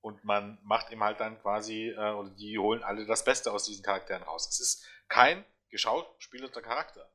Und 0.00 0.24
man 0.24 0.58
macht 0.62 0.90
ihm 0.90 1.02
halt 1.02 1.20
dann 1.20 1.40
quasi, 1.40 1.90
äh, 1.90 2.12
oder 2.12 2.30
die 2.30 2.58
holen 2.58 2.82
alle 2.82 3.06
das 3.06 3.24
Beste 3.24 3.52
aus 3.52 3.64
diesen 3.64 3.84
Charakteren 3.84 4.22
raus. 4.22 4.48
Es 4.48 4.60
ist 4.60 4.86
kein 5.08 5.44
geschauspielerter 5.74 6.62
Charakter. 6.62 7.10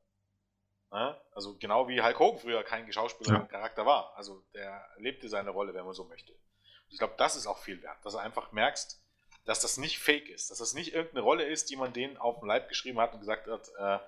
Also 0.90 1.56
genau 1.56 1.88
wie 1.88 2.02
Hulk 2.02 2.18
Hogan 2.18 2.40
früher 2.40 2.62
kein 2.62 2.84
geschauspielerter 2.84 3.44
ja. 3.44 3.46
Charakter 3.46 3.86
war. 3.86 4.14
Also 4.16 4.44
der 4.54 4.86
lebte 4.98 5.28
seine 5.28 5.50
Rolle, 5.50 5.72
wenn 5.72 5.84
man 5.84 5.94
so 5.94 6.04
möchte. 6.04 6.32
Und 6.32 6.90
ich 6.90 6.98
glaube, 6.98 7.14
das 7.16 7.36
ist 7.36 7.46
auch 7.46 7.58
viel 7.58 7.80
wert, 7.82 8.04
dass 8.04 8.12
du 8.12 8.18
einfach 8.18 8.52
merkst, 8.52 9.00
dass 9.44 9.60
das 9.60 9.78
nicht 9.78 9.98
fake 9.98 10.28
ist, 10.28 10.50
dass 10.50 10.58
das 10.58 10.74
nicht 10.74 10.92
irgendeine 10.92 11.22
Rolle 11.22 11.44
ist, 11.44 11.70
die 11.70 11.76
man 11.76 11.92
denen 11.92 12.18
auf 12.18 12.40
dem 12.40 12.48
Leib 12.48 12.68
geschrieben 12.68 12.98
hat 12.98 13.14
und 13.14 13.20
gesagt 13.20 13.46
hat, 13.46 13.68
äh, 13.68 14.04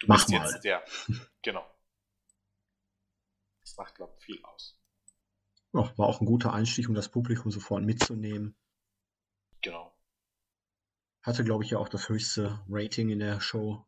du 0.00 0.06
Mach 0.06 0.16
bist 0.16 0.30
mal. 0.30 0.50
jetzt 0.50 0.64
der. 0.64 0.82
genau. 1.42 1.64
Das 3.60 3.76
macht, 3.76 3.94
glaube 3.94 4.12
ich, 4.18 4.24
viel 4.24 4.44
aus. 4.44 4.76
Ja, 5.72 5.96
war 5.96 6.08
auch 6.08 6.20
ein 6.20 6.26
guter 6.26 6.52
Einstieg, 6.52 6.88
um 6.88 6.94
das 6.94 7.08
Publikum 7.08 7.52
sofort 7.52 7.84
mitzunehmen. 7.84 8.56
Genau. 9.62 9.94
Hatte, 11.22 11.44
glaube 11.44 11.64
ich, 11.64 11.70
ja 11.70 11.78
auch 11.78 11.88
das 11.88 12.08
höchste 12.08 12.64
Rating 12.68 13.10
in 13.10 13.18
der 13.18 13.40
Show. 13.40 13.86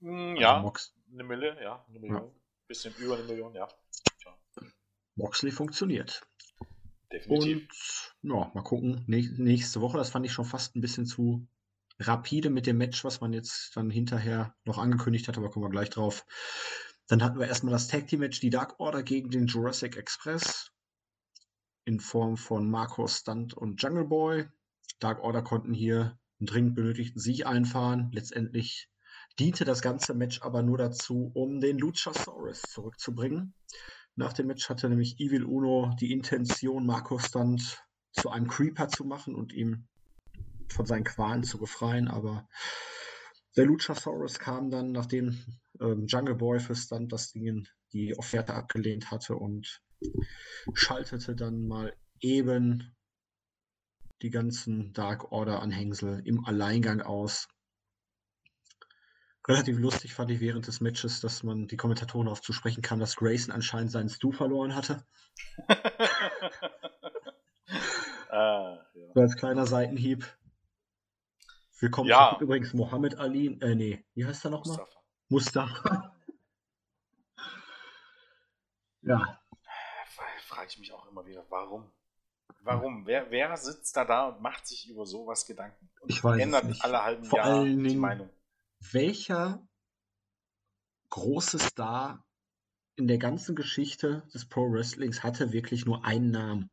Hm, 0.00 0.36
ja, 0.36 0.62
also 0.62 0.92
eine 1.12 1.24
Mille, 1.24 1.62
ja, 1.62 1.84
eine 1.88 1.98
Million. 1.98 2.22
Ja. 2.22 2.30
Bisschen 2.68 2.94
über 2.98 3.14
eine 3.14 3.24
Million, 3.24 3.54
ja. 3.54 3.68
ja. 4.24 4.66
Moxley 5.16 5.50
funktioniert. 5.50 6.26
Definitiv. 7.12 8.12
Und 8.22 8.30
ja, 8.30 8.50
mal 8.54 8.62
gucken. 8.62 9.04
Nächste 9.06 9.80
Woche, 9.80 9.98
das 9.98 10.10
fand 10.10 10.26
ich 10.26 10.32
schon 10.32 10.44
fast 10.44 10.74
ein 10.76 10.80
bisschen 10.80 11.06
zu 11.06 11.46
rapide 12.00 12.50
mit 12.50 12.66
dem 12.66 12.78
Match, 12.78 13.04
was 13.04 13.20
man 13.20 13.32
jetzt 13.32 13.76
dann 13.76 13.90
hinterher 13.90 14.54
noch 14.64 14.78
angekündigt 14.78 15.28
hat, 15.28 15.38
aber 15.38 15.50
kommen 15.50 15.64
wir 15.64 15.70
gleich 15.70 15.90
drauf. 15.90 16.26
Dann 17.06 17.22
hatten 17.22 17.38
wir 17.38 17.46
erstmal 17.46 17.72
das 17.72 17.88
Tag 17.88 18.08
Team 18.08 18.20
Match, 18.20 18.40
die 18.40 18.50
Dark 18.50 18.80
Order 18.80 19.02
gegen 19.02 19.30
den 19.30 19.46
Jurassic 19.46 19.96
Express 19.96 20.72
in 21.84 22.00
Form 22.00 22.36
von 22.36 22.68
Marco 22.68 23.06
Stunt 23.06 23.54
und 23.54 23.80
Jungle 23.82 24.06
Boy. 24.06 24.48
Dark 25.04 25.22
Order 25.22 25.42
konnten 25.42 25.74
hier 25.74 26.18
einen 26.40 26.46
dringend 26.46 26.74
benötigten 26.76 27.20
Sieg 27.20 27.44
einfahren. 27.44 28.10
Letztendlich 28.12 28.88
diente 29.38 29.66
das 29.66 29.82
ganze 29.82 30.14
Match 30.14 30.40
aber 30.40 30.62
nur 30.62 30.78
dazu, 30.78 31.30
um 31.34 31.60
den 31.60 31.76
Luchasaurus 31.76 32.70
zurückzubringen. 32.70 33.52
Nach 34.16 34.32
dem 34.32 34.46
Match 34.46 34.70
hatte 34.70 34.88
nämlich 34.88 35.20
Evil 35.20 35.44
Uno 35.44 35.94
die 36.00 36.10
Intention, 36.10 36.86
Marco 36.86 37.18
Stunt 37.18 37.84
zu 38.12 38.30
einem 38.30 38.48
Creeper 38.48 38.88
zu 38.88 39.04
machen 39.04 39.34
und 39.34 39.52
ihm 39.52 39.88
von 40.70 40.86
seinen 40.86 41.04
Qualen 41.04 41.42
zu 41.42 41.58
befreien, 41.58 42.08
aber 42.08 42.48
der 43.56 43.66
Luchasaurus 43.66 44.38
kam 44.38 44.70
dann, 44.70 44.92
nachdem 44.92 45.38
ähm, 45.80 46.06
Jungle 46.06 46.34
Boy 46.34 46.60
für 46.60 46.74
Stunt 46.74 47.12
das 47.12 47.32
Ding 47.32 47.68
die 47.92 48.16
Offerte 48.16 48.54
abgelehnt 48.54 49.10
hatte 49.10 49.36
und 49.36 49.82
schaltete 50.72 51.36
dann 51.36 51.66
mal 51.66 51.94
eben 52.20 52.96
die 54.22 54.30
ganzen 54.30 54.92
Dark 54.92 55.32
Order 55.32 55.60
Anhängsel 55.60 56.22
im 56.24 56.44
Alleingang 56.44 57.00
aus 57.02 57.48
relativ 59.46 59.78
lustig 59.78 60.14
fand 60.14 60.30
ich 60.30 60.40
während 60.40 60.66
des 60.66 60.80
Matches, 60.80 61.20
dass 61.20 61.42
man 61.42 61.66
die 61.66 61.76
Kommentatoren 61.76 62.26
darauf 62.26 62.40
zu 62.40 62.52
sprechen 62.52 62.82
kam, 62.82 63.00
dass 63.00 63.16
Grayson 63.16 63.52
anscheinend 63.54 63.90
seinen 63.90 64.08
Stu 64.08 64.32
verloren 64.32 64.74
hatte. 64.74 65.04
ah, 68.30 68.78
ja. 68.94 69.12
So 69.14 69.20
als 69.20 69.36
kleiner 69.36 69.66
Seitenhieb. 69.66 70.26
Willkommen 71.78 72.08
ja. 72.08 72.30
zurück 72.30 72.42
übrigens 72.42 72.72
Mohammed 72.72 73.18
Ali. 73.18 73.58
Äh, 73.60 73.74
nee, 73.74 74.04
wie 74.14 74.24
heißt 74.24 74.44
er 74.44 74.50
nochmal? 74.50 74.78
Mustafa. 75.28 75.80
Mustafa. 75.82 76.16
ja. 79.02 79.40
Frage 80.46 80.68
ich 80.68 80.78
mich 80.78 80.92
auch 80.92 81.06
immer 81.10 81.26
wieder, 81.26 81.44
warum? 81.50 81.90
Warum? 82.64 83.06
Wer, 83.06 83.30
wer 83.30 83.56
sitzt 83.56 83.96
da 83.96 84.04
da 84.04 84.28
und 84.28 84.40
macht 84.40 84.66
sich 84.66 84.88
über 84.88 85.06
sowas 85.06 85.46
Gedanken? 85.46 85.90
Und 86.00 86.10
ich 86.10 86.24
weiß 86.24 86.40
ändert 86.40 86.64
nicht. 86.64 86.82
alle 86.84 87.02
halben 87.02 87.24
Vor 87.24 87.38
Jahre 87.38 87.64
die 87.64 87.96
Meinung 87.96 88.30
welcher 88.92 89.66
große 91.10 91.58
Star 91.58 92.24
in 92.96 93.08
der 93.08 93.18
ganzen 93.18 93.56
Geschichte 93.56 94.28
des 94.32 94.48
Pro 94.48 94.70
Wrestlings 94.70 95.22
hatte 95.22 95.52
wirklich 95.52 95.86
nur 95.86 96.04
einen 96.04 96.30
Namen? 96.30 96.70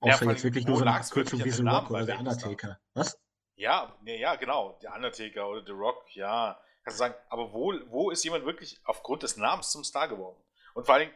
Außer 0.00 0.24
ja, 0.24 0.32
jetzt 0.32 0.42
wirklich 0.44 0.66
nur 0.66 0.76
so 0.78 0.82
eine 0.82 0.96
Abkürzung 0.96 1.44
wie 1.44 1.50
The 1.50 1.62
Rock 1.62 1.90
oder 1.90 2.04
der 2.04 2.18
Undertaker. 2.18 2.80
Was? 2.94 3.18
Ja, 3.54 3.96
ja, 4.04 4.14
ja, 4.14 4.36
genau. 4.36 4.78
Der 4.82 4.94
Undertaker 4.94 5.48
oder 5.48 5.64
The 5.64 5.72
Rock, 5.72 6.14
ja. 6.16 6.60
Kannst 6.82 6.98
du 6.98 7.04
sagen, 7.04 7.14
aber 7.28 7.52
wo, 7.52 7.72
wo 7.86 8.10
ist 8.10 8.24
jemand 8.24 8.44
wirklich 8.44 8.80
aufgrund 8.84 9.22
des 9.22 9.36
Namens 9.36 9.70
zum 9.70 9.84
Star 9.84 10.08
geworden? 10.08 10.42
Und 10.74 10.86
vor 10.86 10.96
allem, 10.96 11.10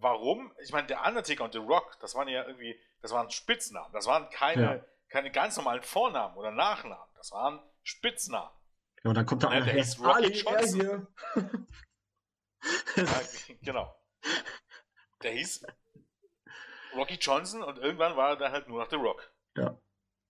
warum? 0.00 0.52
Ich 0.62 0.72
meine, 0.72 0.86
der 0.86 1.04
Undertaker 1.04 1.44
und 1.44 1.52
The 1.52 1.58
Rock, 1.58 1.98
das 2.00 2.14
waren 2.14 2.28
ja 2.28 2.44
irgendwie, 2.44 2.78
das 3.02 3.12
waren 3.12 3.30
Spitznamen. 3.30 3.92
Das 3.92 4.06
waren 4.06 4.28
keine, 4.30 4.62
ja. 4.62 4.84
keine 5.08 5.30
ganz 5.30 5.56
normalen 5.56 5.82
Vornamen 5.82 6.36
oder 6.36 6.50
Nachnamen. 6.50 7.08
Das 7.16 7.32
waren 7.32 7.60
Spitznamen. 7.82 8.50
Ja, 9.02 9.10
und 9.10 9.14
dann 9.14 9.26
kommt 9.26 9.42
da 9.42 9.48
einer, 9.48 9.64
der 9.64 9.74
hieß 9.74 9.98
Rocky 10.00 10.10
Ali, 10.12 10.40
Johnson. 10.40 11.06
ja, 12.96 13.20
genau. 13.62 13.96
Der 15.22 15.32
hieß 15.32 15.66
Rocky 16.94 17.14
Johnson 17.14 17.62
und 17.62 17.78
irgendwann 17.78 18.16
war 18.16 18.30
er 18.30 18.36
dann 18.36 18.52
halt 18.52 18.68
nur 18.68 18.82
noch 18.82 18.90
The 18.90 18.96
Rock. 18.96 19.32
Ja. 19.56 19.78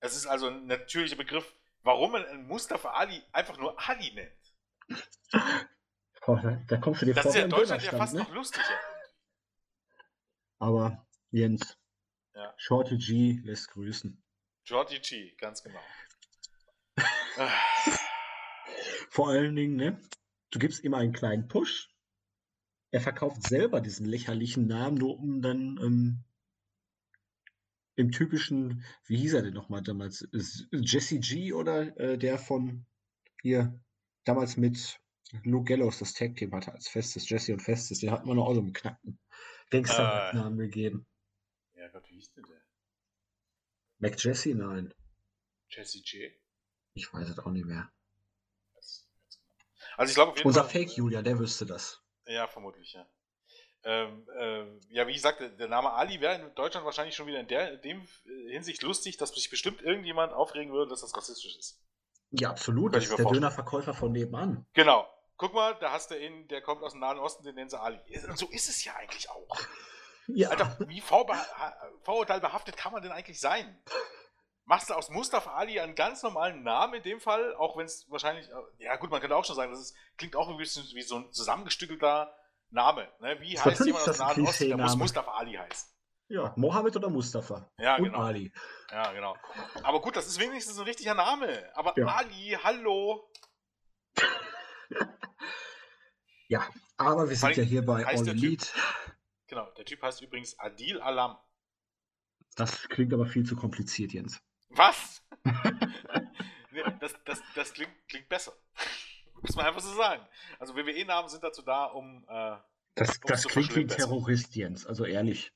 Es 0.00 0.16
ist 0.16 0.26
also 0.26 0.48
ein 0.48 0.66
natürlicher 0.66 1.16
Begriff, 1.16 1.52
warum 1.82 2.12
man 2.12 2.46
Mustafa 2.46 2.90
Ali 2.90 3.22
einfach 3.32 3.56
nur 3.58 3.76
Ali 3.88 4.12
nennt. 4.12 5.02
Boah, 6.24 6.62
da 6.68 6.76
kommst 6.76 7.02
du 7.02 7.06
dir 7.06 7.14
das 7.14 7.22
vor. 7.22 7.30
Ist 7.30 7.36
ja 7.36 7.44
in 7.44 7.50
Deutschland 7.50 7.82
ja 7.82 7.90
fast 7.92 8.14
ne? 8.14 8.20
noch 8.20 8.30
lustiger. 8.30 8.64
Aber 10.60 11.06
Jens, 11.30 11.78
ja. 12.34 12.54
Shorty 12.58 12.98
G 12.98 13.40
lässt 13.42 13.70
grüßen. 13.70 14.22
Shorty 14.64 15.00
G, 15.00 15.34
ganz 15.36 15.62
genau. 15.62 15.80
Vor 19.10 19.30
allen 19.30 19.56
Dingen, 19.56 19.76
ne? 19.76 20.00
Du 20.50 20.58
gibst 20.58 20.84
ihm 20.84 20.92
einen 20.92 21.14
kleinen 21.14 21.48
Push. 21.48 21.88
Er 22.90 23.00
verkauft 23.00 23.42
selber 23.42 23.80
diesen 23.80 24.04
lächerlichen 24.04 24.66
Namen, 24.66 24.98
nur 24.98 25.18
um 25.18 25.40
dann 25.40 25.78
ähm, 25.82 26.24
im 27.96 28.12
typischen, 28.12 28.84
wie 29.06 29.16
hieß 29.16 29.34
er 29.34 29.42
denn 29.42 29.54
nochmal 29.54 29.82
damals? 29.82 30.28
Jesse 30.72 31.20
G 31.20 31.54
oder 31.54 31.96
äh, 31.98 32.18
der 32.18 32.38
von 32.38 32.84
hier 33.40 33.80
damals 34.24 34.58
mit 34.58 35.00
Luke 35.44 35.64
Gallows 35.64 36.00
das 36.00 36.12
Tag 36.12 36.36
Team 36.36 36.52
hatte 36.52 36.72
als 36.72 36.88
Festes, 36.88 37.30
Jesse 37.30 37.54
und 37.54 37.62
Festes, 37.62 38.00
den 38.00 38.10
hatten 38.10 38.28
wir 38.28 38.34
noch 38.34 38.46
auch 38.46 38.54
so 38.54 38.60
einen 38.60 38.74
knacken 38.74 39.18
Gangster-Namen 39.70 40.60
äh, 40.60 40.62
gegeben. 40.64 41.06
Ja 41.76 41.88
Gott, 41.88 42.08
wie 42.08 42.14
hieß 42.14 42.32
denn 42.34 42.44
der? 42.44 42.60
Mac 43.98 44.22
Jesse? 44.22 44.54
Nein. 44.54 44.94
Jesse 45.68 45.98
J? 45.98 46.32
Ich 46.94 47.12
weiß 47.12 47.28
es 47.28 47.38
auch 47.38 47.50
nicht 47.50 47.66
mehr. 47.66 47.90
Also 49.96 50.10
ich 50.10 50.14
glaube 50.14 50.40
Unser 50.44 50.64
Fall, 50.64 50.70
Fake 50.70 50.96
Julia, 50.96 51.22
der 51.22 51.38
wüsste 51.38 51.66
das. 51.66 52.02
Ja, 52.26 52.46
vermutlich, 52.46 52.92
ja. 52.94 53.06
Ähm, 53.82 54.26
ähm, 54.38 54.80
ja, 54.90 55.06
wie 55.06 55.14
gesagt, 55.14 55.40
der 55.40 55.68
Name 55.68 55.92
Ali 55.92 56.20
wäre 56.20 56.40
in 56.40 56.54
Deutschland 56.54 56.84
wahrscheinlich 56.84 57.14
schon 57.14 57.26
wieder 57.26 57.40
in 57.40 57.48
der 57.48 57.72
in 57.74 57.80
dem 57.80 58.08
Hinsicht 58.48 58.82
lustig, 58.82 59.16
dass 59.16 59.30
sich 59.30 59.48
bestimmt 59.48 59.80
irgendjemand 59.80 60.32
aufregen 60.32 60.72
würde, 60.72 60.90
dass 60.90 61.00
das 61.00 61.16
rassistisch 61.16 61.56
ist. 61.56 61.82
Ja, 62.30 62.50
absolut. 62.50 62.94
das 62.94 63.04
ist 63.04 63.18
der 63.18 63.26
Dönerverkäufer 63.26 63.94
von 63.94 64.12
nebenan. 64.12 64.66
Genau. 64.74 65.08
Guck 65.40 65.54
mal, 65.54 65.74
da 65.80 65.90
hast 65.90 66.10
du 66.10 66.18
ihn, 66.18 66.46
der 66.48 66.60
kommt 66.60 66.82
aus 66.82 66.92
dem 66.92 67.00
Nahen 67.00 67.18
Osten, 67.18 67.42
den 67.44 67.54
nennen 67.54 67.70
sie 67.70 67.80
Ali. 67.80 67.98
Und 68.28 68.36
so 68.36 68.46
ist 68.48 68.68
es 68.68 68.84
ja 68.84 68.94
eigentlich 68.96 69.30
auch. 69.30 69.56
Ja. 70.26 70.50
Alter, 70.50 70.76
wie 70.80 71.00
vorurteilbehaftet 71.00 72.76
kann 72.76 72.92
man 72.92 73.00
denn 73.00 73.10
eigentlich 73.10 73.40
sein? 73.40 73.82
Machst 74.66 74.90
du 74.90 74.94
aus 74.94 75.08
Mustafa 75.08 75.54
Ali 75.54 75.80
einen 75.80 75.94
ganz 75.94 76.22
normalen 76.22 76.62
Namen 76.62 76.92
in 76.96 77.02
dem 77.04 77.20
Fall, 77.20 77.54
auch 77.54 77.78
wenn 77.78 77.86
es 77.86 78.04
wahrscheinlich, 78.10 78.50
äh, 78.50 78.84
ja 78.84 78.96
gut, 78.96 79.10
man 79.10 79.22
könnte 79.22 79.34
auch 79.34 79.46
schon 79.46 79.56
sagen, 79.56 79.72
das 79.72 79.80
ist, 79.80 79.96
klingt 80.18 80.36
auch 80.36 80.50
ein 80.50 80.58
bisschen 80.58 80.84
wie 80.94 81.00
so 81.00 81.16
ein 81.16 81.32
zusammengestückelter 81.32 82.36
Name. 82.68 83.08
Ne? 83.20 83.40
Wie 83.40 83.54
das 83.54 83.64
heißt 83.64 83.86
jemand 83.86 84.06
aus 84.06 84.18
dem 84.18 84.26
Nahen 84.26 84.46
Osten? 84.46 84.68
Der 84.68 84.76
muss 84.76 84.96
Mustafa 84.96 85.30
Ali 85.32 85.54
heißen. 85.54 85.88
Ja, 86.28 86.52
Mohammed 86.54 86.94
oder 86.96 87.08
Mustafa. 87.08 87.66
Ja, 87.78 87.96
Und 87.96 88.04
genau. 88.04 88.18
Ali. 88.18 88.52
Ja, 88.90 89.10
genau. 89.12 89.36
Aber 89.82 90.02
gut, 90.02 90.16
das 90.16 90.26
ist 90.26 90.38
wenigstens 90.38 90.78
ein 90.78 90.84
richtiger 90.84 91.14
Name. 91.14 91.66
Aber 91.74 91.98
ja. 91.98 92.06
Ali, 92.06 92.58
hallo. 92.62 93.26
Ja, 96.48 96.68
aber 96.96 97.28
wir 97.28 97.36
sind 97.36 97.56
ja 97.56 97.62
hier 97.62 97.84
bei 97.84 98.06
All 98.06 98.28
Elite. 98.28 98.66
Genau, 99.46 99.70
der 99.72 99.84
Typ 99.84 100.02
heißt 100.02 100.22
übrigens 100.22 100.58
Adil 100.58 101.00
Alam. 101.00 101.36
Das 102.56 102.88
klingt 102.88 103.12
aber 103.12 103.26
viel 103.26 103.44
zu 103.44 103.56
kompliziert, 103.56 104.12
Jens. 104.12 104.40
Was? 104.70 105.22
nee, 106.70 106.82
das 107.00 107.14
das, 107.24 107.42
das 107.54 107.72
klingt, 107.72 107.92
klingt 108.08 108.28
besser. 108.28 108.52
Muss 109.42 109.56
man 109.56 109.66
einfach 109.66 109.80
so 109.80 109.94
sagen. 109.94 110.26
Also 110.58 110.76
WWE-Namen 110.76 111.28
sind 111.28 111.42
dazu 111.42 111.62
da, 111.62 111.86
um. 111.86 112.24
Äh, 112.28 112.56
das, 112.94 113.20
das 113.20 113.46
klingt 113.46 113.74
wie 113.74 113.80
ein 113.80 113.88
Terrorist, 113.88 114.54
Jens, 114.54 114.86
also 114.86 115.04
ehrlich. 115.04 115.52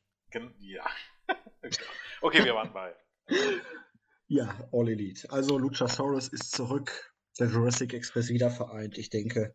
Ja. 0.59 0.85
okay, 2.23 2.45
wir 2.45 2.55
waren 2.55 2.73
bei. 2.73 2.97
Ja, 4.27 4.69
All 4.73 4.89
Elite. 4.89 5.31
Also 5.31 5.59
Luchasaurus 5.59 6.29
ist 6.29 6.51
zurück. 6.53 7.14
Der 7.39 7.49
Jurassic 7.49 7.93
Express 7.93 8.29
wieder 8.29 8.51
vereint. 8.51 8.97
Ich 8.99 9.11
denke, 9.11 9.55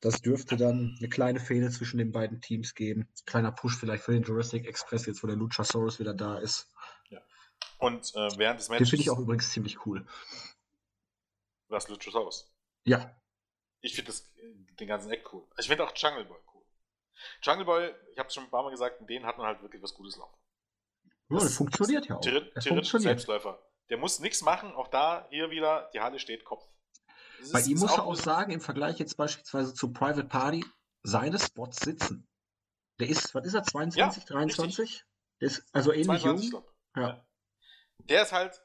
das 0.00 0.20
dürfte 0.20 0.56
dann 0.56 0.96
eine 0.98 1.08
kleine 1.08 1.38
Fehde 1.38 1.70
zwischen 1.70 1.98
den 1.98 2.10
beiden 2.10 2.40
Teams 2.40 2.74
geben. 2.74 3.08
Kleiner 3.24 3.52
Push 3.52 3.76
vielleicht 3.78 4.02
für 4.02 4.12
den 4.12 4.22
Jurassic 4.22 4.66
Express, 4.66 5.06
jetzt 5.06 5.22
wo 5.22 5.26
der 5.28 5.36
Luchasaurus 5.36 6.00
wieder 6.00 6.14
da 6.14 6.38
ist. 6.38 6.68
Ja. 7.08 7.20
Und 7.78 8.12
äh, 8.14 8.36
während 8.36 8.60
des 8.60 8.68
Matches. 8.68 8.88
Den 8.88 8.90
finde 8.90 9.02
ich 9.02 9.10
auch 9.10 9.18
übrigens 9.18 9.50
ziemlich 9.52 9.86
cool. 9.86 10.04
Was 11.68 11.88
Luchasaurus? 11.88 12.52
Ja. 12.84 13.16
Ich 13.80 13.94
finde 13.94 14.12
den 14.80 14.88
ganzen 14.88 15.10
Eck 15.10 15.32
cool. 15.32 15.46
Ich 15.58 15.68
finde 15.68 15.84
auch 15.84 15.92
Jungle 15.94 16.24
Boy 16.24 16.38
cool. 16.52 16.62
Jungle 17.42 17.64
Boy, 17.64 17.94
ich 18.12 18.18
habe 18.18 18.28
es 18.28 18.34
schon 18.34 18.44
ein 18.44 18.50
paar 18.50 18.62
Mal 18.64 18.70
gesagt, 18.70 19.08
den 19.08 19.24
hat 19.24 19.38
man 19.38 19.46
halt 19.46 19.62
wirklich 19.62 19.82
was 19.82 19.94
Gutes 19.94 20.16
laufen. 20.16 20.36
Ja, 21.28 21.38
das 21.38 21.54
funktioniert 21.54 22.06
ja 22.06 22.16
auch. 22.16 22.20
Theoretisch 22.20 22.90
Selbstläufer. 22.90 23.62
Der 23.88 23.98
muss 23.98 24.18
nichts 24.18 24.42
machen, 24.42 24.72
auch 24.72 24.88
da 24.88 25.26
hier 25.30 25.50
wieder, 25.50 25.90
die 25.94 26.00
Halle 26.00 26.18
steht 26.18 26.44
Kopf. 26.44 26.66
Bei 27.52 27.60
ihm 27.60 27.78
muss 27.78 27.92
er 27.92 28.04
auch 28.04 28.14
sagen, 28.14 28.52
im 28.52 28.60
Vergleich 28.60 28.98
jetzt 28.98 29.16
beispielsweise 29.16 29.74
zu 29.74 29.92
Private 29.92 30.24
Party, 30.24 30.64
seine 31.02 31.38
Spots 31.38 31.80
sitzen. 31.80 32.28
Der 33.00 33.08
ist, 33.08 33.34
was 33.34 33.46
ist 33.46 33.54
er, 33.54 33.64
22, 33.64 34.22
ja, 34.24 34.28
23? 34.28 35.04
Der 35.40 35.48
ist 35.48 35.64
also 35.72 35.92
ähnlich 35.92 36.22
22, 36.22 36.52
jung. 36.52 36.64
Ja. 36.94 37.02
ja. 37.02 37.26
Der 37.98 38.22
ist 38.22 38.32
halt, 38.32 38.62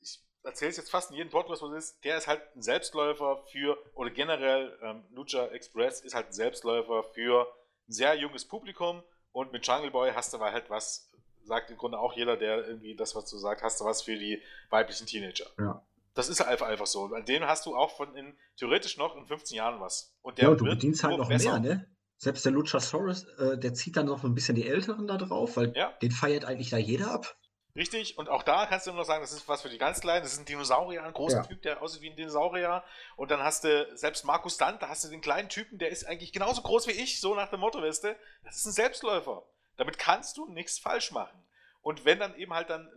ich 0.00 0.20
erzähle 0.42 0.70
es 0.70 0.76
jetzt 0.76 0.90
fast 0.90 1.10
in 1.10 1.16
jedem 1.16 1.30
Podcast, 1.30 1.62
was 1.62 1.70
es 1.72 1.84
ist, 1.86 2.04
der 2.04 2.18
ist 2.18 2.26
halt 2.26 2.42
ein 2.54 2.62
Selbstläufer 2.62 3.44
für, 3.50 3.78
oder 3.94 4.10
generell 4.10 4.78
ähm, 4.82 5.04
Lucha 5.10 5.46
Express 5.48 6.00
ist 6.00 6.14
halt 6.14 6.28
ein 6.28 6.32
Selbstläufer 6.32 7.04
für 7.14 7.46
ein 7.88 7.92
sehr 7.92 8.14
junges 8.14 8.46
Publikum 8.46 9.02
und 9.32 9.52
mit 9.52 9.66
Jungle 9.66 9.90
Boy 9.90 10.12
hast 10.12 10.32
du 10.32 10.38
halt 10.38 10.70
was, 10.70 11.10
sagt 11.44 11.70
im 11.70 11.76
Grunde 11.76 11.98
auch 11.98 12.12
jeder, 12.14 12.36
der 12.36 12.66
irgendwie 12.66 12.94
das, 12.94 13.14
was 13.14 13.28
du 13.30 13.38
sagst, 13.38 13.64
hast 13.64 13.80
du 13.80 13.84
was 13.84 14.02
für 14.02 14.16
die 14.16 14.42
weiblichen 14.68 15.06
Teenager. 15.06 15.46
Ja. 15.58 15.84
Das 16.20 16.28
ist 16.28 16.42
einfach, 16.42 16.66
einfach 16.66 16.86
so. 16.86 17.06
An 17.14 17.24
dem 17.24 17.44
hast 17.44 17.64
du 17.64 17.74
auch 17.74 17.96
von 17.96 18.14
in, 18.14 18.36
theoretisch 18.56 18.98
noch 18.98 19.16
in 19.16 19.26
15 19.26 19.56
Jahren 19.56 19.80
was. 19.80 20.14
Und 20.20 20.36
der 20.36 20.44
ja, 20.44 20.50
und 20.50 20.60
du 20.60 20.66
bedienst 20.66 21.02
halt 21.02 21.16
noch 21.16 21.28
besser. 21.28 21.58
mehr, 21.58 21.76
ne? 21.76 21.96
Selbst 22.18 22.44
der 22.44 22.52
Luchasaurus, 22.52 23.24
äh, 23.38 23.56
der 23.56 23.72
zieht 23.72 23.96
dann 23.96 24.04
noch 24.04 24.22
ein 24.22 24.34
bisschen 24.34 24.54
die 24.54 24.68
Älteren 24.68 25.06
da 25.06 25.16
drauf, 25.16 25.56
weil 25.56 25.74
ja. 25.74 25.92
den 26.02 26.10
feiert 26.10 26.44
eigentlich 26.44 26.68
da 26.68 26.76
jeder 26.76 27.10
ab. 27.10 27.38
Richtig, 27.74 28.18
und 28.18 28.28
auch 28.28 28.42
da 28.42 28.66
kannst 28.66 28.86
du 28.86 28.90
nur 28.90 29.00
noch 29.00 29.06
sagen, 29.06 29.22
das 29.22 29.32
ist 29.32 29.48
was 29.48 29.62
für 29.62 29.70
die 29.70 29.78
ganz 29.78 30.00
Kleinen. 30.00 30.22
Das 30.22 30.34
ist 30.34 30.40
ein 30.40 30.44
Dinosaurier, 30.44 31.02
ein 31.02 31.14
großer 31.14 31.38
ja. 31.38 31.42
Typ, 31.44 31.62
der 31.62 31.80
aussieht 31.80 32.02
wie 32.02 32.10
ein 32.10 32.16
Dinosaurier. 32.16 32.84
Und 33.16 33.30
dann 33.30 33.40
hast 33.40 33.64
du 33.64 33.88
selbst 33.96 34.26
Markus 34.26 34.58
Dant, 34.58 34.82
da 34.82 34.90
hast 34.90 35.04
du 35.04 35.08
den 35.08 35.22
kleinen 35.22 35.48
Typen, 35.48 35.78
der 35.78 35.88
ist 35.88 36.04
eigentlich 36.06 36.32
genauso 36.32 36.60
groß 36.60 36.86
wie 36.88 36.92
ich, 36.92 37.20
so 37.20 37.34
nach 37.34 37.48
dem 37.48 37.60
Motto, 37.60 37.80
weißt 37.80 38.04
du? 38.04 38.16
Das 38.44 38.56
ist 38.56 38.66
ein 38.66 38.72
Selbstläufer. 38.72 39.46
Damit 39.78 39.98
kannst 39.98 40.36
du 40.36 40.46
nichts 40.52 40.78
falsch 40.78 41.12
machen. 41.12 41.42
Und 41.82 42.04
wenn 42.04 42.18
dann 42.18 42.36
eben 42.36 42.52
halt 42.52 42.68
dann, 42.68 42.90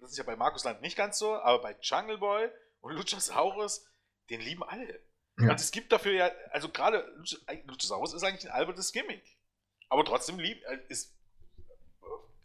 das 0.00 0.10
ist 0.12 0.18
ja 0.18 0.24
bei 0.24 0.36
Markus 0.36 0.64
Land 0.64 0.80
nicht 0.80 0.96
ganz 0.96 1.18
so, 1.18 1.34
aber 1.34 1.62
bei 1.62 1.76
Jungle 1.80 2.18
Boy 2.18 2.50
und 2.80 2.92
Luchasaurus, 2.92 3.86
den 4.30 4.40
lieben 4.40 4.62
alle. 4.62 5.00
Ja. 5.38 5.50
Und 5.50 5.60
es 5.60 5.70
gibt 5.70 5.92
dafür 5.92 6.12
ja, 6.12 6.30
also 6.50 6.68
gerade 6.68 7.04
Luchasaurus 7.64 8.12
ist 8.12 8.22
eigentlich 8.22 8.44
ein 8.48 8.52
albernes 8.52 8.92
Gimmick. 8.92 9.38
Aber 9.88 10.04
trotzdem 10.04 10.38
lieb, 10.38 10.62
äh, 10.66 10.78
ist, 10.88 11.14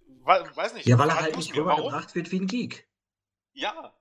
weiß 0.05 0.73
nicht. 0.73 0.87
Ja, 0.87 0.97
weil 0.97 1.09
er 1.09 1.21
halt 1.21 1.35
nicht 1.35 1.55
rübergebracht 1.55 2.15
wird 2.15 2.31
wie 2.31 2.39
ein 2.39 2.47
Geek. 2.47 2.87
Ja. 3.53 3.95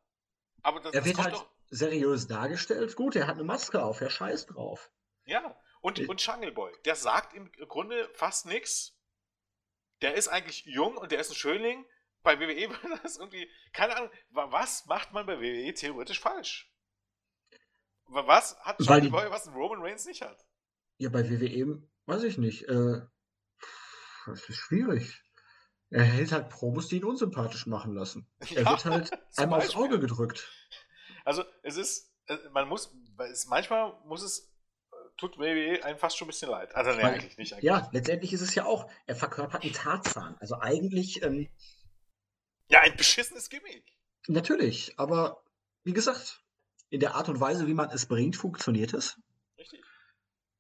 Aber 0.63 0.81
das, 0.81 0.95
er 0.95 1.05
wird 1.05 1.19
halt 1.19 1.35
doch... 1.35 1.49
seriös 1.71 2.27
dargestellt. 2.27 2.97
Gut, 2.97 3.17
er 3.17 3.27
hat 3.27 3.35
eine 3.35 3.45
Maske 3.45 3.83
auf, 3.83 4.01
er 4.01 4.11
scheißt 4.11 4.55
drauf. 4.55 4.91
Ja, 5.25 5.57
und, 5.81 6.09
und 6.09 6.21
Jungle 6.21 6.53
Boy, 6.53 6.73
der 6.85 6.97
sagt 6.97 7.35
im 7.35 7.53
Grunde 7.53 8.09
fast 8.15 8.47
nichts. 8.47 8.96
Der 10.03 10.15
ist 10.15 10.29
eigentlich 10.29 10.65
jung 10.67 10.97
und 10.97 11.13
der 11.13 11.21
ist 11.21 11.31
ein 11.31 11.37
Schönling. 11.37 11.85
Bei 12.23 12.39
WWE 12.41 12.71
war 12.83 12.99
das 13.03 13.17
irgendwie, 13.17 13.51
keine 13.73 13.97
Ahnung, 13.97 14.11
was 14.31 14.87
macht 14.87 15.13
man 15.13 15.27
bei 15.27 15.41
WWE 15.41 15.73
theoretisch 15.75 16.21
falsch? 16.21 16.73
Was 18.09 18.59
hat 18.61 18.79
die... 18.81 19.09
Boy, 19.09 19.31
was 19.31 19.49
Roman 19.49 19.83
Reigns 19.83 20.07
nicht 20.07 20.23
hat? 20.23 20.45
Ja, 20.99 21.09
bei 21.09 21.29
WWE 21.29 21.83
weiß 22.07 22.23
ich 22.23 22.39
nicht. 22.39 22.69
Äh, 22.69 23.03
das 24.27 24.49
ist 24.49 24.57
schwierig. 24.57 25.23
Er 25.91 26.05
hält 26.05 26.33
halt 26.33 26.49
Promos, 26.49 26.89
die 26.89 26.97
ihn 26.97 27.05
unsympathisch 27.05 27.67
machen 27.67 27.95
lassen. 27.95 28.29
Er 28.51 28.63
ja, 28.63 28.71
wird 28.71 28.85
halt 28.85 29.11
einmal 29.37 29.61
Beispiel. 29.61 29.77
aufs 29.77 29.87
Auge 29.87 30.01
gedrückt. 30.01 30.51
Also 31.25 31.45
es 31.63 31.77
ist, 31.77 32.13
äh, 32.27 32.37
man 32.53 32.69
muss, 32.69 32.95
es, 33.31 33.47
manchmal 33.47 33.99
muss 34.05 34.23
es, 34.23 34.53
tut 35.17 35.39
WWE 35.39 35.83
einem 35.85 35.99
fast 35.99 36.17
schon 36.17 36.27
ein 36.27 36.31
bisschen 36.31 36.51
leid. 36.51 36.75
Also 36.75 36.91
nee, 36.91 37.03
Weil, 37.03 37.15
eigentlich 37.15 37.37
nicht. 37.39 37.53
Eigentlich. 37.53 37.65
Ja, 37.65 37.89
letztendlich 37.93 38.33
ist 38.33 38.41
es 38.41 38.55
ja 38.55 38.65
auch, 38.65 38.91
er 39.07 39.17
verkörpert 39.17 39.63
einen 39.63 39.73
Tarzan. 39.73 40.37
Also 40.41 40.59
eigentlich... 40.61 41.23
Ähm, 41.23 41.49
ja, 42.69 42.81
ein 42.81 42.97
beschissenes 42.97 43.49
Gimmick. 43.49 43.97
Natürlich, 44.29 44.99
aber 44.99 45.45
wie 45.85 45.93
gesagt, 45.93 46.43
in 46.91 47.01
der 47.01 47.15
Art 47.15 47.29
und 47.29 47.41
Weise, 47.41 47.67
wie 47.67 47.75
man 47.75 47.91
es 47.91 48.07
bringt, 48.07 48.37
funktioniert 48.37 48.93
es. 48.93 49.21
Richtig. 49.57 49.85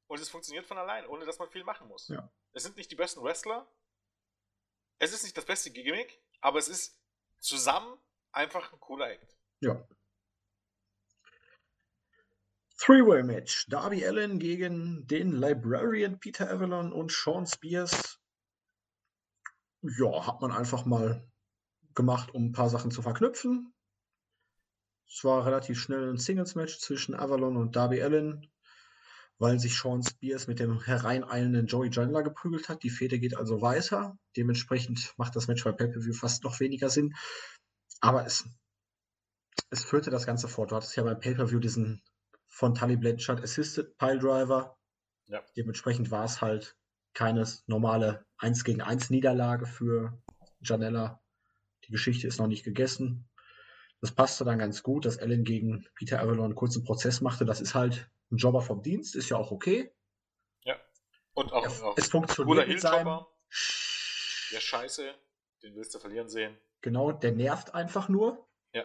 Und 0.06 0.20
es 0.20 0.28
funktioniert 0.28 0.66
von 0.66 0.78
allein, 0.78 1.06
ohne 1.06 1.24
dass 1.24 1.38
man 1.38 1.50
viel 1.50 1.64
machen 1.64 1.88
muss. 1.88 2.08
Ja. 2.08 2.30
Es 2.52 2.62
sind 2.62 2.76
nicht 2.76 2.90
die 2.90 2.96
besten 2.96 3.22
Wrestler, 3.22 3.66
es 4.98 5.12
ist 5.12 5.24
nicht 5.24 5.36
das 5.36 5.44
beste 5.44 5.70
Gimmick, 5.70 6.20
aber 6.40 6.58
es 6.58 6.68
ist 6.68 6.98
zusammen 7.38 7.98
einfach 8.32 8.72
ein 8.72 8.80
cooler 8.80 9.10
Act. 9.10 9.36
Ja. 9.60 9.86
Three-Way-Match. 12.78 13.66
Darby 13.68 14.06
Allen 14.06 14.38
gegen 14.38 15.06
den 15.06 15.32
Librarian 15.32 16.20
Peter 16.20 16.50
Avalon 16.50 16.92
und 16.92 17.10
Sean 17.10 17.46
Spears. 17.46 18.20
Ja, 19.82 20.26
hat 20.26 20.40
man 20.40 20.52
einfach 20.52 20.84
mal 20.84 21.26
gemacht, 21.94 22.34
um 22.34 22.46
ein 22.46 22.52
paar 22.52 22.68
Sachen 22.68 22.90
zu 22.90 23.02
verknüpfen. 23.02 23.72
Es 25.08 25.24
war 25.24 25.46
relativ 25.46 25.80
schnell 25.80 26.10
ein 26.10 26.18
Singles-Match 26.18 26.78
zwischen 26.78 27.14
Avalon 27.14 27.56
und 27.56 27.76
Darby 27.76 28.02
Allen, 28.02 28.50
weil 29.38 29.58
sich 29.58 29.78
Sean 29.78 30.02
Spears 30.02 30.46
mit 30.46 30.58
dem 30.58 30.80
hereineilenden 30.80 31.66
Joey 31.66 31.90
Chandler 31.90 32.22
geprügelt 32.22 32.68
hat. 32.68 32.82
Die 32.82 32.90
Fehde 32.90 33.18
geht 33.18 33.36
also 33.36 33.62
weiter. 33.62 34.18
Dementsprechend 34.36 35.14
macht 35.16 35.34
das 35.36 35.48
Match 35.48 35.64
bei 35.64 35.72
Pay-Per-View 35.72 36.12
fast 36.12 36.44
noch 36.44 36.60
weniger 36.60 36.90
Sinn. 36.90 37.14
Aber 38.00 38.26
es, 38.26 38.44
es 39.70 39.84
führte 39.84 40.10
das 40.10 40.26
Ganze 40.26 40.48
fort. 40.48 40.72
Du 40.72 40.76
hattest 40.76 40.96
ja 40.96 41.04
beim 41.04 41.20
Pay-Per-View 41.20 41.60
diesen 41.60 42.02
von 42.56 42.74
Tully 42.74 42.96
Blanchard 42.96 43.42
Assisted 43.42 43.98
Piledriver. 43.98 44.78
Ja. 45.26 45.44
Dementsprechend 45.58 46.10
war 46.10 46.24
es 46.24 46.40
halt 46.40 46.74
keine 47.12 47.46
normale 47.66 48.24
1 48.38 48.64
gegen 48.64 48.80
1 48.80 49.10
Niederlage 49.10 49.66
für 49.66 50.18
Janella. 50.60 51.22
Die 51.84 51.92
Geschichte 51.92 52.26
ist 52.26 52.38
noch 52.38 52.46
nicht 52.46 52.64
gegessen. 52.64 53.28
Das 54.00 54.10
passte 54.10 54.46
dann 54.46 54.58
ganz 54.58 54.82
gut, 54.82 55.04
dass 55.04 55.18
Allen 55.18 55.44
gegen 55.44 55.86
Peter 55.96 56.18
Avalon 56.20 56.46
einen 56.46 56.54
kurzen 56.54 56.82
Prozess 56.82 57.20
machte. 57.20 57.44
Das 57.44 57.60
ist 57.60 57.74
halt 57.74 58.10
ein 58.30 58.38
Jobber 58.38 58.62
vom 58.62 58.82
Dienst, 58.82 59.16
ist 59.16 59.28
ja 59.28 59.36
auch 59.36 59.50
okay. 59.50 59.92
Ja. 60.64 60.80
Und 61.34 61.52
auch, 61.52 61.62
ja, 61.62 61.86
auch 61.86 61.98
es 61.98 62.08
funktioniert 62.08 62.68
mit 62.68 62.80
seinem... 62.80 63.20
Der 64.52 64.60
Scheiße, 64.60 65.14
den 65.62 65.74
willst 65.74 65.94
du 65.94 65.98
verlieren 65.98 66.30
sehen. 66.30 66.56
Genau, 66.80 67.12
der 67.12 67.32
nervt 67.32 67.74
einfach 67.74 68.08
nur. 68.08 68.48
Ja. 68.72 68.84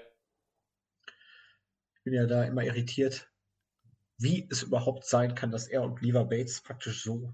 Ich 1.95 2.03
bin 2.03 2.14
ja 2.14 2.26
da 2.26 2.43
immer 2.43 2.64
irritiert, 2.64 3.30
wie 4.22 4.48
es 4.49 4.64
überhaupt 4.64 5.06
sein 5.06 5.35
kann, 5.35 5.52
dass 5.52 5.68
er 5.68 5.84
und 5.84 6.02
Lever 6.02 6.26
Bates 6.26 6.61
praktisch 6.61 7.03
so 7.03 7.34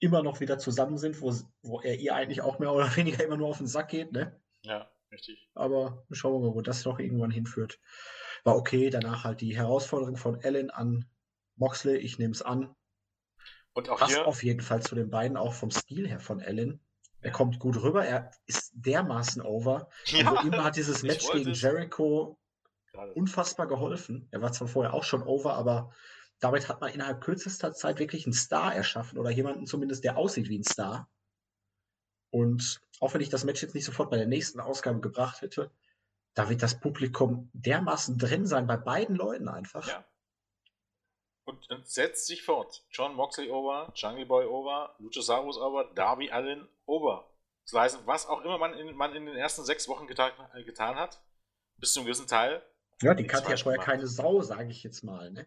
immer 0.00 0.22
noch 0.22 0.40
wieder 0.40 0.58
zusammen 0.58 0.96
sind, 0.96 1.20
wo, 1.20 1.34
wo 1.62 1.80
er 1.80 1.98
ihr 1.98 2.14
eigentlich 2.14 2.40
auch 2.40 2.58
mehr 2.58 2.72
oder 2.74 2.94
weniger 2.96 3.24
immer 3.24 3.36
nur 3.36 3.48
auf 3.48 3.58
den 3.58 3.66
Sack 3.66 3.88
geht, 3.88 4.12
ne? 4.12 4.40
Ja, 4.62 4.90
richtig. 5.10 5.48
Aber 5.54 6.04
schauen 6.10 6.34
wir 6.34 6.48
mal, 6.48 6.54
wo 6.54 6.60
das 6.62 6.84
noch 6.84 6.98
irgendwann 6.98 7.30
hinführt. 7.30 7.80
War 8.44 8.56
okay, 8.56 8.90
danach 8.90 9.24
halt 9.24 9.40
die 9.40 9.56
Herausforderung 9.56 10.16
von 10.16 10.40
Ellen 10.40 10.70
an 10.70 11.06
Moxley, 11.56 11.96
ich 11.96 12.18
nehme 12.18 12.32
es 12.32 12.42
an. 12.42 12.74
Und 13.72 13.88
auch 13.88 13.98
Passt 13.98 14.14
hier 14.14 14.26
auf 14.26 14.42
jeden 14.42 14.60
Fall 14.60 14.82
zu 14.82 14.94
den 14.94 15.10
beiden, 15.10 15.36
auch 15.36 15.54
vom 15.54 15.70
Stil 15.70 16.08
her 16.08 16.20
von 16.20 16.40
Ellen. 16.40 16.80
Er 17.20 17.32
kommt 17.32 17.58
gut 17.58 17.82
rüber, 17.82 18.04
er 18.04 18.30
ist 18.46 18.72
dermaßen 18.74 19.42
over. 19.42 19.88
Ja, 20.06 20.32
also 20.32 20.46
ihm 20.46 20.62
hat 20.62 20.76
dieses 20.76 21.02
Match 21.02 21.28
gegen 21.32 21.52
Jericho. 21.52 22.38
Unfassbar 23.14 23.66
geholfen. 23.66 24.28
Er 24.30 24.42
war 24.42 24.52
zwar 24.52 24.68
vorher 24.68 24.94
auch 24.94 25.04
schon 25.04 25.22
over, 25.22 25.54
aber 25.54 25.92
damit 26.40 26.68
hat 26.68 26.80
man 26.80 26.92
innerhalb 26.92 27.20
kürzester 27.20 27.72
Zeit 27.72 27.98
wirklich 27.98 28.26
einen 28.26 28.32
Star 28.32 28.74
erschaffen 28.74 29.18
oder 29.18 29.30
jemanden 29.30 29.66
zumindest, 29.66 30.04
der 30.04 30.16
aussieht 30.16 30.48
wie 30.48 30.58
ein 30.58 30.64
Star. 30.64 31.10
Und 32.30 32.80
auch 33.00 33.14
wenn 33.14 33.20
ich 33.20 33.30
das 33.30 33.44
Match 33.44 33.62
jetzt 33.62 33.74
nicht 33.74 33.84
sofort 33.84 34.10
bei 34.10 34.16
der 34.16 34.26
nächsten 34.26 34.60
Ausgabe 34.60 35.00
gebracht 35.00 35.40
hätte, 35.40 35.70
da 36.34 36.48
wird 36.48 36.62
das 36.62 36.78
Publikum 36.78 37.50
dermaßen 37.52 38.18
drin 38.18 38.46
sein 38.46 38.66
bei 38.66 38.76
beiden 38.76 39.16
Leuten 39.16 39.48
einfach. 39.48 39.88
Ja. 39.88 40.04
Und, 41.44 41.68
und 41.70 41.88
setzt 41.88 42.26
sich 42.26 42.42
fort. 42.44 42.84
John 42.90 43.14
Moxley 43.14 43.50
over, 43.50 43.90
Jungle 43.94 44.26
Boy 44.26 44.44
over, 44.44 44.94
Luchasaurus 44.98 45.56
over, 45.56 45.90
Darby 45.94 46.30
Allen 46.30 46.68
over. 46.84 47.34
Das 47.64 47.80
heißt, 47.80 48.06
was 48.06 48.26
auch 48.26 48.42
immer 48.42 48.58
man 48.58 48.74
in, 48.74 48.94
man 48.94 49.14
in 49.14 49.26
den 49.26 49.34
ersten 49.34 49.64
sechs 49.64 49.88
Wochen 49.88 50.06
getan, 50.06 50.32
getan 50.64 50.96
hat, 50.96 51.22
bis 51.76 51.92
zum 51.92 52.04
gewissen 52.04 52.26
Teil, 52.26 52.62
ja, 53.02 53.14
die 53.14 53.26
kannte 53.26 53.50
ja 53.50 53.56
vorher 53.56 53.82
keine 53.82 54.06
Sau, 54.06 54.42
sage 54.42 54.70
ich 54.70 54.82
jetzt 54.82 55.02
mal. 55.02 55.30
Ne? 55.30 55.46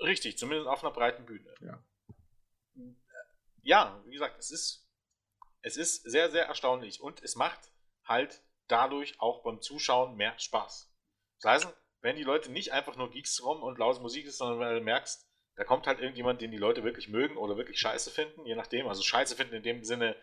Richtig, 0.00 0.38
zumindest 0.38 0.68
auf 0.68 0.82
einer 0.82 0.92
breiten 0.92 1.24
Bühne. 1.24 1.54
Ja. 1.60 1.84
ja, 3.62 4.02
wie 4.06 4.12
gesagt, 4.12 4.38
es 4.38 4.50
ist, 4.50 4.88
es 5.62 5.76
ist 5.76 6.02
sehr, 6.02 6.30
sehr 6.30 6.46
erstaunlich 6.46 7.00
und 7.00 7.22
es 7.22 7.36
macht 7.36 7.72
halt 8.04 8.42
dadurch 8.68 9.20
auch 9.20 9.42
beim 9.42 9.60
Zuschauen 9.60 10.16
mehr 10.16 10.38
Spaß. 10.38 10.92
Das 11.40 11.50
heißt, 11.50 11.76
wenn 12.00 12.16
die 12.16 12.22
Leute 12.22 12.50
nicht 12.50 12.72
einfach 12.72 12.96
nur 12.96 13.10
Geeks 13.10 13.42
rum 13.42 13.62
und 13.62 13.78
laute 13.78 14.00
Musik 14.00 14.26
ist, 14.26 14.38
sondern 14.38 14.60
wenn 14.60 14.74
du 14.74 14.80
merkst, 14.82 15.26
da 15.56 15.64
kommt 15.64 15.86
halt 15.88 15.98
irgendjemand, 15.98 16.40
den 16.40 16.52
die 16.52 16.56
Leute 16.56 16.84
wirklich 16.84 17.08
mögen 17.08 17.36
oder 17.36 17.56
wirklich 17.56 17.80
scheiße 17.80 18.10
finden, 18.10 18.46
je 18.46 18.54
nachdem. 18.54 18.86
Also 18.86 19.02
scheiße 19.02 19.34
finden 19.34 19.56
in 19.56 19.62
dem 19.64 19.84
Sinne, 19.84 20.16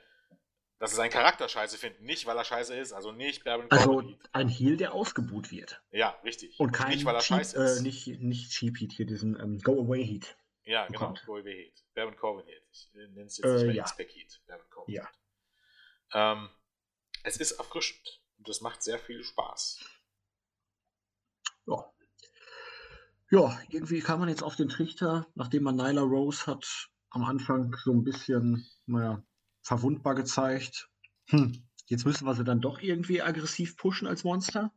dass 0.79 0.91
sie 0.91 0.97
seinen 0.97 1.09
Charakter 1.09 1.47
scheiße 1.47 1.77
finden. 1.77 2.03
Nicht, 2.03 2.25
weil 2.25 2.37
er 2.37 2.43
scheiße 2.43 2.75
ist. 2.75 2.91
Also 2.91 3.11
nicht 3.11 3.43
Baron 3.43 3.69
Also 3.69 4.03
ein 4.33 4.49
Heal, 4.49 4.77
der 4.77 4.93
ausgebuht 4.93 5.51
wird. 5.51 5.81
Ja, 5.91 6.19
richtig. 6.23 6.59
Und 6.59 6.71
kein 6.71 6.89
nicht, 6.89 7.05
weil 7.05 7.15
er 7.15 7.21
Cheap, 7.21 7.37
scheiße 7.37 7.63
ist. 7.63 7.79
Äh, 7.79 7.83
nicht, 7.83 8.07
nicht 8.19 8.51
Cheap 8.51 8.77
Heat 8.79 8.91
hier, 8.91 9.05
diesen 9.05 9.39
ähm, 9.39 9.59
Go-Away-Heat. 9.59 10.37
Ja, 10.65 10.87
genau. 10.87 11.13
Go-Away-Heat. 11.25 11.83
Baron 11.93 12.15
Corbin 12.17 12.45
Heat. 12.45 12.63
Ich 12.71 12.89
nenne 12.93 13.23
es 13.23 13.37
jetzt 13.37 13.45
äh, 13.45 13.53
nicht 13.53 13.65
mehr 13.65 13.75
ja. 13.75 13.85
Heat. 13.97 14.41
Baron 14.47 14.69
Corbin. 14.69 14.95
Ja. 14.95 15.09
Ähm, 16.13 16.49
es 17.23 17.37
ist 17.37 17.53
erfrischend. 17.53 18.21
Und 18.37 18.49
das 18.49 18.61
macht 18.61 18.83
sehr 18.83 18.99
viel 18.99 19.23
Spaß. 19.23 19.79
Ja. 21.67 21.91
Ja, 23.31 23.59
irgendwie 23.69 24.01
kam 24.01 24.19
man 24.19 24.29
jetzt 24.29 24.43
auf 24.43 24.55
den 24.55 24.69
Trichter, 24.69 25.25
nachdem 25.35 25.63
man 25.63 25.75
Nyla 25.75 26.01
Rose 26.01 26.45
hat 26.45 26.89
am 27.09 27.23
Anfang 27.23 27.75
so 27.83 27.91
ein 27.91 28.03
bisschen, 28.03 28.67
naja, 28.85 29.23
verwundbar 29.65 30.13
gezeigt. 30.13 30.89
Hm, 31.29 31.67
jetzt 31.87 32.05
müssen 32.05 32.25
wir 32.25 32.35
sie 32.35 32.43
dann 32.43 32.61
doch 32.61 32.79
irgendwie 32.79 33.21
aggressiv 33.21 33.75
pushen 33.77 34.07
als 34.07 34.23
Monster. 34.23 34.71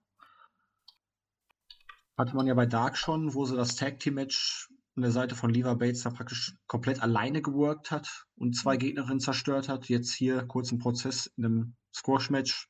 Hatte 2.16 2.34
man 2.34 2.46
ja 2.46 2.54
bei 2.54 2.66
Dark 2.66 2.96
schon, 2.96 3.34
wo 3.34 3.44
sie 3.44 3.54
das 3.54 3.76
Tag 3.76 4.00
Team 4.00 4.14
Match 4.14 4.68
an 4.96 5.02
der 5.02 5.12
Seite 5.12 5.36
von 5.36 5.50
Lever 5.50 5.76
Bates 5.76 6.02
da 6.02 6.10
praktisch 6.10 6.56
komplett 6.66 7.02
alleine 7.02 7.42
geworkt 7.42 7.90
hat 7.90 8.26
und 8.34 8.54
zwei 8.54 8.74
mhm. 8.74 8.80
Gegnerinnen 8.80 9.20
zerstört 9.20 9.68
hat. 9.68 9.88
Jetzt 9.88 10.14
hier 10.14 10.44
kurz 10.46 10.72
im 10.72 10.78
Prozess 10.78 11.26
in 11.36 11.44
einem 11.44 11.76
Squash 11.94 12.30
Match. 12.30 12.68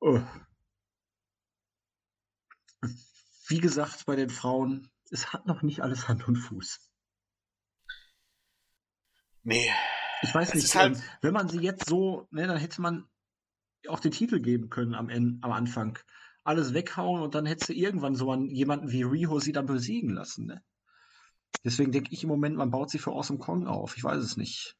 Oh. 0.00 0.20
Wie 3.48 3.60
gesagt, 3.60 4.04
bei 4.04 4.14
den 4.14 4.30
Frauen, 4.30 4.90
es 5.10 5.32
hat 5.32 5.46
noch 5.46 5.62
nicht 5.62 5.80
alles 5.80 6.06
Hand 6.06 6.28
und 6.28 6.36
Fuß. 6.36 6.78
Nee, 9.42 9.72
ich 10.22 10.34
weiß 10.34 10.54
nicht, 10.54 10.74
halt 10.74 10.96
ähm, 10.96 11.02
wenn 11.20 11.32
man 11.32 11.48
sie 11.48 11.60
jetzt 11.60 11.88
so, 11.88 12.26
ne, 12.30 12.46
dann 12.46 12.56
hätte 12.56 12.80
man 12.80 13.08
auch 13.86 14.00
den 14.00 14.12
Titel 14.12 14.40
geben 14.40 14.70
können 14.70 14.94
am, 14.94 15.08
Ende, 15.08 15.38
am 15.42 15.52
Anfang. 15.52 15.98
Alles 16.44 16.74
weghauen 16.74 17.22
und 17.22 17.34
dann 17.34 17.46
hätte 17.46 17.66
sie 17.66 17.78
irgendwann 17.78 18.14
so 18.14 18.30
einen, 18.30 18.50
jemanden 18.50 18.90
wie 18.90 19.02
Riho 19.02 19.38
sie 19.38 19.52
dann 19.52 19.66
besiegen 19.66 20.10
lassen. 20.10 20.46
Ne? 20.46 20.62
Deswegen 21.64 21.92
denke 21.92 22.12
ich 22.12 22.22
im 22.22 22.28
Moment, 22.28 22.56
man 22.56 22.70
baut 22.70 22.90
sie 22.90 22.98
für 22.98 23.10
Awesome 23.10 23.38
Kong 23.38 23.66
auf. 23.66 23.96
Ich 23.96 24.04
weiß 24.04 24.18
es 24.18 24.36
nicht. 24.36 24.76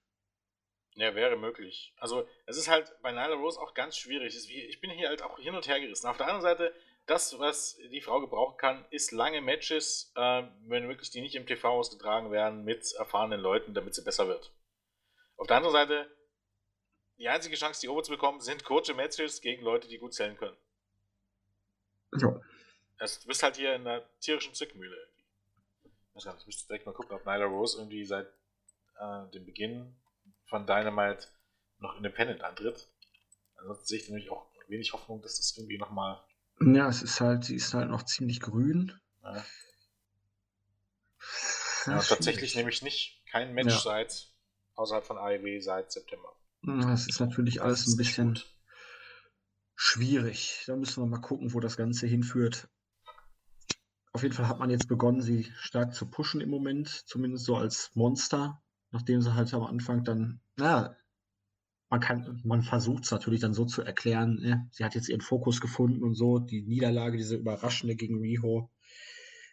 Ja, 0.94 1.14
wäre 1.14 1.36
möglich. 1.36 1.94
Also, 1.98 2.26
es 2.46 2.56
ist 2.56 2.68
halt 2.68 2.92
bei 3.02 3.12
Nyla 3.12 3.34
Rose 3.34 3.60
auch 3.60 3.74
ganz 3.74 3.96
schwierig. 3.96 4.34
Ich 4.34 4.80
bin 4.80 4.90
hier 4.90 5.08
halt 5.08 5.22
auch 5.22 5.38
hin 5.38 5.54
und 5.54 5.68
her 5.68 5.78
gerissen. 5.80 6.08
Auf 6.08 6.16
der 6.16 6.26
anderen 6.26 6.42
Seite, 6.42 6.74
das, 7.06 7.38
was 7.38 7.78
die 7.92 8.00
Frau 8.00 8.20
gebrauchen 8.20 8.56
kann, 8.56 8.84
ist 8.90 9.12
lange 9.12 9.40
Matches, 9.40 10.12
äh, 10.16 10.42
wenn 10.66 10.88
wirklich 10.88 11.10
die 11.10 11.20
nicht 11.20 11.36
im 11.36 11.46
TV 11.46 11.68
ausgetragen 11.68 12.32
werden, 12.32 12.64
mit 12.64 12.92
erfahrenen 12.98 13.40
Leuten, 13.40 13.74
damit 13.74 13.94
sie 13.94 14.02
besser 14.02 14.26
wird. 14.26 14.52
Auf 15.38 15.46
der 15.46 15.56
anderen 15.56 15.72
Seite, 15.72 16.10
die 17.16 17.28
einzige 17.28 17.56
Chance, 17.56 17.80
die 17.80 17.88
Over 17.88 18.02
zu 18.02 18.10
bekommen, 18.10 18.40
sind 18.40 18.64
kurze 18.64 18.92
Matches 18.92 19.40
gegen 19.40 19.62
Leute, 19.62 19.88
die 19.88 19.98
gut 19.98 20.12
zählen 20.12 20.36
können. 20.36 20.56
Ja. 22.18 22.40
Also, 22.98 23.20
du 23.22 23.28
bist 23.28 23.42
halt 23.42 23.56
hier 23.56 23.74
in 23.74 23.86
einer 23.86 24.04
tierischen 24.20 24.52
Zwickmühle. 24.52 24.96
Ich 26.16 26.26
weiß 26.26 26.34
ich 26.40 26.46
müsste 26.46 26.66
direkt 26.66 26.86
mal 26.86 26.92
gucken, 26.92 27.14
ob 27.16 27.24
Nyla 27.24 27.44
Rose 27.44 27.78
irgendwie 27.78 28.04
seit 28.04 28.26
äh, 28.98 29.30
dem 29.32 29.46
Beginn 29.46 29.96
von 30.46 30.66
Dynamite 30.66 31.28
noch 31.78 31.96
Independent 31.96 32.42
antritt. 32.42 32.88
Ansonsten 33.56 33.86
sehe 33.86 33.98
ich 33.98 34.08
nämlich 34.08 34.30
auch 34.30 34.50
wenig 34.66 34.92
Hoffnung, 34.92 35.22
dass 35.22 35.36
das 35.36 35.56
irgendwie 35.56 35.78
nochmal. 35.78 36.20
Ja, 36.60 36.88
es 36.88 37.02
ist 37.02 37.20
halt, 37.20 37.44
sie 37.44 37.54
ist 37.54 37.72
halt 37.74 37.88
noch 37.88 38.02
ziemlich 38.02 38.40
grün. 38.40 39.00
Ja. 39.22 39.44
Ja, 41.86 42.02
tatsächlich 42.02 42.56
nämlich 42.56 42.82
nicht 42.82 43.22
kein 43.30 43.54
Match 43.54 43.72
ja. 43.72 43.78
seit 43.78 44.28
außerhalb 44.78 45.04
von 45.04 45.18
AEW 45.18 45.60
seit 45.60 45.90
September. 45.90 46.32
Das 46.62 47.06
ist 47.06 47.20
natürlich 47.20 47.62
alles 47.62 47.86
ein 47.86 47.96
bisschen 47.96 48.34
gut. 48.34 48.56
schwierig. 49.74 50.64
Da 50.66 50.76
müssen 50.76 51.02
wir 51.02 51.06
mal 51.06 51.20
gucken, 51.20 51.52
wo 51.52 51.60
das 51.60 51.76
Ganze 51.76 52.06
hinführt. 52.06 52.68
Auf 54.12 54.22
jeden 54.22 54.34
Fall 54.34 54.48
hat 54.48 54.58
man 54.58 54.70
jetzt 54.70 54.88
begonnen, 54.88 55.20
sie 55.20 55.44
stark 55.58 55.94
zu 55.94 56.06
pushen 56.06 56.40
im 56.40 56.50
Moment, 56.50 56.88
zumindest 56.88 57.44
so 57.44 57.56
als 57.56 57.90
Monster, 57.94 58.62
nachdem 58.90 59.20
sie 59.20 59.34
halt 59.34 59.52
am 59.54 59.62
Anfang 59.62 60.02
dann, 60.02 60.40
na, 60.56 60.96
man 61.90 62.00
kann, 62.00 62.40
man 62.44 62.62
versucht 62.62 63.04
es 63.04 63.10
natürlich 63.10 63.40
dann 63.40 63.54
so 63.54 63.64
zu 63.64 63.82
erklären, 63.82 64.36
ne? 64.40 64.68
sie 64.72 64.84
hat 64.84 64.94
jetzt 64.94 65.08
ihren 65.08 65.20
Fokus 65.20 65.60
gefunden 65.60 66.02
und 66.02 66.14
so, 66.14 66.38
die 66.38 66.62
Niederlage, 66.62 67.16
diese 67.16 67.36
überraschende 67.36 67.96
gegen 67.96 68.18
Riho, 68.18 68.70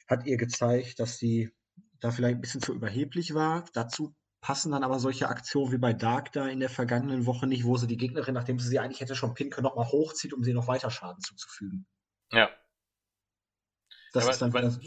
hat 0.08 0.26
ihr 0.26 0.38
gezeigt, 0.38 1.00
dass 1.00 1.18
sie 1.18 1.52
da 2.00 2.12
vielleicht 2.12 2.36
ein 2.36 2.42
bisschen 2.42 2.62
zu 2.62 2.74
überheblich 2.74 3.34
war. 3.34 3.66
Dazu 3.74 4.16
passen 4.46 4.72
dann 4.72 4.84
aber 4.84 5.00
solche 5.00 5.28
Aktionen 5.28 5.72
wie 5.72 5.80
bei 5.80 5.92
Dark 5.92 6.32
da 6.32 6.48
in 6.48 6.60
der 6.60 6.70
vergangenen 6.70 7.26
Woche 7.26 7.48
nicht, 7.48 7.64
wo 7.64 7.78
sie 7.78 7.88
die 7.88 7.98
Gegnerin, 7.98 8.36
nachdem 8.36 8.60
sie 8.60 8.68
sie 8.68 8.78
eigentlich 8.78 9.02
hätte 9.02 9.16
schon 9.16 9.34
pinnen 9.34 9.52
können, 9.52 9.66
nochmal 9.66 9.88
hochzieht, 9.88 10.34
um 10.34 10.44
sie 10.44 10.54
noch 10.54 10.68
weiter 10.68 10.92
Schaden 10.92 11.20
zuzufügen. 11.20 11.88
Ja. 12.32 12.56
Das 14.14 14.26
aber 14.26 14.34
ist 14.34 14.42
dann 14.44 14.52
man, 14.52 14.80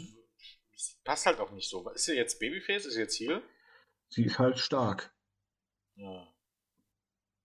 passt 1.03 1.25
halt 1.25 1.41
auch 1.41 1.51
nicht 1.51 1.69
so. 1.69 1.89
Ist 1.89 2.05
sie 2.05 2.15
jetzt 2.15 2.39
Babyface? 2.39 2.85
Ist 2.85 2.93
sie 2.93 3.01
jetzt 3.01 3.19
Heal? 3.19 3.43
Sie 4.07 4.23
ist 4.23 4.39
halt 4.39 4.59
stark. 4.59 5.13
Ja. 5.95 6.33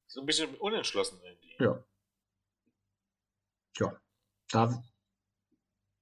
So 0.07 0.21
ein 0.21 0.27
bisschen 0.27 0.55
unentschlossen 0.55 1.21
irgendwie. 1.21 1.57
Ja. 1.59 1.85
Tja, 3.73 4.01
da 4.51 4.85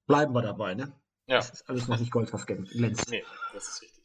bleiben 0.06 0.34
wir 0.34 0.42
dabei, 0.42 0.74
ne? 0.74 0.92
Ja. 1.24 1.36
Das 1.36 1.52
ist 1.52 1.70
alles 1.70 1.88
noch 1.88 1.98
nicht 1.98 2.12
goldhaft 2.12 2.46
glänzt. 2.46 3.08
Nee, 3.08 3.24
das 3.54 3.66
ist 3.66 3.80
richtig. 3.80 4.01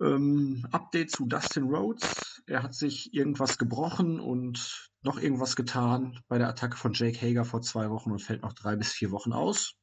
Ähm, 0.00 0.66
Update 0.70 1.10
zu 1.10 1.26
Dustin 1.26 1.64
Rhodes. 1.64 2.42
Er 2.46 2.62
hat 2.62 2.74
sich 2.74 3.12
irgendwas 3.12 3.58
gebrochen 3.58 4.20
und 4.20 4.90
noch 5.02 5.18
irgendwas 5.18 5.56
getan 5.56 6.22
bei 6.28 6.38
der 6.38 6.48
Attacke 6.48 6.76
von 6.76 6.92
Jake 6.92 7.20
Hager 7.20 7.44
vor 7.44 7.62
zwei 7.62 7.90
Wochen 7.90 8.12
und 8.12 8.20
fällt 8.20 8.42
noch 8.42 8.52
drei 8.52 8.76
bis 8.76 8.92
vier 8.92 9.10
Wochen 9.10 9.32
aus. 9.32 9.74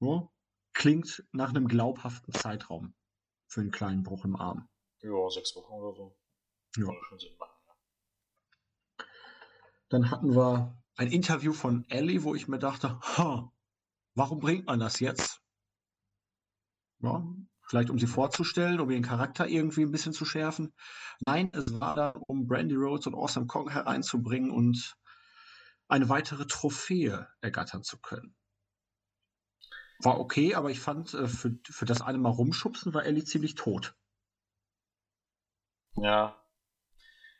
Ja. 0.00 0.28
Klingt 0.72 1.24
nach 1.32 1.50
einem 1.50 1.68
glaubhaften 1.68 2.32
Zeitraum 2.32 2.94
für 3.46 3.60
einen 3.60 3.70
kleinen 3.70 4.02
Bruch 4.02 4.24
im 4.24 4.36
Arm. 4.36 4.68
Ja, 5.00 5.30
sechs 5.30 5.54
Wochen 5.56 5.72
oder 5.72 5.94
so. 5.94 6.16
Ja. 6.76 6.88
Dann 9.88 10.10
hatten 10.10 10.34
wir 10.34 10.80
ein 10.96 11.10
Interview 11.10 11.52
von 11.52 11.84
Ellie, 11.88 12.22
wo 12.22 12.34
ich 12.34 12.46
mir 12.46 12.58
dachte, 12.58 13.00
ha, 13.00 13.52
warum 14.14 14.38
bringt 14.38 14.66
man 14.66 14.78
das 14.78 15.00
jetzt? 15.00 15.40
Ja, 17.00 17.24
vielleicht 17.70 17.88
um 17.90 18.00
sie 18.00 18.08
vorzustellen, 18.08 18.80
um 18.80 18.90
ihren 18.90 19.04
Charakter 19.04 19.46
irgendwie 19.46 19.82
ein 19.82 19.92
bisschen 19.92 20.12
zu 20.12 20.24
schärfen. 20.24 20.74
Nein, 21.24 21.52
es 21.54 21.78
war 21.78 21.94
da, 21.94 22.08
um 22.26 22.48
Brandy 22.48 22.74
Rhodes 22.74 23.06
und 23.06 23.14
Awesome 23.14 23.46
Kong 23.46 23.70
hereinzubringen 23.70 24.50
und 24.50 24.96
eine 25.86 26.08
weitere 26.08 26.46
Trophäe 26.46 27.28
ergattern 27.40 27.84
zu 27.84 28.00
können. 28.00 28.34
War 30.00 30.18
okay, 30.18 30.54
aber 30.56 30.70
ich 30.70 30.80
fand, 30.80 31.14
äh, 31.14 31.28
für, 31.28 31.56
für 31.62 31.84
das 31.84 32.00
eine 32.00 32.18
Mal 32.18 32.30
rumschubsen 32.30 32.92
war 32.92 33.04
Ellie 33.04 33.24
ziemlich 33.24 33.54
tot. 33.54 33.94
Ja. 35.94 36.36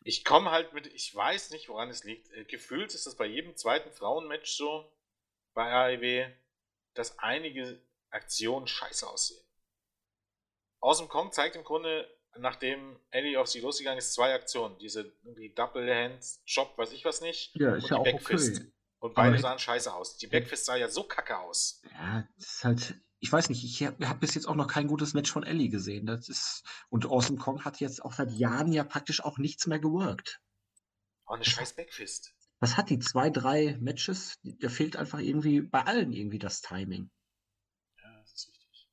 Ich 0.02 0.24
komme 0.24 0.52
halt 0.52 0.72
mit, 0.72 0.86
ich 0.86 1.12
weiß 1.12 1.50
nicht, 1.50 1.68
woran 1.68 1.90
es 1.90 2.04
liegt. 2.04 2.30
Äh, 2.30 2.44
gefühlt 2.44 2.94
ist 2.94 3.06
das 3.06 3.16
bei 3.16 3.26
jedem 3.26 3.56
zweiten 3.56 3.90
Frauenmatch 3.90 4.52
so, 4.56 4.96
bei 5.54 5.72
AEW, 5.72 6.32
dass 6.94 7.18
einige 7.18 7.82
Aktionen 8.10 8.68
scheiße 8.68 9.08
aussehen. 9.08 9.49
Awesome 10.80 11.08
Kong 11.08 11.32
zeigt 11.32 11.56
im 11.56 11.64
Grunde, 11.64 12.08
nachdem 12.38 12.98
Ellie 13.10 13.38
auf 13.40 13.48
sie 13.48 13.60
losgegangen 13.60 13.98
ist, 13.98 14.12
zwei 14.14 14.34
Aktionen. 14.34 14.78
Diese 14.78 15.12
irgendwie 15.22 15.50
Double 15.54 15.92
Hand, 15.94 16.24
Chop, 16.52 16.76
weiß 16.78 16.92
ich 16.92 17.04
was 17.04 17.20
nicht. 17.20 17.54
Ja, 17.54 17.74
ist 17.76 17.84
und 17.84 17.90
ja 17.90 17.96
die 17.96 18.00
auch 18.00 18.04
Backfist. 18.04 18.56
okay. 18.60 18.72
Und 19.00 19.14
beide 19.14 19.28
Aber- 19.34 19.38
sahen 19.42 19.58
scheiße 19.58 19.92
aus. 19.94 20.16
Die 20.18 20.26
Backfist 20.26 20.66
sah 20.66 20.76
ja 20.76 20.88
so 20.88 21.04
kacke 21.04 21.38
aus. 21.38 21.80
Ja, 21.92 22.28
das 22.36 22.46
ist 22.46 22.64
halt, 22.64 22.94
ich 23.18 23.32
weiß 23.32 23.48
nicht, 23.48 23.64
ich 23.64 23.82
habe 23.86 24.06
hab 24.08 24.20
bis 24.20 24.34
jetzt 24.34 24.46
auch 24.46 24.54
noch 24.54 24.66
kein 24.68 24.86
gutes 24.88 25.14
Match 25.14 25.30
von 25.32 25.42
Ellie 25.42 25.70
gesehen. 25.70 26.04
Das 26.06 26.28
ist, 26.28 26.64
und 26.90 27.06
Awesome 27.06 27.38
Kong 27.38 27.64
hat 27.64 27.80
jetzt 27.80 28.04
auch 28.04 28.12
seit 28.12 28.30
Jahren 28.32 28.72
ja 28.72 28.84
praktisch 28.84 29.22
auch 29.24 29.38
nichts 29.38 29.66
mehr 29.66 29.78
geworkt. 29.78 30.40
Oh, 31.26 31.32
eine 31.34 31.44
scheiß 31.44 31.76
Backfist. 31.76 32.34
Was 32.58 32.76
hat 32.76 32.90
die? 32.90 32.98
Zwei, 32.98 33.30
drei 33.30 33.78
Matches? 33.80 34.34
Da 34.42 34.68
fehlt 34.68 34.96
einfach 34.96 35.18
irgendwie 35.20 35.62
bei 35.62 35.82
allen 35.86 36.12
irgendwie 36.12 36.38
das 36.38 36.60
Timing. 36.60 37.10
Ja, 38.02 38.20
das 38.20 38.32
ist 38.34 38.48
richtig. 38.50 38.88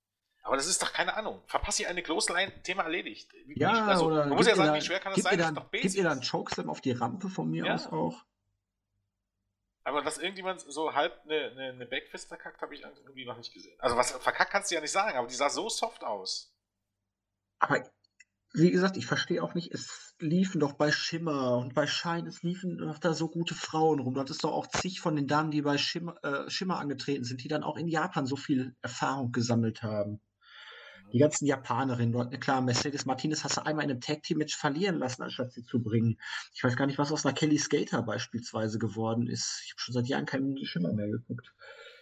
Aber 0.47 0.55
das 0.57 0.67
ist 0.67 0.81
doch 0.81 0.93
keine 0.93 1.15
Ahnung. 1.15 1.41
Verpasse 1.45 1.83
ich 1.83 1.87
eine 1.89 2.01
Close 2.01 2.31
Line, 2.31 2.51
Thema 2.63 2.83
erledigt. 2.83 3.29
Wie- 3.45 3.59
Ja, 3.59 3.85
also, 3.85 4.05
oder 4.07 4.25
man 4.25 4.29
muss 4.29 4.45
gib 4.45 4.49
ja 4.49 4.55
sagen, 4.55 4.69
da- 4.69 4.75
wie 4.75 4.81
schwer 4.81 4.99
kann 4.99 5.11
das 5.11 5.15
gib 5.17 5.23
sein? 5.25 5.33
Ihr 5.33 5.37
Das 5.37 5.45
dann, 5.47 5.55
ist 5.55 5.57
doch 5.63 5.71
gib 5.71 5.81
Basics. 5.83 5.95
ihr 5.95 6.03
dann 6.03 6.21
Chokeslam 6.21 6.69
auf 6.69 6.81
die 6.81 6.91
Rampe 6.93 7.29
von 7.29 7.49
mir 7.49 7.65
Ja. 7.65 7.73
aus 7.75 7.87
auch. 7.87 8.23
Aber 9.83 10.01
dass 10.01 10.17
irgendjemand 10.17 10.61
so 10.61 10.93
halb 10.93 11.13
eine, 11.25 11.51
eine, 11.51 11.63
eine 11.69 11.85
Backfist 11.85 12.27
verkackt, 12.27 12.61
habe 12.61 12.75
ich 12.75 12.81
irgendwie 12.81 13.25
noch 13.25 13.37
nicht 13.37 13.53
gesehen. 13.53 13.75
Also 13.79 13.95
was 13.95 14.11
verkackt 14.11 14.51
kannst 14.51 14.69
du 14.71 14.75
ja 14.75 14.81
nicht 14.81 14.91
sagen, 14.91 15.17
aber 15.17 15.27
die 15.27 15.35
sah 15.35 15.49
so 15.49 15.69
soft 15.69 16.03
aus. 16.03 16.51
Aber 17.59 17.83
wie 18.53 18.71
gesagt, 18.71 18.97
ich 18.97 19.05
verstehe 19.05 19.41
auch 19.43 19.53
nicht, 19.53 19.71
es 19.73 20.15
liefen 20.19 20.59
doch 20.59 20.73
bei 20.73 20.91
Schimmer 20.91 21.57
und 21.57 21.73
bei 21.73 21.87
Shine, 21.87 22.27
es 22.27 22.41
liefen 22.43 22.77
doch 22.79 22.97
da 22.97 23.13
so 23.13 23.29
gute 23.29 23.53
Frauen 23.55 23.99
rum. 23.99 24.13
Du 24.13 24.19
hattest 24.19 24.43
doch 24.43 24.51
auch 24.51 24.67
zig 24.67 24.99
von 24.99 25.15
den 25.15 25.27
Damen, 25.27 25.51
die 25.51 25.61
bei 25.61 25.77
Schimmer, 25.77 26.15
äh, 26.23 26.49
Schimmer 26.49 26.79
angetreten 26.79 27.23
sind, 27.23 27.43
die 27.43 27.47
dann 27.47 27.63
auch 27.63 27.77
in 27.77 27.87
Japan 27.87 28.25
so 28.25 28.35
viel 28.35 28.75
Erfahrung 28.81 29.31
gesammelt 29.31 29.83
haben. 29.83 30.19
Die 31.13 31.19
ganzen 31.19 31.45
Japanerinnen 31.45 32.11
dort, 32.11 32.31
ne, 32.31 32.39
klar, 32.39 32.61
Mercedes 32.61 33.05
Martinez 33.05 33.43
hast 33.43 33.57
du 33.57 33.65
einmal 33.65 33.85
in 33.85 33.91
einem 33.91 34.01
Tag-Team-Match 34.01 34.55
verlieren 34.57 34.97
lassen, 34.99 35.23
anstatt 35.23 35.53
sie 35.53 35.63
zu 35.63 35.81
bringen. 35.81 36.19
Ich 36.53 36.63
weiß 36.63 36.75
gar 36.75 36.85
nicht, 36.85 36.97
was 36.99 37.11
aus 37.11 37.25
einer 37.25 37.33
Kelly 37.33 37.57
Skater 37.57 38.01
beispielsweise 38.01 38.77
geworden 38.79 39.27
ist. 39.27 39.61
Ich 39.65 39.71
habe 39.71 39.79
schon 39.81 39.93
seit 39.93 40.07
Jahren 40.07 40.25
keinen 40.25 40.57
Schimmer 40.65 40.91
mehr 40.91 41.07
geguckt. 41.07 41.53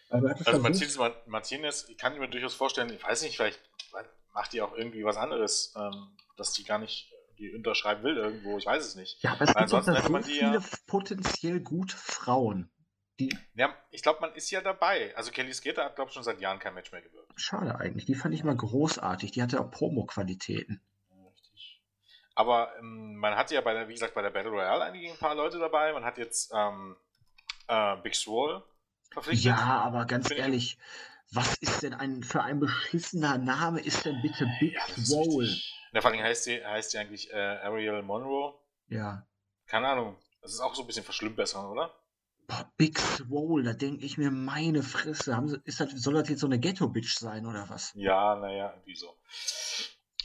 Aber 0.09 0.35
Also 0.45 0.59
Martinez, 0.61 0.97
Ma- 0.97 1.15
Martinez, 1.27 1.85
ich 1.89 1.97
kann 1.97 2.17
mir 2.17 2.27
durchaus 2.27 2.53
vorstellen, 2.55 2.91
ich 2.93 3.03
weiß 3.03 3.21
nicht, 3.23 3.35
vielleicht 3.37 3.59
macht 4.33 4.53
die 4.53 4.61
auch 4.61 4.75
irgendwie 4.75 5.03
was 5.05 5.17
anderes, 5.17 5.73
ähm, 5.77 6.07
dass 6.35 6.51
die 6.53 6.63
gar 6.63 6.79
nicht 6.79 7.11
die 7.37 7.53
unterschreiben 7.53 8.03
will 8.03 8.17
irgendwo, 8.17 8.57
ich 8.57 8.65
weiß 8.65 8.85
es 8.85 8.95
nicht. 8.95 9.21
ja, 9.21 9.31
aber 9.33 9.41
es 9.41 9.47
gibt 9.49 9.57
ansonsten 9.61 9.95
so 10.01 10.09
man 10.09 10.23
die 10.23 10.31
viele 10.31 10.53
ja- 10.55 10.63
potenziell 10.87 11.59
gute 11.59 11.95
Frauen. 11.97 12.69
Die, 13.19 13.37
Ja, 13.55 13.73
ich 13.91 14.01
glaube, 14.01 14.19
man 14.21 14.33
ist 14.33 14.49
ja 14.51 14.61
dabei. 14.61 15.15
Also 15.15 15.31
Kelly 15.31 15.53
Skater 15.53 15.85
hat, 15.85 15.95
glaube 15.95 16.09
ich, 16.09 16.13
schon 16.13 16.23
seit 16.23 16.41
Jahren 16.41 16.59
kein 16.59 16.73
Match 16.73 16.91
mehr 16.91 17.01
gewirkt. 17.01 17.31
Schade 17.39 17.79
eigentlich. 17.79 18.05
Die 18.05 18.15
fand 18.15 18.33
ich 18.35 18.43
mal 18.43 18.55
großartig. 18.55 19.31
Die 19.31 19.41
hatte 19.41 19.59
auch 19.61 19.71
Promo-Qualitäten. 19.71 20.81
Richtig. 21.25 21.81
Aber 22.35 22.75
ähm, 22.79 23.15
man 23.15 23.35
hat 23.35 23.51
ja 23.51 23.61
bei 23.61 23.73
der, 23.73 23.87
wie 23.87 23.93
gesagt, 23.93 24.13
bei 24.15 24.21
der 24.21 24.31
Battle 24.31 24.51
Royale 24.51 24.83
einige 24.83 25.09
ein 25.11 25.17
paar 25.17 25.35
Leute 25.35 25.59
dabei. 25.59 25.93
Man 25.93 26.03
hat 26.03 26.17
jetzt 26.17 26.51
ähm, 26.53 26.97
äh, 27.67 27.95
Big 27.97 28.15
Swole 28.15 28.63
verpflichtet. 29.11 29.45
Ja, 29.45 29.57
aber 29.57 30.05
ganz 30.05 30.29
ich- 30.31 30.37
ehrlich, 30.37 30.77
was 31.31 31.55
ist 31.59 31.83
denn 31.83 31.93
ein 31.93 32.21
für 32.23 32.43
ein 32.43 32.59
beschissener 32.59 33.37
Name 33.37 33.79
ist 33.79 34.05
denn 34.05 34.21
bitte 34.21 34.45
Big 34.59 34.73
Ja, 34.73 34.85
Swole? 35.03 35.55
Ja, 35.93 36.01
vor 36.01 36.11
allem 36.11 36.21
heißt 36.21 36.43
sie, 36.43 36.63
heißt 36.65 36.95
eigentlich 36.97 37.31
äh, 37.31 37.35
Ariel 37.37 38.01
Monroe. 38.01 38.53
Ja. 38.89 39.25
Keine 39.67 39.87
Ahnung. 39.87 40.17
Das 40.41 40.51
ist 40.53 40.59
auch 40.59 40.75
so 40.75 40.83
ein 40.83 40.87
bisschen 40.87 41.05
verschlimmbessern, 41.05 41.65
oder? 41.65 41.93
Boah, 42.47 42.71
Big 42.77 42.99
Swole, 42.99 43.63
da 43.63 43.73
denke 43.73 44.05
ich 44.05 44.17
mir, 44.17 44.29
meine 44.31 44.83
Fresse. 44.83 45.35
Haben 45.35 45.47
sie, 45.47 45.59
ist 45.63 45.79
das, 45.79 45.91
soll 45.91 46.13
das 46.13 46.29
jetzt 46.29 46.41
so 46.41 46.47
eine 46.47 46.59
Ghetto-Bitch 46.59 47.17
sein 47.17 47.45
oder 47.45 47.67
was? 47.69 47.91
Ja, 47.95 48.35
naja, 48.35 48.71
irgendwie 48.71 48.95
so. 48.95 49.17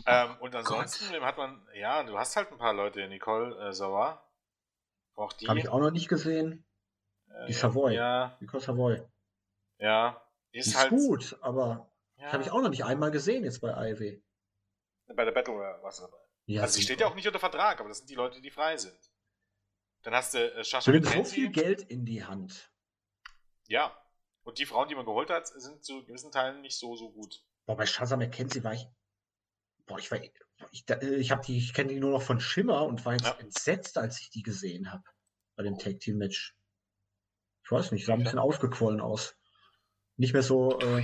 Ähm, 0.07 0.37
und 0.41 0.55
ansonsten 0.55 1.21
hat 1.23 1.37
man, 1.39 1.67
ja, 1.75 2.03
du 2.03 2.19
hast 2.19 2.37
halt 2.37 2.51
ein 2.53 2.59
paar 2.59 2.73
Leute, 2.75 3.07
Nicole 3.09 3.69
äh, 3.69 3.73
Sauer. 3.73 4.23
Auch 5.15 5.33
die. 5.35 5.49
Habe 5.49 5.59
ich 5.59 5.69
auch 5.69 5.81
noch 5.81 5.91
nicht 5.91 6.09
gesehen. 6.09 6.65
äh, 7.29 7.47
die 7.47 7.53
Savoy. 7.53 7.95
Ja, 7.95 8.37
Nicole 8.41 8.63
Savoy. 8.63 9.03
ja. 9.79 10.21
Die 10.53 10.59
Ist, 10.59 10.69
ist 10.69 10.79
halt. 10.79 10.91
gut, 10.91 11.39
aber 11.43 11.89
Ja, 12.17 12.33
habe 12.33 12.43
ich 12.43 12.51
auch 12.51 12.61
noch 12.61 12.71
nicht 12.71 12.85
einmal 12.85 13.11
gesehen 13.13 13.45
jetzt 13.45 13.61
bei 13.61 13.91
IW. 13.91 14.21
Bei 15.15 15.25
der 15.25 15.33
Battle 15.33 15.55
Royale 15.55 15.83
warst 15.83 16.01
du 16.01 16.05
dabei. 16.05 16.17
Ja, 16.47 16.63
also 16.63 16.75
sie 16.75 16.83
steht 16.83 17.01
ja 17.01 17.07
auch 17.07 17.15
nicht 17.15 17.27
unter 17.27 17.39
Vertrag, 17.39 17.79
aber 17.79 17.89
das 17.89 17.99
sind 17.99 18.11
die 18.11 18.15
Leute, 18.17 18.41
die 18.41 18.51
frei 18.51 18.77
sind. 18.77 19.10
Dann 20.03 20.15
hast 20.15 20.35
du 20.35 20.39
äh, 20.39 20.65
Sascha 20.65 20.91
nimmt 20.91 21.07
so 21.07 21.25
viel 21.25 21.51
Geld 21.51 21.83
in 21.83 22.05
die 22.05 22.25
Hand. 22.25 22.71
Ja. 23.69 23.97
Und 24.43 24.59
die 24.59 24.67
Frauen, 24.67 24.89
die 24.89 24.95
man 24.95 25.05
geholt 25.05 25.29
hat, 25.31 25.47
sind 25.49 25.85
zu 25.85 26.05
gewissen 26.05 26.33
Teilen 26.33 26.63
nicht 26.63 26.79
so, 26.79 26.97
so 26.97 27.11
gut. 27.11 27.45
Boah, 27.67 27.77
bei 27.77 27.85
Shazam 27.87 28.19
McKenzie 28.21 28.65
war 28.65 28.73
ich. 28.73 28.87
Boah, 29.87 29.99
ich 29.99 30.11
war. 30.11 30.19
Ich, 30.73 30.85
da- 30.87 31.01
ich, 31.01 31.31
die, 31.47 31.59
ich 31.59 31.75
kenne 31.75 31.93
die 31.93 32.01
nur 32.01 32.11
noch 32.11 32.23
von 32.23 32.41
Schimmer 32.41 32.85
und 32.85 33.05
war 33.05 33.13
jetzt 33.13 33.25
Ja. 33.27 33.37
entsetzt, 33.39 33.99
als 33.99 34.21
ich 34.21 34.31
die 34.31 34.43
gesehen 34.43 34.91
habe. 34.93 35.05
Bei 35.57 35.63
dem 35.63 35.79
Tag 35.79 36.01
Team 36.01 36.17
Match. 36.19 36.57
Ich 37.65 37.71
weiß 37.71 37.93
nicht, 37.93 38.07
sah 38.07 38.15
ein 38.15 38.23
bisschen 38.23 38.39
ausgequollen 38.39 39.01
aus. 39.01 39.37
Nicht 40.17 40.33
mehr 40.33 40.43
so. 40.43 40.79
Äh, 40.81 41.03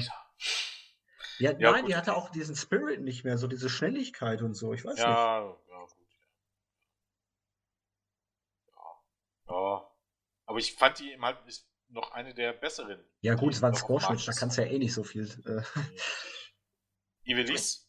ja, 1.39 1.53
Ja, 1.59 1.71
nein, 1.73 1.83
gut. 1.83 1.91
die 1.91 1.97
hatte 1.97 2.17
auch 2.17 2.31
diesen 2.31 2.57
Spirit 2.57 3.03
nicht 3.03 3.25
mehr, 3.25 3.37
so 3.39 3.47
diese 3.47 3.69
Schnelligkeit 3.69 4.41
und 4.43 4.55
so. 4.55 4.73
Ich 4.73 4.85
weiß 4.85 4.95
nicht. 4.95 5.05
Ja, 5.05 5.45
ja, 5.69 5.79
gut. 5.81 6.07
Ja. 8.75 9.55
ja. 9.55 9.91
Aber 10.47 10.59
ich 10.59 10.75
fand 10.75 10.99
die 11.01 11.13
eben 11.13 11.25
halt 11.25 11.39
ist 11.47 11.69
noch 11.89 12.13
eine 12.13 12.35
der 12.35 12.53
besseren. 12.53 13.05
Ja, 13.21 13.35
gut, 13.35 13.53
es 13.55 13.63
war 13.63 13.71
ein 13.71 13.75
Squash-Match, 13.75 14.25
da 14.27 14.33
kannst 14.33 14.59
du 14.59 14.63
ja 14.63 14.69
eh 14.69 14.79
nicht 14.79 14.95
so 14.95 15.05
viel. 15.05 15.25
Äh, 15.45 15.63
Ivelis? 17.31 17.83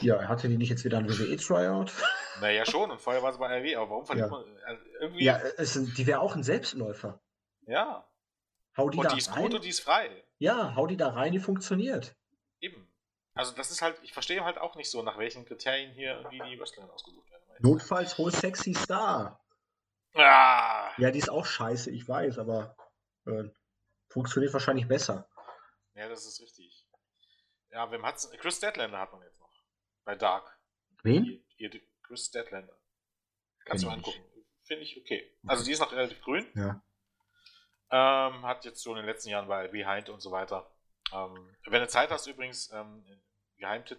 ja, 0.00 0.26
hatte 0.28 0.48
die 0.48 0.56
nicht 0.56 0.70
jetzt 0.70 0.84
wieder 0.84 0.98
ein 0.98 1.08
WWE-Tryout? 1.08 1.92
Naja, 2.40 2.64
schon. 2.64 2.90
Und 2.90 3.00
vorher 3.00 3.22
war 3.22 3.32
sie 3.32 3.38
bei 3.38 3.46
RW. 3.58 3.76
Aber 3.76 3.90
warum 3.90 4.06
verliert 4.06 4.30
Ja. 4.30 4.36
man. 4.38 4.56
Also 4.64 4.82
irgendwie. 5.00 5.24
Ja, 5.24 5.38
es 5.58 5.74
sind, 5.74 5.96
die 5.98 6.06
wäre 6.06 6.20
auch 6.20 6.34
ein 6.34 6.42
Selbstläufer. 6.42 7.20
ja. 7.66 8.06
Hau 8.76 8.88
die 8.88 8.98
Und 8.98 9.04
da 9.04 9.10
die 9.10 9.18
ist 9.18 9.32
rein. 9.34 9.42
gut 9.42 9.54
und 9.54 9.64
die 9.64 9.68
ist 9.68 9.80
frei. 9.80 10.24
Ja, 10.38 10.76
hau 10.76 10.86
die 10.86 10.96
da 10.96 11.08
rein, 11.08 11.32
die 11.32 11.40
funktioniert. 11.40 12.14
Eben. 12.60 12.88
Also, 13.34 13.52
das 13.52 13.72
ist 13.72 13.82
halt. 13.82 13.98
Ich 14.04 14.12
verstehe 14.12 14.44
halt 14.44 14.58
auch 14.58 14.76
nicht 14.76 14.88
so, 14.90 15.02
nach 15.02 15.18
welchen 15.18 15.44
Kriterien 15.44 15.90
hier 15.92 16.12
irgendwie 16.18 16.38
die 16.48 16.58
Wrestlerinnen 16.58 16.90
ausgesucht 16.94 17.28
werden. 17.30 17.42
Notfalls 17.58 18.16
hol 18.16 18.30
Sexy 18.32 18.72
Star. 18.74 19.44
Ah! 20.14 20.92
Ja, 20.98 21.10
die 21.10 21.18
ist 21.18 21.30
auch 21.30 21.46
scheiße, 21.46 21.90
ich 21.90 22.08
weiß, 22.08 22.38
aber 22.38 22.76
äh, 23.26 23.44
funktioniert 24.08 24.52
wahrscheinlich 24.52 24.88
besser. 24.88 25.28
Ja, 25.94 26.08
das 26.08 26.26
ist 26.26 26.40
richtig. 26.40 26.86
Ja, 27.70 27.90
wem 27.90 28.04
hat's? 28.04 28.30
Chris 28.38 28.58
Deadlander 28.58 28.98
hat 28.98 29.12
man 29.12 29.22
jetzt 29.22 29.38
noch. 29.38 29.50
Bei 30.04 30.16
Dark. 30.16 30.58
Wen? 31.02 31.24
Ihr, 31.24 31.40
ihr 31.72 31.80
Chris 32.10 32.26
Statlander. 32.26 32.76
Kannst 33.64 33.84
du 33.84 33.88
mal 33.88 33.94
angucken. 33.94 34.20
Finde 34.64 34.82
ich 34.82 35.00
okay. 35.00 35.32
Also 35.46 35.64
die 35.64 35.72
ist 35.72 35.78
noch 35.78 35.92
relativ 35.92 36.20
grün. 36.22 36.46
Ja. 36.54 36.82
Ähm, 37.92 38.44
hat 38.44 38.64
jetzt 38.64 38.82
so 38.82 38.90
in 38.90 38.96
den 38.96 39.06
letzten 39.06 39.30
Jahren 39.30 39.48
bei 39.48 39.68
Behind 39.68 40.08
und 40.08 40.20
so 40.20 40.30
weiter. 40.30 40.70
Ähm, 41.12 41.56
wenn 41.66 41.80
du 41.80 41.88
Zeit 41.88 42.10
hast 42.10 42.26
übrigens, 42.26 42.70
ähm, 42.72 43.04
Geheimtipp, 43.58 43.98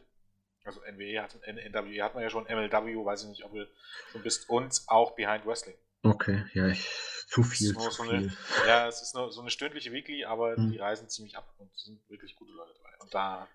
also 0.64 0.82
NWE 0.82 1.22
hat, 1.22 1.36
NWE 1.48 2.04
hat 2.04 2.14
man 2.14 2.24
ja 2.24 2.30
schon, 2.30 2.44
MLW, 2.44 3.06
weiß 3.06 3.24
ich 3.24 3.30
nicht, 3.30 3.44
ob 3.44 3.54
du 3.54 3.66
schon 4.12 4.24
bist, 4.24 4.50
und 4.50 4.82
auch 4.88 5.16
Behind 5.16 5.46
Wrestling. 5.46 5.78
Okay, 6.04 6.46
ja, 6.54 6.68
ich, 6.68 6.88
zu 7.28 7.44
viel. 7.44 7.74
Zu 7.74 7.92
so 7.92 8.04
viel. 8.04 8.14
Eine, 8.14 8.38
ja, 8.68 8.88
es 8.88 9.02
ist 9.02 9.14
nur 9.14 9.32
so 9.32 9.42
eine 9.42 9.52
stündliche 9.52 9.92
Weekly, 9.92 10.26
aber 10.26 10.56
hm. 10.56 10.72
die 10.72 10.78
reisen 10.78 11.10
ziemlich 11.10 11.38
ab 11.38 11.54
und 11.58 11.72
sind 11.78 12.02
wirklich 12.10 12.36
gute 12.36 12.52
Leute 12.54 12.74
dabei. 12.76 12.98
Und 13.00 13.14
da 13.14 13.48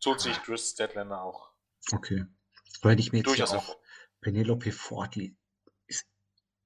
tut 0.00 0.20
sich 0.20 0.40
Chris 0.42 0.70
Statlander 0.70 1.22
auch. 1.22 1.50
Okay. 1.92 2.26
Weil 2.82 3.00
ich 3.00 3.12
mir 3.12 3.18
jetzt 3.18 3.26
Durchaus 3.26 3.52
auch 3.52 3.76
Penelope 4.20 4.72
Ford 4.72 5.16
ist 5.86 6.06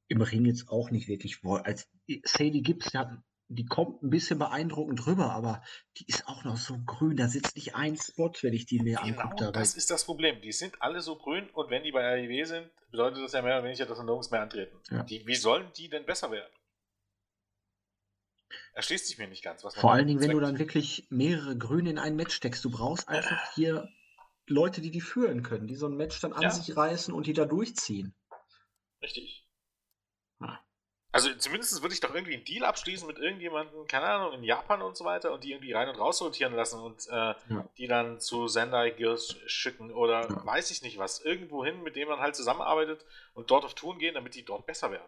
im 0.09 0.21
Ring 0.21 0.45
jetzt 0.45 0.69
auch 0.69 0.91
nicht 0.91 1.09
wirklich 1.09 1.43
als 1.45 1.89
Sadie 2.25 2.63
Gibbs, 2.63 2.91
die, 2.91 2.99
hat, 2.99 3.11
die 3.55 3.67
kommt 3.67 4.03
ein 4.03 4.11
bisschen 4.11 4.39
beeindruckend 4.39 5.07
rüber, 5.07 5.33
aber 5.33 5.63
die 5.99 6.07
ist 6.07 6.27
auch 6.27 6.45
noch 6.45 6.57
so 6.57 6.79
grün. 6.85 7.17
Da 7.17 7.29
sitzt 7.29 7.57
nicht 7.57 7.75
ein 7.75 7.97
Spot, 7.97 8.33
wenn 8.43 8.53
ich 8.53 8.67
die 8.67 8.81
mir 8.81 8.99
genau, 9.03 9.23
angucke. 9.23 9.53
Das 9.53 9.75
ist 9.75 9.91
das 9.91 10.05
Problem. 10.05 10.41
Die 10.41 10.53
sind 10.53 10.81
alle 10.81 11.01
so 11.01 11.17
grün 11.17 11.49
und 11.51 11.71
wenn 11.71 11.83
die 11.83 11.93
bei 11.93 12.05
AIW 12.05 12.45
sind, 12.45 12.71
bedeutet 12.91 13.25
das 13.25 13.33
ja 13.33 13.43
mehr 13.43 13.59
oder 13.59 13.65
weniger, 13.65 13.87
dass 13.87 13.99
sie 13.99 14.05
nirgends 14.05 14.31
mehr 14.31 14.43
antreten. 14.43 14.81
Ja. 14.91 15.03
Die, 15.03 15.27
wie 15.27 15.35
sollen 15.35 15.71
die 15.77 15.89
denn 15.89 16.07
besser 16.07 16.31
werden? 16.31 16.53
Erschließt 18.75 19.07
sich 19.07 19.19
mir 19.19 19.29
nicht 19.29 19.43
ganz. 19.43 19.63
Vor 19.63 19.93
allen 19.93 20.07
Dingen, 20.07 20.21
wenn 20.21 20.31
du 20.31 20.41
dann 20.41 20.59
wirklich 20.59 21.07
mehrere 21.11 21.57
Grüne 21.57 21.91
in 21.91 21.99
ein 21.99 22.17
Match 22.17 22.35
steckst. 22.35 22.65
Du 22.65 22.71
brauchst 22.71 23.09
einfach 23.09 23.55
hier 23.55 23.89
Leute, 24.47 24.81
die 24.81 24.91
die 24.91 25.01
führen 25.01 25.43
können, 25.43 25.67
die 25.67 25.77
so 25.77 25.87
ein 25.87 25.97
Match 25.97 26.21
dann 26.21 26.33
an 26.33 26.43
ja. 26.43 26.51
sich 26.51 26.77
reißen 26.77 27.15
und 27.15 27.27
die 27.27 27.33
da 27.33 27.45
durchziehen. 27.47 28.15
Richtig. 29.03 29.44
Also 31.15 31.33
zumindest 31.33 31.81
würde 31.81 31.95
ich 31.95 32.01
doch 32.01 32.13
irgendwie 32.13 32.35
einen 32.35 32.45
Deal 32.45 32.65
abschließen 32.65 33.07
mit 33.07 33.21
irgendjemandem, 33.21 33.87
keine 33.87 34.07
Ahnung, 34.07 34.33
in 34.33 34.43
Japan 34.43 34.83
und 34.83 34.97
so 34.97 35.05
weiter 35.05 35.33
und 35.33 35.45
die 35.45 35.53
irgendwie 35.53 35.71
rein 35.71 35.89
und 35.89 35.95
raus 35.95 36.19
sortieren 36.19 36.57
lassen 36.57 36.81
und 36.81 37.07
äh, 37.07 37.13
ja. 37.13 37.69
die 37.79 37.87
dann 37.87 38.19
zu 38.19 38.49
Sendai 38.49 38.91
Girls 38.91 39.37
schicken 39.47 39.93
oder 39.93 40.29
ja. 40.29 40.45
weiß 40.45 40.73
ich 40.73 40.83
nicht 40.83 40.99
was, 40.99 41.21
irgendwo 41.21 41.65
hin, 41.65 41.85
mit 41.85 41.95
dem 41.95 42.09
man 42.09 42.19
halt 42.19 42.35
zusammenarbeitet 42.35 43.07
und 43.33 43.49
dort 43.53 43.65
auf 43.65 43.75
Touren 43.75 44.01
gehen, 44.01 44.15
damit 44.15 44.35
die 44.35 44.45
dort 44.45 44.67
besser 44.67 44.91
werden. 44.91 45.07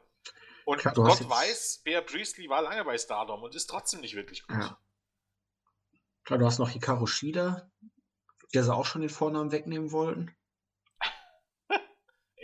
Und 0.65 0.79
Klar, 0.79 0.95
Gott 0.95 1.29
weiß, 1.29 1.83
Bear 1.83 2.03
Priestley 2.03 2.49
war 2.49 2.63
lange 2.63 2.85
bei 2.85 2.97
Stardom 2.97 3.43
und 3.43 3.57
ist 3.57 3.67
trotzdem 3.67 4.01
nicht 4.01 4.15
wirklich 4.15 4.47
gut. 4.47 4.57
Ja. 4.57 4.79
Klar, 6.23 6.39
du 6.39 6.47
hast 6.47 6.61
noch 6.61 6.69
Hikaru 6.69 7.09
Shida, 7.09 7.69
der 8.55 8.63
sie 8.63 8.73
auch 8.73 8.87
schon 8.87 9.01
den 9.01 9.11
Vornamen 9.11 9.51
wegnehmen 9.51 9.91
wollten. 9.91 10.37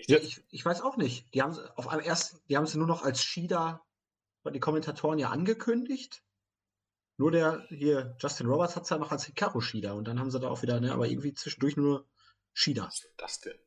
Ja, 0.08 0.18
ich, 0.18 0.42
ich 0.50 0.64
weiß 0.64 0.80
auch 0.82 0.96
nicht. 0.96 1.32
Die 1.34 1.42
haben 1.42 1.56
auf 1.76 1.88
einem 1.88 2.02
ersten, 2.02 2.40
die 2.48 2.56
haben 2.56 2.66
sie 2.66 2.78
nur 2.78 2.86
noch 2.86 3.02
als 3.02 3.22
Shida, 3.22 3.84
die 4.52 4.60
Kommentatoren 4.60 5.18
ja 5.18 5.30
angekündigt. 5.30 6.22
Nur 7.18 7.30
der 7.30 7.64
hier, 7.68 8.16
Justin 8.18 8.46
Roberts 8.46 8.74
hat 8.74 8.84
es 8.84 8.90
ja 8.90 8.98
noch 8.98 9.12
als 9.12 9.24
Hikaru 9.26 9.60
Shida 9.60 9.92
und 9.92 10.08
dann 10.08 10.18
haben 10.18 10.30
sie 10.30 10.40
da 10.40 10.48
auch 10.48 10.62
wieder, 10.62 10.80
ne, 10.80 10.92
aber 10.92 11.06
irgendwie 11.06 11.34
zwischendurch 11.34 11.76
nur 11.76 12.08
Shida. 12.52 12.86
Was 12.86 13.04
ist 13.04 13.14
das 13.16 13.40
denn? 13.40 13.58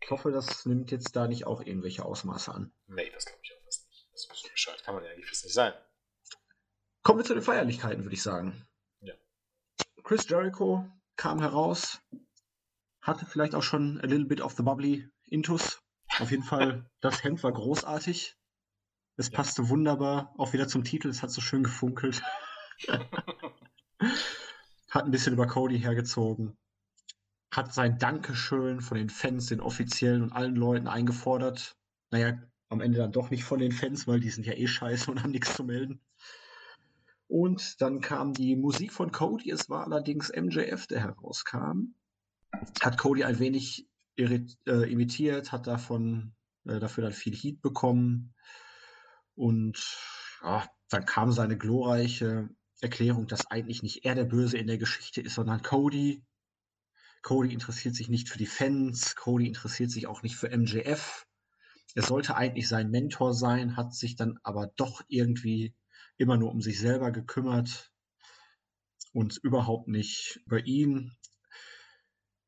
Ich 0.00 0.10
hoffe, 0.10 0.32
das 0.32 0.66
nimmt 0.66 0.90
jetzt 0.90 1.14
da 1.14 1.28
nicht 1.28 1.46
auch 1.46 1.60
irgendwelche 1.60 2.04
Ausmaße 2.04 2.52
an. 2.52 2.72
Nee, 2.86 3.10
das 3.10 3.24
glaube 3.24 3.40
ich 3.42 3.52
auch 3.52 3.64
fast 3.64 3.88
nicht. 3.88 4.08
Das 4.12 4.24
ist 4.24 4.42
so 4.42 4.48
bescheuert 4.50 4.82
kann 4.82 4.94
man 4.94 5.04
ja 5.04 5.10
eigentlich 5.10 5.28
fast 5.28 5.44
nicht 5.44 5.54
sein. 5.54 5.72
Kommen 7.02 7.20
wir 7.20 7.24
zu 7.24 7.34
den 7.34 7.42
Feierlichkeiten, 7.42 8.04
würde 8.04 8.14
ich 8.14 8.22
sagen. 8.22 8.66
Chris 10.04 10.28
Jericho 10.28 10.84
kam 11.16 11.40
heraus, 11.40 12.00
hatte 13.02 13.26
vielleicht 13.26 13.54
auch 13.54 13.62
schon 13.62 14.00
a 14.00 14.06
little 14.06 14.26
bit 14.26 14.40
of 14.40 14.54
the 14.54 14.62
bubbly 14.62 15.08
intus. 15.26 15.82
Auf 16.18 16.30
jeden 16.30 16.44
Fall, 16.44 16.88
das 17.00 17.22
Hemd 17.24 17.42
war 17.42 17.52
großartig. 17.52 18.36
Es 19.16 19.30
ja. 19.30 19.36
passte 19.36 19.68
wunderbar 19.68 20.32
auch 20.38 20.52
wieder 20.52 20.68
zum 20.68 20.84
Titel. 20.84 21.08
Es 21.08 21.22
hat 21.22 21.30
so 21.30 21.40
schön 21.40 21.64
gefunkelt. 21.64 22.22
hat 24.90 25.04
ein 25.04 25.10
bisschen 25.10 25.34
über 25.34 25.46
Cody 25.46 25.78
hergezogen. 25.78 26.56
Hat 27.52 27.74
sein 27.74 27.98
Dankeschön 27.98 28.80
von 28.80 28.96
den 28.96 29.10
Fans, 29.10 29.46
den 29.46 29.60
Offiziellen 29.60 30.22
und 30.22 30.32
allen 30.32 30.56
Leuten 30.56 30.86
eingefordert. 30.86 31.76
Naja, 32.10 32.40
am 32.68 32.80
Ende 32.80 32.98
dann 32.98 33.12
doch 33.12 33.30
nicht 33.30 33.44
von 33.44 33.58
den 33.58 33.72
Fans, 33.72 34.06
weil 34.06 34.20
die 34.20 34.30
sind 34.30 34.46
ja 34.46 34.54
eh 34.54 34.66
scheiße 34.66 35.10
und 35.10 35.22
haben 35.22 35.32
nichts 35.32 35.54
zu 35.54 35.64
melden. 35.64 36.00
Und 37.26 37.80
dann 37.80 38.00
kam 38.00 38.32
die 38.32 38.56
Musik 38.56 38.92
von 38.92 39.12
Cody. 39.12 39.50
Es 39.50 39.68
war 39.68 39.84
allerdings 39.84 40.30
MJF, 40.34 40.86
der 40.86 41.00
herauskam. 41.00 41.94
Hat 42.80 42.98
Cody 42.98 43.24
ein 43.24 43.38
wenig 43.38 43.88
äh, 44.16 44.44
imitiert, 44.66 45.52
hat 45.52 45.66
davon 45.66 46.34
äh, 46.64 46.78
dafür 46.78 47.04
dann 47.04 47.12
viel 47.12 47.34
Heat 47.34 47.60
bekommen. 47.62 48.34
Und 49.34 49.98
ja, 50.42 50.68
dann 50.88 51.06
kam 51.06 51.32
seine 51.32 51.56
glorreiche 51.56 52.50
Erklärung, 52.80 53.26
dass 53.26 53.50
eigentlich 53.50 53.82
nicht 53.82 54.04
er 54.04 54.14
der 54.14 54.24
Böse 54.24 54.58
in 54.58 54.66
der 54.66 54.78
Geschichte 54.78 55.20
ist, 55.20 55.34
sondern 55.34 55.62
Cody. 55.62 56.22
Cody 57.22 57.52
interessiert 57.52 57.94
sich 57.94 58.08
nicht 58.08 58.28
für 58.28 58.38
die 58.38 58.46
Fans, 58.46 59.14
Cody 59.14 59.46
interessiert 59.46 59.90
sich 59.90 60.08
auch 60.08 60.22
nicht 60.22 60.36
für 60.36 60.50
MJF. 60.50 61.26
Er 61.94 62.02
sollte 62.02 62.36
eigentlich 62.36 62.68
sein 62.68 62.90
Mentor 62.90 63.34
sein, 63.34 63.76
hat 63.76 63.94
sich 63.94 64.16
dann 64.16 64.38
aber 64.42 64.72
doch 64.76 65.02
irgendwie 65.08 65.74
immer 66.16 66.36
nur 66.36 66.50
um 66.50 66.60
sich 66.60 66.80
selber 66.80 67.12
gekümmert 67.12 67.92
und 69.12 69.38
überhaupt 69.42 69.88
nicht 69.88 70.40
über 70.46 70.64
ihn. 70.66 71.12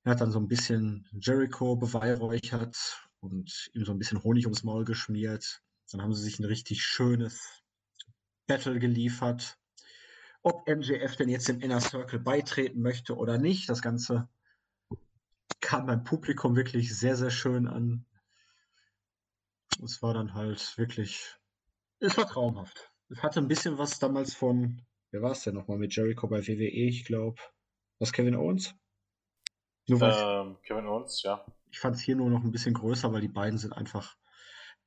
Er 0.05 0.13
hat 0.13 0.21
dann 0.21 0.31
so 0.31 0.39
ein 0.39 0.49
bisschen 0.49 1.09
Jericho 1.19 1.77
beweihräuchert 1.77 3.09
und 3.21 3.71
ihm 3.73 3.85
so 3.85 3.93
ein 3.93 3.99
bisschen 3.99 4.23
Honig 4.23 4.45
ums 4.45 4.63
Maul 4.63 4.85
geschmiert. 4.85 5.63
Dann 5.91 6.03
haben 6.03 6.13
sie 6.13 6.23
sich 6.23 6.39
ein 6.39 6.45
richtig 6.45 6.83
schönes 6.83 7.63
Battle 8.47 8.79
geliefert. 8.79 9.59
Ob 10.43 10.69
MJF 10.69 11.17
denn 11.17 11.31
jetzt 11.31 11.49
dem 11.49 11.61
Inner 11.61 11.81
Circle 11.81 12.19
beitreten 12.19 12.83
möchte 12.83 13.17
oder 13.17 13.39
nicht, 13.39 13.71
das 13.71 13.81
Ganze 13.81 14.29
kam 15.61 15.87
beim 15.87 16.05
Publikum 16.05 16.55
wirklich 16.55 16.95
sehr, 16.95 17.17
sehr 17.17 17.31
schön 17.31 17.67
an. 17.67 18.05
Es 19.83 20.03
war 20.03 20.13
dann 20.13 20.35
halt 20.35 20.77
wirklich, 20.77 21.35
es 22.01 22.17
war 22.19 22.29
traumhaft. 22.29 22.93
Es 23.09 23.23
hatte 23.23 23.41
ein 23.41 23.49
bisschen 23.49 23.79
was 23.79 23.99
damals 23.99 24.35
von, 24.35 24.83
wer 25.13 25.23
war 25.23 25.33
es 25.33 25.43
denn 25.45 25.55
nochmal 25.55 25.79
mit 25.79 25.97
Jericho 25.97 26.29
bei 26.29 26.47
WWE, 26.47 26.89
ich 26.89 27.07
glaube. 27.07 27.41
Was 27.99 28.13
Kevin 28.13 28.35
Owens? 28.35 28.75
Nur 29.87 30.03
ähm, 30.03 30.57
Kevin 30.63 30.87
Owens, 30.87 31.23
ja. 31.23 31.45
Ich 31.71 31.79
fand 31.79 31.97
es 31.97 32.03
hier 32.03 32.17
nur 32.17 32.31
noch 32.31 32.43
ein 32.43 32.53
bisschen 32.53 32.75
größer, 32.75 33.13
weil 33.13 33.21
die 33.21 33.29
beiden 33.29 33.59
sind 33.59 33.73
einfach 33.73 34.17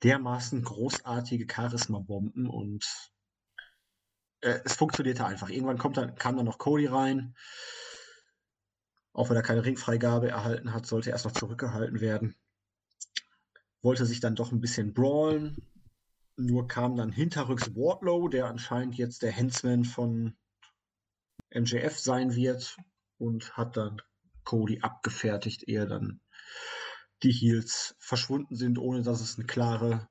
dermaßen 0.04 0.64
großartige 0.64 1.52
Charisma-Bomben 1.52 2.48
und 2.48 3.12
äh, 4.42 4.60
es 4.64 4.76
funktionierte 4.76 5.26
einfach. 5.26 5.50
Irgendwann 5.50 5.78
kommt 5.78 5.98
dann, 5.98 6.16
kam 6.16 6.38
dann 6.38 6.46
noch 6.46 6.58
Cody 6.58 6.86
rein. 6.86 7.36
Auch 9.14 9.30
wenn 9.30 9.36
er 9.36 9.44
keine 9.44 9.66
Ringfreigabe 9.66 10.30
erhalten 10.30 10.74
hat, 10.74 10.86
sollte 10.86 11.10
er 11.10 11.14
erst 11.14 11.26
noch 11.26 11.32
zurückgehalten 11.32 12.00
werden. 12.02 12.36
Wollte 13.82 14.06
sich 14.06 14.20
dann 14.20 14.36
doch 14.36 14.52
ein 14.52 14.62
bisschen 14.62 14.94
brawlen. 14.94 15.68
Nur 16.36 16.68
kam 16.68 16.96
dann 16.96 17.12
hinterrücks 17.12 17.76
Wardlow, 17.76 18.28
der 18.28 18.46
anscheinend 18.46 18.96
jetzt 18.96 19.24
der 19.24 19.32
Hensman 19.32 19.86
von 19.86 20.38
MJF 21.52 21.98
sein 21.98 22.36
wird 22.36 22.78
und 23.18 23.58
hat 23.58 23.76
dann 23.76 24.02
Cody 24.48 24.80
abgefertigt, 24.82 25.68
ehe 25.68 25.88
dann 25.88 26.22
die 27.24 27.32
Heels 27.32 27.96
verschwunden 28.00 28.56
sind, 28.56 28.78
ohne 28.78 29.02
dass 29.02 29.22
es 29.22 29.38
eine 29.38 29.46
klare 29.46 30.08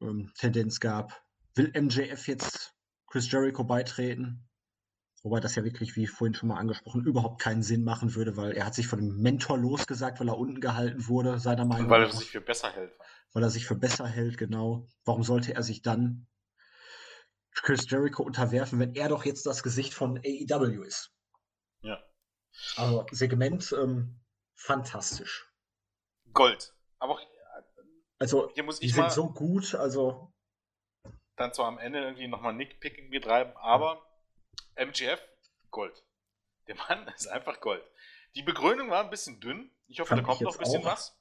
ähm, 0.00 0.32
Tendenz 0.36 0.80
gab. 0.80 1.22
Will 1.54 1.72
MJF 1.74 2.26
jetzt 2.28 2.74
Chris 3.06 3.30
Jericho 3.30 3.64
beitreten? 3.64 4.48
Wobei 5.22 5.40
das 5.40 5.54
ja 5.54 5.64
wirklich, 5.64 5.96
wie 5.96 6.06
vorhin 6.06 6.34
schon 6.34 6.50
mal 6.50 6.58
angesprochen, 6.58 7.06
überhaupt 7.06 7.40
keinen 7.40 7.62
Sinn 7.62 7.82
machen 7.82 8.14
würde, 8.14 8.36
weil 8.36 8.52
er 8.52 8.66
hat 8.66 8.74
sich 8.74 8.88
von 8.88 8.98
dem 8.98 9.16
Mentor 9.16 9.56
losgesagt, 9.56 10.20
weil 10.20 10.28
er 10.28 10.36
unten 10.36 10.60
gehalten 10.60 11.08
wurde, 11.08 11.38
seiner 11.38 11.64
Meinung 11.64 11.86
nach. 11.86 11.94
Weil 11.94 12.02
er 12.02 12.12
sich 12.12 12.30
für 12.30 12.42
besser 12.42 12.70
hält 12.72 12.92
weil 13.34 13.42
er 13.42 13.50
sich 13.50 13.66
für 13.66 13.74
besser 13.74 14.06
hält, 14.06 14.38
genau. 14.38 14.88
Warum 15.04 15.24
sollte 15.24 15.54
er 15.54 15.62
sich 15.62 15.82
dann 15.82 16.26
Chris 17.52 17.90
Jericho 17.90 18.22
unterwerfen, 18.22 18.78
wenn 18.78 18.94
er 18.94 19.08
doch 19.08 19.24
jetzt 19.24 19.44
das 19.44 19.62
Gesicht 19.62 19.92
von 19.92 20.18
AEW 20.18 20.82
ist? 20.82 21.13
Also 22.76 23.06
Segment 23.10 23.72
ähm, 23.72 24.20
fantastisch. 24.54 25.50
Gold. 26.32 26.74
Aber 26.98 27.18
also 28.18 28.50
hier 28.54 28.62
muss 28.62 28.80
ich 28.80 28.88
die 28.88 28.94
sind 28.94 29.12
so 29.12 29.30
gut, 29.30 29.74
also 29.74 30.32
dann 31.36 31.52
zwar 31.52 31.66
am 31.66 31.78
Ende 31.78 32.00
irgendwie 32.00 32.28
nochmal 32.28 32.54
Nickpicking 32.54 33.10
betreiben, 33.10 33.52
aber 33.56 34.06
MGF 34.76 35.20
Gold. 35.70 36.04
Der 36.68 36.76
Mann 36.76 37.08
ist 37.16 37.26
einfach 37.26 37.60
Gold. 37.60 37.82
Die 38.34 38.42
Begründung 38.42 38.90
war 38.90 39.02
ein 39.02 39.10
bisschen 39.10 39.40
dünn. 39.40 39.70
Ich 39.86 40.00
hoffe, 40.00 40.10
Fand 40.10 40.22
da 40.22 40.26
kommt 40.26 40.40
noch 40.40 40.54
ein 40.54 40.58
bisschen 40.58 40.82
auch. 40.82 40.92
was 40.92 41.16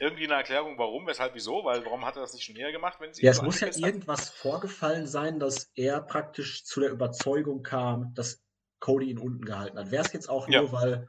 irgendwie 0.00 0.24
eine 0.24 0.34
Erklärung, 0.34 0.78
warum, 0.78 1.06
weshalb, 1.06 1.34
wieso? 1.34 1.64
Weil 1.64 1.84
warum 1.84 2.04
hat 2.04 2.16
er 2.16 2.22
das 2.22 2.32
nicht 2.32 2.44
schon 2.44 2.56
eher 2.56 2.70
gemacht? 2.70 2.98
Wenn 3.00 3.12
sie 3.12 3.22
ja, 3.22 3.32
es 3.32 3.42
muss 3.42 3.60
ja 3.60 3.68
irgendwas 3.68 4.28
vorgefallen 4.28 5.06
sein, 5.06 5.40
dass 5.40 5.72
er 5.74 6.00
praktisch 6.00 6.64
zu 6.64 6.80
der 6.80 6.90
Überzeugung 6.90 7.62
kam, 7.62 8.14
dass 8.14 8.44
Cody 8.80 9.10
ihn 9.10 9.18
unten 9.18 9.44
gehalten 9.44 9.78
hat. 9.78 9.90
Wäre 9.90 10.04
es 10.04 10.12
jetzt 10.12 10.28
auch 10.28 10.48
ja. 10.48 10.60
nur, 10.60 10.72
weil 10.72 11.08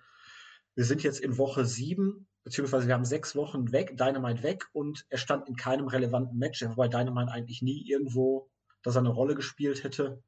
wir 0.76 0.86
sind 0.86 1.04
jetzt 1.04 1.20
in 1.20 1.38
Woche 1.38 1.66
sieben, 1.66 2.28
beziehungsweise 2.44 2.88
wir 2.88 2.94
haben 2.94 3.06
sechs 3.06 3.36
Wochen 3.36 3.72
weg, 3.72 3.98
Dynamite 3.98 4.44
weg 4.44 4.66
und 4.72 5.06
er 5.10 5.18
stand 5.18 5.48
in 5.48 5.56
keinem 5.56 5.88
relevanten 5.88 6.38
Match, 6.38 6.64
wobei 6.64 6.88
Dynamite 6.88 7.32
eigentlich 7.32 7.62
nie 7.62 7.88
irgendwo, 7.90 8.50
dass 8.84 8.96
er 8.96 9.00
eine 9.00 9.10
Rolle 9.10 9.36
gespielt 9.36 9.84
hätte. 9.84 10.24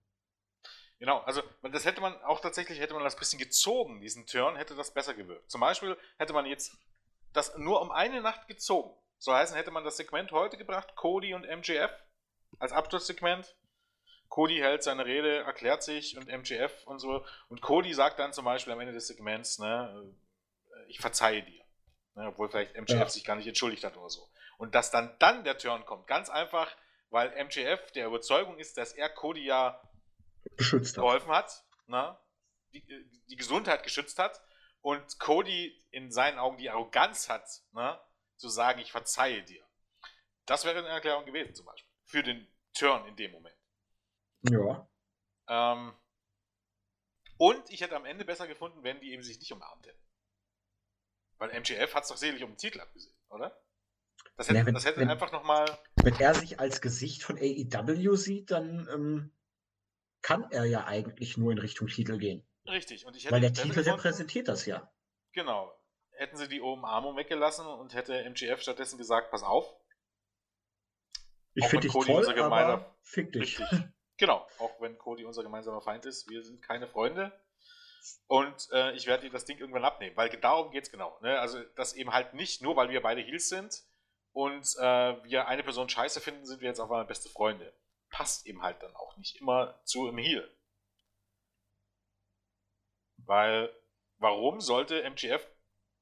Genau, 0.99 1.19
also 1.21 1.41
das 1.63 1.85
hätte 1.85 1.99
man 1.99 2.15
auch 2.21 2.41
tatsächlich, 2.41 2.79
hätte 2.79 2.93
man 2.93 3.03
das 3.03 3.15
bisschen 3.15 3.39
gezogen, 3.39 4.01
diesen 4.01 4.27
Turn, 4.27 4.55
hätte 4.55 4.75
das 4.75 4.93
besser 4.93 5.15
gewirkt. 5.15 5.49
Zum 5.49 5.61
Beispiel 5.61 5.97
hätte 6.17 6.33
man 6.33 6.45
jetzt 6.45 6.77
das 7.33 7.57
nur 7.57 7.81
um 7.81 7.89
eine 7.89 8.21
Nacht 8.21 8.47
gezogen. 8.47 8.95
So 9.17 9.33
heißen, 9.33 9.55
hätte 9.55 9.71
man 9.71 9.83
das 9.83 9.97
Segment 9.97 10.31
heute 10.31 10.57
gebracht, 10.57 10.95
Cody 10.95 11.33
und 11.33 11.47
MJF 11.47 11.91
als 12.59 12.71
Abschlusssegment. 12.71 13.55
Cody 14.31 14.59
hält 14.59 14.81
seine 14.81 15.05
Rede, 15.05 15.39
erklärt 15.39 15.83
sich 15.83 16.17
und 16.17 16.27
MJF 16.27 16.85
und 16.85 16.99
so. 16.99 17.25
Und 17.49 17.61
Cody 17.61 17.93
sagt 17.93 18.17
dann 18.17 18.31
zum 18.31 18.45
Beispiel 18.45 18.71
am 18.71 18.79
Ende 18.79 18.93
des 18.93 19.07
Segments, 19.07 19.59
ne, 19.59 20.15
ich 20.87 20.99
verzeihe 20.99 21.43
dir. 21.43 21.61
Ne, 22.15 22.27
obwohl 22.27 22.49
vielleicht 22.49 22.77
MJF 22.77 22.89
ja. 22.91 23.09
sich 23.09 23.25
gar 23.25 23.35
nicht 23.35 23.47
entschuldigt 23.47 23.83
hat 23.83 23.97
oder 23.97 24.09
so. 24.09 24.29
Und 24.57 24.73
dass 24.73 24.89
dann 24.89 25.13
dann 25.19 25.43
der 25.43 25.57
Turn 25.57 25.85
kommt, 25.85 26.07
ganz 26.07 26.29
einfach, 26.29 26.73
weil 27.09 27.29
MJF 27.43 27.91
der 27.91 28.07
Überzeugung 28.07 28.57
ist, 28.57 28.77
dass 28.77 28.93
er 28.93 29.09
Cody 29.09 29.43
ja 29.43 29.81
beschützt 30.55 30.95
hat. 30.95 31.03
geholfen 31.03 31.29
hat, 31.29 31.65
ne? 31.87 32.17
die, 32.71 32.85
die, 33.27 33.35
Gesundheit 33.35 33.83
geschützt 33.83 34.17
hat 34.17 34.41
und 34.79 35.19
Cody 35.19 35.77
in 35.91 36.09
seinen 36.09 36.39
Augen 36.39 36.57
die 36.57 36.69
Arroganz 36.69 37.27
hat, 37.27 37.49
ne? 37.73 37.99
zu 38.37 38.47
sagen, 38.47 38.79
ich 38.79 38.93
verzeihe 38.93 39.43
dir. 39.43 39.65
Das 40.45 40.63
wäre 40.63 40.79
eine 40.79 40.87
Erklärung 40.87 41.25
gewesen 41.25 41.53
zum 41.53 41.65
Beispiel. 41.65 41.91
Für 42.05 42.23
den 42.23 42.47
Turn 42.73 43.05
in 43.07 43.17
dem 43.17 43.31
Moment. 43.31 43.60
Ja. 44.49 44.87
Ähm, 45.47 45.93
und 47.37 47.69
ich 47.69 47.81
hätte 47.81 47.95
am 47.95 48.05
Ende 48.05 48.25
besser 48.25 48.47
gefunden, 48.47 48.83
wenn 48.83 48.99
die 48.99 49.11
eben 49.13 49.23
sich 49.23 49.39
nicht 49.39 49.51
umarmt 49.51 49.85
hätten. 49.85 50.01
Weil 51.37 51.59
MJF 51.59 51.93
hat 51.95 52.03
es 52.03 52.09
doch 52.09 52.17
selig 52.17 52.43
um 52.43 52.51
den 52.51 52.57
Titel 52.57 52.79
abgesehen, 52.79 53.15
oder? 53.29 53.59
Das 54.37 54.47
hätte, 54.47 54.59
ja, 54.59 54.65
wenn, 54.65 54.73
das 54.73 54.85
hätte 54.85 54.99
wenn, 54.99 55.09
einfach 55.09 55.31
nochmal. 55.31 55.65
Wenn 56.03 56.19
er 56.19 56.35
sich 56.35 56.59
als 56.59 56.81
Gesicht 56.81 57.23
von 57.23 57.37
AEW 57.37 58.15
sieht, 58.15 58.51
dann 58.51 58.87
ähm, 58.93 59.31
kann 60.21 60.49
er 60.51 60.65
ja 60.65 60.85
eigentlich 60.85 61.37
nur 61.37 61.51
in 61.51 61.57
Richtung 61.57 61.87
Titel 61.87 62.17
gehen. 62.17 62.45
Richtig. 62.67 63.05
Und 63.05 63.15
ich 63.15 63.23
hätte 63.25 63.33
Weil 63.33 63.41
der 63.41 63.53
Titel 63.53 63.79
repräsentiert 63.79 64.47
das 64.47 64.65
ja. 64.65 64.91
Genau. 65.31 65.75
Hätten 66.11 66.37
sie 66.37 66.47
die 66.47 66.61
Umarmung 66.61 67.17
weggelassen 67.17 67.65
und 67.65 67.95
hätte 67.95 68.23
MGF 68.23 68.61
stattdessen 68.61 68.97
gesagt, 68.97 69.31
pass 69.31 69.43
auf. 69.43 69.73
Ich 71.53 71.65
finde 71.65 71.87
dich 71.87 71.93
toll, 71.93 72.39
aber 72.39 72.95
fick 73.01 73.33
dich. 73.33 73.59
Richtig. 73.59 73.83
genau. 74.21 74.47
Auch 74.57 74.79
wenn 74.79 74.97
Cody 74.97 75.25
unser 75.25 75.43
gemeinsamer 75.43 75.81
Feind 75.81 76.05
ist, 76.05 76.29
wir 76.29 76.41
sind 76.43 76.61
keine 76.61 76.87
Freunde. 76.87 77.33
Und 78.27 78.69
äh, 78.71 78.93
ich 78.93 79.05
werde 79.05 79.23
dir 79.23 79.31
das 79.31 79.43
Ding 79.43 79.57
irgendwann 79.57 79.83
abnehmen, 79.83 80.15
weil 80.15 80.29
darum 80.29 80.71
geht 80.71 80.85
es 80.85 80.91
genau. 80.91 81.19
Ne? 81.21 81.37
Also, 81.39 81.61
dass 81.75 81.93
eben 81.93 82.13
halt 82.13 82.33
nicht 82.33 82.61
nur, 82.61 82.77
weil 82.77 82.89
wir 82.89 83.01
beide 83.01 83.21
Heels 83.21 83.49
sind 83.49 83.83
und 84.31 84.65
äh, 84.79 85.23
wir 85.25 85.47
eine 85.49 85.63
Person 85.63 85.89
scheiße 85.89 86.21
finden, 86.21 86.45
sind 86.45 86.61
wir 86.61 86.69
jetzt 86.69 86.79
auf 86.79 86.89
einmal 86.89 87.05
beste 87.05 87.27
Freunde 87.27 87.73
passt 88.11 88.45
eben 88.45 88.61
halt 88.61 88.83
dann 88.83 88.95
auch 88.95 89.17
nicht 89.17 89.37
immer 89.37 89.79
zu 89.85 90.07
im 90.07 90.17
Heal. 90.17 90.47
Weil, 93.17 93.73
warum 94.17 94.61
sollte 94.61 95.01
MGF 95.03 95.47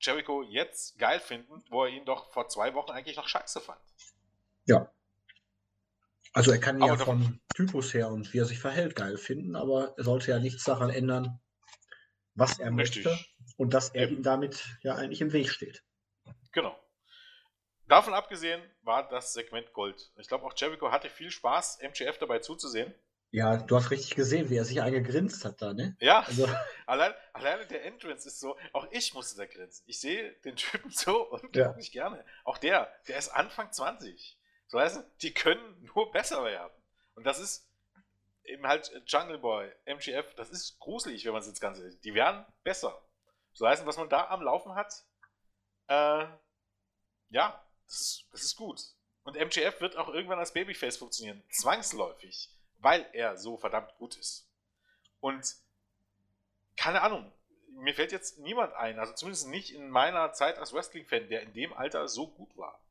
Jericho 0.02 0.42
jetzt 0.42 0.98
geil 0.98 1.20
finden, 1.20 1.64
wo 1.70 1.84
er 1.84 1.90
ihn 1.90 2.06
doch 2.06 2.32
vor 2.32 2.48
zwei 2.50 2.74
Wochen 2.74 2.92
eigentlich 2.92 3.18
noch 3.18 3.28
scheiße 3.28 3.62
fand? 3.62 3.80
Ja. 4.66 4.92
Also 6.34 6.52
er 6.52 6.60
kann 6.60 6.82
aber 6.82 6.94
ja 6.94 6.98
vom 6.98 7.40
Typus 7.56 7.94
her 7.94 8.10
und 8.10 8.34
wie 8.34 8.40
er 8.40 8.46
sich 8.46 8.60
verhält 8.60 8.96
geil 8.96 9.18
finden, 9.18 9.56
aber 9.56 9.94
er 9.98 10.04
sollte 10.04 10.32
ja 10.32 10.40
nichts 10.40 10.64
daran 10.64 10.90
ändern, 10.90 11.40
was 12.36 12.60
er 12.60 12.76
Richtig. 12.76 13.06
möchte 13.06 13.26
und 13.58 13.74
dass 13.74 13.90
er 13.90 14.10
ihm 14.10 14.24
damit 14.24 14.64
ja 14.82 14.96
eigentlich 14.96 15.22
im 15.22 15.34
Weg 15.34 15.50
steht. 15.50 15.84
Genau. 16.52 16.80
Davon 17.88 18.14
abgesehen 18.14 18.62
war 18.84 19.10
das 19.10 19.34
Segment 19.34 19.74
Gold. 19.74 20.12
Ich 20.18 20.28
glaube, 20.28 20.46
auch 20.46 20.54
Jericho 20.56 20.92
hatte 20.92 21.10
viel 21.10 21.32
Spaß, 21.32 21.80
MJF 21.82 22.20
dabei 22.20 22.40
zuzusehen. 22.40 22.94
Ja, 23.32 23.58
du 23.58 23.76
hast 23.76 23.92
richtig 23.92 24.16
gesehen, 24.16 24.50
wie 24.50 24.58
er 24.58 24.66
sich 24.66 24.82
eingegrinst 24.82 25.46
hat 25.46 25.62
da, 25.62 25.74
ne? 25.74 25.96
Ja, 26.00 26.22
also. 26.22 26.48
allein, 26.88 27.14
alleine 27.34 27.66
der 27.68 27.86
Entrance 27.86 28.28
ist 28.28 28.40
so, 28.40 28.58
auch 28.74 28.88
ich 28.92 29.14
musste 29.14 29.38
da 29.38 29.46
grinsen. 29.46 29.84
Ich 29.88 30.00
sehe 30.00 30.34
den 30.46 30.56
Typen 30.56 30.90
so 30.92 31.30
unglaublich 31.30 31.94
ja. 31.94 32.04
gerne. 32.04 32.26
Auch 32.44 32.58
der, 32.58 32.92
der 33.08 33.18
ist 33.18 33.30
Anfang 33.30 33.72
20. 33.72 34.39
So 34.70 34.80
heißt 34.80 35.04
die 35.22 35.34
können 35.34 35.90
nur 35.94 36.12
besser 36.12 36.46
werden. 36.46 36.72
Und 37.16 37.26
das 37.26 37.40
ist 37.40 37.68
eben 38.44 38.66
halt 38.66 38.92
Jungle 39.06 39.40
Boy, 39.40 39.72
MGF, 39.86 40.34
das 40.36 40.50
ist 40.52 40.80
gruselig, 40.80 41.26
wenn 41.26 41.34
man 41.34 41.42
es 41.42 41.48
jetzt 41.48 41.60
ganz 41.60 41.80
ehrlich. 41.80 42.00
Die 42.02 42.14
werden 42.14 42.46
besser. 42.64 43.02
So 43.54 43.68
heißt, 43.68 43.86
was 43.86 43.98
man 43.98 44.10
da 44.10 44.28
am 44.28 44.42
Laufen 44.42 44.76
hat, 44.76 45.04
äh, 45.88 46.26
ja, 47.30 47.64
das 47.86 48.02
ist, 48.02 48.26
das 48.32 48.44
ist 48.44 48.56
gut. 48.56 48.82
Und 49.24 49.36
MJF 49.36 49.82
wird 49.82 49.98
auch 49.98 50.10
irgendwann 50.10 50.40
als 50.40 50.54
Babyface 50.54 50.98
funktionieren. 50.98 51.44
Zwangsläufig. 51.52 52.50
Weil 52.78 53.06
er 53.14 53.38
so 53.38 53.58
verdammt 53.58 53.94
gut 53.98 54.16
ist. 54.18 54.50
Und 55.20 55.56
keine 56.78 57.02
Ahnung. 57.02 57.32
Mir 57.72 57.94
fällt 57.94 58.12
jetzt 58.12 58.40
niemand 58.40 58.74
ein, 58.74 59.00
also 59.00 59.14
zumindest 59.14 59.48
nicht 59.48 59.74
in 59.74 59.90
meiner 59.90 60.34
Zeit 60.34 60.58
als 60.58 60.74
Wrestling-Fan, 60.74 61.30
der 61.30 61.42
in 61.44 61.54
dem 61.54 61.74
Alter 61.74 62.08
so 62.08 62.28
gut 62.28 62.56
war. 62.58 62.82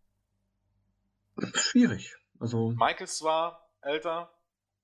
Schwierig. 1.54 2.16
Also 2.38 2.70
Michaels 2.70 3.22
war 3.22 3.68
älter, 3.80 4.32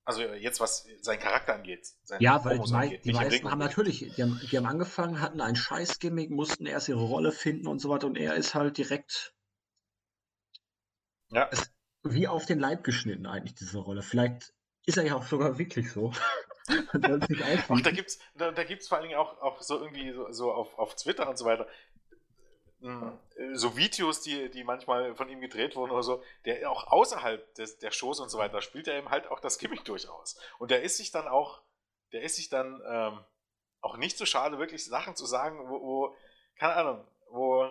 also 0.04 0.22
jetzt 0.22 0.60
was 0.60 0.86
seinen 1.00 1.20
Charakter 1.20 1.54
angeht. 1.54 1.86
Ja, 2.18 2.44
weil 2.44 2.58
die, 2.58 2.74
angeht, 2.74 3.04
die 3.04 3.12
meisten 3.12 3.50
haben 3.50 3.58
natürlich, 3.58 4.14
die 4.14 4.22
haben, 4.22 4.40
die 4.50 4.56
haben 4.56 4.66
angefangen, 4.66 5.20
hatten 5.20 5.40
ein 5.40 5.56
Scheiß-Gimmick, 5.56 6.30
mussten 6.30 6.66
erst 6.66 6.88
ihre 6.88 7.02
Rolle 7.02 7.32
finden 7.32 7.66
und 7.66 7.80
so 7.80 7.88
weiter 7.90 8.06
und 8.06 8.16
er 8.16 8.34
ist 8.34 8.54
halt 8.54 8.78
direkt 8.78 9.34
ja. 11.30 11.48
Es, 11.50 11.72
wie 12.04 12.28
auf 12.28 12.46
den 12.46 12.60
Leib 12.60 12.84
geschnitten 12.84 13.26
eigentlich, 13.26 13.54
diese 13.54 13.78
Rolle. 13.78 14.02
Vielleicht 14.02 14.54
ist 14.86 14.98
er 14.98 15.04
ja 15.04 15.16
auch 15.16 15.24
sogar 15.24 15.58
wirklich 15.58 15.90
so. 15.90 16.12
Ach, 16.66 17.80
da 17.82 17.90
gibt 17.90 18.08
es 18.08 18.18
da, 18.34 18.50
da 18.50 18.64
gibt's 18.64 18.88
vor 18.88 18.96
allen 18.96 19.08
Dingen 19.08 19.18
auch, 19.18 19.38
auch 19.42 19.60
so 19.60 19.80
irgendwie 19.80 20.12
so, 20.12 20.32
so 20.32 20.52
auf, 20.52 20.78
auf 20.78 20.94
Twitter 20.94 21.28
und 21.28 21.36
so 21.36 21.44
weiter 21.44 21.66
so 23.54 23.76
Videos, 23.76 24.20
die, 24.20 24.50
die 24.50 24.64
manchmal 24.64 25.14
von 25.14 25.28
ihm 25.28 25.40
gedreht 25.40 25.74
wurden 25.74 25.90
oder 25.90 26.02
so, 26.02 26.22
der 26.44 26.70
auch 26.70 26.86
außerhalb 26.88 27.54
des, 27.54 27.78
der 27.78 27.90
Shows 27.90 28.20
und 28.20 28.28
so 28.28 28.38
weiter 28.38 28.60
spielt 28.60 28.88
er 28.88 28.98
eben 28.98 29.10
halt 29.10 29.26
auch 29.28 29.40
das 29.40 29.58
Gimmick 29.58 29.84
durchaus. 29.84 30.38
Und 30.58 30.70
der 30.70 30.82
ist 30.82 30.98
sich 30.98 31.10
dann 31.10 31.26
auch, 31.26 31.62
der 32.12 32.22
ist 32.22 32.36
sich 32.36 32.48
dann 32.48 32.82
ähm, 32.86 33.24
auch 33.80 33.96
nicht 33.96 34.18
so 34.18 34.26
schade, 34.26 34.58
wirklich 34.58 34.84
Sachen 34.84 35.16
zu 35.16 35.26
sagen, 35.26 35.68
wo, 35.68 35.80
wo 35.80 36.16
keine 36.56 36.74
Ahnung, 36.76 37.08
wo, 37.30 37.70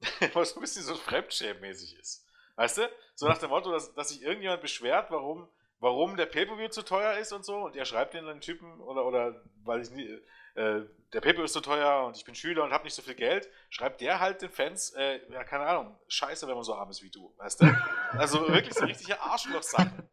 was 0.34 0.56
ein 0.56 0.60
bisschen 0.60 0.84
so 0.84 0.94
fremdschämmäßig 0.94 1.98
ist. 1.98 2.26
Weißt 2.56 2.78
du? 2.78 2.90
So 3.14 3.26
nach 3.26 3.38
dem 3.38 3.50
Motto, 3.50 3.70
dass, 3.70 3.94
dass 3.94 4.08
sich 4.08 4.22
irgendjemand 4.22 4.62
beschwert, 4.62 5.10
warum, 5.10 5.48
warum 5.80 6.16
der 6.16 6.26
Pay-Per-View 6.26 6.68
zu 6.68 6.82
teuer 6.82 7.18
ist 7.18 7.32
und 7.32 7.44
so, 7.44 7.56
und 7.56 7.76
er 7.76 7.84
schreibt 7.84 8.14
den 8.14 8.26
dann 8.26 8.40
Typen, 8.40 8.80
oder, 8.80 9.04
oder 9.04 9.42
weil 9.64 9.82
ich 9.82 9.90
nie, 9.90 10.20
äh, 10.54 10.80
der 11.12 11.20
Pay-Per-View 11.20 11.44
ist 11.44 11.52
zu 11.52 11.60
teuer 11.60 12.04
und 12.06 12.16
ich 12.16 12.24
bin 12.24 12.34
Schüler 12.34 12.64
und 12.64 12.72
habe 12.72 12.84
nicht 12.84 12.94
so 12.94 13.02
viel 13.02 13.14
Geld, 13.14 13.48
schreibt 13.70 14.00
der 14.00 14.20
halt 14.20 14.42
den 14.42 14.50
Fans, 14.50 14.90
äh, 14.94 15.20
ja, 15.30 15.44
keine 15.44 15.64
Ahnung, 15.64 15.98
scheiße, 16.08 16.46
wenn 16.46 16.54
man 16.54 16.64
so 16.64 16.74
arm 16.74 16.90
ist 16.90 17.02
wie 17.02 17.10
du, 17.10 17.34
weißt 17.38 17.62
du? 17.62 17.66
Also 18.12 18.46
wirklich 18.48 18.74
so 18.74 18.84
richtige 18.84 19.20
Arschloch-Sachen. 19.20 20.08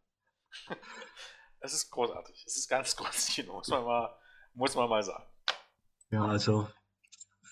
Es 1.66 1.74
ist 1.74 1.90
großartig. 1.90 2.44
Es 2.46 2.58
ist 2.58 2.70
ganz 2.70 2.96
großartig, 2.96 3.48
muss 3.48 3.70
man 3.70 3.84
mal, 3.84 4.16
muss 4.54 4.76
man 4.76 4.88
mal 4.88 5.02
sagen. 5.02 5.26
Ja, 6.12 6.24
also 6.24 6.70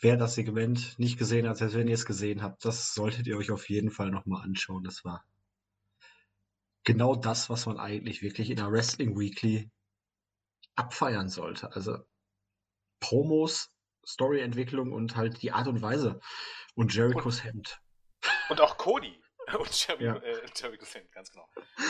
wer 0.02 0.18
das 0.18 0.36
Segment 0.36 1.00
nicht 1.00 1.18
gesehen 1.18 1.50
hat, 1.50 1.58
selbst 1.58 1.76
wenn 1.76 1.88
ihr 1.88 1.96
es 1.96 2.06
gesehen 2.06 2.44
habt, 2.44 2.64
das 2.64 2.94
solltet 2.94 3.26
ihr 3.26 3.38
euch 3.38 3.50
auf 3.50 3.70
jeden 3.70 3.90
Fall 3.90 4.12
nochmal 4.12 4.44
anschauen. 4.44 4.84
Das 4.84 5.04
war 5.04 5.26
genau 6.84 7.16
das, 7.16 7.50
was 7.50 7.66
man 7.66 7.80
eigentlich 7.80 8.22
wirklich 8.22 8.52
in 8.52 8.58
der 8.58 8.72
Wrestling 8.72 9.18
Weekly 9.18 9.72
abfeiern 10.76 11.30
sollte. 11.30 11.72
Also 11.74 11.98
Promos, 13.04 13.70
Storyentwicklung 14.06 14.94
und 14.94 15.18
halt 15.18 15.42
die 15.42 15.52
Art 15.52 15.68
und 15.68 15.82
Weise. 15.82 16.22
Und 16.76 16.96
Jerichos 16.96 17.40
und, 17.40 17.44
Hemd. 17.44 17.82
Und 18.50 18.62
auch 18.62 18.78
Cody. 18.78 19.20
Und 19.60 19.88
Jericho, 19.88 20.06
ja. 20.06 20.16
äh, 20.16 20.42
Jerichos 20.56 20.96
Hemd, 20.96 21.12
ganz 21.12 21.30
genau. 21.30 21.46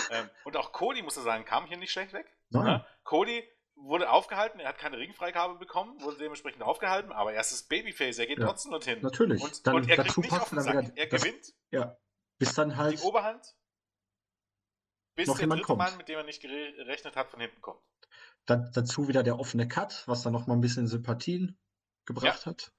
Ähm, 0.10 0.27
und 0.44 0.57
auch 0.57 0.72
Cody, 0.72 1.03
muss 1.03 1.18
er 1.18 1.23
sagen, 1.23 1.45
kam 1.45 1.68
hier 1.68 1.77
nicht 1.77 1.91
schlecht 1.91 2.11
weg. 2.11 2.26
Nein. 2.49 2.65
Ja? 2.65 2.88
Cody 3.03 3.48
wurde 3.76 4.10
aufgehalten, 4.10 4.60
er 4.60 4.69
hat 4.69 4.80
keine 4.80 4.98
Ringfreigabe 4.98 5.60
bekommen, 5.60 6.02
wurde 6.02 6.18
dementsprechend 6.18 6.64
aufgehalten, 6.64 7.11
aber 7.11 7.34
er 7.34 7.41
ist 7.41 7.52
das 7.52 7.68
Babyface, 7.68 8.18
er 8.18 8.26
geht 8.26 8.40
ja, 8.40 8.48
trotzdem 8.48 8.72
dorthin. 8.72 9.02
Natürlich. 9.02 9.40
Und, 9.40 9.68
dann, 9.68 9.76
und 9.76 9.88
er 9.88 9.98
kriegt 9.98 10.18
nicht 10.18 10.34
auf 10.34 10.49
den 10.49 10.61
Sack, 10.61 10.94
er 10.95 11.07
gewinnt. 11.07 11.53
Ja. 11.69 11.95
Bis 12.40 12.56
dann 12.56 12.76
halt. 12.76 12.99
Die 12.99 13.03
Oberhand. 13.03 13.45
Bis 15.15 15.27
noch 15.27 15.38
der 15.38 15.48
dritte 15.48 15.64
kommt. 15.64 15.80
Mann, 15.80 15.98
mit 15.98 16.10
dem 16.10 16.18
er 16.18 16.23
nicht 16.23 16.41
gerechnet 16.41 17.15
hat, 17.15 17.30
von 17.30 17.40
hinten 17.40 17.61
kommt. 17.61 17.81
Dann, 18.45 18.72
dazu 18.73 19.07
wieder 19.07 19.23
der 19.23 19.40
offene 19.40 19.68
Cut, 19.68 20.03
was 20.07 20.23
dann 20.23 20.34
noch 20.34 20.48
mal 20.48 20.56
ein 20.56 20.61
bisschen 20.61 20.88
Sympathien 20.88 21.57
gebracht 22.06 22.45
ja. 22.45 22.52
hat. 22.52 22.73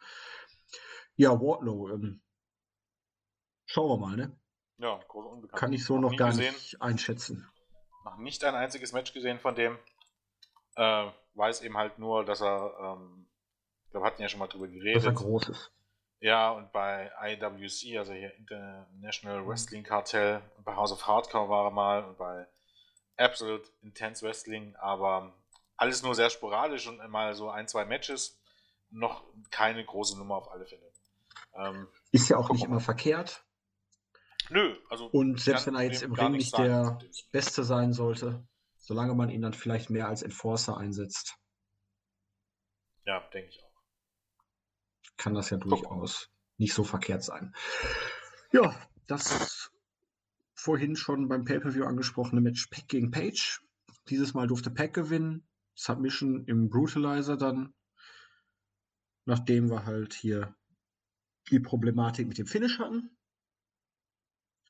Ja, 1.17 1.31
Wardlow. 1.41 1.91
Ähm, 1.91 2.23
schauen 3.67 3.89
wir 3.89 4.07
mal, 4.07 4.17
ne? 4.17 4.37
Ja, 4.79 5.01
große 5.09 5.29
Unbekannt. 5.29 5.59
Kann 5.59 5.73
ich 5.73 5.85
so 5.85 5.99
noch, 5.99 6.11
noch 6.11 6.19
gar 6.19 6.31
gesehen. 6.31 6.53
nicht 6.53 6.83
einschätzen. 6.83 7.49
Noch 8.05 8.19
nicht 8.19 8.45
ein 8.45 8.55
einziges 8.55 8.93
Match 8.93 9.13
gesehen 9.13 9.39
von 9.39 9.55
dem. 9.55 9.79
Äh, 10.77 11.11
weiß 11.35 11.63
eben 11.63 11.77
halt 11.77 11.99
nur, 11.99 12.25
dass 12.25 12.43
er 12.43 12.99
ähm, 12.99 13.29
Wir 13.93 14.03
hatten 14.03 14.21
ja 14.21 14.29
schon 14.29 14.41
mal 14.41 14.49
drüber 14.49 14.67
geredet. 14.69 14.97
Dass 14.97 15.05
er 15.05 15.13
groß 15.13 15.49
ist. 15.49 15.73
Ja, 16.25 16.53
und 16.53 16.73
bei 16.73 17.13
IWC, 17.23 17.99
also 17.99 18.15
hier 18.15 18.35
International 18.37 19.47
Wrestling 19.47 19.83
Cartel, 19.83 20.41
bei 20.65 20.75
House 20.75 20.91
of 20.91 21.07
Hardcore 21.07 21.51
war 21.51 21.67
er 21.67 21.71
mal 21.71 22.03
und 22.03 22.17
bei 22.17 22.47
Absolute 23.19 23.69
Intense 23.83 24.25
Wrestling, 24.25 24.75
aber 24.77 25.35
alles 25.77 26.03
nur 26.03 26.15
sehr 26.15 26.31
sporadisch 26.31 26.89
und 26.89 27.07
mal 27.11 27.35
so 27.35 27.51
ein, 27.51 27.69
zwei 27.69 27.85
Matches. 27.85 28.41
Noch 28.89 29.23
keine 29.51 29.85
große 29.85 30.17
Nummer 30.17 30.37
auf 30.37 30.51
alle 30.51 30.65
Fälle. 30.65 30.91
Ähm, 31.57 31.89
ist 32.11 32.31
ja 32.31 32.39
auch 32.39 32.49
nicht 32.49 32.65
immer 32.65 32.81
verkehrt. 32.81 33.45
Nö, 34.49 34.79
also. 34.89 35.09
Und 35.09 35.43
selbst 35.43 35.67
wenn 35.67 35.75
er 35.75 35.83
jetzt 35.83 36.03
im 36.03 36.15
Ring 36.15 36.33
nicht 36.33 36.57
der 36.57 37.01
Beste 37.33 37.65
sein 37.65 37.93
sollte, 37.93 38.43
solange 38.79 39.15
man 39.15 39.29
ihn 39.29 39.43
dann 39.43 39.53
vielleicht 39.53 39.91
mehr 39.91 40.09
als 40.09 40.23
Enforcer 40.23 40.79
einsetzt. 40.79 41.37
Ja, 43.05 43.21
denke 43.35 43.51
ich 43.51 43.63
auch. 43.63 43.64
Kann 45.17 45.35
das 45.35 45.51
ja 45.51 45.57
durchaus 45.57 46.31
nicht 46.59 46.75
so 46.75 46.85
verkehrt 46.85 47.23
sein. 47.23 47.55
Ja, 48.53 48.75
das 49.07 49.71
vorhin 50.55 50.97
schon 50.97 51.29
beim 51.29 51.45
Pay-Per-View 51.45 51.85
angesprochene 51.85 52.41
Match 52.41 52.69
Pack 52.69 52.89
gegen 52.89 53.11
Page. 53.11 53.61
Dieses 54.09 54.35
Mal 54.35 54.47
durfte 54.47 54.71
Pack 54.71 54.95
gewinnen. 54.95 55.47
Submission 55.75 56.45
im 56.47 56.71
Brutalizer 56.71 57.37
dann. 57.37 57.75
Nachdem 59.25 59.71
wir 59.71 59.85
halt 59.85 60.15
hier 60.15 60.55
die 61.51 61.61
Problematik 61.61 62.29
mit 62.29 62.39
dem 62.39 62.47
Finish 62.47 62.79
hatten. 62.79 63.17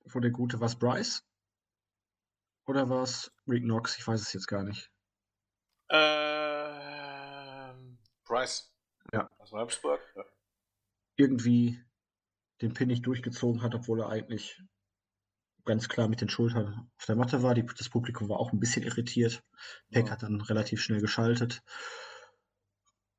Von 0.07 0.23
der 0.23 0.31
Gute 0.31 0.61
war 0.61 0.67
es 0.67 0.79
Bryce. 0.79 1.25
Oder 2.67 2.89
war 2.89 3.03
es 3.03 3.33
Rick 3.47 3.65
Knox? 3.65 3.99
Ich 3.99 4.07
weiß 4.07 4.21
es 4.21 4.33
jetzt 4.33 4.47
gar 4.47 4.63
nicht. 4.63 4.91
Ähm, 5.91 6.39
Bryce. 8.25 8.73
Ja. 9.13 9.29
Aus 9.39 9.53
Wolfsburg. 9.53 10.01
Ja. 10.17 10.25
Irgendwie 11.17 11.81
den 12.61 12.75
Pin 12.75 12.89
nicht 12.89 13.07
durchgezogen 13.07 13.63
hat, 13.63 13.75
obwohl 13.75 14.01
er 14.01 14.09
eigentlich 14.09 14.63
ganz 15.65 15.89
klar 15.89 16.09
mit 16.09 16.21
den 16.21 16.29
Schultern 16.29 16.91
auf 16.99 17.07
der 17.07 17.17
Matte 17.17 17.43
war. 17.43 17.55
Die, 17.55 17.65
das 17.65 17.89
Publikum 17.89 18.29
war 18.29 18.39
auch 18.39 18.53
ein 18.53 18.61
bisschen 18.61 18.83
irritiert. 18.83 19.43
Peck 19.91 20.07
ja. 20.07 20.13
hat 20.13 20.23
dann 20.23 20.41
relativ 20.41 20.81
schnell 20.83 21.01
geschaltet. 21.01 21.63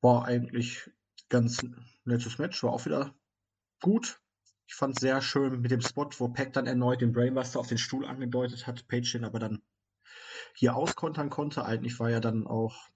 War 0.02 0.26
eigentlich 0.26 0.90
ganz 1.30 1.66
nettes 2.04 2.38
Match, 2.38 2.62
war 2.64 2.74
auch 2.74 2.86
wieder 2.86 3.16
gut. 3.82 4.22
Ich 4.68 4.76
fand 4.76 4.96
es 4.96 5.02
sehr 5.02 5.22
schön 5.22 5.62
mit 5.62 5.72
dem 5.72 5.82
Spot, 5.82 6.10
wo 6.18 6.30
Peck 6.30 6.54
dann 6.54 6.68
erneut 6.68 7.02
den 7.02 7.14
Brainbuster 7.14 7.60
auf 7.60 7.68
den 7.68 7.78
Stuhl 7.78 8.06
angedeutet 8.06 8.66
hat, 8.68 8.88
Page 8.88 9.14
den 9.14 9.24
aber 9.24 9.40
dann 9.40 9.62
hier 10.56 10.76
auskontern 10.76 11.30
konnte. 11.30 11.66
Eigentlich 11.66 12.00
war 12.00 12.10
er 12.10 12.22
dann 12.22 12.48
auch 12.48 12.90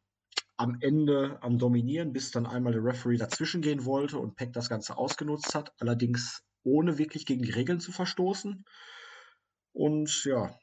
am 0.60 0.78
Ende 0.82 1.42
am 1.42 1.58
Dominieren, 1.58 2.12
bis 2.12 2.32
dann 2.32 2.46
einmal 2.46 2.74
der 2.74 2.84
Referee 2.84 3.16
dazwischen 3.16 3.62
gehen 3.62 3.86
wollte 3.86 4.20
und 4.20 4.36
Peck 4.36 4.52
das 4.52 4.68
Ganze 4.68 4.98
ausgenutzt 4.98 5.56
hat, 5.56 5.74
allerdings 5.80 6.44
ohne 6.64 6.98
wirklich 6.98 7.26
gegen 7.26 7.44
die 7.44 7.52
Regeln 7.52 7.80
zu 7.80 7.94
verstoßen. 7.94 8.66
Und 9.72 10.26
ja, 10.26 10.54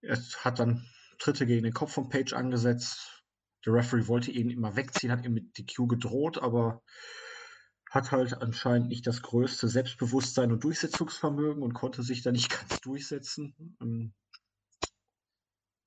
er 0.00 0.18
hat 0.38 0.58
dann 0.58 0.86
Tritte 1.18 1.44
gegen 1.44 1.64
den 1.64 1.74
Kopf 1.74 1.92
von 1.92 2.08
Page 2.08 2.32
angesetzt. 2.32 3.22
Der 3.66 3.74
Referee 3.74 4.08
wollte 4.08 4.30
ihn 4.30 4.48
immer 4.48 4.74
wegziehen, 4.74 5.12
hat 5.12 5.26
ihm 5.26 5.34
mit 5.34 5.58
DQ 5.58 5.86
gedroht, 5.86 6.38
aber 6.42 6.82
hat 7.90 8.10
halt 8.10 8.40
anscheinend 8.40 8.88
nicht 8.88 9.06
das 9.06 9.20
größte 9.20 9.68
Selbstbewusstsein 9.68 10.50
und 10.50 10.64
Durchsetzungsvermögen 10.64 11.62
und 11.62 11.74
konnte 11.74 12.02
sich 12.02 12.22
da 12.22 12.32
nicht 12.32 12.48
ganz 12.58 12.80
durchsetzen. 12.80 13.76
Ähm, 13.82 14.14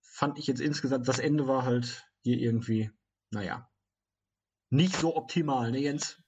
fand 0.04 0.38
ich 0.38 0.46
jetzt 0.46 0.62
insgesamt, 0.62 1.08
das 1.08 1.18
Ende 1.18 1.48
war 1.48 1.64
halt 1.64 2.06
hier 2.26 2.40
irgendwie, 2.40 2.92
naja, 3.30 3.70
nicht 4.72 4.96
so 4.96 5.16
optimal, 5.16 5.72
ne 5.72 5.78
Jens? 5.78 6.22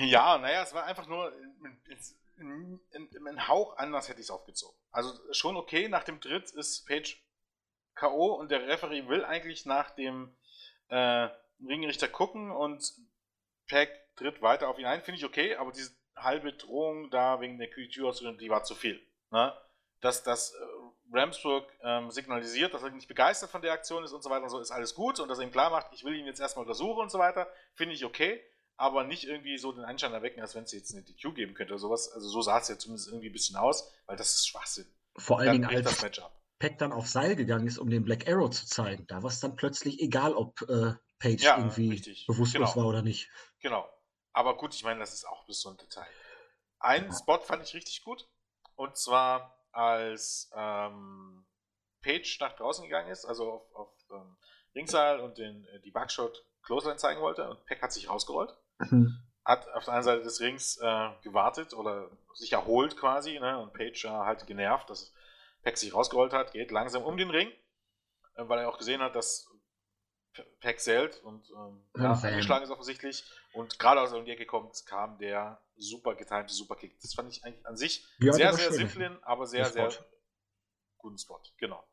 Ja, 0.00 0.38
naja, 0.38 0.62
es 0.62 0.72
war 0.72 0.84
einfach 0.84 1.08
nur 1.08 1.32
ein 2.38 3.48
Hauch 3.48 3.76
anders 3.76 4.08
hätte 4.08 4.20
ich 4.20 4.26
es 4.26 4.30
aufgezogen. 4.30 4.78
Also 4.92 5.12
schon 5.32 5.56
okay, 5.56 5.88
nach 5.88 6.04
dem 6.04 6.20
Dritt 6.20 6.50
ist 6.52 6.86
Page 6.86 7.20
K.O. 7.96 8.34
und 8.34 8.50
der 8.50 8.66
Referee 8.68 9.08
will 9.08 9.24
eigentlich 9.24 9.66
nach 9.66 9.90
dem 9.90 10.36
äh, 10.88 11.28
Ringrichter 11.66 12.08
gucken 12.08 12.52
und 12.52 12.84
Pack 13.68 13.90
tritt 14.14 14.40
weiter 14.40 14.68
auf 14.68 14.78
ihn 14.78 14.86
ein, 14.86 15.02
finde 15.02 15.18
ich 15.18 15.24
okay, 15.24 15.56
aber 15.56 15.72
diese 15.72 15.96
halbe 16.14 16.52
Drohung 16.52 17.10
da 17.10 17.40
wegen 17.40 17.58
der 17.58 17.70
Tür 17.70 18.12
die 18.12 18.50
war 18.50 18.62
zu 18.62 18.76
viel. 18.76 19.04
Ne? 19.30 19.52
Dass 20.00 20.22
das 20.22 20.54
äh, 20.54 20.83
Ramsburg 21.12 21.70
ähm, 21.82 22.10
signalisiert, 22.10 22.74
dass 22.74 22.82
er 22.82 22.90
nicht 22.90 23.08
begeistert 23.08 23.50
von 23.50 23.62
der 23.62 23.72
Aktion 23.72 24.04
ist 24.04 24.12
und 24.12 24.22
so 24.22 24.30
weiter 24.30 24.44
und 24.44 24.50
so, 24.50 24.58
ist 24.58 24.70
alles 24.70 24.94
gut 24.94 25.20
und 25.20 25.28
dass 25.28 25.38
er 25.38 25.44
ihm 25.44 25.52
klar 25.52 25.70
macht, 25.70 25.88
ich 25.92 26.04
will 26.04 26.14
ihn 26.14 26.26
jetzt 26.26 26.40
erstmal 26.40 26.64
untersuchen 26.64 27.00
und 27.00 27.10
so 27.10 27.18
weiter, 27.18 27.46
finde 27.74 27.94
ich 27.94 28.04
okay, 28.04 28.40
aber 28.76 29.04
nicht 29.04 29.24
irgendwie 29.24 29.58
so 29.58 29.72
den 29.72 29.84
Anschein 29.84 30.12
erwecken, 30.12 30.40
als 30.40 30.54
wenn 30.54 30.64
es 30.64 30.72
jetzt 30.72 30.92
eine 30.92 31.02
DQ 31.02 31.34
geben 31.34 31.54
könnte 31.54 31.74
oder 31.74 31.80
sowas. 31.80 32.10
Also 32.12 32.28
so 32.28 32.42
sah 32.42 32.58
es 32.58 32.68
ja 32.68 32.78
zumindest 32.78 33.08
irgendwie 33.08 33.28
ein 33.28 33.32
bisschen 33.32 33.56
aus, 33.56 33.92
weil 34.06 34.16
das 34.16 34.34
ist 34.34 34.48
Schwachsinn. 34.48 34.86
Vor 35.16 35.38
allen 35.38 35.52
Dingen 35.52 35.64
als 35.66 36.00
das 36.00 36.20
Peck 36.58 36.78
dann 36.78 36.92
auf 36.92 37.06
Seil 37.06 37.36
gegangen 37.36 37.66
ist, 37.66 37.78
um 37.78 37.90
den 37.90 38.04
Black 38.04 38.28
Arrow 38.28 38.50
zu 38.50 38.66
zeigen. 38.66 39.06
Da 39.06 39.22
war 39.22 39.30
es 39.30 39.40
dann 39.40 39.56
plötzlich 39.56 40.00
egal, 40.00 40.34
ob 40.34 40.62
äh, 40.62 40.94
Page 41.18 41.42
ja, 41.42 41.58
irgendwie 41.58 41.90
richtig. 41.90 42.26
bewusstlos 42.26 42.72
genau. 42.72 42.82
war 42.82 42.88
oder 42.88 43.02
nicht. 43.02 43.28
Genau. 43.60 43.88
Aber 44.32 44.56
gut, 44.56 44.74
ich 44.74 44.84
meine, 44.84 45.00
das 45.00 45.14
ist 45.14 45.26
auch 45.26 45.46
bis 45.46 45.60
so 45.60 45.70
ein 45.70 45.76
Detail. 45.76 46.06
Einen 46.80 47.12
Spot 47.12 47.38
fand 47.38 47.62
ich 47.62 47.74
richtig 47.74 48.02
gut. 48.02 48.28
Und 48.76 48.96
zwar, 48.96 49.56
als 49.74 50.50
ähm, 50.54 51.44
Page 52.02 52.38
nach 52.40 52.54
draußen 52.54 52.84
gegangen 52.84 53.10
ist, 53.10 53.24
also 53.24 53.52
auf, 53.52 53.74
auf 53.74 53.90
ähm, 54.10 54.36
Ringsaal 54.74 55.20
und 55.20 55.38
den, 55.38 55.66
äh, 55.66 55.80
die 55.80 55.90
Bugshot 55.90 56.44
Clothesline 56.62 56.98
zeigen 56.98 57.20
wollte. 57.20 57.48
Und 57.48 57.64
Peck 57.66 57.82
hat 57.82 57.92
sich 57.92 58.08
rausgerollt. 58.08 58.54
Mhm. 58.78 59.18
Hat 59.44 59.68
auf 59.74 59.84
der 59.84 59.94
einen 59.94 60.02
Seite 60.02 60.22
des 60.22 60.40
Rings 60.40 60.78
äh, 60.78 61.10
gewartet 61.22 61.74
oder 61.74 62.10
sich 62.34 62.52
erholt 62.52 62.96
quasi. 62.96 63.38
Ne? 63.38 63.58
Und 63.58 63.74
Page 63.74 64.04
äh, 64.06 64.08
halt 64.08 64.46
genervt, 64.46 64.88
dass 64.90 65.12
Peck 65.62 65.76
sich 65.76 65.94
rausgerollt 65.94 66.32
hat. 66.32 66.52
Geht 66.52 66.70
langsam 66.70 67.02
um 67.02 67.16
den 67.16 67.30
Ring. 67.30 67.50
Äh, 68.36 68.48
weil 68.48 68.60
er 68.60 68.68
auch 68.68 68.78
gesehen 68.78 69.00
hat, 69.00 69.14
dass 69.14 69.50
Pack 70.60 70.80
zählt 70.80 71.22
und 71.22 71.48
ähm, 71.50 71.84
ja, 71.96 72.12
angeschlagen 72.12 72.64
ist 72.64 72.70
offensichtlich. 72.70 73.24
Und 73.54 73.78
gerade 73.78 74.00
aus 74.00 74.10
der 74.10 74.26
Ecke 74.26 74.46
kommt, 74.46 74.84
kam 74.86 75.18
der 75.18 75.62
super 75.76 76.14
getimte 76.14 76.52
Superkick. 76.52 77.00
Das 77.00 77.14
fand 77.14 77.32
ich 77.32 77.44
eigentlich 77.44 77.66
an 77.66 77.76
sich 77.76 78.06
ja, 78.18 78.32
sehr, 78.32 78.52
sehr 78.52 78.72
simplen, 78.72 79.22
aber 79.22 79.46
sehr, 79.46 79.66
sehr 79.66 79.92
guten 80.98 81.18
Spot. 81.18 81.40
Genau. 81.58 81.86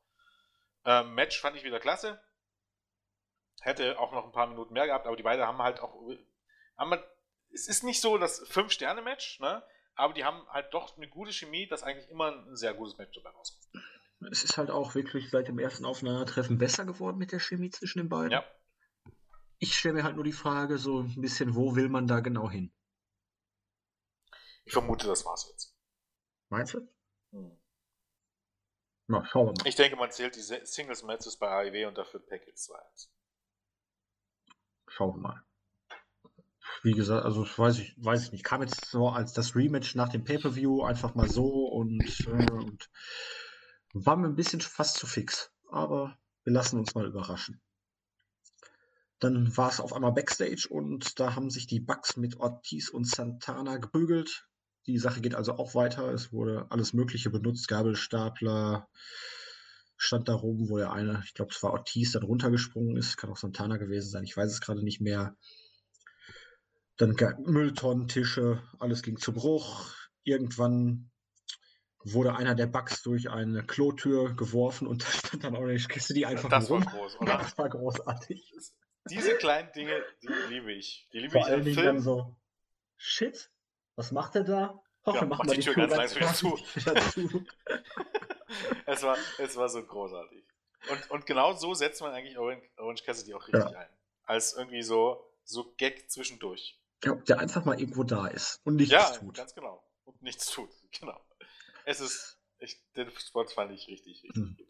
Ähm, 0.85 1.13
Match 1.13 1.39
fand 1.39 1.55
ich 1.55 1.63
wieder 1.63 1.79
klasse. 1.79 2.21
Hätte 3.61 3.99
auch 3.99 4.11
noch 4.11 4.25
ein 4.25 4.31
paar 4.31 4.47
Minuten 4.47 4.73
mehr 4.73 4.87
gehabt, 4.87 5.05
aber 5.05 5.15
die 5.15 5.23
beiden 5.23 5.45
haben 5.45 5.61
halt 5.61 5.79
auch. 5.79 5.95
Haben 6.77 6.99
es 7.53 7.67
ist 7.67 7.83
nicht 7.83 8.01
so 8.01 8.17
das 8.17 8.39
Fünf-Sterne-Match, 8.47 9.39
ne? 9.41 9.61
aber 9.93 10.13
die 10.13 10.23
haben 10.23 10.47
halt 10.49 10.73
doch 10.73 10.95
eine 10.95 11.07
gute 11.07 11.33
Chemie, 11.33 11.67
dass 11.67 11.83
eigentlich 11.83 12.09
immer 12.09 12.31
ein 12.31 12.55
sehr 12.55 12.73
gutes 12.73 12.97
Match 12.97 13.13
dabei 13.13 13.29
rauskommt 13.35 13.67
es 14.29 14.43
ist 14.43 14.57
halt 14.57 14.69
auch 14.69 14.93
wirklich 14.93 15.29
seit 15.29 15.47
dem 15.47 15.57
ersten 15.57 15.85
Aufeinandertreffen 15.85 16.57
besser 16.57 16.85
geworden 16.85 17.17
mit 17.17 17.31
der 17.31 17.39
Chemie 17.39 17.71
zwischen 17.71 17.99
den 17.99 18.09
beiden. 18.09 18.31
Ja. 18.31 18.45
Ich 19.63 19.77
stelle 19.77 19.93
mir 19.93 20.03
halt 20.03 20.15
nur 20.15 20.23
die 20.23 20.31
Frage, 20.31 20.79
so 20.79 21.01
ein 21.01 21.21
bisschen, 21.21 21.53
wo 21.53 21.75
will 21.75 21.87
man 21.87 22.07
da 22.07 22.19
genau 22.19 22.49
hin? 22.49 22.73
Ich 24.65 24.73
vermute, 24.73 25.05
das 25.05 25.23
war's 25.23 25.47
jetzt. 25.51 25.77
Meinst 26.49 26.73
du? 26.73 26.89
Hm. 27.31 27.55
Na, 29.05 29.23
schauen 29.23 29.45
wir 29.45 29.53
mal. 29.53 29.67
Ich 29.67 29.75
denke, 29.75 29.97
man 29.97 30.09
zählt 30.09 30.35
die 30.35 30.41
Singles-Matches 30.41 31.37
bei 31.37 31.47
AIW 31.47 31.85
und 31.85 31.95
dafür 31.95 32.21
Package 32.21 32.55
2-1. 32.55 33.09
Schauen 34.87 35.15
wir 35.17 35.21
mal. 35.21 35.45
Wie 36.81 36.93
gesagt, 36.93 37.23
also 37.23 37.45
weiß 37.45 37.77
ich, 37.77 37.93
weiß 38.03 38.23
ich 38.23 38.31
nicht. 38.31 38.43
Kam 38.43 38.63
jetzt 38.63 38.85
so 38.85 39.09
als 39.09 39.33
das 39.33 39.55
Rematch 39.55 39.93
nach 39.93 40.09
dem 40.09 40.23
Pay-Per-View 40.23 40.81
einfach 40.81 41.13
mal 41.13 41.29
so 41.29 41.67
und, 41.67 42.01
äh, 42.01 42.51
und 42.51 42.89
war 43.93 44.15
mir 44.17 44.25
ein 44.25 44.35
bisschen 44.35 44.61
fast 44.61 44.97
zu 44.97 45.05
fix, 45.05 45.53
aber 45.69 46.17
wir 46.45 46.53
lassen 46.53 46.79
uns 46.79 46.95
mal 46.95 47.05
überraschen. 47.05 47.61
Dann 49.21 49.55
war 49.55 49.69
es 49.69 49.79
auf 49.79 49.93
einmal 49.93 50.11
Backstage 50.13 50.67
und 50.69 51.19
da 51.19 51.35
haben 51.35 51.49
sich 51.49 51.67
die 51.67 51.79
Bugs 51.79 52.17
mit 52.17 52.37
Ortiz 52.37 52.89
und 52.89 53.07
Santana 53.07 53.77
geprügelt. 53.77 54.47
Die 54.87 54.97
Sache 54.97 55.21
geht 55.21 55.35
also 55.35 55.53
auch 55.53 55.75
weiter. 55.75 56.11
Es 56.11 56.33
wurde 56.33 56.65
alles 56.69 56.91
Mögliche 56.93 57.29
benutzt, 57.29 57.67
Gabelstapler 57.67 58.89
stand 59.95 60.27
da 60.27 60.33
rum, 60.33 60.69
wo 60.69 60.77
der 60.77 60.91
eine, 60.91 61.21
ich 61.23 61.35
glaube, 61.35 61.51
es 61.53 61.61
war 61.61 61.73
Ortiz, 61.73 62.13
dann 62.13 62.23
runtergesprungen 62.23 62.97
ist. 62.97 63.17
Kann 63.17 63.29
auch 63.29 63.37
Santana 63.37 63.77
gewesen 63.77 64.09
sein, 64.09 64.23
ich 64.23 64.35
weiß 64.35 64.51
es 64.51 64.59
gerade 64.59 64.83
nicht 64.83 64.99
mehr. 64.99 65.37
Dann 66.97 67.15
Mülltonnen, 67.45 68.07
Tische, 68.07 68.63
alles 68.79 69.03
ging 69.03 69.17
zu 69.17 69.33
Bruch. 69.33 69.93
Irgendwann 70.23 71.11
wurde 72.03 72.35
einer 72.35 72.55
der 72.55 72.65
Bugs 72.65 73.03
durch 73.03 73.29
eine 73.29 73.63
Klotür 73.63 74.35
geworfen 74.35 74.87
und 74.87 75.03
da 75.03 75.07
stand 75.07 75.43
dann 75.43 75.55
Orange 75.55 75.87
Cassidy 75.87 76.25
einfach 76.25 76.49
Das 76.49 76.71
rum. 76.71 76.83
war 76.83 76.91
groß, 76.93 77.21
oder? 77.21 77.37
Das 77.37 77.55
war 77.59 77.69
großartig. 77.69 78.51
Diese 79.09 79.35
kleinen 79.37 79.71
Dinge, 79.71 80.03
die 80.21 80.27
liebe 80.49 80.71
ich. 80.73 81.07
Die 81.11 81.19
liebe 81.19 81.31
Vor 81.31 81.41
ich 81.41 81.47
allen 81.47 81.65
Dingen 81.65 81.83
dann 81.83 82.01
so, 82.01 82.35
shit, 82.97 83.49
was 83.95 84.11
macht 84.11 84.35
er 84.35 84.43
da? 84.43 84.83
Hoff, 85.05 85.15
ja, 85.15 85.25
machen 85.25 85.49
wir 85.49 85.55
die 85.55 85.61
Tür, 85.61 85.73
ganz 85.73 85.95
langsam 85.95 86.21
wieder 86.21 86.33
zu. 86.33 86.59
es, 88.85 89.01
war, 89.01 89.17
es 89.39 89.55
war 89.57 89.69
so 89.69 89.83
großartig. 89.83 90.43
Und, 90.89 91.11
und 91.11 91.25
genau 91.25 91.53
so 91.53 91.73
setzt 91.73 92.01
man 92.01 92.11
eigentlich 92.13 92.37
Orange 92.37 93.03
Cassidy 93.03 93.33
auch 93.33 93.47
richtig 93.47 93.71
ja. 93.71 93.79
ein. 93.79 93.89
Als 94.25 94.53
irgendwie 94.53 94.83
so 94.83 95.31
so 95.43 95.73
Gag 95.77 96.09
zwischendurch. 96.09 96.79
Ja, 97.03 97.15
der 97.15 97.39
einfach 97.39 97.65
mal 97.65 97.79
irgendwo 97.79 98.03
da 98.03 98.27
ist 98.27 98.61
und 98.63 98.75
nichts 98.75 98.93
ja, 98.93 99.09
tut. 99.11 99.37
Ja, 99.37 99.43
ganz 99.43 99.55
genau. 99.55 99.83
Und 100.05 100.21
nichts 100.21 100.47
tut, 100.47 100.69
genau. 100.99 101.19
Es 101.85 101.99
ist, 101.99 102.39
ich, 102.59 102.79
den 102.95 103.11
Spot 103.17 103.47
fand 103.47 103.71
ich 103.71 103.87
richtig, 103.87 104.23
richtig 104.23 104.35
hm. 104.35 104.55
gut. 104.57 104.67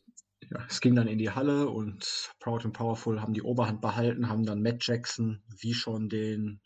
Ja, 0.51 0.65
es 0.67 0.81
ging 0.81 0.95
dann 0.95 1.07
in 1.07 1.17
die 1.17 1.31
Halle 1.31 1.69
und 1.69 2.33
Proud 2.39 2.65
and 2.65 2.73
Powerful 2.73 3.21
haben 3.21 3.33
die 3.33 3.41
Oberhand 3.41 3.79
behalten, 3.79 4.27
haben 4.27 4.45
dann 4.45 4.61
Matt 4.61 4.85
Jackson 4.85 5.41
wie 5.47 5.73
schon 5.73 6.09
den, 6.09 6.59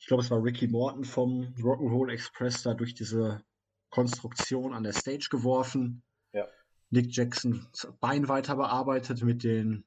ich 0.00 0.06
glaube, 0.06 0.24
es 0.24 0.30
war 0.32 0.42
Ricky 0.42 0.66
Morton 0.66 1.04
vom 1.04 1.54
Rock'n'Roll 1.54 2.10
Express 2.10 2.64
da 2.64 2.74
durch 2.74 2.94
diese 2.94 3.44
Konstruktion 3.90 4.74
an 4.74 4.82
der 4.82 4.92
Stage 4.92 5.28
geworfen. 5.30 6.02
Ja. 6.32 6.48
Nick 6.90 7.14
Jackson 7.14 7.68
Bein 8.00 8.26
weiter 8.26 8.56
bearbeitet 8.56 9.22
mit 9.22 9.44
den 9.44 9.84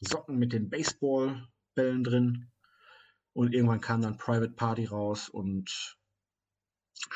Socken, 0.00 0.38
mit 0.38 0.54
den 0.54 0.70
Baseballbällen 0.70 2.04
drin. 2.04 2.50
Und 3.34 3.52
irgendwann 3.52 3.82
kam 3.82 4.00
dann 4.00 4.16
Private 4.16 4.52
Party 4.52 4.86
raus 4.86 5.28
und 5.28 5.98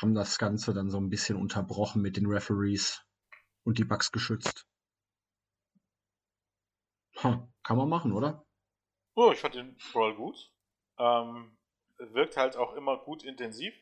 haben 0.00 0.14
das 0.14 0.38
Ganze 0.38 0.74
dann 0.74 0.90
so 0.90 0.98
ein 0.98 1.08
bisschen 1.08 1.36
unterbrochen 1.36 2.02
mit 2.02 2.18
den 2.18 2.26
Referees 2.26 3.02
und 3.64 3.78
die 3.78 3.84
Bugs 3.84 4.12
geschützt. 4.12 4.66
Ha, 7.22 7.48
kann 7.62 7.76
man 7.76 7.88
machen, 7.88 8.12
oder? 8.12 8.44
Oh, 9.14 9.30
ich 9.32 9.40
fand 9.40 9.54
den 9.54 9.76
Brawl 9.92 10.14
gut. 10.14 10.52
Ähm, 10.98 11.56
wirkt 11.98 12.36
halt 12.36 12.56
auch 12.56 12.74
immer 12.74 12.98
gut 12.98 13.22
intensiv. 13.22 13.74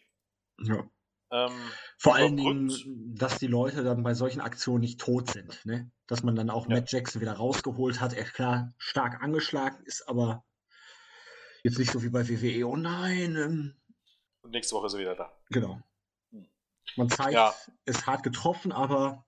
Ja. 0.59 0.89
Ähm, 1.33 1.53
Vor 1.99 2.17
allen 2.17 2.37
Dingen, 2.37 3.15
dass 3.17 3.39
die 3.39 3.47
Leute 3.47 3.85
dann 3.85 4.03
bei 4.03 4.15
solchen 4.15 4.41
Aktionen 4.41 4.81
nicht 4.81 5.01
tot 5.01 5.31
sind. 5.31 5.65
Ne? 5.65 5.91
Dass 6.07 6.23
man 6.23 6.35
dann 6.35 6.51
auch 6.51 6.69
ja. 6.69 6.77
Matt 6.77 6.91
Jackson 6.91 7.21
wieder 7.23 7.35
rausgeholt 7.35 8.01
hat. 8.01 8.13
Er 8.13 8.25
klar 8.25 8.73
stark 8.79 9.23
angeschlagen 9.23 9.85
ist, 9.85 10.09
aber 10.09 10.45
Jetzt 11.63 11.79
nicht 11.79 11.91
so 11.91 12.03
wie 12.03 12.09
bei 12.09 12.27
WWE, 12.29 12.67
oh 12.67 12.77
nein. 12.77 13.37
Ähm, 13.37 13.75
Und 14.43 14.51
nächste 14.51 14.75
Woche 14.75 14.87
ist 14.87 14.95
er 14.95 15.01
wieder 15.01 15.15
da. 15.15 15.33
Genau. 15.51 15.81
Hm. 16.31 16.49
Man 16.97 17.11
zeigt, 17.11 17.35
ja. 17.35 17.55
ist 17.85 18.07
hart 18.07 18.23
getroffen, 18.23 18.73
aber 18.73 19.27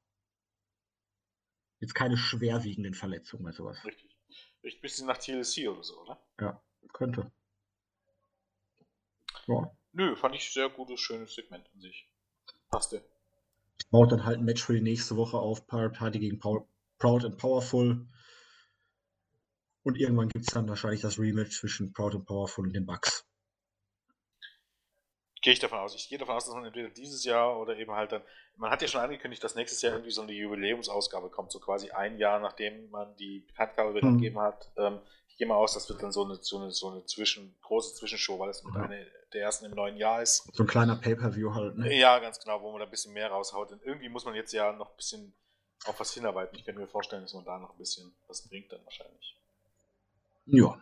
jetzt 1.83 1.95
keine 1.95 2.17
schwerwiegenden 2.17 2.95
Verletzungen 2.95 3.45
oder 3.45 3.53
sowas. 3.53 3.85
Richtig. 3.85 4.17
Riecht 4.63 4.79
ein 4.79 4.83
bisschen 4.83 5.07
nach 5.09 5.19
TLC 5.19 5.69
oder 5.69 5.83
so, 5.83 6.01
oder? 6.01 6.23
Ja, 6.41 6.63
könnte. 6.93 7.31
Ja. 9.49 9.71
Nö, 9.93 10.15
fand 10.15 10.37
ich 10.37 10.53
sehr 10.53 10.71
gutes, 10.71 11.01
schönes 11.01 11.35
Segment 11.35 11.69
an 11.75 11.81
sich. 11.81 12.09
Passte. 12.71 13.05
Baut 13.91 14.13
dann 14.13 14.25
halt 14.25 14.39
ein 14.39 14.45
Match 14.45 14.65
für 14.65 14.75
die 14.75 14.81
nächste 14.81 15.17
Woche 15.17 15.37
auf. 15.37 15.67
Pirate 15.67 15.99
Party 15.99 16.21
gegen 16.21 16.39
Power, 16.39 16.67
Proud 16.99 17.25
and 17.25 17.37
Powerful. 17.37 18.07
Und 19.83 19.99
irgendwann 19.99 20.29
gibt 20.29 20.47
es 20.47 20.55
dann 20.55 20.69
wahrscheinlich 20.69 21.01
das 21.01 21.19
Rematch 21.19 21.59
zwischen 21.59 21.93
Proud 21.93 22.15
and 22.15 22.25
Powerful 22.25 22.65
und 22.65 22.73
den 22.73 22.87
Bucks. 22.87 23.27
Gehe 25.43 25.53
ich 25.53 25.59
davon 25.59 25.81
aus. 25.81 25.95
Ich 25.95 26.09
gehe 26.09 26.19
davon 26.19 26.37
aus, 26.37 26.45
dass 26.47 26.55
man 26.55 26.65
entweder 26.65 26.89
dieses 26.89 27.25
Jahr 27.25 27.59
oder 27.59 27.77
eben 27.77 27.93
halt 27.93 28.13
dann. 28.13 28.23
Man 28.57 28.71
hat 28.71 28.81
ja 28.81 28.89
schon 28.89 29.01
angekündigt, 29.01 29.43
dass 29.43 29.57
nächstes 29.57 29.83
Jahr 29.83 29.95
irgendwie 29.95 30.13
so 30.13 30.23
eine 30.23 30.33
Jubiläumsausgabe 30.33 31.31
kommt, 31.31 31.51
so 31.51 31.59
quasi 31.59 31.91
ein 31.91 32.17
Jahr 32.19 32.39
nachdem 32.39 32.89
man 32.91 33.15
die 33.17 33.41
Bekanntgabe 33.41 33.93
mhm. 34.01 34.19
gegeben 34.19 34.39
hat. 34.39 34.71
Ähm, 34.77 35.01
ich 35.29 35.37
gehe 35.37 35.47
mal 35.47 35.57
aus, 35.57 35.75
das 35.75 35.89
wird 35.89 36.03
dann 36.03 36.13
so 36.13 36.25
eine, 36.25 36.37
so 36.37 36.59
eine, 36.59 36.71
so 36.71 36.91
eine 36.91 37.05
Zwischen, 37.07 37.57
große 37.63 37.95
Zwischenshow, 37.95 38.39
weil 38.39 38.51
es 38.51 38.63
mit 38.63 38.75
mhm. 38.75 38.83
einer 38.83 38.97
der 39.33 39.43
ersten 39.43 39.65
im 39.65 39.73
neuen 39.73 39.97
Jahr 39.97 40.23
ist. 40.23 40.49
So 40.53 40.63
ein 40.63 40.67
kleiner 40.67 40.97
Pay-Per-View 40.97 41.55
halt, 41.55 41.79
ne? 41.79 41.93
Ja, 41.93 42.19
ganz 42.19 42.39
genau, 42.39 42.63
wo 42.63 42.71
man 42.71 42.81
da 42.81 42.85
ein 42.85 42.91
bisschen 42.91 43.13
mehr 43.13 43.31
raushaut. 43.31 43.71
Denn 43.71 43.81
irgendwie 43.83 44.11
muss 44.11 44.25
man 44.25 44.35
jetzt 44.35 44.53
ja 44.53 44.73
noch 44.73 44.91
ein 44.91 44.97
bisschen 44.97 45.35
auf 45.87 45.99
was 45.99 46.13
hinarbeiten. 46.15 46.57
Ich 46.57 46.65
könnte 46.65 46.81
mir 46.81 46.87
vorstellen, 46.87 47.23
dass 47.23 47.35
man 47.35 47.45
da 47.45 47.59
noch 47.59 47.73
ein 47.73 47.79
bisschen 47.79 48.15
was 48.29 48.47
bringt 48.47 48.71
dann 48.71 48.85
wahrscheinlich. 48.85 49.37
Ja. 50.47 50.79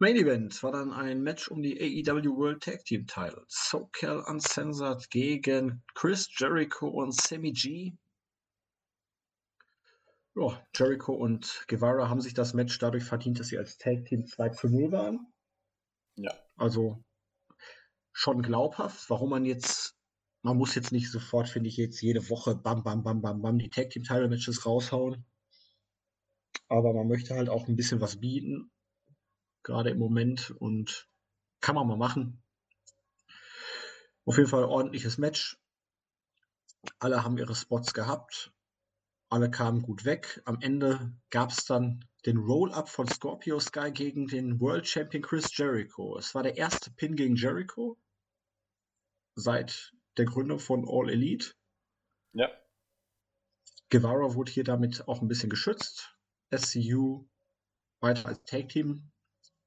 Main 0.00 0.16
Event 0.16 0.60
war 0.64 0.72
dann 0.72 0.92
ein 0.92 1.22
Match 1.22 1.48
um 1.48 1.62
die 1.62 1.78
AEW 1.80 2.36
World 2.36 2.64
Tag 2.64 2.84
Team 2.84 3.06
Titles. 3.06 3.46
SoCal 3.48 4.24
Uncensored 4.26 5.08
gegen 5.08 5.84
Chris 5.94 6.28
Jericho 6.36 6.88
und 6.88 7.14
Sammy 7.14 7.52
G. 7.52 7.96
Ja, 10.34 10.66
Jericho 10.74 11.14
und 11.14 11.64
Guevara 11.68 12.08
haben 12.08 12.20
sich 12.20 12.34
das 12.34 12.54
Match 12.54 12.76
dadurch 12.80 13.04
verdient, 13.04 13.38
dass 13.38 13.48
sie 13.48 13.58
als 13.58 13.78
Tag 13.78 14.04
Team 14.06 14.26
2 14.26 14.48
zu 14.48 14.68
0 14.68 14.90
waren. 14.90 15.32
Ja. 16.16 16.32
Also 16.56 17.04
schon 18.12 18.42
glaubhaft, 18.42 19.08
warum 19.10 19.30
man 19.30 19.44
jetzt, 19.44 19.96
man 20.42 20.56
muss 20.56 20.74
jetzt 20.74 20.90
nicht 20.90 21.10
sofort, 21.10 21.48
finde 21.48 21.68
ich, 21.68 21.76
jetzt 21.76 22.00
jede 22.00 22.28
Woche 22.30 22.56
bam, 22.56 22.82
bam, 22.82 23.04
bam, 23.04 23.22
bam, 23.22 23.42
bam 23.42 23.58
die 23.58 23.70
Tag 23.70 23.90
Team 23.90 24.02
Title 24.02 24.28
Matches 24.28 24.66
raushauen 24.66 25.24
aber 26.68 26.92
man 26.92 27.08
möchte 27.08 27.34
halt 27.34 27.48
auch 27.48 27.68
ein 27.68 27.76
bisschen 27.76 28.00
was 28.00 28.20
bieten, 28.20 28.70
gerade 29.64 29.90
im 29.90 29.98
Moment 29.98 30.50
und 30.50 31.08
kann 31.60 31.74
man 31.74 31.88
mal 31.88 31.96
machen. 31.96 32.42
Auf 34.26 34.36
jeden 34.36 34.48
Fall 34.48 34.64
ordentliches 34.64 35.18
Match. 35.18 35.58
Alle 36.98 37.24
haben 37.24 37.38
ihre 37.38 37.54
Spots 37.54 37.92
gehabt. 37.94 38.52
Alle 39.30 39.50
kamen 39.50 39.82
gut 39.82 40.04
weg. 40.04 40.42
Am 40.44 40.60
Ende 40.60 41.14
gab 41.30 41.50
es 41.50 41.64
dann 41.64 42.04
den 42.26 42.36
Roll-Up 42.36 42.88
von 42.88 43.08
Scorpio 43.08 43.58
Sky 43.58 43.90
gegen 43.90 44.26
den 44.26 44.60
World 44.60 44.86
Champion 44.86 45.22
Chris 45.22 45.56
Jericho. 45.56 46.16
Es 46.18 46.34
war 46.34 46.42
der 46.42 46.56
erste 46.56 46.90
Pin 46.90 47.16
gegen 47.16 47.36
Jericho 47.36 47.98
seit 49.34 49.92
der 50.16 50.26
Gründung 50.26 50.58
von 50.58 50.86
All 50.88 51.10
Elite. 51.10 51.54
Ja. 52.32 52.48
Guevara 53.90 54.34
wurde 54.34 54.52
hier 54.52 54.64
damit 54.64 55.08
auch 55.08 55.20
ein 55.20 55.28
bisschen 55.28 55.50
geschützt. 55.50 56.16
SCU 56.54 57.26
weiter 58.00 58.26
als 58.26 58.42
Tag-Team 58.44 59.10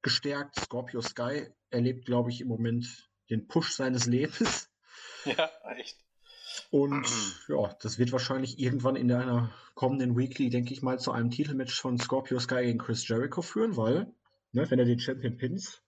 gestärkt. 0.02 0.56
Scorpio 0.60 1.00
Sky 1.00 1.46
erlebt, 1.70 2.06
glaube 2.06 2.30
ich, 2.30 2.40
im 2.40 2.48
Moment 2.48 3.10
den 3.30 3.46
Push 3.46 3.72
seines 3.72 4.06
Lebens. 4.06 4.68
Ja, 5.24 5.50
echt. 5.76 5.98
Und 6.70 7.04
ja, 7.48 7.74
das 7.82 7.98
wird 7.98 8.12
wahrscheinlich 8.12 8.60
irgendwann 8.60 8.94
in 8.94 9.12
einer 9.12 9.52
kommenden 9.74 10.16
Weekly, 10.16 10.48
denke 10.48 10.72
ich 10.72 10.80
mal, 10.80 10.98
zu 10.98 11.10
einem 11.10 11.30
Titelmatch 11.30 11.78
von 11.78 11.98
Scorpio 11.98 12.38
Sky 12.38 12.62
gegen 12.62 12.78
Chris 12.78 13.06
Jericho 13.06 13.42
führen, 13.42 13.76
weil, 13.76 14.14
ne, 14.52 14.70
wenn 14.70 14.78
er 14.78 14.84
den 14.84 15.00
Champion 15.00 15.36
pins, 15.36 15.82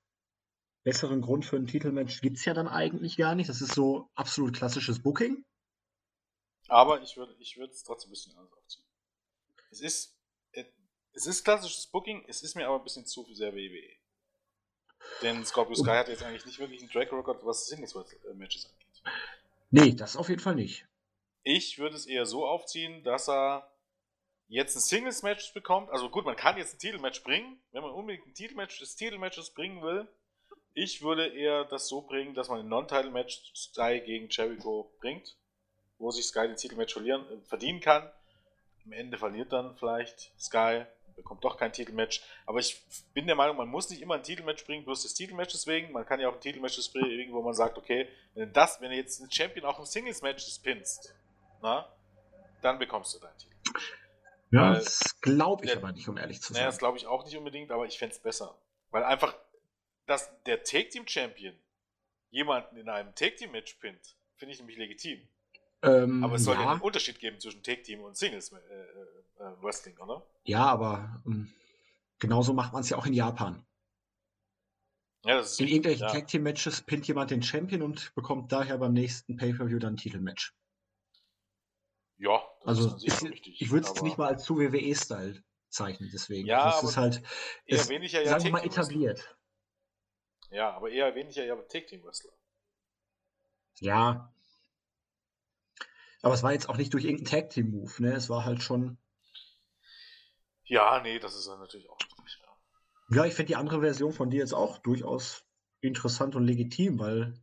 besseren 0.83 1.23
Grund 1.23 1.47
für 1.47 1.57
ein 1.57 1.69
Titelmatch 1.69 2.21
gibt 2.21 2.39
es 2.39 2.45
ja 2.45 2.53
dann 2.53 2.69
eigentlich 2.69 3.17
gar 3.17 3.37
nicht. 3.37 3.49
Das 3.49 3.63
ist 3.63 3.73
so 3.73 4.11
absolut 4.15 4.55
klassisches 4.57 5.01
Booking. 5.01 5.45
Aber 6.67 7.01
ich 7.03 7.17
würde 7.17 7.35
ich 7.39 7.57
würd 7.57 7.71
es 7.71 7.85
trotzdem 7.85 8.09
ein 8.09 8.13
bisschen 8.13 8.37
anders 8.37 8.53
aufziehen. 8.53 8.85
Es 9.71 9.81
ist 9.81 10.21
es 11.13 11.27
ist 11.27 11.45
klassisches 11.45 11.87
Booking, 11.87 12.25
es 12.29 12.43
ist 12.43 12.55
mir 12.55 12.67
aber 12.67 12.79
ein 12.79 12.85
bisschen 12.85 13.07
zu 13.07 13.27
sehr 13.35 13.55
WWE. 13.55 14.00
Denn 15.23 15.45
Scorpio 15.45 15.75
Sky 15.75 15.91
hat 15.91 16.09
jetzt 16.09 16.23
eigentlich 16.23 16.47
nicht 16.47 16.59
wirklich 16.59 16.81
einen 16.81 16.91
Track 16.91 17.13
Record, 17.13 17.45
was 17.45 17.67
Singles-Matches 17.67 18.67
angeht. 18.67 19.15
Nee, 19.71 19.93
das 19.93 20.17
auf 20.17 20.29
jeden 20.29 20.41
Fall 20.41 20.55
nicht. 20.55 20.87
Ich 21.43 21.79
würde 21.79 21.97
es 21.97 22.07
eher 22.07 22.27
so 22.27 22.47
aufziehen, 22.47 23.03
dass 23.03 23.29
er 23.29 23.71
jetzt 24.49 24.77
ein 24.77 24.81
Singles-Match 24.81 25.55
bekommt. 25.55 25.91
Also 25.91 26.11
gut, 26.11 26.25
man 26.25 26.37
kann 26.37 26.59
jetzt 26.59 26.75
ein 26.75 26.79
Titelmatch 26.79 27.23
bringen, 27.23 27.59
wenn 27.73 27.83
man 27.83 27.93
unbedingt 27.93 28.27
ein 28.27 28.35
Titelmatch 28.35 28.79
des 28.81 28.97
Titelmatches 28.97 29.51
bringen 29.51 29.83
will. 29.83 30.09
Ich 30.75 31.03
würde 31.03 31.29
eher 31.29 31.65
das 31.65 31.89
so 31.89 32.03
bringen, 32.03 32.35
dass 32.35 32.49
man 32.49 32.61
ein 32.61 32.69
Non-Title-Match 32.69 33.53
Sky 33.55 34.01
gegen 34.05 34.29
Jericho 34.29 34.93
bringt, 35.01 35.37
wo 35.99 36.11
sich 36.11 36.27
Sky 36.27 36.47
den 36.47 36.57
Titelmatch 36.57 36.93
verlieren, 36.93 37.25
äh, 37.31 37.41
verdienen 37.47 37.81
kann. 37.81 38.11
Am 38.85 38.93
Ende 38.93 39.19
verliert 39.19 39.53
dann 39.53 39.77
vielleicht 39.77 40.33
Sky, 40.39 40.85
bekommt 41.23 41.45
doch 41.45 41.57
kein 41.57 41.73
Titelmatch. 41.73 42.23
Aber 42.47 42.59
ich 42.59 42.83
bin 43.15 43.27
der 43.27 43.37
Meinung, 43.37 43.57
man 43.57 43.69
muss 43.69 43.91
nicht 43.91 44.03
immer 44.03 44.15
ein 44.15 44.23
Titelmatch 44.23 44.65
bringen, 44.65 44.85
bloß 44.85 45.03
des 45.03 45.15
Titelmatches 45.15 45.67
wegen. 45.67 45.93
Man 45.93 46.07
kann 46.07 46.21
ja 46.21 46.29
auch 46.29 46.35
ein 46.35 46.41
Titelmatch 46.41 46.93
bringen, 46.93 47.33
wo 47.33 47.43
man 47.43 47.55
sagt, 47.55 47.79
okay, 47.79 48.09
wenn, 48.35 48.53
das, 48.53 48.81
wenn 48.81 48.91
du 48.91 48.97
jetzt 48.97 49.21
einen 49.21 49.31
Champion 49.31 49.67
auch 49.67 49.79
im 49.79 49.85
Singles-Match 49.85 50.59
pinst, 50.63 51.15
na, 51.63 51.93
dann 52.63 52.79
bekommst 52.79 53.15
du 53.15 53.19
deinen 53.19 53.37
Titel. 53.37 53.55
Ja, 54.51 54.73
Weil, 54.73 54.75
das 54.75 55.21
glaube 55.21 55.65
ich 55.65 55.71
der, 55.71 55.79
aber 55.79 55.93
nicht, 55.93 56.09
um 56.09 56.17
ehrlich 56.17 56.41
zu 56.41 56.53
sein. 56.53 56.61
Naja, 56.61 56.71
das 56.71 56.79
glaube 56.79 56.99
ich 56.99 57.07
auch 57.07 57.25
nicht 57.25 57.37
unbedingt, 57.37 57.71
aber 57.71 57.87
ich 57.87 57.99
fände 57.99 58.15
es 58.15 58.21
besser. 58.21 58.59
Weil 58.91 59.05
einfach, 59.05 59.37
dass 60.07 60.31
der 60.45 60.65
Take-Team-Champion 60.65 61.57
jemanden 62.31 62.77
in 62.77 62.89
einem 62.89 63.15
Take-Team-Match 63.15 63.75
pinnt, 63.75 64.17
finde 64.37 64.55
ich 64.55 64.59
nämlich 64.59 64.79
legitim. 64.79 65.29
Ähm, 65.83 66.23
aber 66.23 66.35
es 66.35 66.45
soll 66.45 66.57
ja. 66.57 66.63
ja 66.63 66.71
einen 66.73 66.81
Unterschied 66.81 67.19
geben 67.19 67.41
zwischen 67.41 67.63
Take-Team 67.63 68.01
und 68.01 68.17
Singles. 68.17 68.53
Äh, 68.53 68.57
äh 68.57 69.21
äh, 69.41 69.63
Wrestling, 69.63 69.97
oder? 69.99 70.27
Ja, 70.45 70.67
aber 70.67 71.23
ähm, 71.27 71.53
genauso 72.19 72.53
macht 72.53 72.73
man 72.73 72.83
es 72.83 72.91
ja 72.91 72.99
auch 72.99 73.07
in 73.07 73.15
Japan. 73.15 73.67
Ja, 75.25 75.41
in 75.59 75.69
irgendwelchen 75.69 76.07
ja. 76.07 76.13
Tag 76.13 76.29
Team 76.29 76.43
Matches 76.43 76.83
pinnt 76.83 77.07
jemand 77.07 77.31
den 77.31 77.43
Champion 77.43 77.83
und 77.83 78.15
bekommt 78.15 78.53
daher 78.53 78.79
beim 78.79 78.93
nächsten 78.93 79.37
Pay-Per-View 79.37 79.79
dann 79.79 79.95
ein 79.95 79.97
Titelmatch. 79.99 80.55
Ja, 82.17 82.43
also 82.65 82.97
ist, 82.97 83.23
richtig, 83.23 83.61
ich 83.61 83.71
würde 83.71 83.87
es 83.87 84.03
nicht 84.03 84.19
mal 84.19 84.29
als 84.29 84.45
zu 84.45 84.59
WWE-Style 84.59 85.43
zeichnen, 85.71 86.11
deswegen. 86.13 86.47
Ja, 86.47 86.67
das 86.67 86.83
ist 86.83 86.97
halt 86.97 87.23
eher 87.65 87.81
ist, 87.81 87.89
weniger 87.89 88.23
ja 88.23 88.31
sagen 88.31 88.45
wir 88.45 88.53
mal 88.53 88.65
etabliert. 88.65 89.37
Ja, 90.51 90.73
aber 90.73 90.91
eher 90.91 91.15
weniger 91.15 91.45
ja 91.45 91.57
Tag 91.57 91.87
Team 91.87 92.03
Wrestler. 92.05 92.33
Ja. 93.79 94.35
Aber 96.23 96.35
es 96.35 96.43
war 96.43 96.53
jetzt 96.53 96.69
auch 96.69 96.77
nicht 96.77 96.93
durch 96.93 97.05
irgendeinen 97.05 97.43
Tag 97.43 97.51
Team 97.51 97.71
Move, 97.71 97.93
ne? 98.03 98.13
Es 98.13 98.29
war 98.29 98.45
halt 98.45 98.63
schon 98.63 98.99
ja, 100.71 101.01
nee, 101.03 101.19
das 101.19 101.35
ist 101.35 101.49
dann 101.49 101.59
natürlich 101.59 101.91
auch 101.91 101.99
richtig. 102.01 102.39
Ja. 103.11 103.17
Ja, 103.17 103.25
ich 103.25 103.35
finde 103.35 103.49
die 103.49 103.57
andere 103.57 103.81
Version 103.81 104.13
von 104.13 104.31
dir 104.31 104.39
jetzt 104.39 104.55
auch 104.55 104.79
durchaus 104.79 105.45
interessant 105.81 106.37
und 106.37 106.45
legitim, 106.45 107.01
weil 107.01 107.35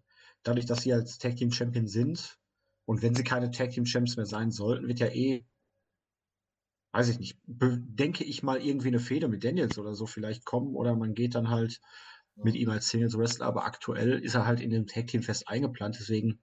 dadurch, 0.44 0.66
dass 0.66 0.84
sie 0.84 0.94
als 0.94 1.18
Tag 1.18 1.36
Team 1.36 1.52
Champion 1.52 1.88
sind 1.88 2.40
und 2.86 3.02
wenn 3.02 3.16
sie 3.16 3.26
keine 3.26 3.52
Tag 3.52 3.72
Team 3.72 3.84
Champs 3.84 4.16
mehr 4.16 4.26
sein 4.26 4.50
sollten, 4.50 4.88
wird 4.88 5.00
ja 5.00 5.08
eh, 5.08 5.46
weiß 6.94 7.10
ich 7.10 7.20
nicht, 7.20 7.38
denke 7.46 8.24
ich 8.24 8.44
mal 8.44 8.66
irgendwie 8.66 8.88
eine 8.88 9.02
Fehde 9.02 9.28
mit 9.28 9.44
Daniels 9.44 9.78
oder 9.78 9.94
so 9.94 10.06
vielleicht 10.06 10.46
kommen 10.46 10.74
oder 10.74 10.96
man 10.96 11.14
geht 11.14 11.36
dann 11.36 11.50
halt 11.50 11.82
mit 12.36 12.56
ihm 12.56 12.70
als 12.70 12.88
Singles 12.88 13.18
Wrestler, 13.18 13.48
aber 13.48 13.66
aktuell 13.66 14.24
ist 14.24 14.36
er 14.36 14.46
halt 14.46 14.62
in 14.62 14.70
dem 14.70 14.88
Tag 14.88 15.08
Team 15.08 15.22
fest 15.22 15.50
eingeplant, 15.50 15.98
deswegen 16.00 16.40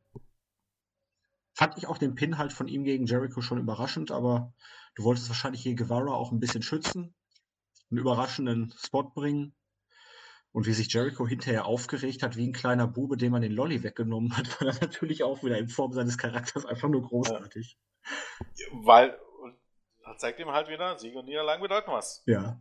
fand 1.55 1.79
ich 1.79 1.87
auch 1.87 1.99
den 1.99 2.15
Pin 2.15 2.37
halt 2.37 2.53
von 2.53 2.69
ihm 2.69 2.85
gegen 2.85 3.07
Jericho 3.07 3.41
schon 3.41 3.59
überraschend, 3.59 4.11
aber 4.11 4.53
du 4.97 5.05
wolltest 5.05 5.29
wahrscheinlich 5.29 5.63
hier 5.63 5.75
Guevara 5.75 6.13
auch 6.13 6.33
ein 6.33 6.41
bisschen 6.41 6.63
schützen, 6.63 7.15
einen 7.91 8.01
überraschenden 8.01 8.75
Spot 8.77 9.05
bringen 9.05 9.55
und 10.53 10.67
wie 10.67 10.73
sich 10.73 10.93
Jericho 10.93 11.27
hinterher 11.27 11.67
aufgeregt 11.67 12.23
hat, 12.23 12.37
wie 12.37 12.47
ein 12.47 12.53
kleiner 12.53 12.87
Bube, 12.87 13.17
dem 13.17 13.33
man 13.33 13.43
den 13.43 13.53
Lolly 13.53 13.83
weggenommen 13.83 14.37
hat, 14.37 14.49
war 14.61 14.67
das 14.67 14.81
natürlich 14.81 15.23
auch 15.23 15.43
wieder 15.43 15.59
in 15.59 15.69
Form 15.69 15.93
seines 15.93 16.19
Charakters 16.19 16.67
einfach 16.67 16.89
nur 16.89 17.03
großartig. 17.03 17.79
Ja. 18.57 18.67
Weil, 18.73 19.19
und 19.41 19.57
das 20.05 20.19
zeigt 20.19 20.41
ihm 20.41 20.51
halt 20.51 20.69
wieder, 20.69 20.99
Sieg 20.99 21.15
und 21.15 21.27
Niederlagen 21.27 21.63
bedeuten 21.63 21.91
was. 21.91 22.23
Ja. 22.27 22.61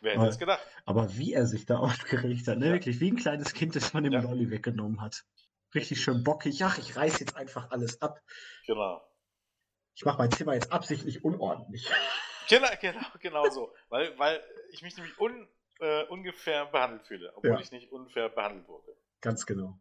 Wer 0.00 0.14
hätte 0.14 0.26
es 0.26 0.38
gedacht? 0.38 0.60
Aber 0.84 1.16
wie 1.16 1.32
er 1.32 1.46
sich 1.46 1.66
da 1.66 1.78
aufgeregt 1.78 2.46
hat, 2.48 2.58
ne? 2.58 2.66
Ja. 2.66 2.72
wirklich 2.72 3.00
wie 3.00 3.10
ein 3.10 3.16
kleines 3.16 3.54
Kind, 3.54 3.76
das 3.76 3.92
man 3.92 4.04
dem 4.04 4.12
ja. 4.12 4.20
Lolly 4.20 4.50
weggenommen 4.50 5.00
hat. 5.00 5.24
Richtig 5.76 6.02
schön 6.02 6.24
bockig. 6.24 6.64
Ach, 6.64 6.78
ich 6.78 6.96
reiß 6.96 7.20
jetzt 7.20 7.36
einfach 7.36 7.70
alles 7.70 8.00
ab. 8.00 8.22
Genau. 8.66 9.06
Ich 9.94 10.06
mache 10.06 10.16
mein 10.16 10.32
Zimmer 10.32 10.54
jetzt 10.54 10.72
absichtlich 10.72 11.24
unordentlich. 11.24 11.88
Genau, 12.48 12.68
genau, 12.80 13.00
genau 13.18 13.50
so. 13.50 13.74
weil, 13.88 14.16
weil 14.20 14.40
ich 14.70 14.80
mich 14.80 14.96
nämlich 14.96 15.18
un, 15.18 15.48
äh, 15.80 16.04
ungefähr 16.04 16.66
behandelt 16.66 17.04
fühle, 17.08 17.32
obwohl 17.34 17.50
ja. 17.50 17.58
ich 17.58 17.72
nicht 17.72 17.90
unfair 17.90 18.28
behandelt 18.28 18.68
wurde. 18.68 18.96
Ganz 19.20 19.46
genau. 19.46 19.80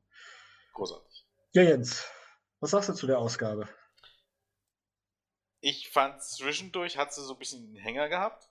Großartig. 0.74 1.28
Ja, 1.54 1.62
Jens, 1.62 2.10
was 2.60 2.72
sagst 2.72 2.90
du 2.90 2.94
zu 2.94 3.06
der 3.06 3.20
Ausgabe? 3.20 3.70
Ich 5.60 5.92
fand 5.92 6.24
zwischendurch 6.24 6.98
hat 6.98 7.14
sie 7.14 7.24
so 7.24 7.34
ein 7.34 7.38
bisschen 7.38 7.64
einen 7.66 7.76
Hänger 7.76 8.10
gehabt. 8.10 8.50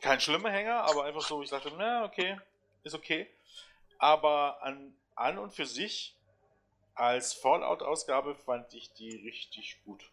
Kein 0.00 0.20
schlimmer 0.20 0.50
Hänger, 0.50 0.82
aber 0.82 1.04
einfach 1.04 1.22
so, 1.22 1.44
ich 1.44 1.50
dachte, 1.50 1.72
na, 1.78 2.06
okay, 2.06 2.40
ist 2.82 2.96
okay. 2.96 3.30
Aber 3.98 4.64
an, 4.64 4.98
an 5.16 5.38
und 5.38 5.52
für 5.52 5.66
sich 5.66 6.14
als 6.94 7.34
Fallout-Ausgabe 7.34 8.34
fand 8.34 8.72
ich 8.74 8.92
die 8.92 9.16
richtig 9.16 9.78
gut. 9.84 10.10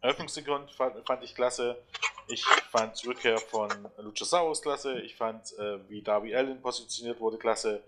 Eröffnungssequenz 0.00 0.70
fand, 0.72 1.06
fand, 1.06 1.24
ich 1.24 1.34
klasse. 1.34 1.76
Ich 2.28 2.44
fand 2.44 3.04
Rückkehr 3.06 3.38
von 3.38 3.68
Luchasaurus 3.98 4.62
klasse. 4.62 5.00
Ich 5.00 5.16
fand, 5.16 5.52
äh, 5.58 5.78
wie 5.88 6.02
Darby 6.02 6.34
Allen 6.34 6.60
positioniert 6.60 7.20
wurde, 7.20 7.38
klasse. 7.38 7.82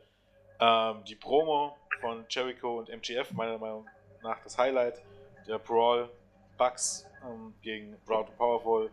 Ähm, 0.59 1.05
die 1.05 1.15
Promo 1.15 1.77
von 2.01 2.25
Jericho 2.29 2.79
und 2.79 2.89
MGF, 2.89 3.33
meiner 3.33 3.59
Meinung 3.59 3.89
nach 4.23 4.43
das 4.43 4.59
Highlight. 4.59 5.01
Der 5.47 5.59
Brawl 5.59 6.11
Bucks 6.57 7.07
ähm, 7.25 7.55
gegen 7.63 7.97
Proud 8.07 8.29
and 8.29 8.39
Powerful. 8.39 8.91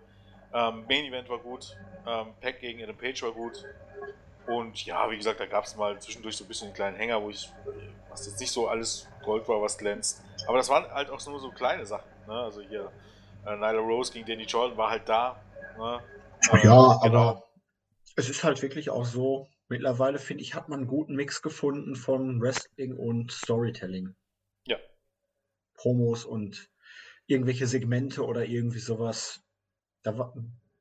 Ähm, 0.53 0.85
Main 0.87 1.05
Event 1.05 1.29
war 1.29 1.39
gut. 1.39 1.75
Ähm, 2.05 2.33
Pack 2.39 2.61
gegen 2.61 2.81
Adam 2.83 2.97
Page 2.97 3.21
war 3.23 3.31
gut. 3.31 3.63
Und 4.47 4.85
ja, 4.85 5.09
wie 5.11 5.17
gesagt, 5.17 5.39
da 5.39 5.45
gab 5.45 5.65
es 5.65 5.75
mal 5.75 5.99
zwischendurch 5.99 6.37
so 6.37 6.45
ein 6.45 6.47
bisschen 6.47 6.67
einen 6.67 6.75
kleinen 6.75 6.97
Hänger, 6.97 7.21
wo 7.21 7.29
ich, 7.29 7.51
was 8.09 8.25
jetzt 8.25 8.39
nicht 8.39 8.51
so 8.51 8.67
alles 8.67 9.07
Gold 9.23 9.47
war, 9.47 9.61
was 9.61 9.77
glänzt. 9.77 10.23
Aber 10.47 10.57
das 10.57 10.69
waren 10.69 10.89
halt 10.89 11.09
auch 11.09 11.25
nur 11.25 11.39
so 11.39 11.51
kleine 11.51 11.85
Sachen. 11.85 12.09
Ne? 12.27 12.33
Also 12.33 12.61
hier 12.61 12.91
äh, 13.45 13.55
Nyla 13.55 13.79
Rose 13.79 14.13
gegen 14.13 14.25
Danny 14.25 14.43
Jordan 14.43 14.77
war 14.77 14.89
halt 14.89 15.07
da. 15.09 15.41
Ne? 15.77 16.01
Äh, 16.51 16.63
ja, 16.63 16.63
genau. 16.63 17.01
aber 17.01 17.43
es 18.15 18.29
ist 18.29 18.43
halt 18.43 18.61
wirklich 18.61 18.89
auch 18.89 19.05
so, 19.05 19.49
mittlerweile 19.67 20.17
finde 20.17 20.43
ich, 20.43 20.55
hat 20.55 20.69
man 20.69 20.79
einen 20.79 20.87
guten 20.87 21.15
Mix 21.15 21.41
gefunden 21.41 21.95
von 21.95 22.41
Wrestling 22.41 22.95
und 22.95 23.31
Storytelling. 23.31 24.15
Ja. 24.65 24.77
Promos 25.75 26.25
und 26.25 26.69
irgendwelche 27.25 27.67
Segmente 27.67 28.25
oder 28.25 28.45
irgendwie 28.45 28.79
sowas. 28.79 29.41
Da 30.03 30.17
war, 30.17 30.33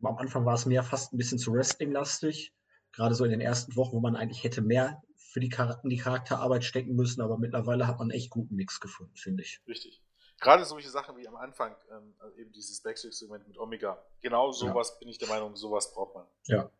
am 0.02 0.16
Anfang 0.18 0.44
war 0.47 0.55
es 0.55 0.66
mehr 0.66 0.84
fast 0.84 1.12
ein 1.12 1.18
bisschen 1.18 1.38
zu 1.38 1.52
Wrestling-lastig. 1.52 2.52
Gerade 2.97 3.14
so 3.14 3.24
in 3.24 3.31
den 3.31 3.40
ersten 3.40 3.77
Wochen, 3.77 3.93
wo 3.93 4.01
man 4.01 4.16
eigentlich 4.16 4.43
hätte 4.43 4.62
mehr 4.62 5.02
für 5.16 5.40
die, 5.40 5.48
Charakter 5.48 5.89
die 5.89 5.98
Charakterarbeit 5.98 6.64
stecken 6.64 6.97
müssen, 6.97 7.20
aber 7.20 7.39
mittlerweile 7.39 7.86
hat 7.86 7.98
man 7.98 8.10
echt 8.10 8.31
guten 8.31 8.56
Mix 8.56 8.81
gefunden, 8.81 9.14
finde 9.16 9.43
ich. 9.43 9.60
Richtig 9.68 10.02
gerade 10.40 10.64
solche 10.64 10.89
Sachen 10.89 11.16
wie 11.16 11.27
am 11.27 11.36
Anfang, 11.36 11.74
ähm, 11.90 12.14
also 12.18 12.36
eben 12.36 12.52
dieses 12.52 12.81
Backstage-Segment 12.82 13.48
mit 13.48 13.59
Omega, 13.59 14.02
genau 14.20 14.52
sowas 14.52 14.90
ja. 14.90 14.98
bin 14.98 15.09
ich 15.09 15.18
der 15.18 15.28
Meinung, 15.28 15.56
sowas 15.56 15.93
braucht 15.93 16.14
man. 16.14 16.27
Ja. 16.44 16.70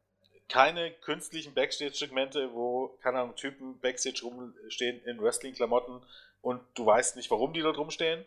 Keine 0.49 0.93
künstlichen 0.93 1.55
Backstage-Segmente, 1.55 2.53
wo, 2.53 2.97
keine 3.03 3.21
Ahnung, 3.21 3.35
Typen 3.35 3.81
Backstage 3.81 4.23
rumstehen 4.23 5.03
in 5.05 5.21
Wrestling-Klamotten 5.21 6.03
und 6.43 6.63
du 6.75 6.87
weißt 6.87 7.17
nicht, 7.17 7.31
warum 7.31 7.53
die 7.53 7.61
dort 7.61 7.79
rumstehen, 7.79 8.25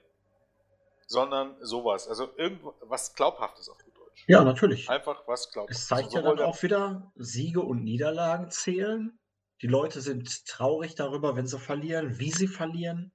sondern 1.07 1.56
sowas. 1.61 2.07
Also 2.07 2.30
irgendwas 2.36 3.16
Glaubhaftes 3.16 3.70
auf 3.70 3.78
gut. 3.84 3.98
Ja, 4.28 4.44
natürlich. 4.44 4.90
Einfach 4.90 5.28
was 5.28 5.52
Glaubhaftes. 5.52 5.82
Es 5.82 5.88
zeigt 5.88 6.14
ja 6.14 6.22
dann 6.22 6.40
auch 6.40 6.62
wieder, 6.62 7.12
Siege 7.16 7.62
und 7.62 7.84
Niederlagen 7.84 8.52
zählen. 8.52 9.20
Die 9.62 9.68
Leute 9.68 10.02
sind 10.02 10.46
traurig 10.46 10.96
darüber, 10.96 11.36
wenn 11.36 11.48
sie 11.48 11.60
verlieren, 11.60 12.20
wie 12.20 12.32
sie 12.32 12.48
verlieren 12.48 13.12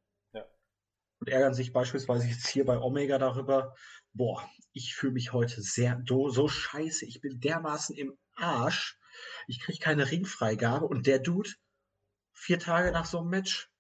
und 1.25 1.33
ärgern 1.33 1.55
sich 1.55 1.73
beispielsweise 1.73 2.29
jetzt 2.29 2.49
hier 2.49 2.67
bei 2.67 2.79
Omega 2.79 3.17
darüber, 3.17 3.75
boah, 4.13 4.47
ich 4.73 4.95
fühle 4.95 5.15
mich 5.15 5.33
heute 5.33 5.63
sehr 5.63 6.03
so, 6.07 6.29
so 6.29 6.49
scheiße, 6.49 7.07
ich 7.07 7.23
bin 7.23 7.41
dermaßen 7.41 7.97
im 7.97 8.19
Arsch, 8.35 8.99
ich 9.47 9.59
kriege 9.59 9.79
keine 9.79 10.11
Ringfreigabe 10.11 10.87
und 10.87 11.07
der 11.07 11.21
Dude, 11.21 11.51
vier 12.35 12.59
Tage 12.59 12.93
nach 12.93 13.07
so 13.07 13.21
einem 13.21 13.31
Match, 13.31 13.71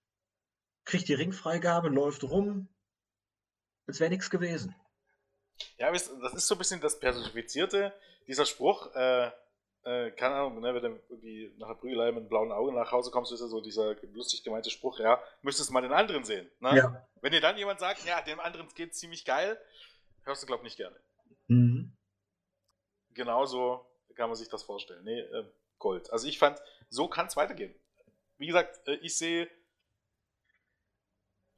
kriegt 0.86 1.08
die 1.08 1.14
Ringfreigabe, 1.14 1.90
läuft 1.90 2.24
rum, 2.24 2.74
als 3.86 4.00
wäre 4.00 4.10
nichts 4.10 4.30
gewesen. 4.30 4.74
Ja, 5.78 5.90
das 5.92 6.08
ist 6.34 6.46
so 6.46 6.54
ein 6.54 6.58
bisschen 6.58 6.80
das 6.80 6.98
Personifizierte, 6.98 7.92
dieser 8.26 8.46
Spruch, 8.46 8.94
äh, 8.94 9.30
äh, 9.84 10.10
keine 10.12 10.34
Ahnung, 10.34 10.60
ne, 10.60 10.74
wenn 10.74 10.82
du 10.82 11.00
irgendwie 11.08 11.54
nach 11.58 11.68
der 11.68 11.74
Prügelei 11.74 12.06
mit 12.06 12.20
einem 12.20 12.28
blauen 12.28 12.52
Auge 12.52 12.72
nach 12.72 12.90
Hause 12.90 13.10
kommst, 13.10 13.32
ist 13.32 13.40
ja 13.40 13.46
so 13.46 13.60
dieser 13.60 13.94
lustig 14.12 14.42
gemeinte 14.42 14.70
Spruch, 14.70 14.98
ja, 14.98 15.22
müsstest 15.42 15.70
mal 15.70 15.82
den 15.82 15.92
anderen 15.92 16.24
sehen. 16.24 16.50
Ne? 16.60 16.76
Ja. 16.76 17.06
Wenn 17.20 17.32
dir 17.32 17.40
dann 17.40 17.58
jemand 17.58 17.80
sagt, 17.80 18.04
ja, 18.04 18.22
dem 18.22 18.40
anderen 18.40 18.68
geht 18.74 18.94
ziemlich 18.94 19.24
geil, 19.24 19.60
hörst 20.24 20.42
du, 20.42 20.46
glaub 20.46 20.62
nicht 20.62 20.76
gerne. 20.76 20.96
Mhm. 21.48 21.92
Genauso 23.12 23.86
kann 24.14 24.28
man 24.28 24.36
sich 24.36 24.48
das 24.48 24.62
vorstellen. 24.62 25.04
Nee, 25.04 25.20
äh, 25.20 25.44
Gold. 25.78 26.10
Also 26.10 26.26
ich 26.28 26.38
fand, 26.38 26.58
so 26.88 27.08
kann 27.08 27.26
es 27.26 27.36
weitergehen. 27.36 27.74
Wie 28.38 28.46
gesagt, 28.46 28.86
äh, 28.88 28.94
ich 28.96 29.16
sehe, 29.18 29.50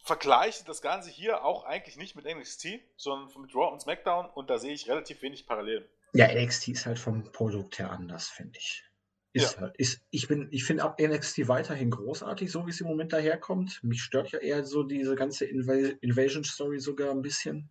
vergleiche 0.07 0.65
das 0.65 0.83
Ganze 0.83 1.11
hier 1.11 1.45
auch 1.45 1.65
eigentlich 1.65 1.97
nicht 1.97 2.15
mit 2.15 2.25
NXT, 2.25 2.79
sondern 2.97 3.43
mit 3.43 3.55
Raw 3.55 3.73
und 3.73 3.81
SmackDown 3.81 4.27
und 4.31 4.49
da 4.49 4.59
sehe 4.59 4.73
ich 4.73 4.89
relativ 4.89 5.21
wenig 5.23 5.47
Parallelen. 5.47 5.85
Ja, 6.13 6.33
NXT 6.33 6.69
ist 6.69 6.87
halt 6.87 6.99
vom 6.99 7.33
Produkt 7.33 7.81
her 7.81 7.91
anders, 7.91 8.29
finde 8.29 8.59
ich. 8.59 8.85
Ist 9.33 9.55
ja. 9.55 9.63
halt, 9.63 9.77
ist, 9.77 10.01
ich 10.11 10.31
ich 10.31 10.65
finde 10.65 10.95
NXT 10.99 11.49
weiterhin 11.49 11.91
großartig, 11.91 12.51
so 12.51 12.67
wie 12.67 12.71
es 12.71 12.81
im 12.81 12.87
Moment 12.87 13.13
daherkommt. 13.13 13.83
Mich 13.83 14.01
stört 14.01 14.31
ja 14.31 14.39
eher 14.39 14.65
so 14.65 14.85
diese 14.85 15.17
ganze 15.17 15.45
Inv 15.45 15.97
Invasion-Story 16.01 16.79
sogar 16.79 17.11
ein 17.11 17.21
bisschen. 17.21 17.69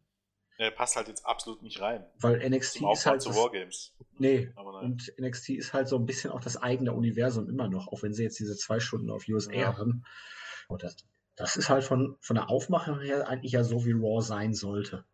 Ja, 0.57 0.69
passt 0.71 0.95
halt 0.95 1.07
jetzt 1.07 1.25
absolut 1.25 1.63
nicht 1.63 1.81
rein. 1.81 2.05
Weil 2.19 2.47
NXT 2.49 2.81
ist 2.93 3.05
halt. 3.05 3.21
Zu 3.21 3.33
Wargames. 3.33 3.93
Nee, 4.19 4.51
und 4.55 5.13
NXT 5.19 5.49
ist 5.49 5.73
halt 5.73 5.87
so 5.87 5.97
ein 5.97 6.05
bisschen 6.05 6.31
auch 6.31 6.41
das 6.41 6.57
eigene 6.57 6.93
Universum 6.93 7.49
immer 7.49 7.67
noch, 7.67 7.87
auch 7.87 8.03
wenn 8.03 8.13
sie 8.13 8.23
jetzt 8.23 8.39
diese 8.39 8.55
zwei 8.55 8.79
Stunden 8.79 9.09
auf 9.09 9.27
USA 9.27 9.53
ja. 9.53 9.77
haben. 9.77 10.05
Und 10.67 10.83
das, 10.83 10.97
das 11.35 11.55
ist 11.55 11.69
halt 11.69 11.83
von, 11.83 12.17
von 12.21 12.35
der 12.35 12.49
Aufmachung 12.49 12.99
her 13.01 13.27
eigentlich 13.27 13.53
ja 13.53 13.63
so, 13.63 13.85
wie 13.85 13.91
Raw 13.91 14.21
sein 14.21 14.53
sollte. 14.53 15.05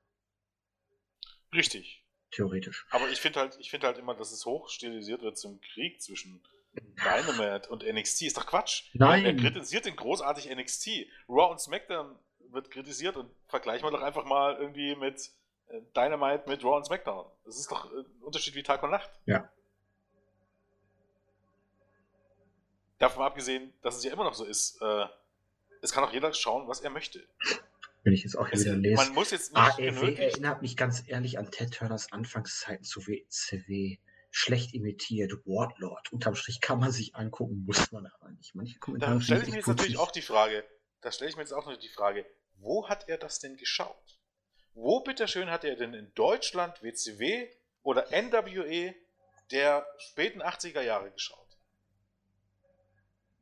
Richtig 1.53 2.01
theoretisch. 2.31 2.85
Aber 2.91 3.09
ich 3.09 3.19
finde 3.19 3.39
halt, 3.39 3.57
ich 3.59 3.71
halt 3.71 3.97
immer, 3.97 4.15
dass 4.15 4.31
es 4.31 4.45
hochstilisiert 4.45 5.21
wird 5.21 5.37
zum 5.37 5.59
Krieg 5.61 6.01
zwischen 6.01 6.41
Dynamite 6.73 7.69
und 7.69 7.83
NXT. 7.83 8.23
Ist 8.23 8.37
doch 8.37 8.45
Quatsch. 8.45 8.85
Nein. 8.93 9.25
Er, 9.25 9.35
kritisiert 9.35 9.85
den 9.85 9.95
großartig 9.95 10.49
NXT. 10.49 11.07
Raw 11.27 11.51
und 11.51 11.59
SmackDown 11.59 12.17
wird 12.49 12.71
kritisiert 12.71 13.17
und 13.17 13.29
vergleichen 13.47 13.85
wir 13.85 13.91
doch 13.91 14.01
einfach 14.01 14.25
mal 14.25 14.55
irgendwie 14.57 14.95
mit 14.95 15.31
äh, 15.67 15.81
Dynamite 15.95 16.49
mit 16.49 16.63
Raw 16.63 16.77
und 16.77 16.85
SmackDown. 16.85 17.25
Das 17.45 17.57
ist 17.57 17.71
doch 17.71 17.91
ein 17.91 18.05
Unterschied 18.21 18.55
wie 18.55 18.63
Tag 18.63 18.81
und 18.83 18.91
Nacht. 18.91 19.09
Ja. 19.25 19.49
Davon 22.97 23.23
abgesehen, 23.23 23.73
dass 23.81 23.97
es 23.97 24.03
ja 24.03 24.13
immer 24.13 24.23
noch 24.23 24.35
so 24.35 24.45
ist, 24.45 24.79
äh, 24.81 25.05
es 25.81 25.91
kann 25.91 26.03
auch 26.03 26.13
jeder 26.13 26.33
schauen, 26.33 26.67
was 26.67 26.81
er 26.81 26.89
möchte 26.89 27.27
wenn 28.03 28.13
ich 28.13 28.23
jetzt 28.23 28.35
auch 28.35 28.47
hier 28.47 28.57
es, 28.57 28.65
wieder 28.65 28.75
lese. 28.75 28.95
Man 28.95 29.13
muss 29.13 29.31
jetzt 29.31 29.53
nicht 29.53 29.61
ARW 29.61 30.15
erinnert 30.15 30.61
mich 30.61 30.75
ganz 30.75 31.03
ehrlich 31.07 31.37
an 31.37 31.51
Ted 31.51 31.73
Turners 31.73 32.11
Anfangszeiten 32.11 32.83
zu 32.83 33.05
WCW. 33.05 33.97
Schlecht 34.33 34.73
imitiert, 34.73 35.33
Wardlord. 35.45 36.11
Unterm 36.13 36.35
Strich 36.35 36.61
kann 36.61 36.79
man 36.79 36.91
sich 36.91 37.15
angucken, 37.15 37.65
muss 37.65 37.91
man 37.91 38.05
aber 38.05 38.31
nicht. 38.31 38.55
Manche 38.55 38.79
da 38.97 39.19
stelle 39.19 39.43
ich 39.43 39.49
mir 39.49 39.57
jetzt 39.57 39.67
natürlich 39.67 39.97
auch 39.97 40.11
die 40.11 40.21
Frage, 40.21 40.63
da 41.01 41.11
stelle 41.11 41.29
ich 41.29 41.35
mir 41.35 41.41
jetzt 41.41 41.51
auch 41.51 41.65
noch 41.65 41.77
die 41.77 41.89
Frage, 41.89 42.25
wo 42.55 42.87
hat 42.87 43.09
er 43.09 43.17
das 43.17 43.39
denn 43.39 43.57
geschaut? 43.57 44.19
Wo 44.73 45.01
bitteschön 45.01 45.49
hat 45.49 45.65
er 45.65 45.75
denn 45.75 45.93
in 45.93 46.13
Deutschland 46.13 46.81
WCW 46.81 47.49
oder 47.83 48.07
NWE 48.09 48.95
der 49.51 49.85
späten 49.97 50.41
80er 50.41 50.81
Jahre 50.81 51.11
geschaut. 51.11 51.57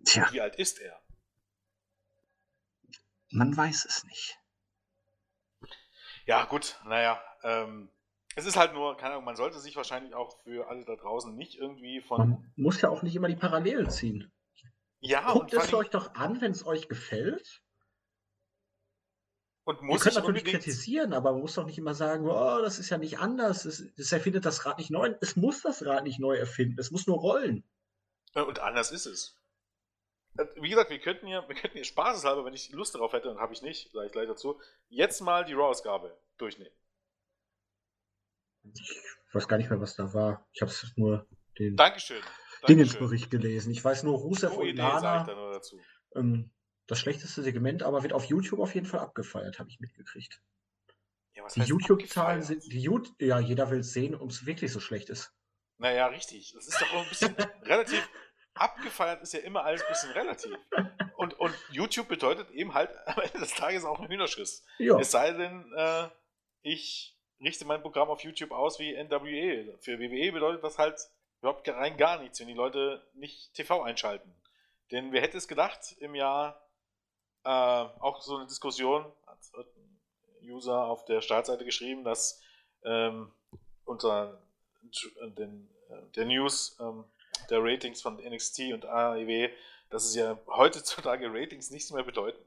Tja. 0.05 0.27
Wie 0.31 0.41
alt 0.41 0.55
ist 0.55 0.79
er? 0.79 0.99
Man 3.31 3.55
weiß 3.55 3.85
es 3.85 4.03
nicht. 4.05 4.39
Ja, 6.25 6.45
gut, 6.45 6.79
naja. 6.85 7.21
Ähm, 7.43 7.91
es 8.35 8.45
ist 8.45 8.55
halt 8.55 8.73
nur, 8.73 8.95
keine 8.97 9.13
Ahnung, 9.13 9.25
man 9.25 9.35
sollte 9.35 9.59
sich 9.59 9.75
wahrscheinlich 9.75 10.13
auch 10.13 10.41
für 10.43 10.67
alle 10.67 10.85
da 10.85 10.95
draußen 10.95 11.35
nicht 11.35 11.55
irgendwie 11.55 12.01
von. 12.01 12.17
Man 12.19 12.53
muss 12.55 12.81
ja 12.81 12.89
auch 12.89 13.01
nicht 13.01 13.15
immer 13.15 13.27
die 13.27 13.35
Parallelen 13.35 13.89
ziehen. 13.89 14.31
Ja, 15.01 15.33
Guckt 15.33 15.53
es 15.53 15.73
euch 15.73 15.89
doch 15.89 16.13
an, 16.15 16.41
wenn 16.41 16.51
es 16.51 16.65
euch 16.65 16.87
gefällt. 16.87 17.63
Und 19.63 19.81
muss 19.81 20.01
Ihr 20.01 20.11
könnt 20.11 20.15
natürlich 20.15 20.45
kritisieren, 20.45 21.13
aber 21.13 21.31
man 21.31 21.41
muss 21.41 21.53
doch 21.53 21.65
nicht 21.65 21.77
immer 21.77 21.93
sagen, 21.93 22.27
oh, 22.27 22.59
das 22.61 22.79
ist 22.79 22.89
ja 22.89 22.97
nicht 22.97 23.19
anders, 23.19 23.65
es, 23.65 23.79
es 23.79 24.11
erfindet 24.11 24.45
das 24.45 24.65
Rad 24.65 24.79
nicht 24.79 24.89
neu. 24.89 25.13
Es 25.21 25.35
muss 25.35 25.61
das 25.61 25.85
Rad 25.85 26.03
nicht 26.03 26.19
neu 26.19 26.35
erfinden, 26.35 26.79
es 26.79 26.91
muss 26.91 27.07
nur 27.07 27.19
rollen. 27.19 27.63
Und 28.33 28.59
anders 28.59 28.91
ist 28.91 29.05
es. 29.05 29.38
Äh, 30.39 30.61
wie 30.61 30.69
gesagt, 30.69 30.89
wir 30.89 30.99
könnten 30.99 31.27
ja, 31.27 31.47
wir 31.47 31.55
könnten 31.55 31.77
ja 31.77 31.83
spaßeshalber, 31.83 32.45
wenn 32.45 32.53
ich 32.53 32.71
Lust 32.71 32.95
darauf 32.95 33.13
hätte, 33.13 33.29
und 33.29 33.39
habe 33.39 33.53
ich 33.53 33.61
nicht, 33.61 33.91
sage 33.91 34.07
ich 34.07 34.11
gleich 34.11 34.27
dazu, 34.27 34.59
jetzt 34.87 35.21
mal 35.21 35.43
die 35.45 35.53
Raw-Ausgabe 35.53 36.17
durchnehmen. 36.37 36.73
Ich 38.63 39.33
weiß 39.33 39.47
gar 39.47 39.57
nicht 39.57 39.69
mehr, 39.69 39.81
was 39.81 39.95
da 39.95 40.13
war. 40.13 40.47
Ich 40.53 40.61
habe 40.61 40.71
es 40.71 40.85
nur 40.95 41.27
den 41.57 41.75
Dankeschön. 41.75 42.21
Dingensbericht 42.67 43.29
gelesen. 43.31 43.71
Ich 43.71 43.83
weiß 43.83 44.03
nur, 44.03 44.17
Rusev 44.17 44.57
und 44.57 44.75
Lana. 44.75 45.61
Ähm, 46.15 46.51
das 46.87 46.99
schlechteste 46.99 47.43
Segment, 47.43 47.83
aber 47.83 48.03
wird 48.03 48.13
auf 48.13 48.25
YouTube 48.25 48.59
auf 48.59 48.73
jeden 48.73 48.87
Fall 48.87 48.99
abgefeiert, 48.99 49.59
habe 49.59 49.69
ich 49.69 49.79
mitgekriegt. 49.79 50.41
Ja, 51.35 51.47
die 51.55 51.61
YouTube-Zahlen 51.61 52.41
sind, 52.41 52.63
die 52.65 52.81
YouTube, 52.81 53.21
ja, 53.21 53.39
jeder 53.39 53.69
will 53.69 53.79
es 53.79 53.93
sehen, 53.93 54.15
ob 54.15 54.31
es 54.31 54.45
wirklich 54.45 54.73
so 54.73 54.79
schlecht 54.79 55.09
ist. 55.09 55.31
Naja, 55.77 56.07
richtig. 56.07 56.51
Das 56.53 56.67
ist 56.67 56.81
doch 56.81 56.93
auch 56.93 57.03
ein 57.03 57.09
bisschen 57.09 57.33
relativ 57.63 58.09
abgefeiert 58.53 59.21
ist 59.21 59.33
ja 59.33 59.39
immer 59.39 59.63
alles 59.63 59.81
ein 59.81 59.89
bisschen 59.89 60.11
relativ. 60.11 60.57
Und, 61.15 61.39
und 61.39 61.53
YouTube 61.71 62.07
bedeutet 62.07 62.49
eben 62.51 62.73
halt 62.73 62.91
am 63.05 63.21
Ende 63.21 63.39
des 63.39 63.53
Tages 63.53 63.85
auch 63.85 63.99
ein 63.99 64.07
Hühnerschiss. 64.07 64.65
Ja. 64.77 64.97
Es 64.99 65.11
sei 65.11 65.31
denn, 65.31 65.71
äh, 65.75 66.07
ich 66.61 67.17
richte 67.41 67.65
mein 67.65 67.81
Programm 67.81 68.09
auf 68.09 68.23
YouTube 68.23 68.51
aus 68.51 68.79
wie 68.79 68.93
NWE. 68.93 69.77
Für 69.81 69.99
WWE 69.99 70.31
bedeutet 70.31 70.63
das 70.63 70.77
halt 70.77 70.99
überhaupt 71.41 71.67
rein 71.69 71.97
gar 71.97 72.19
nichts, 72.19 72.39
wenn 72.39 72.47
die 72.47 72.53
Leute 72.53 73.05
nicht 73.13 73.53
TV 73.53 73.81
einschalten. 73.83 74.33
Denn 74.91 75.11
wer 75.11 75.21
hätte 75.21 75.37
es 75.37 75.47
gedacht, 75.47 75.95
im 75.99 76.15
Jahr 76.15 76.65
äh, 77.43 77.49
auch 77.49 78.21
so 78.21 78.37
eine 78.37 78.47
Diskussion, 78.47 79.05
hat 79.25 79.39
ein 79.75 79.99
User 80.41 80.85
auf 80.85 81.05
der 81.05 81.21
Startseite 81.21 81.65
geschrieben, 81.65 82.03
dass 82.03 82.41
ähm, 82.83 83.31
unter 83.85 84.41
den, 85.37 85.69
der 86.15 86.25
News 86.25 86.77
ähm, 86.79 87.05
der 87.49 87.63
Ratings 87.63 88.01
von 88.01 88.17
NXT 88.17 88.73
und 88.73 88.85
AEW, 88.85 89.49
dass 89.89 90.05
es 90.05 90.15
ja 90.15 90.37
heutzutage 90.47 91.31
Ratings 91.31 91.71
nichts 91.71 91.91
mehr 91.91 92.03
bedeuten. 92.03 92.43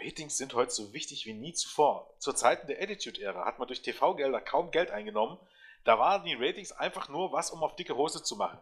Ratings 0.00 0.36
sind 0.36 0.54
heute 0.54 0.70
so 0.70 0.92
wichtig 0.92 1.26
wie 1.26 1.34
nie 1.34 1.52
zuvor. 1.52 2.14
Zur 2.18 2.36
Zeiten 2.36 2.66
der 2.66 2.80
Attitude-Ära 2.80 3.44
hat 3.44 3.58
man 3.58 3.66
durch 3.66 3.82
TV-Gelder 3.82 4.40
kaum 4.40 4.70
Geld 4.70 4.90
eingenommen. 4.90 5.38
Da 5.84 5.98
waren 5.98 6.24
die 6.24 6.34
Ratings 6.34 6.72
einfach 6.72 7.08
nur 7.08 7.32
was, 7.32 7.50
um 7.50 7.62
auf 7.62 7.76
dicke 7.76 7.96
Hose 7.96 8.22
zu 8.22 8.36
machen. 8.36 8.58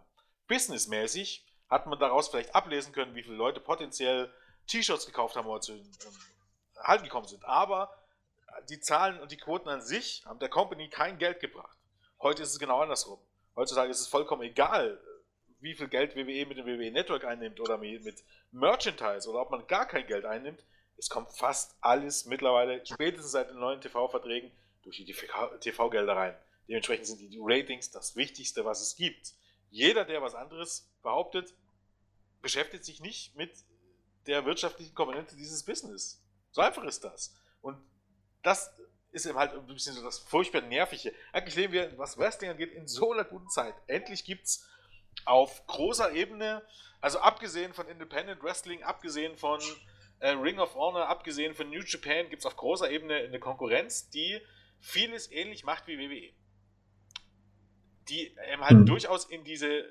Businessmäßig 0.49 1.45
hat 1.69 1.87
man 1.87 1.99
daraus 1.99 2.29
vielleicht 2.29 2.55
ablesen 2.55 2.93
können, 2.93 3.15
wie 3.15 3.23
viele 3.23 3.37
Leute 3.37 3.61
potenziell 3.61 4.33
T-Shirts 4.67 5.07
gekauft 5.07 5.37
haben 5.37 5.47
oder 5.47 5.61
zu 5.61 5.73
ähm, 5.73 5.87
Halten 6.77 7.05
gekommen 7.05 7.27
sind. 7.27 7.45
Aber 7.45 7.91
die 8.69 8.81
Zahlen 8.81 9.21
und 9.21 9.33
die 9.33 9.37
Quoten 9.37 9.69
an 9.69 9.83
sich 9.83 10.25
haben 10.25 10.39
der 10.39 10.49
Company 10.49 10.89
kein 10.89 11.19
Geld 11.19 11.41
gebracht. 11.41 11.77
Heute 12.21 12.43
ist 12.43 12.53
es 12.53 12.59
genau 12.59 12.81
andersrum. 12.81 13.19
Heutzutage 13.55 13.91
ist 13.91 14.01
es 14.01 14.09
vollkommen 14.09 14.43
egal, 14.43 15.01
wie 15.67 15.75
viel 15.75 15.89
Geld 15.89 16.15
WWE 16.15 16.47
mit 16.47 16.59
dem 16.59 16.67
WWE 16.67 16.93
Network 16.93 17.25
einnimmt 17.25 17.59
oder 17.59 17.77
mit 17.77 18.25
Merchandise 18.53 19.29
oder 19.29 19.41
ob 19.41 19.51
man 19.51 19.67
gar 19.67 19.87
kein 19.87 20.07
Geld 20.07 20.25
einnimmt. 20.25 20.65
Es 20.97 21.11
kommt 21.11 21.37
fast 21.37 21.75
alles 21.81 22.25
mittlerweile, 22.25 22.87
spätestens 22.87 23.33
seit 23.33 23.51
den 23.51 23.59
neuen 23.59 23.81
TV-Verträgen, 23.81 24.53
durch 24.85 24.99
die 24.99 25.13
TV-Gelder 25.61 26.17
rein. 26.17 26.37
Dementsprechend 26.69 27.09
sind 27.09 27.19
die 27.19 27.39
Ratings 27.41 27.91
das 27.91 28.15
Wichtigste, 28.15 28.65
was 28.65 28.81
es 28.81 28.95
gibt. 28.95 29.35
Jeder, 29.71 30.05
der 30.05 30.23
was 30.23 30.37
anderes 30.37 30.89
behauptet, 31.03 31.53
beschäftigt 32.41 32.85
sich 32.85 33.01
nicht 33.01 33.35
mit 33.35 33.51
der 34.27 34.45
wirtschaftlichen 34.45 34.95
Komponente 34.95 35.35
dieses 35.35 35.65
Business. 35.65 36.23
So 36.53 36.61
einfach 36.61 36.85
ist 36.85 37.03
das. 37.03 37.35
Und 37.61 37.77
das 38.45 38.73
ist 39.11 39.27
eben 39.27 39.37
halt 39.37 39.53
ein 39.53 39.67
bisschen 39.67 39.97
so 39.97 40.03
das 40.03 40.21
furchtbar 40.21 40.61
Nervige. 40.61 41.13
Eigentlich 41.33 41.57
leben 41.57 41.73
wir, 41.73 41.99
was 41.99 42.19
Wrestling 42.19 42.51
angeht, 42.51 42.73
in 42.73 42.87
so 42.87 43.13
einer 43.13 43.25
guten 43.25 43.49
Zeit. 43.49 43.75
Endlich 43.89 44.25
gibt 44.25 44.47
es 44.47 44.65
auf 45.25 45.67
großer 45.67 46.13
Ebene, 46.13 46.63
also 47.01 47.19
abgesehen 47.19 47.73
von 47.73 47.89
Independent 47.89 48.43
Wrestling, 48.43 48.83
abgesehen 48.83 49.37
von 49.37 49.61
äh, 50.21 50.31
Ring 50.31 50.59
of 50.59 50.75
Honor, 50.75 51.09
abgesehen 51.09 51.55
von 51.55 51.69
New 51.71 51.83
Japan, 51.83 52.29
gibt 52.29 52.41
es 52.41 52.47
auf 52.47 52.57
großer 52.57 52.91
Ebene 52.91 53.17
eine 53.17 53.39
Konkurrenz, 53.39 54.11
die 54.11 54.41
vieles 54.81 55.31
ähnlich 55.31 55.65
macht 55.65 55.87
wie 55.87 55.99
WWE. 55.99 56.33
Die 58.09 58.37
ähm, 58.45 58.61
halt 58.61 58.79
mhm. 58.79 58.87
durchaus 58.87 59.25
in 59.25 59.45
diese 59.45 59.85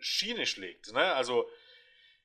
Schiene 0.00 0.46
schlägt. 0.46 0.92
Ne? 0.92 1.12
Also 1.14 1.48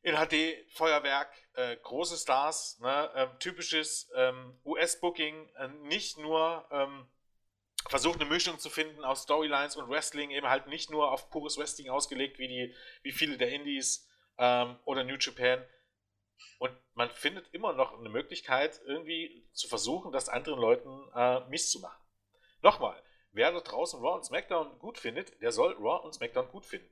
in 0.01 0.15
HD, 0.15 0.69
Feuerwerk, 0.71 1.33
äh, 1.53 1.75
große 1.77 2.17
Stars, 2.17 2.79
ne? 2.79 3.11
ähm, 3.15 3.29
typisches 3.39 4.09
ähm, 4.15 4.57
US-Booking, 4.63 5.49
äh, 5.57 5.67
nicht 5.83 6.17
nur 6.17 6.67
ähm, 6.71 7.07
versucht 7.89 8.19
eine 8.19 8.29
Mischung 8.29 8.59
zu 8.59 8.69
finden 8.69 9.03
aus 9.03 9.23
Storylines 9.23 9.75
und 9.75 9.89
Wrestling, 9.89 10.31
eben 10.31 10.49
halt 10.49 10.67
nicht 10.67 10.89
nur 10.89 11.11
auf 11.11 11.29
pures 11.29 11.57
Wrestling 11.57 11.89
ausgelegt, 11.89 12.39
wie, 12.39 12.47
die, 12.47 12.75
wie 13.03 13.11
viele 13.11 13.37
der 13.37 13.49
Indies 13.49 14.09
ähm, 14.37 14.77
oder 14.85 15.03
New 15.03 15.17
Japan. 15.19 15.63
Und 16.59 16.71
man 16.93 17.09
findet 17.09 17.53
immer 17.53 17.73
noch 17.73 17.97
eine 17.97 18.09
Möglichkeit, 18.09 18.81
irgendwie 18.85 19.47
zu 19.53 19.67
versuchen, 19.67 20.11
das 20.11 20.29
anderen 20.29 20.59
Leuten 20.59 20.89
äh, 21.13 21.79
machen. 21.79 22.03
Nochmal, 22.61 23.01
wer 23.31 23.51
da 23.51 23.59
draußen 23.59 23.99
Raw 23.99 24.15
und 24.15 24.25
SmackDown 24.25 24.79
gut 24.79 24.97
findet, 24.97 25.41
der 25.41 25.51
soll 25.51 25.73
Raw 25.73 26.03
und 26.03 26.13
SmackDown 26.13 26.49
gut 26.49 26.65
finden. 26.65 26.89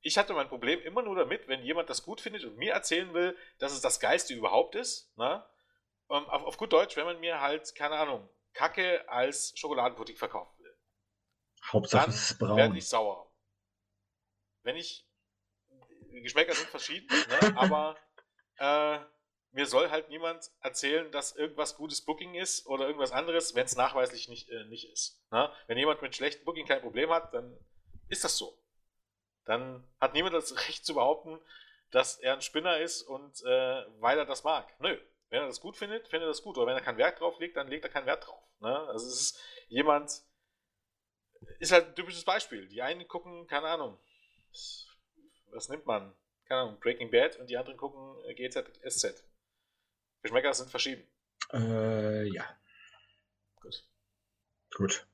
Ich 0.00 0.18
hatte 0.18 0.34
mein 0.34 0.48
Problem 0.48 0.82
immer 0.82 1.02
nur 1.02 1.16
damit, 1.16 1.48
wenn 1.48 1.62
jemand 1.62 1.88
das 1.88 2.02
gut 2.02 2.20
findet 2.20 2.44
und 2.44 2.58
mir 2.58 2.72
erzählen 2.72 3.14
will, 3.14 3.36
dass 3.58 3.72
es 3.72 3.80
das 3.80 4.00
Geilste 4.00 4.34
überhaupt 4.34 4.74
ist. 4.74 5.16
Ne? 5.16 5.42
Um, 6.08 6.28
auf, 6.28 6.44
auf 6.44 6.56
gut 6.58 6.72
Deutsch, 6.72 6.96
wenn 6.96 7.06
man 7.06 7.20
mir 7.20 7.40
halt, 7.40 7.74
keine 7.74 7.96
Ahnung, 7.96 8.28
Kacke 8.54 9.08
als 9.08 9.52
Schokoladenpudding 9.56 10.16
verkaufen 10.16 10.58
will. 10.62 10.76
Hauptsache 11.72 12.10
es 12.10 12.30
ist 12.30 12.38
braun. 12.38 12.56
werde 12.56 12.78
ich 12.78 12.88
sauer. 12.88 13.30
Wenn 14.62 14.76
ich, 14.76 15.06
die 16.12 16.22
Geschmäcker 16.22 16.54
sind 16.54 16.68
verschieden, 16.68 17.08
ne? 17.08 17.56
aber 17.56 17.96
äh, 18.58 18.98
mir 19.52 19.66
soll 19.66 19.90
halt 19.90 20.08
niemand 20.08 20.50
erzählen, 20.60 21.10
dass 21.12 21.36
irgendwas 21.36 21.76
gutes 21.76 22.00
Booking 22.04 22.34
ist 22.34 22.66
oder 22.66 22.86
irgendwas 22.86 23.12
anderes, 23.12 23.54
wenn 23.54 23.66
es 23.66 23.76
nachweislich 23.76 24.28
nicht, 24.28 24.48
äh, 24.48 24.64
nicht 24.64 24.90
ist. 24.90 25.22
Ne? 25.30 25.50
Wenn 25.66 25.78
jemand 25.78 26.02
mit 26.02 26.14
schlechtem 26.14 26.44
Booking 26.44 26.66
kein 26.66 26.80
Problem 26.80 27.10
hat, 27.10 27.32
dann 27.34 27.56
ist 28.08 28.24
das 28.24 28.36
so. 28.36 28.58
Dann 29.44 29.86
hat 30.00 30.14
niemand 30.14 30.34
das 30.34 30.66
Recht 30.68 30.84
zu 30.84 30.94
behaupten, 30.94 31.38
dass 31.90 32.16
er 32.18 32.34
ein 32.34 32.42
Spinner 32.42 32.78
ist 32.78 33.02
und 33.02 33.42
äh, 33.44 33.84
weil 34.00 34.18
er 34.18 34.24
das 34.24 34.42
mag. 34.42 34.68
Nö, 34.80 34.98
wenn 35.30 35.40
er 35.40 35.46
das 35.46 35.60
gut 35.60 35.76
findet, 35.76 36.08
findet 36.08 36.26
er 36.26 36.30
das 36.30 36.42
gut. 36.42 36.56
Oder 36.56 36.68
wenn 36.68 36.76
er 36.76 36.82
keinen 36.82 36.98
Wert 36.98 37.20
drauf 37.20 37.38
legt, 37.40 37.56
dann 37.56 37.68
legt 37.68 37.84
er 37.84 37.90
keinen 37.90 38.06
Wert 38.06 38.26
drauf. 38.26 38.42
Ne? 38.60 38.78
Also 38.88 39.06
es 39.08 39.20
ist 39.20 39.40
jemand, 39.68 40.22
ist 41.58 41.72
halt 41.72 41.88
ein 41.88 41.94
typisches 41.94 42.24
Beispiel. 42.24 42.68
Die 42.68 42.82
einen 42.82 43.06
gucken, 43.08 43.46
keine 43.46 43.68
Ahnung, 43.68 43.98
was 45.50 45.68
nimmt 45.68 45.86
man? 45.86 46.14
Keine 46.46 46.62
Ahnung, 46.62 46.80
Breaking 46.80 47.10
Bad 47.10 47.36
und 47.36 47.48
die 47.48 47.56
anderen 47.56 47.78
gucken 47.78 48.22
äh, 48.26 48.34
GZSZ. 48.34 49.24
Geschmäcker 50.22 50.54
sind 50.54 50.70
verschieden. 50.70 51.06
Äh, 51.52 52.24
ja. 52.28 52.44
Gut. 53.60 53.84
Gut. 54.74 55.06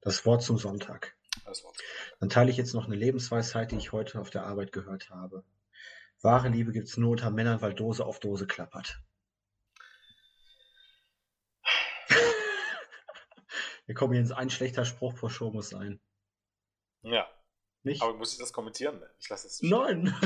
Das 0.00 0.24
Wort 0.26 0.42
zum 0.42 0.58
Sonntag. 0.58 1.16
Das 1.44 1.62
Wort. 1.64 1.76
Dann 2.18 2.28
teile 2.28 2.50
ich 2.50 2.56
jetzt 2.56 2.74
noch 2.74 2.86
eine 2.86 2.96
Lebensweisheit, 2.96 3.70
die 3.70 3.76
ich 3.76 3.92
heute 3.92 4.20
auf 4.20 4.30
der 4.30 4.44
Arbeit 4.44 4.72
gehört 4.72 5.10
habe. 5.10 5.44
Wahre 6.22 6.48
Liebe 6.48 6.72
gibt 6.72 6.88
es 6.88 6.96
nur 6.96 7.12
unter 7.12 7.30
Männern, 7.30 7.62
weil 7.62 7.74
Dose 7.74 8.04
auf 8.04 8.20
Dose 8.20 8.46
klappert. 8.46 9.00
Wir 13.90 13.96
kommen 13.96 14.14
jetzt 14.14 14.30
ein 14.30 14.50
schlechter 14.50 14.84
Spruch 14.84 15.16
vor 15.16 15.30
Show 15.30 15.50
muss 15.50 15.70
sein. 15.70 15.98
Ja. 17.02 17.26
Nicht? 17.82 18.00
Aber 18.00 18.14
muss 18.14 18.34
ich 18.34 18.38
das 18.38 18.52
kommentieren? 18.52 19.02
Ich 19.18 19.28
lasse 19.28 19.48
es. 19.48 19.60
Nein! 19.62 20.14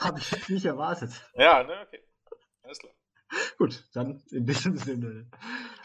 Habe 0.00 0.18
ich 0.18 0.32
jetzt 0.32 0.50
nicht 0.50 0.64
erwartet. 0.64 1.12
Ja, 1.34 1.62
ne, 1.62 1.86
okay. 1.86 2.02
Alles 2.62 2.80
klar. 2.80 2.92
Gut, 3.56 3.84
dann 3.92 4.20
in 4.32 4.46
diesem 4.46 4.76
Sinne. 4.76 5.30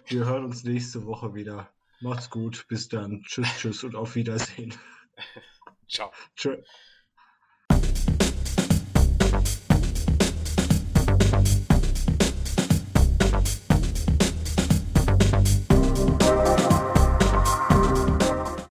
Wir 0.07 0.26
hören 0.26 0.45
uns 0.45 0.64
nächste 0.64 1.06
Woche 1.06 1.36
wieder. 1.36 1.72
Macht's 2.02 2.32
gut, 2.32 2.65
bis 2.68 2.90
dann. 2.90 3.22
Tschüss, 3.27 3.60
tschüss 3.60 3.84
und 3.84 3.95
auf 3.95 4.15
Wiedersehen. 4.15 4.73
Ciao. 5.88 6.11
Tschüss. 6.36 6.65